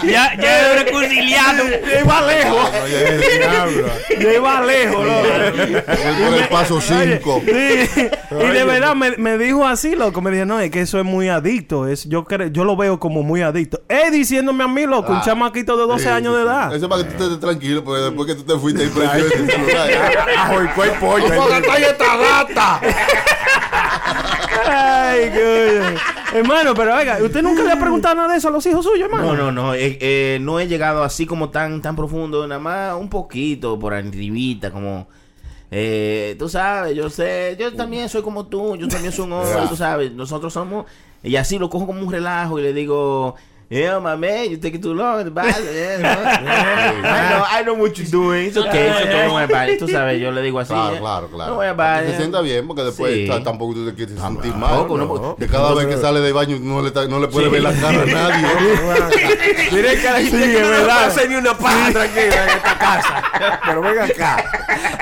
ya, 0.04 0.34
ya 0.40 0.72
es 0.74 0.84
reconciliado. 0.84 1.64
Yo 1.68 2.00
iba 2.04 2.20
lejos. 2.22 2.72
No, 2.72 2.86
ya 2.88 2.98
es 3.00 3.10
el 3.10 3.38
diablo. 3.50 3.88
Iba 4.36 4.60
lejos, 4.62 5.06
loco. 5.06 5.28
Por 6.28 6.34
el 6.38 6.48
paso 6.48 6.80
5. 6.80 7.42
Sí. 7.44 8.08
Y 8.30 8.46
de 8.46 8.64
verdad 8.64 8.94
me, 8.94 9.12
me 9.16 9.38
dijo 9.38 9.66
así, 9.66 9.94
loco. 9.96 10.20
Me 10.20 10.30
dijo, 10.30 10.44
no, 10.44 10.60
es 10.60 10.70
que 10.70 10.80
eso 10.80 10.98
es 10.98 11.04
muy 11.04 11.28
adicto. 11.28 11.86
Es, 11.88 12.08
yo, 12.08 12.24
cre- 12.24 12.50
yo 12.52 12.64
lo 12.64 12.76
veo 12.76 12.98
como 12.98 13.22
muy 13.22 13.42
adicto. 13.42 13.80
Él 13.88 14.12
diciéndome 14.12 14.64
a 14.64 14.68
mí, 14.68 14.86
loco, 14.86 15.12
un 15.12 15.18
Ah. 15.18 15.22
chamaquito 15.24 15.76
de 15.76 15.86
12 15.86 16.02
Sí, 16.04 16.08
años 16.08 16.34
sí, 16.34 16.38
de 16.38 16.44
edad. 16.44 16.74
Eso 16.74 16.84
es 16.84 16.90
para 16.90 17.02
que 17.04 17.10
tú 17.14 17.24
estés 17.24 17.40
tranquilo, 17.40 17.84
porque 17.84 18.02
después 18.02 18.26
que 18.28 18.34
tú 18.34 18.44
te 18.44 18.58
fuiste 18.58 18.82
ahí 18.82 18.88
prendió 18.90 19.26
ese 19.28 19.46
celular. 19.52 19.88
Ajo 20.38 20.62
y 20.62 20.88
pollo. 21.00 21.26
¡Apágate 21.26 21.70
ahí 21.70 21.82
esta 21.84 22.16
gata! 22.16 22.80
Ay, 24.70 25.30
coño. 25.30 26.00
Hermano, 26.34 26.74
pero 26.74 26.94
venga, 26.94 27.18
¿usted 27.22 27.42
nunca 27.42 27.62
le 27.64 27.72
ha 27.72 27.78
preguntado 27.78 28.14
nada 28.14 28.32
de 28.32 28.38
eso 28.38 28.48
a 28.48 28.50
los 28.50 28.64
hijos 28.66 28.84
suyos, 28.84 29.08
hermano? 29.10 29.34
No, 29.34 29.36
no, 29.36 29.52
no. 29.52 29.74
eh, 29.74 29.96
eh, 30.00 30.38
no 30.40 30.60
he 30.60 30.66
llegado 30.68 31.02
así 31.02 31.24
como 31.26 31.48
tan, 31.50 31.80
tan 31.80 31.96
profundo. 31.96 32.46
Nada 32.46 32.60
más 32.60 32.94
un 32.94 33.08
poquito 33.08 33.78
por 33.78 33.94
arribita, 33.94 34.70
como... 34.70 35.08
Eh, 35.70 36.34
tú 36.38 36.48
sabes, 36.48 36.96
yo 36.96 37.10
sé, 37.10 37.54
yo 37.60 37.74
también 37.74 38.08
soy 38.08 38.22
como 38.22 38.46
tú, 38.46 38.76
yo 38.76 38.88
también 38.88 39.12
soy 39.12 39.26
un 39.26 39.34
hombre, 39.34 39.66
tú 39.68 39.76
sabes, 39.76 40.10
nosotros 40.12 40.50
somos, 40.50 40.86
y 41.22 41.36
así 41.36 41.58
lo 41.58 41.68
cojo 41.68 41.86
como 41.86 42.00
un 42.00 42.10
relajo 42.10 42.58
y 42.58 42.62
le 42.62 42.72
digo, 42.72 43.34
yeah, 43.70 43.98
my 44.00 44.16
man, 44.16 44.50
you 44.50 44.56
take 44.56 44.74
it 44.76 44.82
too 44.82 44.94
long, 44.94 45.22
the 45.24 45.30
bad, 45.30 45.54
yeah, 45.74 45.98
no, 45.98 46.08
I 46.08 47.28
know, 47.28 47.44
I 47.58 47.62
know 47.64 47.74
what 47.74 47.98
you're 47.98 48.08
doing, 48.10 48.46
it's 48.46 48.56
okay, 48.56 48.88
it's 48.88 49.00
okay, 49.02 49.12
don't 49.26 49.34
worry 49.34 49.44
about 49.44 49.68
it, 49.68 49.78
tú 49.78 49.86
sabes, 49.88 50.18
yo 50.20 50.30
le 50.30 50.40
digo 50.42 50.58
así, 50.58 50.72
Claro, 50.72 50.94
eh, 50.96 50.98
claro, 50.98 51.28
claro. 51.28 51.50
no 51.52 51.58
worry 51.58 51.68
about 51.70 52.04
it. 52.04 52.10
se 52.12 52.16
sienta 52.16 52.40
bien, 52.40 52.66
porque 52.66 52.82
después 52.82 53.12
Sí. 53.14 53.26
ta- 53.28 53.42
tampoco 53.42 53.74
tú 53.74 53.86
te 53.86 53.94
quieres 53.94 54.18
sentir 54.18 54.54
mal. 54.54 54.86
no, 54.88 54.96
¿no? 54.96 55.06
porque- 55.08 55.44
Que 55.46 55.50
cada 55.52 55.74
vez 55.74 55.86
que 55.86 55.96
sale 55.98 56.20
del 56.20 56.32
baño 56.32 56.56
no 56.60 56.80
le, 56.82 56.90
no 57.08 57.18
le 57.20 57.28
puede 57.28 57.48
ver 57.50 57.62
la 57.62 57.72
cara 57.74 58.02
a 58.02 58.06
nadie. 58.06 58.48
Que 59.70 59.82
la 59.82 60.20
gente 60.20 60.30
Sí, 60.30 60.52
que 60.52 60.60
no 60.62 60.68
verdad. 60.70 60.84
puede 60.94 61.06
hacer 61.06 61.28
ni 61.28 61.34
una 61.36 61.54
paja 61.58 61.92
tranquila 61.92 62.42
en 62.44 62.48
esta 62.56 62.78
casa. 62.78 63.22
Pero 63.66 63.82
venga 63.82 64.04
acá. 64.04 64.44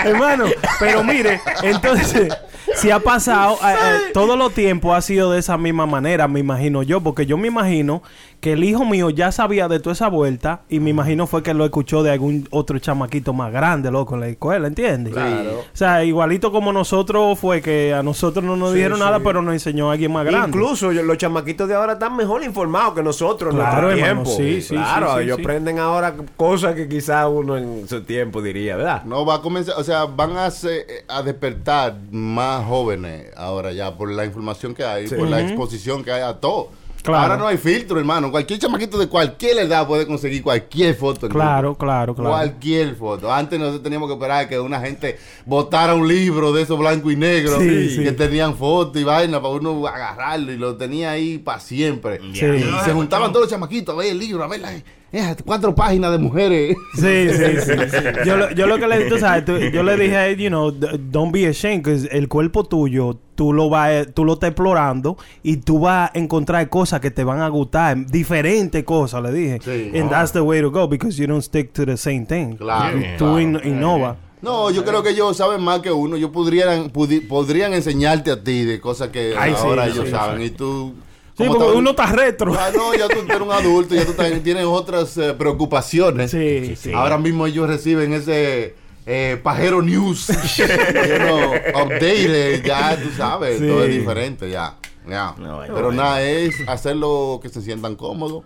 Hermano, 0.04 0.46
pero 0.80 1.04
mire, 1.04 1.40
entonces, 1.62 2.28
si 2.76 2.90
ha 2.90 3.00
pasado, 3.00 3.54
eh, 3.64 3.74
eh, 3.74 3.98
todos 4.12 4.38
los 4.38 4.52
tiempos 4.52 4.94
ha 4.96 5.00
sido 5.00 5.32
de 5.32 5.38
esa 5.40 5.56
misma 5.58 5.86
manera, 5.86 6.28
me 6.28 6.40
imagino 6.40 6.82
yo, 6.82 7.00
porque 7.00 7.26
yo 7.26 7.36
me 7.36 7.48
imagino 7.48 8.02
que 8.40 8.52
el 8.52 8.64
hijo 8.64 8.84
mío 8.84 9.08
ya 9.10 9.32
sabía 9.32 9.66
de 9.66 9.80
toda 9.80 9.94
esa 9.94 10.08
vuelta 10.08 10.60
y 10.68 10.78
me 10.78 10.90
imagino 10.90 11.26
fue 11.26 11.42
que 11.42 11.54
lo 11.54 11.64
escuchó 11.64 12.02
de 12.02 12.10
algún 12.12 12.46
otro 12.50 12.78
chamaquito 12.78 13.32
más 13.32 13.50
grande, 13.50 13.90
loco, 13.90 14.14
en 14.14 14.20
la 14.20 14.28
escuela, 14.28 14.68
¿entiendes? 14.68 15.14
Claro. 15.14 15.60
O 15.60 15.64
sea, 15.76 16.04
igualito 16.04 16.52
como 16.52 16.72
nosotros 16.72 17.38
fue 17.38 17.62
que 17.62 17.94
a 17.94 18.02
nosotros 18.02 18.44
no 18.44 18.56
nos 18.56 18.74
dijeron 18.74 18.98
nada, 19.00 19.20
pero 19.20 19.40
nos 19.42 19.54
enseñó 19.54 19.88
a 19.88 19.92
alguien 19.94 20.12
más 20.12 20.26
grande. 20.26 20.48
Incluso 20.48 20.92
yo- 20.92 21.02
los 21.02 21.16
chamaquitos 21.16 21.66
de 21.68 21.74
ahora 21.74 21.94
están 21.94 22.14
mejor 22.14 22.44
informados 22.44 22.94
que 22.94 23.02
nosotros 23.02 23.54
en 23.54 23.60
Claro, 23.60 23.82
nuestro 23.88 24.06
hermano, 24.06 24.22
tiempo. 24.24 24.42
sí, 24.42 24.60
sí, 24.62 24.74
claro, 24.74 25.06
sí, 25.08 25.12
sí, 25.18 25.22
ellos 25.24 25.36
sí. 25.36 25.42
aprenden 25.42 25.78
ahora 25.78 26.14
cosas 26.36 26.74
que 26.74 26.88
quizá 26.88 27.26
uno 27.28 27.56
en 27.56 27.88
su 27.88 28.02
tiempo 28.02 28.42
diría, 28.42 28.76
¿verdad? 28.76 29.02
No, 29.04 29.24
va 29.24 29.36
a 29.36 29.40
comenzar, 29.40 29.74
o 29.78 29.82
sea, 29.84 30.04
van 30.04 30.36
a, 30.36 30.46
hacer- 30.46 30.84
a 31.08 31.22
despertar 31.22 31.96
más 32.10 32.65
jóvenes 32.66 33.30
ahora 33.36 33.72
ya 33.72 33.96
por 33.96 34.10
la 34.10 34.24
información 34.24 34.74
que 34.74 34.84
hay, 34.84 35.08
por 35.08 35.28
la 35.28 35.40
exposición 35.40 36.04
que 36.04 36.12
hay 36.12 36.22
a 36.22 36.34
todo. 36.34 36.70
Claro. 37.06 37.22
Ahora 37.22 37.36
no 37.38 37.46
hay 37.46 37.56
filtro, 37.56 37.98
hermano. 37.98 38.30
Cualquier 38.30 38.58
chamaquito 38.58 38.98
de 38.98 39.06
cualquier 39.08 39.58
edad 39.58 39.86
puede 39.86 40.06
conseguir 40.06 40.42
cualquier 40.42 40.94
foto. 40.94 41.28
Claro, 41.28 41.74
claro, 41.76 42.14
claro. 42.14 42.30
Cualquier 42.30 42.94
foto. 42.96 43.32
Antes 43.32 43.58
nosotros 43.58 43.82
teníamos 43.82 44.08
que 44.08 44.14
esperar 44.14 44.44
a 44.44 44.48
que 44.48 44.58
una 44.60 44.80
gente 44.80 45.16
votara 45.46 45.94
un 45.94 46.06
libro 46.06 46.52
de 46.52 46.62
esos 46.62 46.78
blanco 46.78 47.10
y 47.10 47.16
negro 47.16 47.58
Sí, 47.60 47.90
sí. 47.96 48.02
que 48.02 48.12
tenían 48.12 48.56
fotos 48.56 49.00
y 49.00 49.04
vaina 49.04 49.40
para 49.40 49.54
uno 49.54 49.86
agarrarlo 49.86 50.52
y 50.52 50.56
lo 50.58 50.76
tenía 50.76 51.12
ahí 51.12 51.38
para 51.38 51.60
siempre. 51.60 52.20
Sí. 52.34 52.44
Y 52.44 52.84
se 52.84 52.92
juntaban 52.92 53.30
todos 53.32 53.44
los 53.44 53.50
chamaquitos 53.50 53.94
a 53.94 53.98
ver 53.98 54.10
el 54.10 54.18
libro, 54.18 54.42
a 54.44 54.48
ver 54.48 54.60
las 54.60 54.82
esas 55.12 55.36
cuatro 55.46 55.74
páginas 55.74 56.10
de 56.12 56.18
mujeres. 56.18 56.76
Sí, 56.96 57.28
sí, 57.30 57.60
sí. 57.64 57.72
Yo, 58.26 58.36
lo- 58.36 58.50
yo 58.50 58.66
lo 58.66 58.76
que 58.78 58.86
le, 58.88 59.04
tú 59.08 59.16
sabes, 59.18 59.44
tú- 59.44 59.56
yo 59.56 59.82
le 59.84 59.96
dije 59.96 60.16
a 60.16 60.26
él, 60.26 60.36
you 60.36 60.48
know, 60.48 60.70
don't 60.72 61.32
be 61.32 61.46
ashamed, 61.46 61.82
que 61.84 62.08
el 62.10 62.28
cuerpo 62.28 62.64
tuyo, 62.64 63.16
tú 63.36 63.52
lo 63.52 63.68
vas, 63.68 64.08
tú 64.14 64.24
lo 64.24 64.32
estás 64.32 64.48
explorando 64.50 65.16
y 65.44 65.58
tú 65.58 65.78
vas 65.78 66.10
a 66.12 66.18
encontrar 66.18 66.68
cosas 66.68 67.00
que 67.00 67.12
te 67.12 67.22
van 67.22 67.40
a 67.40 67.48
gustar, 67.48 68.06
diferentes 68.06 68.82
cosas, 68.82 69.22
le 69.22 69.30
dije. 69.32 69.60
Sí. 69.62 69.96
And 69.96 70.10
that's 70.10 70.32
the 70.32 70.40
way 70.40 70.60
to 70.60 70.70
go 70.72 70.88
because 70.88 71.16
you 71.16 71.28
don't 71.28 71.42
stick 71.42 71.72
to 71.74 71.86
the 71.86 71.96
same 71.96 72.26
thing. 72.26 72.56
Claro, 72.56 72.98
Tú- 72.98 73.04
Tú 73.18 73.24
claro. 73.24 73.40
in- 73.40 73.60
innova. 73.64 74.16
No, 74.42 74.70
yo 74.70 74.84
creo 74.84 75.02
que 75.02 75.10
ellos 75.10 75.36
saben 75.36 75.62
más 75.62 75.80
que 75.80 75.90
uno. 75.90 76.16
Ellos 76.16 76.30
podrían, 76.30 76.92
pudi- 76.92 77.26
podrían 77.26 77.72
enseñarte 77.72 78.30
a 78.30 78.42
ti 78.42 78.64
de 78.64 78.80
cosas 78.80 79.08
que 79.08 79.34
Ay, 79.36 79.54
ahora 79.56 79.84
sí, 79.86 79.92
ellos 79.92 80.04
sí. 80.06 80.10
saben. 80.10 80.42
Y 80.42 80.50
tú... 80.50 80.94
Sí, 81.36 81.44
porque 81.48 81.64
uno 81.76 81.90
está 81.90 82.06
retro. 82.06 82.54
Ah, 82.58 82.70
no, 82.74 82.94
ya 82.94 83.08
tú 83.08 83.18
eres 83.28 83.40
un 83.42 83.52
adulto, 83.52 83.94
ya 83.94 84.06
tú 84.06 84.12
también 84.12 84.42
tienes 84.42 84.64
otras 84.64 85.16
eh, 85.18 85.34
preocupaciones. 85.34 86.30
Sí, 86.30 86.76
sí. 86.76 86.92
Ahora 86.94 87.18
mismo 87.18 87.46
ellos 87.46 87.66
reciben 87.68 88.12
ese 88.14 88.74
eh, 89.06 89.38
pajero 89.42 89.80
news, 89.82 90.26
you 90.58 91.18
know, 91.18 91.54
updated, 91.84 92.64
ya 92.64 93.00
tú 93.00 93.08
sabes, 93.16 93.58
Sí. 93.60 93.66
todo 93.66 93.84
es 93.84 93.90
diferente 93.90 94.50
ya. 94.50 94.76
ya. 95.08 95.34
No, 95.38 95.56
bueno, 95.56 95.74
Pero 95.74 95.86
bueno. 95.86 96.02
nada, 96.02 96.22
es 96.22 96.56
hacerlo 96.68 97.38
que 97.42 97.48
se 97.48 97.62
sientan 97.62 97.94
cómodos, 97.96 98.42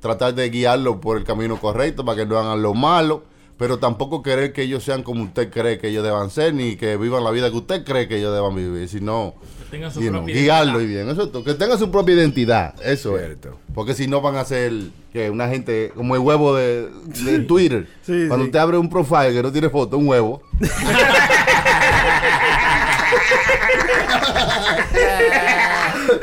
tratar 0.00 0.34
de 0.34 0.48
guiarlo 0.50 1.00
por 1.00 1.16
el 1.16 1.24
camino 1.24 1.58
correcto 1.58 2.04
para 2.04 2.16
que 2.18 2.26
no 2.26 2.38
hagan 2.38 2.62
lo 2.62 2.74
malo, 2.74 3.24
pero 3.56 3.78
tampoco 3.78 4.22
querer 4.22 4.52
que 4.52 4.62
ellos 4.62 4.84
sean 4.84 5.02
como 5.02 5.22
usted 5.24 5.50
cree 5.50 5.78
que 5.78 5.88
ellos 5.88 6.04
deban 6.04 6.30
ser, 6.30 6.54
ni 6.54 6.76
que 6.76 6.96
vivan 6.96 7.24
la 7.24 7.30
vida 7.30 7.50
que 7.50 7.56
usted 7.56 7.84
cree 7.84 8.08
que 8.08 8.18
ellos 8.18 8.34
deban 8.34 8.54
vivir, 8.54 8.88
sino 8.88 9.34
tengan 9.70 9.92
su 9.92 10.00
propia 10.00 10.34
guiarlo 10.34 10.80
y 10.80 10.86
bien, 10.86 11.08
eso 11.08 11.24
es 11.24 11.32
todo, 11.32 11.44
que 11.44 11.54
tengan 11.54 11.78
su 11.78 11.90
propia 11.90 12.14
identidad, 12.14 12.74
eso 12.82 13.16
Cierto. 13.16 13.48
es. 13.50 13.54
Porque 13.74 13.94
si 13.94 14.06
no 14.06 14.20
van 14.20 14.36
a 14.36 14.44
ser 14.44 14.72
que 15.12 15.30
una 15.30 15.48
gente 15.48 15.92
como 15.94 16.14
el 16.14 16.20
huevo 16.20 16.54
de, 16.54 16.88
de 17.24 17.38
Twitter. 17.40 17.88
Sí, 18.02 18.26
Cuando 18.28 18.44
sí. 18.44 18.48
usted 18.50 18.58
abre 18.58 18.78
un 18.78 18.88
profile 18.88 19.32
que 19.32 19.42
no 19.42 19.52
tiene 19.52 19.68
foto, 19.70 19.98
un 19.98 20.08
huevo. 20.08 20.42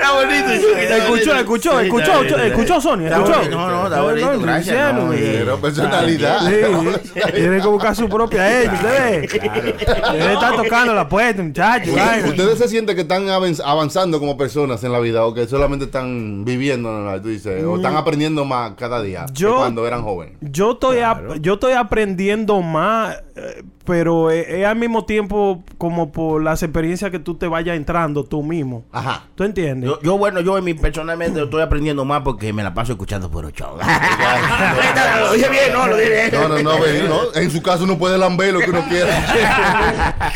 Está 0.01 0.13
bonito. 0.13 0.49
Escuchó, 0.95 1.35
escuchó, 1.35 1.79
escuchó, 1.79 2.11
escuchó, 2.23 2.37
escuchó, 2.43 2.81
Sonia, 2.81 3.07
Está 3.07 3.19
escuchó. 3.19 3.37
bonito, 3.39 3.57
no, 3.57 3.83
está 3.85 4.01
bonito, 4.01 4.33
No, 4.33 4.39
gracias, 4.39 4.93
no. 4.95 5.09
Pero 5.11 5.59
personalidad. 5.61 6.39
Sí, 6.41 7.11
tiene 7.35 7.61
que 7.61 7.67
buscar 7.67 7.95
su 7.95 8.09
propia 8.09 8.61
ella, 8.61 8.73
ustedes. 8.73 9.31
Debe 9.31 10.33
estar 10.33 10.55
tocando 10.55 10.93
la 10.93 11.07
puerta, 11.07 11.43
muchachos. 11.43 11.93
¿Ustedes 12.27 12.57
se 12.57 12.67
sienten 12.67 12.95
que 12.95 13.01
están 13.03 13.27
avanz- 13.27 13.61
avanzando 13.63 14.19
como 14.19 14.37
personas 14.37 14.83
en 14.83 14.91
la 14.91 14.99
vida 14.99 15.25
o 15.25 15.33
que 15.33 15.47
solamente 15.47 15.85
están 15.85 16.43
viviendo, 16.45 16.91
¿no? 16.91 17.21
tú 17.21 17.27
dices, 17.29 17.63
o 17.63 17.75
están 17.75 17.95
aprendiendo 17.95 18.45
más 18.45 18.71
cada 18.77 19.01
día 19.01 19.25
que 19.27 19.31
Mm. 19.31 19.35
Yo- 19.35 19.57
cuando 19.57 19.85
eran 19.87 20.03
jóvenes? 20.03 20.35
Yo 20.41 20.71
estoy, 20.73 20.97
yo 21.41 21.53
estoy 21.55 21.73
aprendiendo 21.73 22.61
más, 22.61 23.17
eh, 23.35 23.63
pero 23.91 24.31
es, 24.31 24.47
es 24.47 24.65
al 24.65 24.77
mismo 24.77 25.03
tiempo 25.03 25.65
como 25.77 26.13
por 26.13 26.41
las 26.41 26.63
experiencias 26.63 27.11
que 27.11 27.19
tú 27.19 27.35
te 27.35 27.45
vayas 27.49 27.75
entrando 27.75 28.23
tú 28.23 28.41
mismo. 28.41 28.85
Ajá. 28.93 29.25
¿Tú 29.35 29.43
entiendes? 29.43 29.89
Yo, 29.89 30.01
yo, 30.01 30.17
bueno, 30.17 30.39
yo 30.39 30.57
en 30.57 30.63
mi 30.63 30.73
personalmente 30.73 31.43
estoy 31.43 31.61
aprendiendo 31.61 32.05
más 32.05 32.21
porque 32.21 32.53
me 32.53 32.63
la 32.63 32.73
paso 32.73 32.93
escuchando 32.93 33.29
por 33.29 33.43
ocho. 33.43 33.77
Lo 35.19 35.33
dije 35.33 35.49
bien, 35.49 35.73
no, 35.73 35.87
lo 35.87 35.97
dije 35.97 36.09
bien. 36.09 36.29
No, 36.31 36.47
no, 36.47 36.63
no, 36.63 36.77
no, 37.09 37.35
en 37.35 37.51
su 37.51 37.61
caso 37.61 37.83
uno 37.83 37.97
puede 37.97 38.17
lamber 38.17 38.53
lo 38.53 38.61
que 38.61 38.69
uno 38.69 38.85
quiera. 38.87 39.13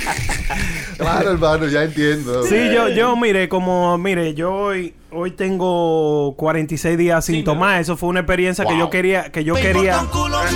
claro, 0.97 1.31
hermano, 1.31 1.67
ya 1.67 1.83
entiendo. 1.83 2.43
Sí, 2.43 2.73
yo, 2.73 2.89
yo, 2.89 3.15
mire, 3.15 3.47
como, 3.47 3.97
mire, 3.97 4.33
yo 4.33 4.53
hoy, 4.53 4.93
hoy 5.16 5.32
tengo 5.32 6.34
46 6.38 6.97
días 6.97 7.26
sin 7.26 7.43
tomar. 7.43 7.80
Eso 7.82 7.97
fue 7.97 8.09
una 8.09 8.20
experiencia 8.22 8.66
que 8.66 8.78
yo 8.78 8.89
quería, 8.89 9.32
que 9.32 9.43
yo 9.43 9.55
quería. 9.55 10.01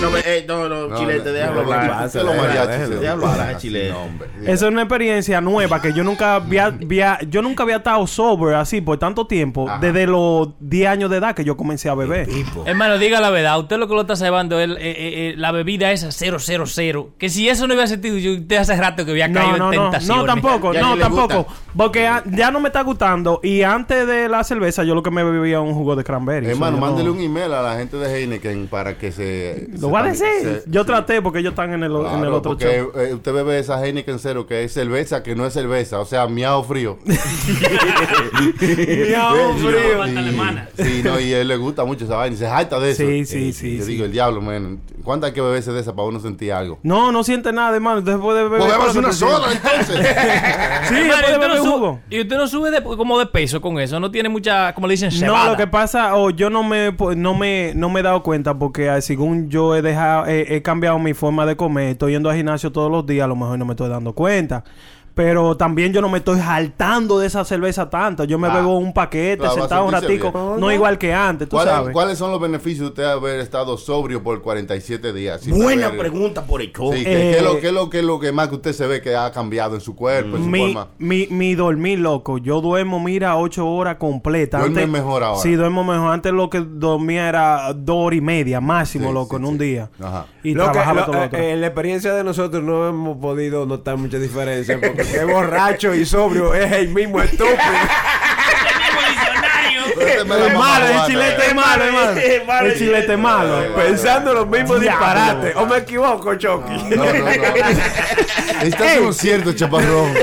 No, 0.02 0.12
me- 0.12 0.20
eh, 0.26 0.46
no, 0.48 0.68
no, 0.70 0.88
No, 0.88 0.98
chilete, 0.98 1.26
no, 1.30 1.32
déjalo 1.32 1.60
hablar. 1.62 2.10
hombre. 3.94 4.28
Esa 4.44 4.66
es 4.66 4.72
una 4.72 4.82
experiencia 4.84 5.42
nueva 5.42 5.82
que 5.82 5.94
yo 5.94 6.04
nunca 6.04 6.36
había, 6.36 6.66
había- 6.82 7.20
yo 7.30 7.42
nunca 7.42 7.64
había 7.64 7.78
estado 7.78 8.06
sober 8.08 8.56
así 8.56 8.82
por 8.82 8.98
tanto 8.98 9.28
tiempo, 9.28 9.68
Ajá. 9.70 9.80
desde 9.80 10.08
los 10.08 10.50
10 10.60 10.88
años 10.90 11.10
de 11.10 11.18
edad 11.18 11.36
que 11.36 11.44
yo 11.44 11.58
comencé 11.58 11.90
a 11.90 11.96
beber. 11.96 12.28
Hermano, 12.66 12.98
diga 12.98 13.20
la 13.20 13.30
verdad. 13.30 13.60
Usted 13.60 13.78
lo 13.78 13.88
que 13.88 13.94
lo 13.96 14.02
está 14.02 14.16
cebando 14.16 14.60
es 14.60 14.70
eh, 14.70 14.74
eh, 14.80 14.80
eh, 14.80 15.34
la 15.38 15.52
bebida 15.52 15.92
esa 15.92 16.12
000. 16.12 16.38
Que 17.18 17.30
si 17.30 17.50
eso 17.50 17.68
no 17.68 17.74
hubiera 17.74 17.88
sentido, 17.88 18.18
yo 18.18 18.34
usted 18.34 18.58
hace 18.58 18.76
rato 18.76 19.06
que 19.06 19.12
había 19.12 19.32
caído 19.32 19.58
No, 19.58 19.58
no, 19.58 19.74
en 19.74 19.80
no, 19.80 19.84
tentación. 19.90 20.18
no, 20.20 20.26
tampoco, 20.26 20.74
no, 20.74 20.98
tampoco. 20.98 21.48
Porque 21.76 22.10
ya 22.32 22.52
no 22.52 22.60
me 22.60 22.70
está 22.70 22.82
gustando. 22.82 23.40
Y 23.44 23.62
antes 23.64 24.08
de 24.08 24.28
la 24.30 24.44
cerveza, 24.50 24.84
yo 24.84 24.94
lo 24.96 25.02
que 25.04 25.12
me 25.12 25.24
bebía 25.24 25.62
un 25.62 25.74
jugo 25.74 25.96
de 25.96 26.04
cranberry. 26.04 26.48
Hermano, 26.48 26.76
yo 26.78 26.82
mándele 26.82 27.06
no- 27.10 27.14
un 27.16 27.22
email 27.22 27.54
a 27.54 27.62
la 27.62 27.78
gente 27.78 27.96
de 27.98 28.14
Heineken 28.14 28.68
para 28.68 28.98
que 28.98 29.12
se... 29.14 29.68
Lo 29.72 29.80
se 29.80 29.86
voy 29.86 30.00
a 30.02 30.04
decir. 30.04 30.26
se- 30.42 30.64
yo 30.68 30.82
sí. 30.82 30.88
traté 30.88 31.22
porque 31.22 31.40
ellos 31.40 31.52
están 31.52 31.72
en 31.74 31.84
el, 31.84 31.92
en 31.92 31.98
el 31.98 32.04
Claro, 32.20 32.36
otro 32.38 32.52
porque 32.52 32.80
show. 32.80 32.92
eh, 33.02 33.14
usted 33.14 33.34
bebe 33.34 33.58
esa 33.60 33.82
Heineken 33.86 34.20
cero 34.20 34.46
que 34.46 34.64
es 34.66 34.74
cerveza 34.74 35.24
que 35.24 35.36
no 35.36 35.46
es 35.46 35.54
cerveza, 35.54 36.00
o 36.00 36.06
sea, 36.06 36.28
miau 36.28 36.64
frío. 36.64 36.98
Miau 38.60 39.54
frío. 39.58 40.02
Alemana. 40.02 40.70
Sí, 40.78 41.02
no, 41.04 41.20
y 41.20 41.34
a 41.34 41.42
él 41.42 41.48
le 41.48 41.58
gusta 41.58 41.86
mucho 41.86 42.06
esa 42.06 42.16
vaina 42.16 42.36
y 42.36 42.40
se 42.40 42.48
jacta 42.48 42.80
de 42.80 42.92
eso. 42.92 43.04
Sí, 43.06 43.26
sí, 43.26 43.54
sí, 43.54 43.78
Yo 43.78 43.86
sí. 43.86 43.92
digo, 43.94 44.06
el 44.06 44.12
diablo, 44.12 44.42
man, 44.42 44.80
¿cuánto 45.04 45.26
hay 45.26 45.34
que 45.34 45.42
beberse 45.42 45.72
de 45.72 45.80
esa 45.82 45.96
para 45.96 46.08
uno 46.08 46.20
sentir 46.20 46.52
algo? 46.54 46.80
No, 46.84 47.12
no 47.12 47.24
siente 47.24 47.52
nada, 47.52 47.76
hermano. 47.76 48.00
Usted 48.00 48.18
puede 48.18 48.44
beber. 48.44 48.60
Pues 48.80 48.96
una 48.96 49.12
soda, 49.14 49.52
entonces. 49.52 50.08
Sí, 50.90 50.96
Hermano, 50.96 51.10
puede 51.10 51.10
y, 51.10 51.10
usted 51.12 51.40
beber 51.40 51.50
no 51.50 51.64
sube, 51.64 52.00
y 52.10 52.22
usted 52.22 52.38
no 52.38 52.48
sube 52.48 52.72
de- 52.72 52.84
como 52.84 53.20
de 53.20 53.26
peso 53.28 53.62
con 53.62 53.80
eso. 53.80 54.00
No 54.00 54.10
tiene 54.12 54.30
mucha, 54.30 54.74
como 54.74 54.88
le 54.88 54.94
dicen, 54.94 55.12
No, 55.26 55.46
lo 55.52 55.58
que 55.58 55.68
pasa, 55.68 56.16
o 56.16 56.30
yo 56.30 56.50
no 56.50 56.64
me, 56.64 56.92
po- 56.94 57.14
no 57.16 57.34
me, 57.36 57.74
no 57.76 57.90
me 57.90 58.00
he 58.00 58.04
dado 58.04 58.24
cuenta 58.24 58.58
porque 58.58 58.90
ah, 58.90 59.02
según 59.02 59.50
yo 59.50 59.76
he 59.76 59.82
dejado, 59.82 60.26
he, 60.28 60.56
he 60.56 60.62
cambiado 60.62 60.98
mi 61.00 61.14
forma 61.14 61.46
de 61.46 61.56
comer, 61.56 61.90
estoy 61.90 62.14
yendo 62.14 62.30
al 62.30 62.36
gimnasio 62.38 62.72
todos 62.72 62.90
los 62.92 63.06
días, 63.06 63.26
a 63.26 63.28
lo 63.28 63.36
mejor 63.36 63.60
no 63.60 63.66
me 63.66 63.74
estoy 63.74 63.90
dando 63.90 64.14
cuenta. 64.14 64.64
Pero 65.16 65.58
también 65.58 65.92
yo 65.92 66.02
no 66.02 66.08
me 66.10 66.20
estoy 66.20 66.40
saltando 66.40 67.20
de 67.20 67.28
esa 67.28 67.44
cerveza 67.44 67.90
tanto. 67.90 68.24
Yo 68.24 68.38
me 68.40 68.48
Claro. 68.48 68.62
bebo 68.64 68.78
un 68.78 68.94
paquete, 68.94 69.38
Claro, 69.40 69.54
sentado 69.56 69.86
un 69.86 69.92
ratico. 69.92 70.32
bien. 70.32 70.60
No 70.60 70.72
igual 70.72 70.98
que 70.98 71.14
antes, 71.14 71.50
tú 71.50 71.56
¿Cuáles, 71.58 71.74
sabes. 71.74 71.94
cuáles 71.94 72.18
son 72.18 72.32
los 72.32 72.40
beneficios 72.40 72.80
de 72.80 72.86
usted 72.88 73.04
haber 73.04 73.40
estado 73.42 73.78
sobrio 73.78 74.24
por 74.24 74.42
47 74.42 75.12
días? 75.14 75.42
sin 75.42 75.56
Buena 75.62 75.92
pregunta 75.92 76.44
por 76.46 76.62
el. 76.62 76.68
Sí, 76.68 76.74
¿qué, 76.74 77.04
qué 77.04 77.38
es 77.38 77.44
lo, 77.44 77.54
Eh, 77.54 77.60
qué 77.60 77.68
es 77.68 77.74
lo, 77.74 77.90
qué 77.90 78.00
es 78.00 78.06
lo 78.06 78.20
que 78.20 78.32
más 78.32 78.48
que 78.50 78.56
usted 78.56 78.74
se 78.74 78.88
ve 78.88 79.02
que 79.02 79.16
ha 79.16 79.32
cambiado 79.32 79.76
en 79.76 79.82
su 79.82 79.96
cuerpo, 79.96 80.38
en 80.38 80.44
su 80.44 80.50
Mi, 80.50 80.74
forma? 80.74 80.88
mi, 81.00 81.28
mi 81.28 81.56
dormir, 81.56 82.00
loco. 82.00 82.38
Yo 82.38 82.62
duermo, 82.62 83.00
mira, 83.00 83.36
ocho 83.38 83.68
horas 83.68 83.98
completas. 83.98 84.62
Duerme 84.62 84.88
mejor 84.88 85.24
ahora. 85.24 85.42
Sí, 85.42 85.54
duermo 85.56 85.84
mejor. 85.84 86.12
Antes 86.14 86.32
lo 86.32 86.50
que 86.50 86.62
dormía 86.62 87.28
era 87.28 87.74
dos 87.74 87.98
horas 87.98 88.18
y 88.18 88.22
media 88.22 88.62
máximo, 88.62 89.10
Sí, 89.10 89.14
loco, 89.14 89.38
sí, 89.38 89.44
en 89.44 89.50
un 89.50 89.58
día. 89.58 89.90
Ajá. 90.02 90.26
Y 90.44 90.54
Lo 90.54 90.66
que- 90.66 90.72
trabajaba 90.72 91.00
lo- 91.02 91.06
todo 91.08 91.16
lo 91.16 91.38
eh, 91.38 91.52
en 91.54 91.62
la 91.62 91.68
experiencia 91.68 92.14
de 92.14 92.24
nosotros 92.24 92.64
no 92.64 92.88
hemos 92.88 93.18
podido 93.18 93.66
notar 93.66 93.98
mucha 93.98 94.18
diferencia 94.20 94.80
que 95.06 95.24
borracho 95.26 95.94
y 95.94 96.06
sobrio 96.06 96.54
es 96.54 96.72
el 96.72 96.90
mismo 96.90 97.22
estúpido. 97.22 97.56
La 100.26 100.48
Es 100.48 100.54
malo, 100.58 100.86
el 100.86 101.06
chilete 101.08 101.46
es 101.48 101.56
malo, 101.56 101.84
hermano. 101.84 102.12
El 102.66 102.78
chilete 102.78 103.14
es 103.14 103.20
malo. 103.20 103.76
Pensando 103.76 104.34
los 104.34 104.48
mismos 104.48 104.80
disparates. 104.80 105.56
¿O 105.56 105.66
me 105.66 105.78
equivoco, 105.78 106.36
Chucky? 106.36 106.74
No, 106.96 107.06
no, 107.06 107.14
no. 107.14 107.28
Estás 108.62 108.98
en 108.98 109.06
lo 109.06 109.14
cierto, 109.14 109.54
chaparrón. 109.54 110.14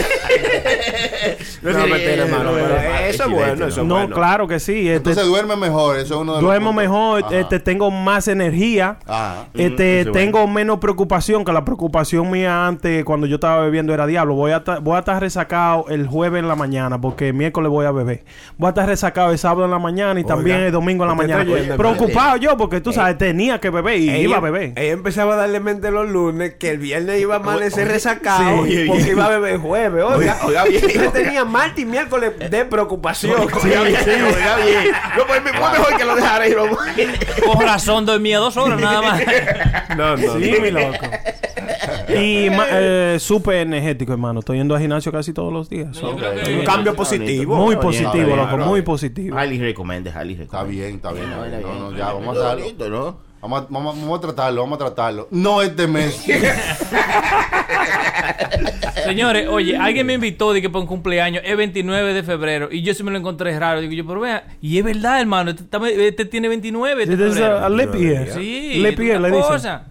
No, 1.62 1.72
no, 1.72 1.86
mentira, 1.86 2.24
hermano. 2.24 2.50
pero 2.54 2.76
Eso 3.06 3.24
es 3.24 3.30
bueno, 3.30 3.66
eso 3.66 3.80
es 3.80 3.86
No, 3.86 3.94
bueno. 3.96 4.14
claro 4.14 4.46
que 4.46 4.60
sí. 4.60 4.88
Este, 4.88 4.94
Entonces 4.96 5.26
duerme 5.26 5.56
mejor, 5.56 5.96
eso 5.96 6.14
es 6.14 6.20
uno 6.20 6.36
de 6.36 6.42
los 6.42 6.48
duermo 6.50 6.72
mejor, 6.72 7.24
este, 7.32 7.58
tengo 7.60 7.90
más 7.90 8.28
energía. 8.28 8.98
Ajá. 9.06 9.46
Este, 9.54 10.04
tengo 10.12 10.46
menos 10.46 10.78
preocupación, 10.78 11.44
que 11.44 11.52
la 11.52 11.64
preocupación 11.64 12.30
mía 12.30 12.66
antes, 12.66 13.04
cuando 13.04 13.26
yo 13.26 13.36
estaba 13.36 13.62
bebiendo, 13.62 13.92
era 13.94 14.06
diablo. 14.06 14.34
Voy 14.34 14.52
a, 14.52 14.62
voy 14.80 14.96
a 14.96 15.00
estar 15.00 15.20
resacado 15.20 15.86
el 15.88 16.06
jueves 16.06 16.40
en 16.40 16.48
la 16.48 16.56
mañana, 16.56 17.00
porque 17.00 17.28
el 17.28 17.34
miércoles 17.34 17.70
voy 17.70 17.86
a 17.86 17.90
beber. 17.90 18.24
Voy 18.58 18.66
a 18.66 18.70
estar 18.70 18.86
resacado 18.86 19.32
el 19.32 19.38
sábado 19.38 19.64
en 19.64 19.70
la 19.70 19.75
mañana 19.78 20.18
y 20.20 20.24
también 20.24 20.58
el 20.58 20.72
domingo 20.72 21.04
en 21.04 21.08
la 21.08 21.14
mañana. 21.14 21.50
oyendo, 21.50 21.76
Preocupado 21.76 22.36
yo, 22.36 22.56
porque 22.56 22.80
tú 22.80 22.92
sabes, 22.92 23.16
tenía 23.18 23.58
que 23.60 23.70
beber 23.70 23.98
y 23.98 24.08
Ella- 24.10 24.18
iba 24.18 24.36
a 24.36 24.40
beber. 24.40 24.72
Ella 24.76 24.92
empezaba 24.92 25.34
a 25.34 25.36
darle 25.36 25.60
mente 25.60 25.90
los 25.90 26.08
lunes 26.08 26.54
que 26.58 26.70
el 26.70 26.78
viernes 26.78 27.20
iba 27.20 27.34
a 27.36 27.38
amanecer 27.38 27.88
resacado 27.88 28.64
Sí. 28.66 28.84
porque 28.88 29.10
iba 29.10 29.26
a 29.26 29.28
beber 29.28 29.58
jueves. 29.58 30.04
Oiga, 30.04 30.16
Oiga, 30.16 30.38
oiga 30.46 30.64
bien. 30.64 30.88
Yo 31.04 31.10
tenía 31.12 31.44
martes 31.44 31.78
y 31.80 31.84
miércoles 31.86 32.32
de 32.50 32.64
preocupación. 32.64 33.40
Oiga 33.40 33.82
bien, 33.82 33.96
oiga 34.24 34.56
bien. 34.64 34.92
No, 35.16 35.26
pues 35.26 35.40
fue 35.42 35.52
mejor 35.52 35.96
que 35.96 36.04
lo 36.04 36.16
dejara 36.16 36.48
ir. 36.48 36.56
vamos. 36.56 36.78
Con 37.44 37.60
razón 37.66 38.06
dormía 38.06 38.38
dos 38.38 38.56
horas 38.56 38.80
nada 38.80 39.02
más. 39.02 39.22
No, 39.96 40.16
no. 40.16 40.38
Sí, 40.38 40.54
mi 40.60 40.70
loco. 40.70 40.96
Y 42.08 42.50
ma- 42.56 42.66
eh, 42.70 43.16
súper 43.18 43.56
energético, 43.56 44.12
hermano. 44.12 44.40
Estoy 44.40 44.58
yendo 44.58 44.74
al 44.74 44.80
gimnasio 44.80 45.10
casi 45.12 45.32
todos 45.32 45.52
los 45.52 45.68
días. 45.68 45.96
So, 45.96 46.10
Un 46.10 46.64
cambio 46.64 46.94
positivo. 46.94 47.56
muy 47.56 47.74
Está 47.74 47.82
positivo, 47.86 48.36
loco. 48.36 48.56
Muy 48.58 48.82
positivo. 48.82 49.36
Highly 49.40 49.58
recommended, 49.58 50.12
highly 50.12 50.34
Está 50.34 50.62
recommended. 50.62 50.68
bien, 50.70 50.94
está 50.96 51.12
bien. 51.12 51.30
No, 51.30 51.36
no, 51.78 51.88
bien. 51.88 51.98
ya, 51.98 52.12
vamos 52.12 52.36
a 52.36 52.40
darlo. 52.40 52.88
¿no? 52.88 53.25
Vamos 53.42 53.62
a, 53.62 53.66
vamos, 53.70 53.96
a- 53.96 54.00
vamos 54.00 54.18
a 54.18 54.20
tratarlo, 54.22 54.60
vamos 54.62 54.76
a 54.76 54.78
tratarlo. 54.78 55.28
No 55.30 55.62
este 55.62 55.86
mes. 55.86 56.24
Señores, 59.04 59.46
oye, 59.48 59.76
alguien 59.76 60.06
me 60.06 60.14
invitó 60.14 60.52
de 60.52 60.60
que 60.60 60.68
para 60.68 60.80
un 60.80 60.86
cumpleaños 60.86 61.42
es 61.46 61.56
29 61.56 62.12
de 62.14 62.22
febrero 62.22 62.68
y 62.72 62.82
yo 62.82 62.92
sí 62.94 63.02
me 63.04 63.10
lo 63.12 63.18
encontré 63.18 63.56
raro. 63.58 63.80
Digo 63.80 63.92
yo, 63.92 64.06
pero 64.06 64.20
vea, 64.20 64.46
y 64.60 64.78
es 64.78 64.84
verdad, 64.84 65.20
hermano, 65.20 65.50
este, 65.52 66.08
este 66.08 66.24
tiene 66.24 66.48
29 66.48 67.06
de 67.06 67.16
This 67.16 67.26
is 67.26 67.34
febrero. 67.34 67.58
a, 67.58 67.66
a 67.66 67.96
year. 67.98 68.30
Sí, 68.32 68.78
Leap 68.80 68.98
year, 68.98 69.20
le 69.20 69.30
cosa. 69.30 69.86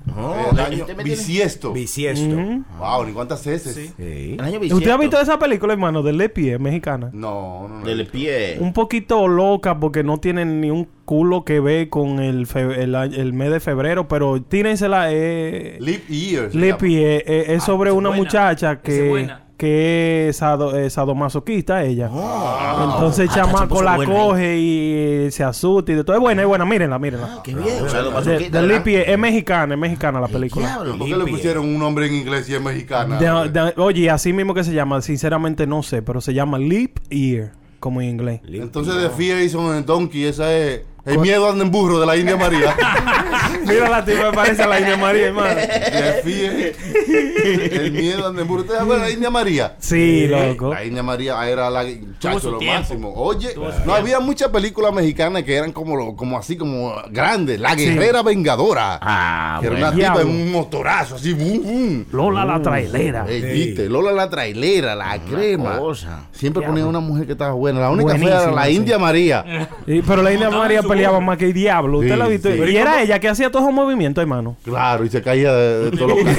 El 0.52 0.60
año 0.60 0.86
este 0.88 1.04
bisiesto. 1.04 1.72
Bisiesto. 1.74 2.36
Wow, 2.80 3.06
ni 3.06 3.14
cuántas 3.14 3.46
veces. 3.46 3.94
Sí. 3.98 4.36
El 4.38 4.42
año 4.42 4.60
¿Usted 4.76 4.90
ha 4.90 4.98
visto 4.98 5.20
esa 5.20 5.38
película, 5.40 5.74
hermano, 5.74 6.02
de 6.04 6.14
leap 6.14 6.38
year 6.38 6.60
mexicana? 6.60 7.10
No, 7.14 7.68
no, 7.68 7.80
no. 7.80 7.86
Del 7.86 8.08
pie. 8.08 8.58
Un 8.60 8.74
poquito 8.74 9.28
loca 9.28 9.80
porque 9.80 10.04
no 10.04 10.18
tienen 10.20 10.62
ni 10.62 10.72
un 10.72 10.88
culo 11.06 11.46
que 11.46 11.60
ver 11.60 11.90
con 11.90 12.20
el, 12.20 12.48
fe- 12.48 12.82
el, 12.84 12.96
el 12.96 13.34
mes 13.34 13.52
de 13.52 13.60
febrero, 13.60 14.08
pero 14.08 14.42
tírensela. 14.42 15.08
Eh, 15.12 15.78
Leap 15.80 16.08
year. 16.10 16.54
leap 16.56 16.82
year, 16.84 17.24
eh, 17.26 17.46
es 17.50 17.64
sobre 17.64 17.92
esa 17.92 17.98
una 17.98 18.10
buena. 18.10 18.24
muchacha 18.24 18.82
que, 18.82 19.30
que 19.58 20.30
es 20.30 20.38
sado- 20.38 20.76
eh, 20.76 20.90
sadomasoquista 20.90 21.84
ella. 21.84 22.08
Entonces 22.08 23.20
el 23.26 23.30
Ah, 23.30 23.34
se 23.34 23.40
chamaco 23.40 23.82
la 23.84 23.96
buena 23.96 24.14
coge 24.14 24.58
y 24.58 25.32
se 25.32 25.44
asusta 25.44 25.92
y 25.92 25.96
de 25.96 26.04
todo. 26.04 26.16
Es 26.16 26.22
buena, 26.22 26.42
es 26.42 26.48
buena, 26.48 26.66
mírenla, 26.66 27.00
mírenla. 27.00 27.42
Qué 27.44 27.54
bien. 27.56 27.84
O 27.84 27.88
sea, 27.90 28.02
lo 28.02 28.12
más 28.12 28.26
De, 28.26 28.50
de 28.50 28.62
Year, 28.62 29.04
es 29.08 29.18
mexicana, 29.18 29.76
es 29.76 29.80
mexicana 29.80 30.20
la 30.20 30.28
película. 30.28 30.66
Diablo. 30.68 30.98
¿Por 30.98 31.08
qué 31.08 31.16
le 31.18 31.26
pusieron 31.26 31.66
un 31.66 31.80
nombre 31.80 32.08
en 32.08 32.16
inglés 32.16 32.50
y 32.50 32.56
es 32.56 32.62
mexicana? 32.62 33.18
De- 33.18 33.50
de- 33.50 33.74
oye, 33.78 34.10
así 34.10 34.34
mismo 34.34 34.54
que 34.54 34.64
se 34.64 34.74
llama, 34.74 35.02
sinceramente 35.02 35.66
no 35.68 35.84
sé, 35.84 36.02
pero 36.02 36.20
se 36.20 36.34
llama 36.34 36.58
Leap 36.58 37.00
Year, 37.10 37.52
como 37.80 38.02
en 38.02 38.10
inglés. 38.10 38.42
Entonces 38.46 38.96
de 38.96 39.10
Fear 39.10 39.38
on 39.56 39.74
a 39.74 39.82
Donkey, 39.82 40.26
esa 40.26 40.54
es 40.54 40.82
el 41.06 41.20
miedo 41.20 41.50
anda 41.50 41.64
en 41.64 41.72
burro 41.72 42.00
de 42.00 42.06
la 42.06 42.18
India 42.18 42.36
María. 42.38 42.76
Mira 43.68 43.90
la 43.90 44.04
tipa, 44.06 44.32
parece 44.32 44.64
a 44.64 44.68
la 44.68 44.80
India 44.80 44.98
María, 44.98 45.28
hermano. 45.28 45.56
de 45.56 46.22
Fear, 46.24 47.74
el 47.84 47.92
miedo 47.92 48.28
anda 48.28 48.42
en 48.42 48.48
burro. 48.48 48.62
¿Ustedes 48.62 48.80
saben 48.80 49.00
la 49.02 49.10
India 49.10 49.30
María? 49.30 49.76
Sí, 49.80 50.28
loco. 50.28 50.74
La 50.74 50.84
India 50.84 51.04
María 51.04 51.48
era 51.50 51.70
la 51.70 51.84
chacho, 52.20 52.52
lo 52.52 52.58
tiempo. 52.60 52.80
máximo. 52.80 53.14
Oye, 53.16 53.56
no 53.86 53.94
había 53.94 54.20
muchas 54.20 54.50
películas 54.50 54.94
mexicanas 54.94 55.44
que 55.44 55.56
eran 55.56 55.72
como, 55.72 55.96
lo- 55.96 56.16
como 56.16 56.38
así, 56.38 56.56
como 56.58 56.96
grandes. 57.12 57.60
La 57.60 57.76
guerrera 57.76 58.24
vengadora. 58.24 59.00
Ah, 59.02 59.58
que 59.62 59.68
era 59.68 59.76
una 59.78 59.92
tipa 59.94 60.22
en 60.22 60.28
un 60.28 60.52
motorazo, 60.52 61.16
así, 61.16 61.34
boom, 61.34 61.64
boom. 61.64 62.06
Lola 62.12 62.46
la 62.46 62.62
trailera. 62.62 63.24
Viste, 63.24 63.90
Lola 63.90 64.12
la 64.12 64.30
trailera, 64.30 64.96
la 64.96 65.20
crema. 65.20 65.78
cosa. 65.78 66.28
Siempre 66.32 66.66
ponía 66.66 66.86
una 66.86 67.00
mujer 67.00 67.26
que 67.26 67.32
estaba 67.34 67.54
buena. 67.54 67.80
La 67.80 67.90
única 67.90 68.16
fea 68.18 68.44
era 68.44 68.52
la 68.52 68.66
sí. 68.66 68.72
India 68.76 68.98
María. 69.00 69.70
Y- 69.88 70.02
pero 70.02 70.22
la 70.22 70.34
India 70.34 70.50
María 70.50 70.82
peleaba 70.96 71.20
más 71.20 71.38
que 71.38 71.46
el 71.46 71.54
diablo. 71.54 72.00
¿Usted 72.00 72.12
Sí, 72.14 72.18
la 72.18 72.26
ha 72.26 72.28
visto? 72.28 72.52
sí. 72.52 72.60
Y 72.72 72.78
era 72.78 73.02
ella 73.02 73.20
que 73.20 73.28
hacía 73.30 73.50
todos 73.52 73.64
esos 73.66 73.74
movimientos, 73.74 74.22
hermano. 74.22 74.58
Claro, 74.64 75.06
y 75.06 75.10
se 75.10 75.22
caía 75.22 75.54
de, 75.54 75.90
de 75.92 75.98
todos 75.98 76.10
los. 76.24 76.36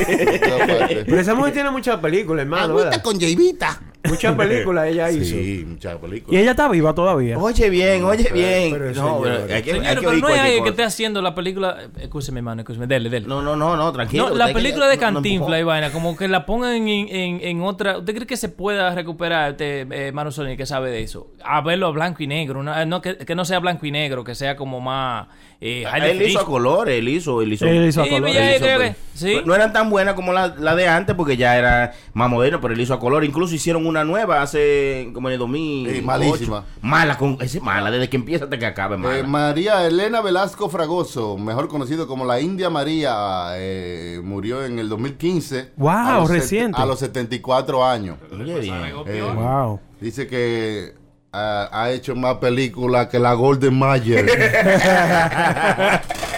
Pero 1.06 1.20
esa 1.20 1.34
mujer 1.34 1.52
tiene 1.52 1.70
muchas 1.70 1.96
películas, 1.98 2.42
hermano. 2.42 2.74
¿verdad? 2.74 3.02
con 3.02 3.18
Jayvita. 3.20 3.80
Muchas 4.08 4.34
películas 4.36 4.88
ella 4.88 5.10
hizo. 5.10 5.24
Sí, 5.24 5.64
muchas 5.66 5.94
Y 5.94 5.98
películas. 5.98 6.40
ella 6.42 6.50
está 6.52 6.68
viva 6.68 6.94
todavía. 6.94 7.38
Oye 7.38 7.70
bien, 7.70 8.04
oye 8.04 8.30
bien. 8.32 8.72
pero, 8.72 8.92
no, 8.94 9.24
hay 9.24 9.62
que, 9.62 9.70
Señores, 9.72 9.88
hay 9.88 9.94
que 9.96 10.00
pero 10.00 10.00
oír 10.00 10.02
no 10.02 10.04
es 10.06 10.20
cualquier 10.20 10.40
alguien 10.40 10.64
que 10.64 10.70
esté 10.70 10.82
haciendo 10.84 11.22
la 11.22 11.34
película. 11.34 11.78
eh, 11.82 12.02
Escúcheme, 12.02 12.38
hermano, 12.40 12.62
escúcheme. 12.62 12.86
Dele, 12.86 13.08
dele. 13.10 13.26
No, 13.26 13.42
no, 13.42 13.56
no, 13.56 13.76
no, 13.76 13.92
tranquilo. 13.92 14.28
No, 14.30 14.34
la 14.34 14.48
que- 14.48 14.54
película 14.54 14.86
de 14.88 14.96
no- 14.96 15.00
no 15.20 15.58
y 15.58 15.62
vaina, 15.62 15.90
como 15.92 16.16
que 16.16 16.28
la 16.28 16.46
pongan 16.46 16.74
en, 16.74 16.88
en, 16.88 17.40
en 17.42 17.62
otra. 17.62 17.98
¿Usted 17.98 18.14
cree 18.14 18.26
que 18.26 18.36
se 18.36 18.48
pueda 18.48 18.94
recuperar, 18.94 19.52
este, 19.52 19.86
eh, 19.90 20.12
Manu 20.12 20.32
Sony, 20.32 20.56
que 20.56 20.66
sabe 20.66 20.90
de 20.90 21.02
eso? 21.02 21.32
A 21.44 21.60
verlo 21.60 21.86
a 21.86 21.90
blanco 21.90 22.22
y 22.22 22.26
negro. 22.26 22.60
una- 22.60 22.84
no, 22.84 23.00
que, 23.00 23.16
que 23.18 23.34
no 23.34 23.44
sea 23.44 23.58
blanco 23.58 23.86
y 23.86 23.90
negro, 23.90 24.24
que 24.24 24.34
sea 24.34 24.56
como 24.56 24.80
más. 24.80 25.28
Eh, 25.60 25.84
high 25.86 26.10
Él 26.10 26.22
hizo 26.22 26.40
a 26.40 26.44
color, 26.44 26.90
él 26.90 27.08
hizo, 27.08 27.40
él 27.40 27.52
hizo. 27.52 27.64
Él 27.66 27.88
hizo 27.88 28.02
a 28.02 28.08
color. 28.08 28.28
Él 28.28 28.56
hizo, 28.56 28.96
sí. 29.14 29.36
No 29.46 29.54
eran 29.54 29.72
tan 29.72 29.88
buenas 29.88 30.14
como 30.14 30.32
la, 30.32 30.48
la 30.58 30.76
de 30.76 30.86
antes 30.86 31.14
porque 31.16 31.36
ya 31.36 31.56
era 31.56 31.94
más 32.12 32.28
moderno, 32.28 32.60
pero 32.60 32.74
él 32.74 32.80
hizo 32.80 32.92
a 32.92 33.00
color. 33.00 33.24
Incluso 33.24 33.54
hicieron 33.54 33.86
una 33.86 34.04
nueva 34.04 34.42
hace 34.42 35.10
como 35.14 35.28
en 35.28 35.34
el 35.34 35.38
2000. 35.38 35.94
Sí, 35.94 36.02
malísima. 36.02 36.64
Mala, 36.82 37.16
con, 37.16 37.38
ese 37.40 37.60
mala, 37.60 37.90
desde 37.90 38.08
que 38.10 38.16
empieza 38.16 38.44
hasta 38.44 38.58
que 38.58 38.66
acabe, 38.66 38.96
mala. 38.96 39.18
Eh, 39.18 39.22
María 39.22 39.86
Elena 39.86 40.20
Velasco 40.20 40.68
Fragoso, 40.68 41.38
mejor 41.38 41.68
conocido 41.68 42.06
como 42.06 42.24
la 42.26 42.40
India 42.40 42.68
María, 42.68 43.52
eh, 43.54 44.20
murió 44.22 44.64
en 44.64 44.78
el 44.78 44.88
2015. 44.88 45.70
Wow, 45.76 45.90
a 45.90 46.26
reciente. 46.26 46.80
A 46.80 46.84
los 46.84 46.98
74 46.98 47.84
años. 47.84 48.18
Oye, 48.32 48.60
bien. 48.60 48.74
Eh, 49.06 49.22
Wow. 49.36 49.80
Dice 50.00 50.26
que 50.26 50.94
ha 51.38 51.90
hecho 51.90 52.14
más 52.16 52.36
películas 52.36 53.08
que 53.08 53.18
la 53.18 53.34
Golden 53.34 53.74
Mayer. 53.78 54.24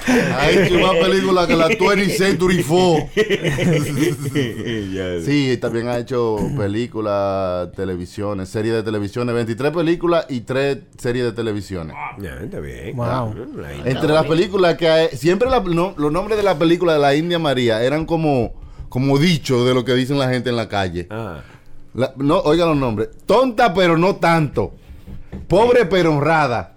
ha 0.08 0.50
hecho 0.50 0.78
más 0.80 0.94
películas 0.96 1.46
que 1.46 1.56
la 1.56 1.68
20th 1.68 2.16
Century 2.16 2.62
Fox. 2.62 3.02
sí, 5.24 5.56
también 5.60 5.88
ha 5.88 5.98
hecho 5.98 6.36
películas, 6.56 7.70
televisiones, 7.72 8.48
series 8.48 8.74
de 8.74 8.82
televisiones, 8.82 9.34
23 9.34 9.72
películas 9.72 10.26
y 10.28 10.40
3 10.40 10.78
series 10.98 11.24
de 11.26 11.32
televisiones. 11.32 11.94
Ya, 12.18 12.34
está 12.42 12.60
bien. 12.60 12.96
Wow. 12.96 13.34
Entre 13.84 14.08
las 14.08 14.24
películas 14.26 14.76
que 14.76 14.88
hay, 14.88 15.08
siempre 15.16 15.48
la- 15.50 15.60
no, 15.60 15.94
los 15.96 16.10
nombres 16.12 16.36
de 16.36 16.42
la 16.44 16.58
película 16.58 16.94
de 16.94 16.98
la 16.98 17.14
India 17.14 17.38
María 17.38 17.82
eran 17.82 18.06
como, 18.06 18.54
como 18.88 19.18
dicho 19.18 19.64
de 19.64 19.74
lo 19.74 19.84
que 19.84 19.94
dicen 19.94 20.18
la 20.18 20.28
gente 20.30 20.50
en 20.50 20.56
la 20.56 20.68
calle. 20.68 21.06
Ah. 21.10 21.40
La- 21.94 22.12
no, 22.16 22.38
oigan 22.40 22.68
los 22.68 22.76
nombres. 22.76 23.08
Tonta 23.26 23.74
pero 23.74 23.96
no 23.96 24.16
tanto. 24.16 24.74
Pobre 25.46 25.86
pero 25.86 26.12
honrada. 26.14 26.74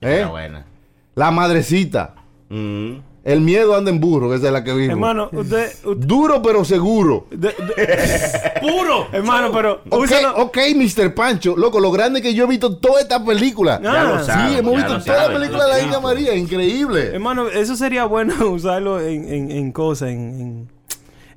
¿Eh? 0.00 0.24
Buena. 0.28 0.66
La 1.14 1.30
madrecita. 1.30 2.14
Mm. 2.48 2.94
El 3.22 3.42
miedo 3.42 3.76
anda 3.76 3.90
en 3.90 4.00
burro, 4.00 4.30
que 4.30 4.36
esa 4.36 4.46
es 4.46 4.52
la 4.52 4.64
que 4.64 4.72
vimos. 4.72 4.94
Hermano, 4.94 5.28
usted. 5.30 5.72
usted- 5.84 6.06
Duro 6.06 6.40
pero 6.40 6.64
seguro. 6.64 7.26
de- 7.30 7.48
de- 7.48 8.60
¡Puro! 8.62 9.08
Hermano, 9.12 9.52
pero. 9.52 9.82
Ok, 9.90 10.10
ok, 10.36 10.58
Mr. 10.74 11.14
Pancho. 11.14 11.54
Loco, 11.54 11.80
lo 11.80 11.92
grande 11.92 12.20
es 12.20 12.24
que 12.24 12.32
yo 12.34 12.44
he 12.44 12.48
visto 12.48 12.78
toda 12.78 13.02
esta 13.02 13.22
película. 13.22 13.78
Ya 13.82 14.04
lo 14.04 14.24
saben, 14.24 14.52
sí, 14.52 14.58
hemos 14.58 14.72
ya 14.72 14.78
visto 14.78 14.94
lo 14.94 15.04
toda 15.04 15.16
la 15.18 15.22
saben, 15.24 15.38
película 15.38 15.64
de 15.66 15.70
la 15.72 15.80
India. 15.82 16.00
María. 16.00 16.34
Increíble. 16.34 17.08
Hermano, 17.12 17.48
eso 17.48 17.76
sería 17.76 18.06
bueno 18.06 18.34
usarlo 18.50 18.98
en, 19.00 19.28
en, 19.32 19.50
en 19.50 19.70
cosas, 19.72 20.08
en, 20.08 20.18
en, 20.40 20.68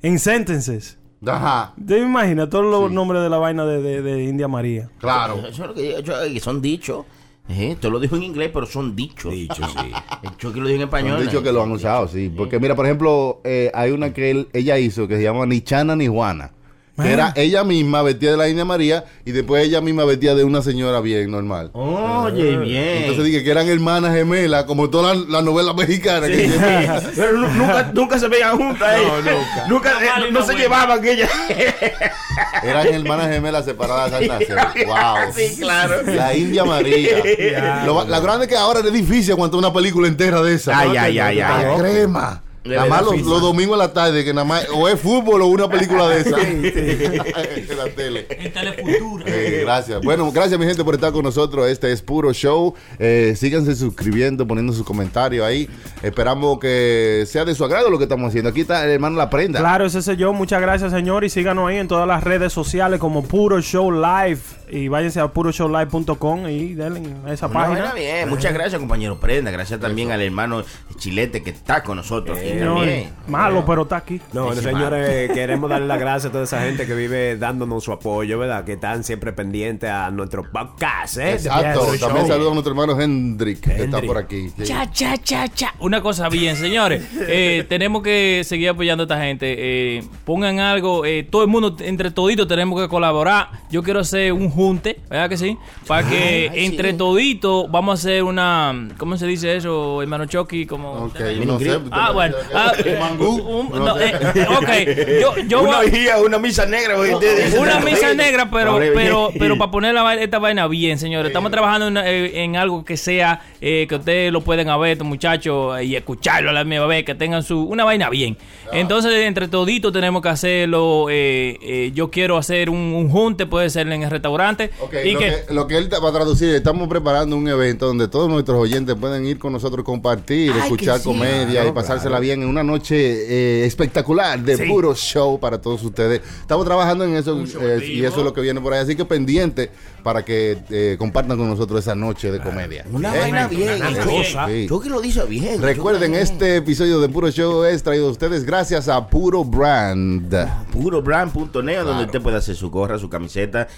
en 0.00 0.18
sentences. 0.18 0.96
Ajá, 1.26 1.72
¿Te 1.86 1.98
imaginas 1.98 2.48
todos 2.50 2.64
los 2.64 2.90
nombres 2.90 3.22
de 3.22 3.30
la 3.30 3.38
vaina 3.38 3.64
de, 3.64 3.80
de- 3.82 4.02
de 4.02 4.24
India 4.24 4.48
María? 4.48 4.88
claro. 4.98 5.36
Eso 5.46 5.62
es 5.62 5.68
lo 5.68 5.74
que 5.74 6.02
yo, 6.02 6.14
que 6.32 6.40
son 6.40 6.60
dichos. 6.62 7.04
Eh, 7.48 7.76
te 7.78 7.90
lo 7.90 8.00
dijo 8.00 8.16
en 8.16 8.22
inglés, 8.22 8.50
pero 8.54 8.64
son 8.64 8.96
dichos. 8.96 9.30
Dicho, 9.32 9.62
sí. 9.66 9.92
El 10.22 10.36
Chucky 10.38 10.60
lo 10.60 10.66
dijo 10.66 10.76
en 10.76 10.82
español. 10.82 11.16
Han 11.18 11.26
dicho 11.26 11.42
que 11.42 11.52
lo 11.52 11.62
han 11.62 11.72
usado, 11.72 12.08
sí. 12.08 12.32
Porque 12.34 12.58
mira, 12.58 12.74
por 12.74 12.86
ejemplo, 12.86 13.40
eh, 13.44 13.70
hay 13.74 13.90
una 13.90 14.12
que 14.14 14.30
él- 14.30 14.48
ella 14.54 14.78
hizo 14.78 15.06
que 15.06 15.16
se 15.16 15.22
llama 15.22 15.44
Ni 15.44 15.60
Chana 15.60 15.94
ni 15.94 16.06
Juana. 16.06 16.52
Que 17.00 17.12
era 17.12 17.32
ella 17.34 17.64
misma 17.64 18.02
vestida 18.02 18.30
de 18.32 18.36
la 18.36 18.48
India 18.48 18.64
María 18.64 19.04
y 19.24 19.32
después 19.32 19.64
ella 19.64 19.80
misma 19.80 20.04
vestida 20.04 20.36
de 20.36 20.44
una 20.44 20.62
señora 20.62 21.00
bien 21.00 21.28
normal. 21.30 21.70
Oye, 21.72 22.56
bien. 22.58 22.98
Entonces 23.02 23.24
dije 23.24 23.42
que 23.42 23.50
eran 23.50 23.68
hermanas 23.68 24.14
gemelas, 24.14 24.62
como 24.64 24.88
todas 24.90 25.16
las 25.16 25.28
las 25.28 25.42
novelas 25.42 25.74
mexicanas. 25.74 26.28
que 26.30 26.48
siempre- 26.48 26.88
Pero 27.16 27.32
nu- 27.32 27.48
nunca, 27.48 27.90
nunca 27.92 28.18
se 28.18 28.28
veían 28.28 28.56
juntas. 28.56 28.96
eh. 28.96 29.36
nunca. 29.68 29.90
eh, 30.00 30.30
no, 30.30 30.40
no 30.40 30.46
se 30.46 30.54
llevaban 30.54 31.02
que 31.02 31.12
ellas. 31.12 31.30
eran 32.62 32.86
hermanas 32.86 33.28
gemelas 33.28 33.64
separadas 33.64 34.12
al 34.12 34.26
nacer. 34.28 34.56
Wow. 34.86 35.32
Sí, 35.34 35.56
claro. 35.58 36.02
La 36.06 36.34
India 36.36 36.64
María. 36.64 37.82
Lo, 37.84 38.04
la 38.04 38.20
grande 38.20 38.44
es 38.46 38.50
que 38.50 38.56
ahora 38.56 38.80
es 38.80 38.92
difícil 38.92 39.32
aguantar 39.32 39.58
una 39.58 39.72
película 39.72 40.06
entera 40.08 40.40
de 40.42 40.54
esa. 40.54 40.78
Ay, 40.78 40.90
ay, 40.90 41.18
ay, 41.18 41.18
ay, 41.18 41.36
La 41.38 41.72
ay. 41.72 41.78
crema. 41.78 42.42
Nada 42.64 42.86
más 42.86 43.02
los, 43.02 43.20
los 43.20 43.42
domingos 43.42 43.74
en 43.74 43.78
la 43.78 43.92
tarde, 43.92 44.24
que 44.24 44.32
nada 44.32 44.46
más 44.46 44.66
o 44.72 44.88
es 44.88 44.98
fútbol 44.98 45.42
o 45.42 45.46
una 45.46 45.68
película 45.68 46.08
de 46.08 46.20
esa. 46.20 46.40
en 46.40 47.76
la 47.76 47.84
tele. 47.94 48.26
En 48.30 48.52
Telefutura. 48.52 49.24
Eh, 49.26 49.60
gracias. 49.64 50.00
Bueno, 50.02 50.32
gracias 50.32 50.58
mi 50.58 50.64
gente 50.64 50.82
por 50.82 50.94
estar 50.94 51.12
con 51.12 51.24
nosotros. 51.24 51.68
Este 51.68 51.92
es 51.92 52.00
Puro 52.00 52.32
Show. 52.32 52.74
Eh, 52.98 53.34
síganse 53.36 53.74
suscribiendo, 53.74 54.46
poniendo 54.46 54.72
sus 54.72 54.86
comentarios 54.86 55.44
ahí. 55.44 55.68
Esperamos 56.02 56.58
que 56.58 57.24
sea 57.26 57.44
de 57.44 57.54
su 57.54 57.64
agrado 57.64 57.90
lo 57.90 57.98
que 57.98 58.04
estamos 58.04 58.28
haciendo. 58.28 58.48
Aquí 58.48 58.62
está 58.62 58.84
el 58.84 58.92
hermano 58.92 59.16
La 59.18 59.28
Prenda. 59.28 59.60
Claro, 59.60 59.84
ese 59.84 60.00
soy 60.00 60.16
yo. 60.16 60.32
Muchas 60.32 60.62
gracias, 60.62 60.90
señor. 60.90 61.24
Y 61.24 61.28
síganos 61.28 61.68
ahí 61.68 61.76
en 61.76 61.88
todas 61.88 62.08
las 62.08 62.24
redes 62.24 62.52
sociales 62.52 62.98
como 62.98 63.24
Puro 63.24 63.60
Show 63.60 63.90
Live. 63.92 64.40
Y 64.70 64.88
váyanse 64.88 65.20
a 65.20 65.28
puroshowlive.com 65.28 66.48
y 66.48 66.74
denle 66.74 67.02
a 67.26 67.32
esa 67.32 67.48
página. 67.48 67.92
bien. 67.92 68.28
Muchas 68.28 68.54
gracias, 68.54 68.80
compañero 68.80 69.20
Prenda. 69.20 69.50
Gracias 69.50 69.78
también 69.78 70.10
al 70.10 70.22
hermano 70.22 70.64
Chilete 70.96 71.42
que 71.42 71.50
está 71.50 71.82
con 71.82 71.98
nosotros. 71.98 72.38
aquí 72.38 72.53
Señor, 72.58 72.88
malo, 73.28 73.64
pero 73.66 73.82
está 73.82 73.96
aquí. 73.96 74.20
No, 74.32 74.52
señores, 74.54 75.30
queremos 75.34 75.68
darle 75.70 75.86
las 75.86 75.98
gracias 75.98 76.26
a 76.30 76.32
toda 76.32 76.44
esa 76.44 76.60
gente 76.62 76.86
que 76.86 76.94
vive 76.94 77.36
dándonos 77.36 77.84
su 77.84 77.92
apoyo, 77.92 78.38
¿verdad? 78.38 78.64
Que 78.64 78.74
están 78.74 79.04
siempre 79.04 79.32
pendientes 79.32 79.90
a 79.90 80.10
nuestro 80.10 80.42
podcast, 80.50 81.16
¿eh? 81.18 81.32
Exacto. 81.32 81.86
También 82.00 82.26
saludo 82.26 82.50
a 82.50 82.54
nuestro 82.54 82.72
hermano 82.72 83.00
Hendrik, 83.00 83.60
que 83.60 83.84
está 83.84 84.00
por 84.02 84.18
aquí. 84.18 84.48
Sí. 84.56 84.64
Cha, 84.64 84.90
cha, 84.90 85.16
cha, 85.18 85.48
cha. 85.48 85.74
Una 85.80 86.00
cosa 86.02 86.28
bien, 86.28 86.56
señores. 86.56 87.02
eh, 87.28 87.64
tenemos 87.68 88.02
que 88.02 88.42
seguir 88.44 88.68
apoyando 88.70 89.02
a 89.02 89.06
esta 89.06 89.20
gente. 89.20 89.54
eh, 89.58 90.04
pongan 90.24 90.58
algo. 90.60 91.04
eh, 91.04 91.22
todo 91.24 91.42
el 91.42 91.48
mundo, 91.48 91.76
entre 91.80 92.10
toditos, 92.10 92.46
tenemos 92.46 92.80
que 92.80 92.88
colaborar. 92.88 93.48
Yo 93.70 93.82
quiero 93.82 94.00
hacer 94.00 94.32
un 94.32 94.50
junte, 94.50 95.00
¿verdad 95.10 95.28
que 95.28 95.36
sí? 95.36 95.56
Para 95.86 96.08
que 96.08 96.50
entre 96.54 96.92
toditos 96.92 97.70
vamos 97.70 97.92
a 97.92 97.94
hacer 97.94 98.22
una. 98.22 98.88
¿Cómo 98.98 99.16
se 99.16 99.26
dice 99.26 99.56
eso, 99.56 100.02
hermano 100.02 100.26
Chucky? 100.26 100.66
Como. 100.66 100.92
Ok, 101.06 101.20
no 101.46 101.58
sé. 101.58 101.78
Ah, 101.90 102.10
bueno. 102.12 102.36
Ah, 102.52 102.72
Mangú. 103.00 103.36
un- 103.40 103.70
No 103.70 103.98
eh, 103.98 104.12
ok, 104.48 105.20
yo, 105.20 105.34
yo 105.46 105.62
Una 105.62 105.76
voy- 105.78 105.86
orgía, 105.86 106.18
una 106.18 106.38
misa 106.38 106.66
negra. 106.66 106.96
una 106.98 107.80
misa 107.80 108.14
negra, 108.14 108.48
pero 108.50 108.78
pero 108.94 109.30
pero 109.38 109.56
para 109.58 109.70
poner 109.70 109.94
la 109.94 110.14
esta 110.14 110.38
vaina 110.38 110.66
bien, 110.66 110.98
señores. 110.98 111.28
Estamos 111.28 111.50
trabajando 111.50 111.88
en, 111.88 111.96
eh, 111.98 112.44
en 112.44 112.56
algo 112.56 112.84
que 112.84 112.96
sea 112.96 113.40
eh, 113.60 113.86
que 113.88 113.94
ustedes 113.96 114.32
lo 114.32 114.40
pueden 114.42 114.66
ver, 114.80 114.92
estos 114.92 115.06
muchachos, 115.06 115.80
y 115.82 115.96
escucharlo 115.96 116.50
a 116.50 116.52
la 116.52 116.64
misma 116.64 116.86
vez, 116.86 117.04
que 117.04 117.14
tengan 117.14 117.42
su 117.42 117.62
una 117.62 117.84
vaina 117.84 118.10
bien. 118.10 118.36
Entonces, 118.72 119.12
entre 119.24 119.48
toditos 119.48 119.92
tenemos 119.92 120.22
que 120.22 120.28
hacerlo. 120.28 121.06
eh, 121.10 121.58
eh, 121.62 121.90
yo 121.94 122.10
quiero 122.10 122.36
hacer 122.36 122.70
un, 122.70 122.76
un 122.78 123.08
junte, 123.10 123.46
puede 123.46 123.70
ser 123.70 123.86
en 123.88 124.02
el 124.02 124.10
restaurante. 124.10 124.70
Ok, 124.80 124.94
y 125.04 125.12
lo, 125.12 125.18
que, 125.20 125.26
que, 125.46 125.54
lo 125.54 125.66
que 125.66 125.76
él 125.78 125.88
va 125.92 126.08
a 126.08 126.12
traducir, 126.12 126.48
estamos 126.54 126.88
preparando 126.88 127.36
un 127.36 127.46
evento 127.48 127.86
donde 127.86 128.08
todos 128.08 128.28
nuestros 128.28 128.58
oyentes 128.58 128.94
pueden 128.98 129.26
ir 129.26 129.38
con 129.38 129.52
nosotros, 129.52 129.84
compartir, 129.84 130.52
escuchar 130.56 131.02
comedia 131.02 131.66
y 131.66 131.72
pasársela 131.72 132.18
bien 132.20 132.33
en 132.42 132.48
una 132.48 132.62
noche 132.62 132.94
eh, 132.96 133.64
espectacular 133.66 134.40
de 134.40 134.56
Sí. 134.56 134.64
puro 134.64 134.94
show 134.94 135.38
para 135.40 135.60
todos 135.60 135.82
ustedes. 135.82 136.20
Estamos 136.40 136.64
trabajando 136.64 137.04
en 137.04 137.14
eso 137.16 137.42
eh, 137.60 137.84
y 137.86 138.04
eso 138.04 138.18
es 138.18 138.24
lo 138.24 138.32
que 138.32 138.40
viene 138.40 138.60
por 138.60 138.72
ahí. 138.72 138.80
Así 138.80 138.94
que 138.96 139.04
pendiente 139.04 139.70
para 140.02 140.24
que 140.24 140.58
eh, 140.70 140.96
compartan 140.98 141.38
con 141.38 141.48
nosotros 141.48 141.80
esa 141.80 141.94
noche 141.94 142.30
de 142.30 142.40
comedia. 142.40 142.84
Una 142.92 143.12
vaina 143.14 143.48
bien. 143.48 143.80
cosa. 144.04 144.46
bien. 144.46 144.68
Chucky 144.68 144.88
lo 144.88 145.00
dice 145.00 145.24
bien. 145.24 145.62
Recuerden, 145.62 146.12
bien. 146.12 146.22
este 146.22 146.56
episodio 146.56 147.00
de 147.00 147.08
Puro 147.08 147.30
Show 147.30 147.64
es 147.64 147.82
traído 147.82 148.08
a 148.08 148.10
ustedes 148.10 148.44
gracias 148.44 148.88
a 148.88 149.06
Puro 149.08 149.44
Brand. 149.44 150.34
purobrand.net 150.72 151.82
donde 151.84 152.04
usted 152.04 152.20
puede 152.20 152.36
hacer 152.36 152.54
su 152.56 152.70
gorra, 152.70 152.98
su 152.98 153.08
camiseta, 153.08 153.68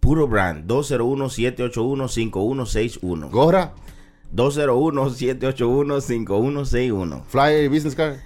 Puro 0.00 0.26
Brand 0.28 0.70
201-781-5161. 0.70 3.30
Gorra, 3.30 3.72
201-781-5161. 4.34 7.22
flyer, 7.26 7.68
business 7.68 7.94
card. 7.94 8.16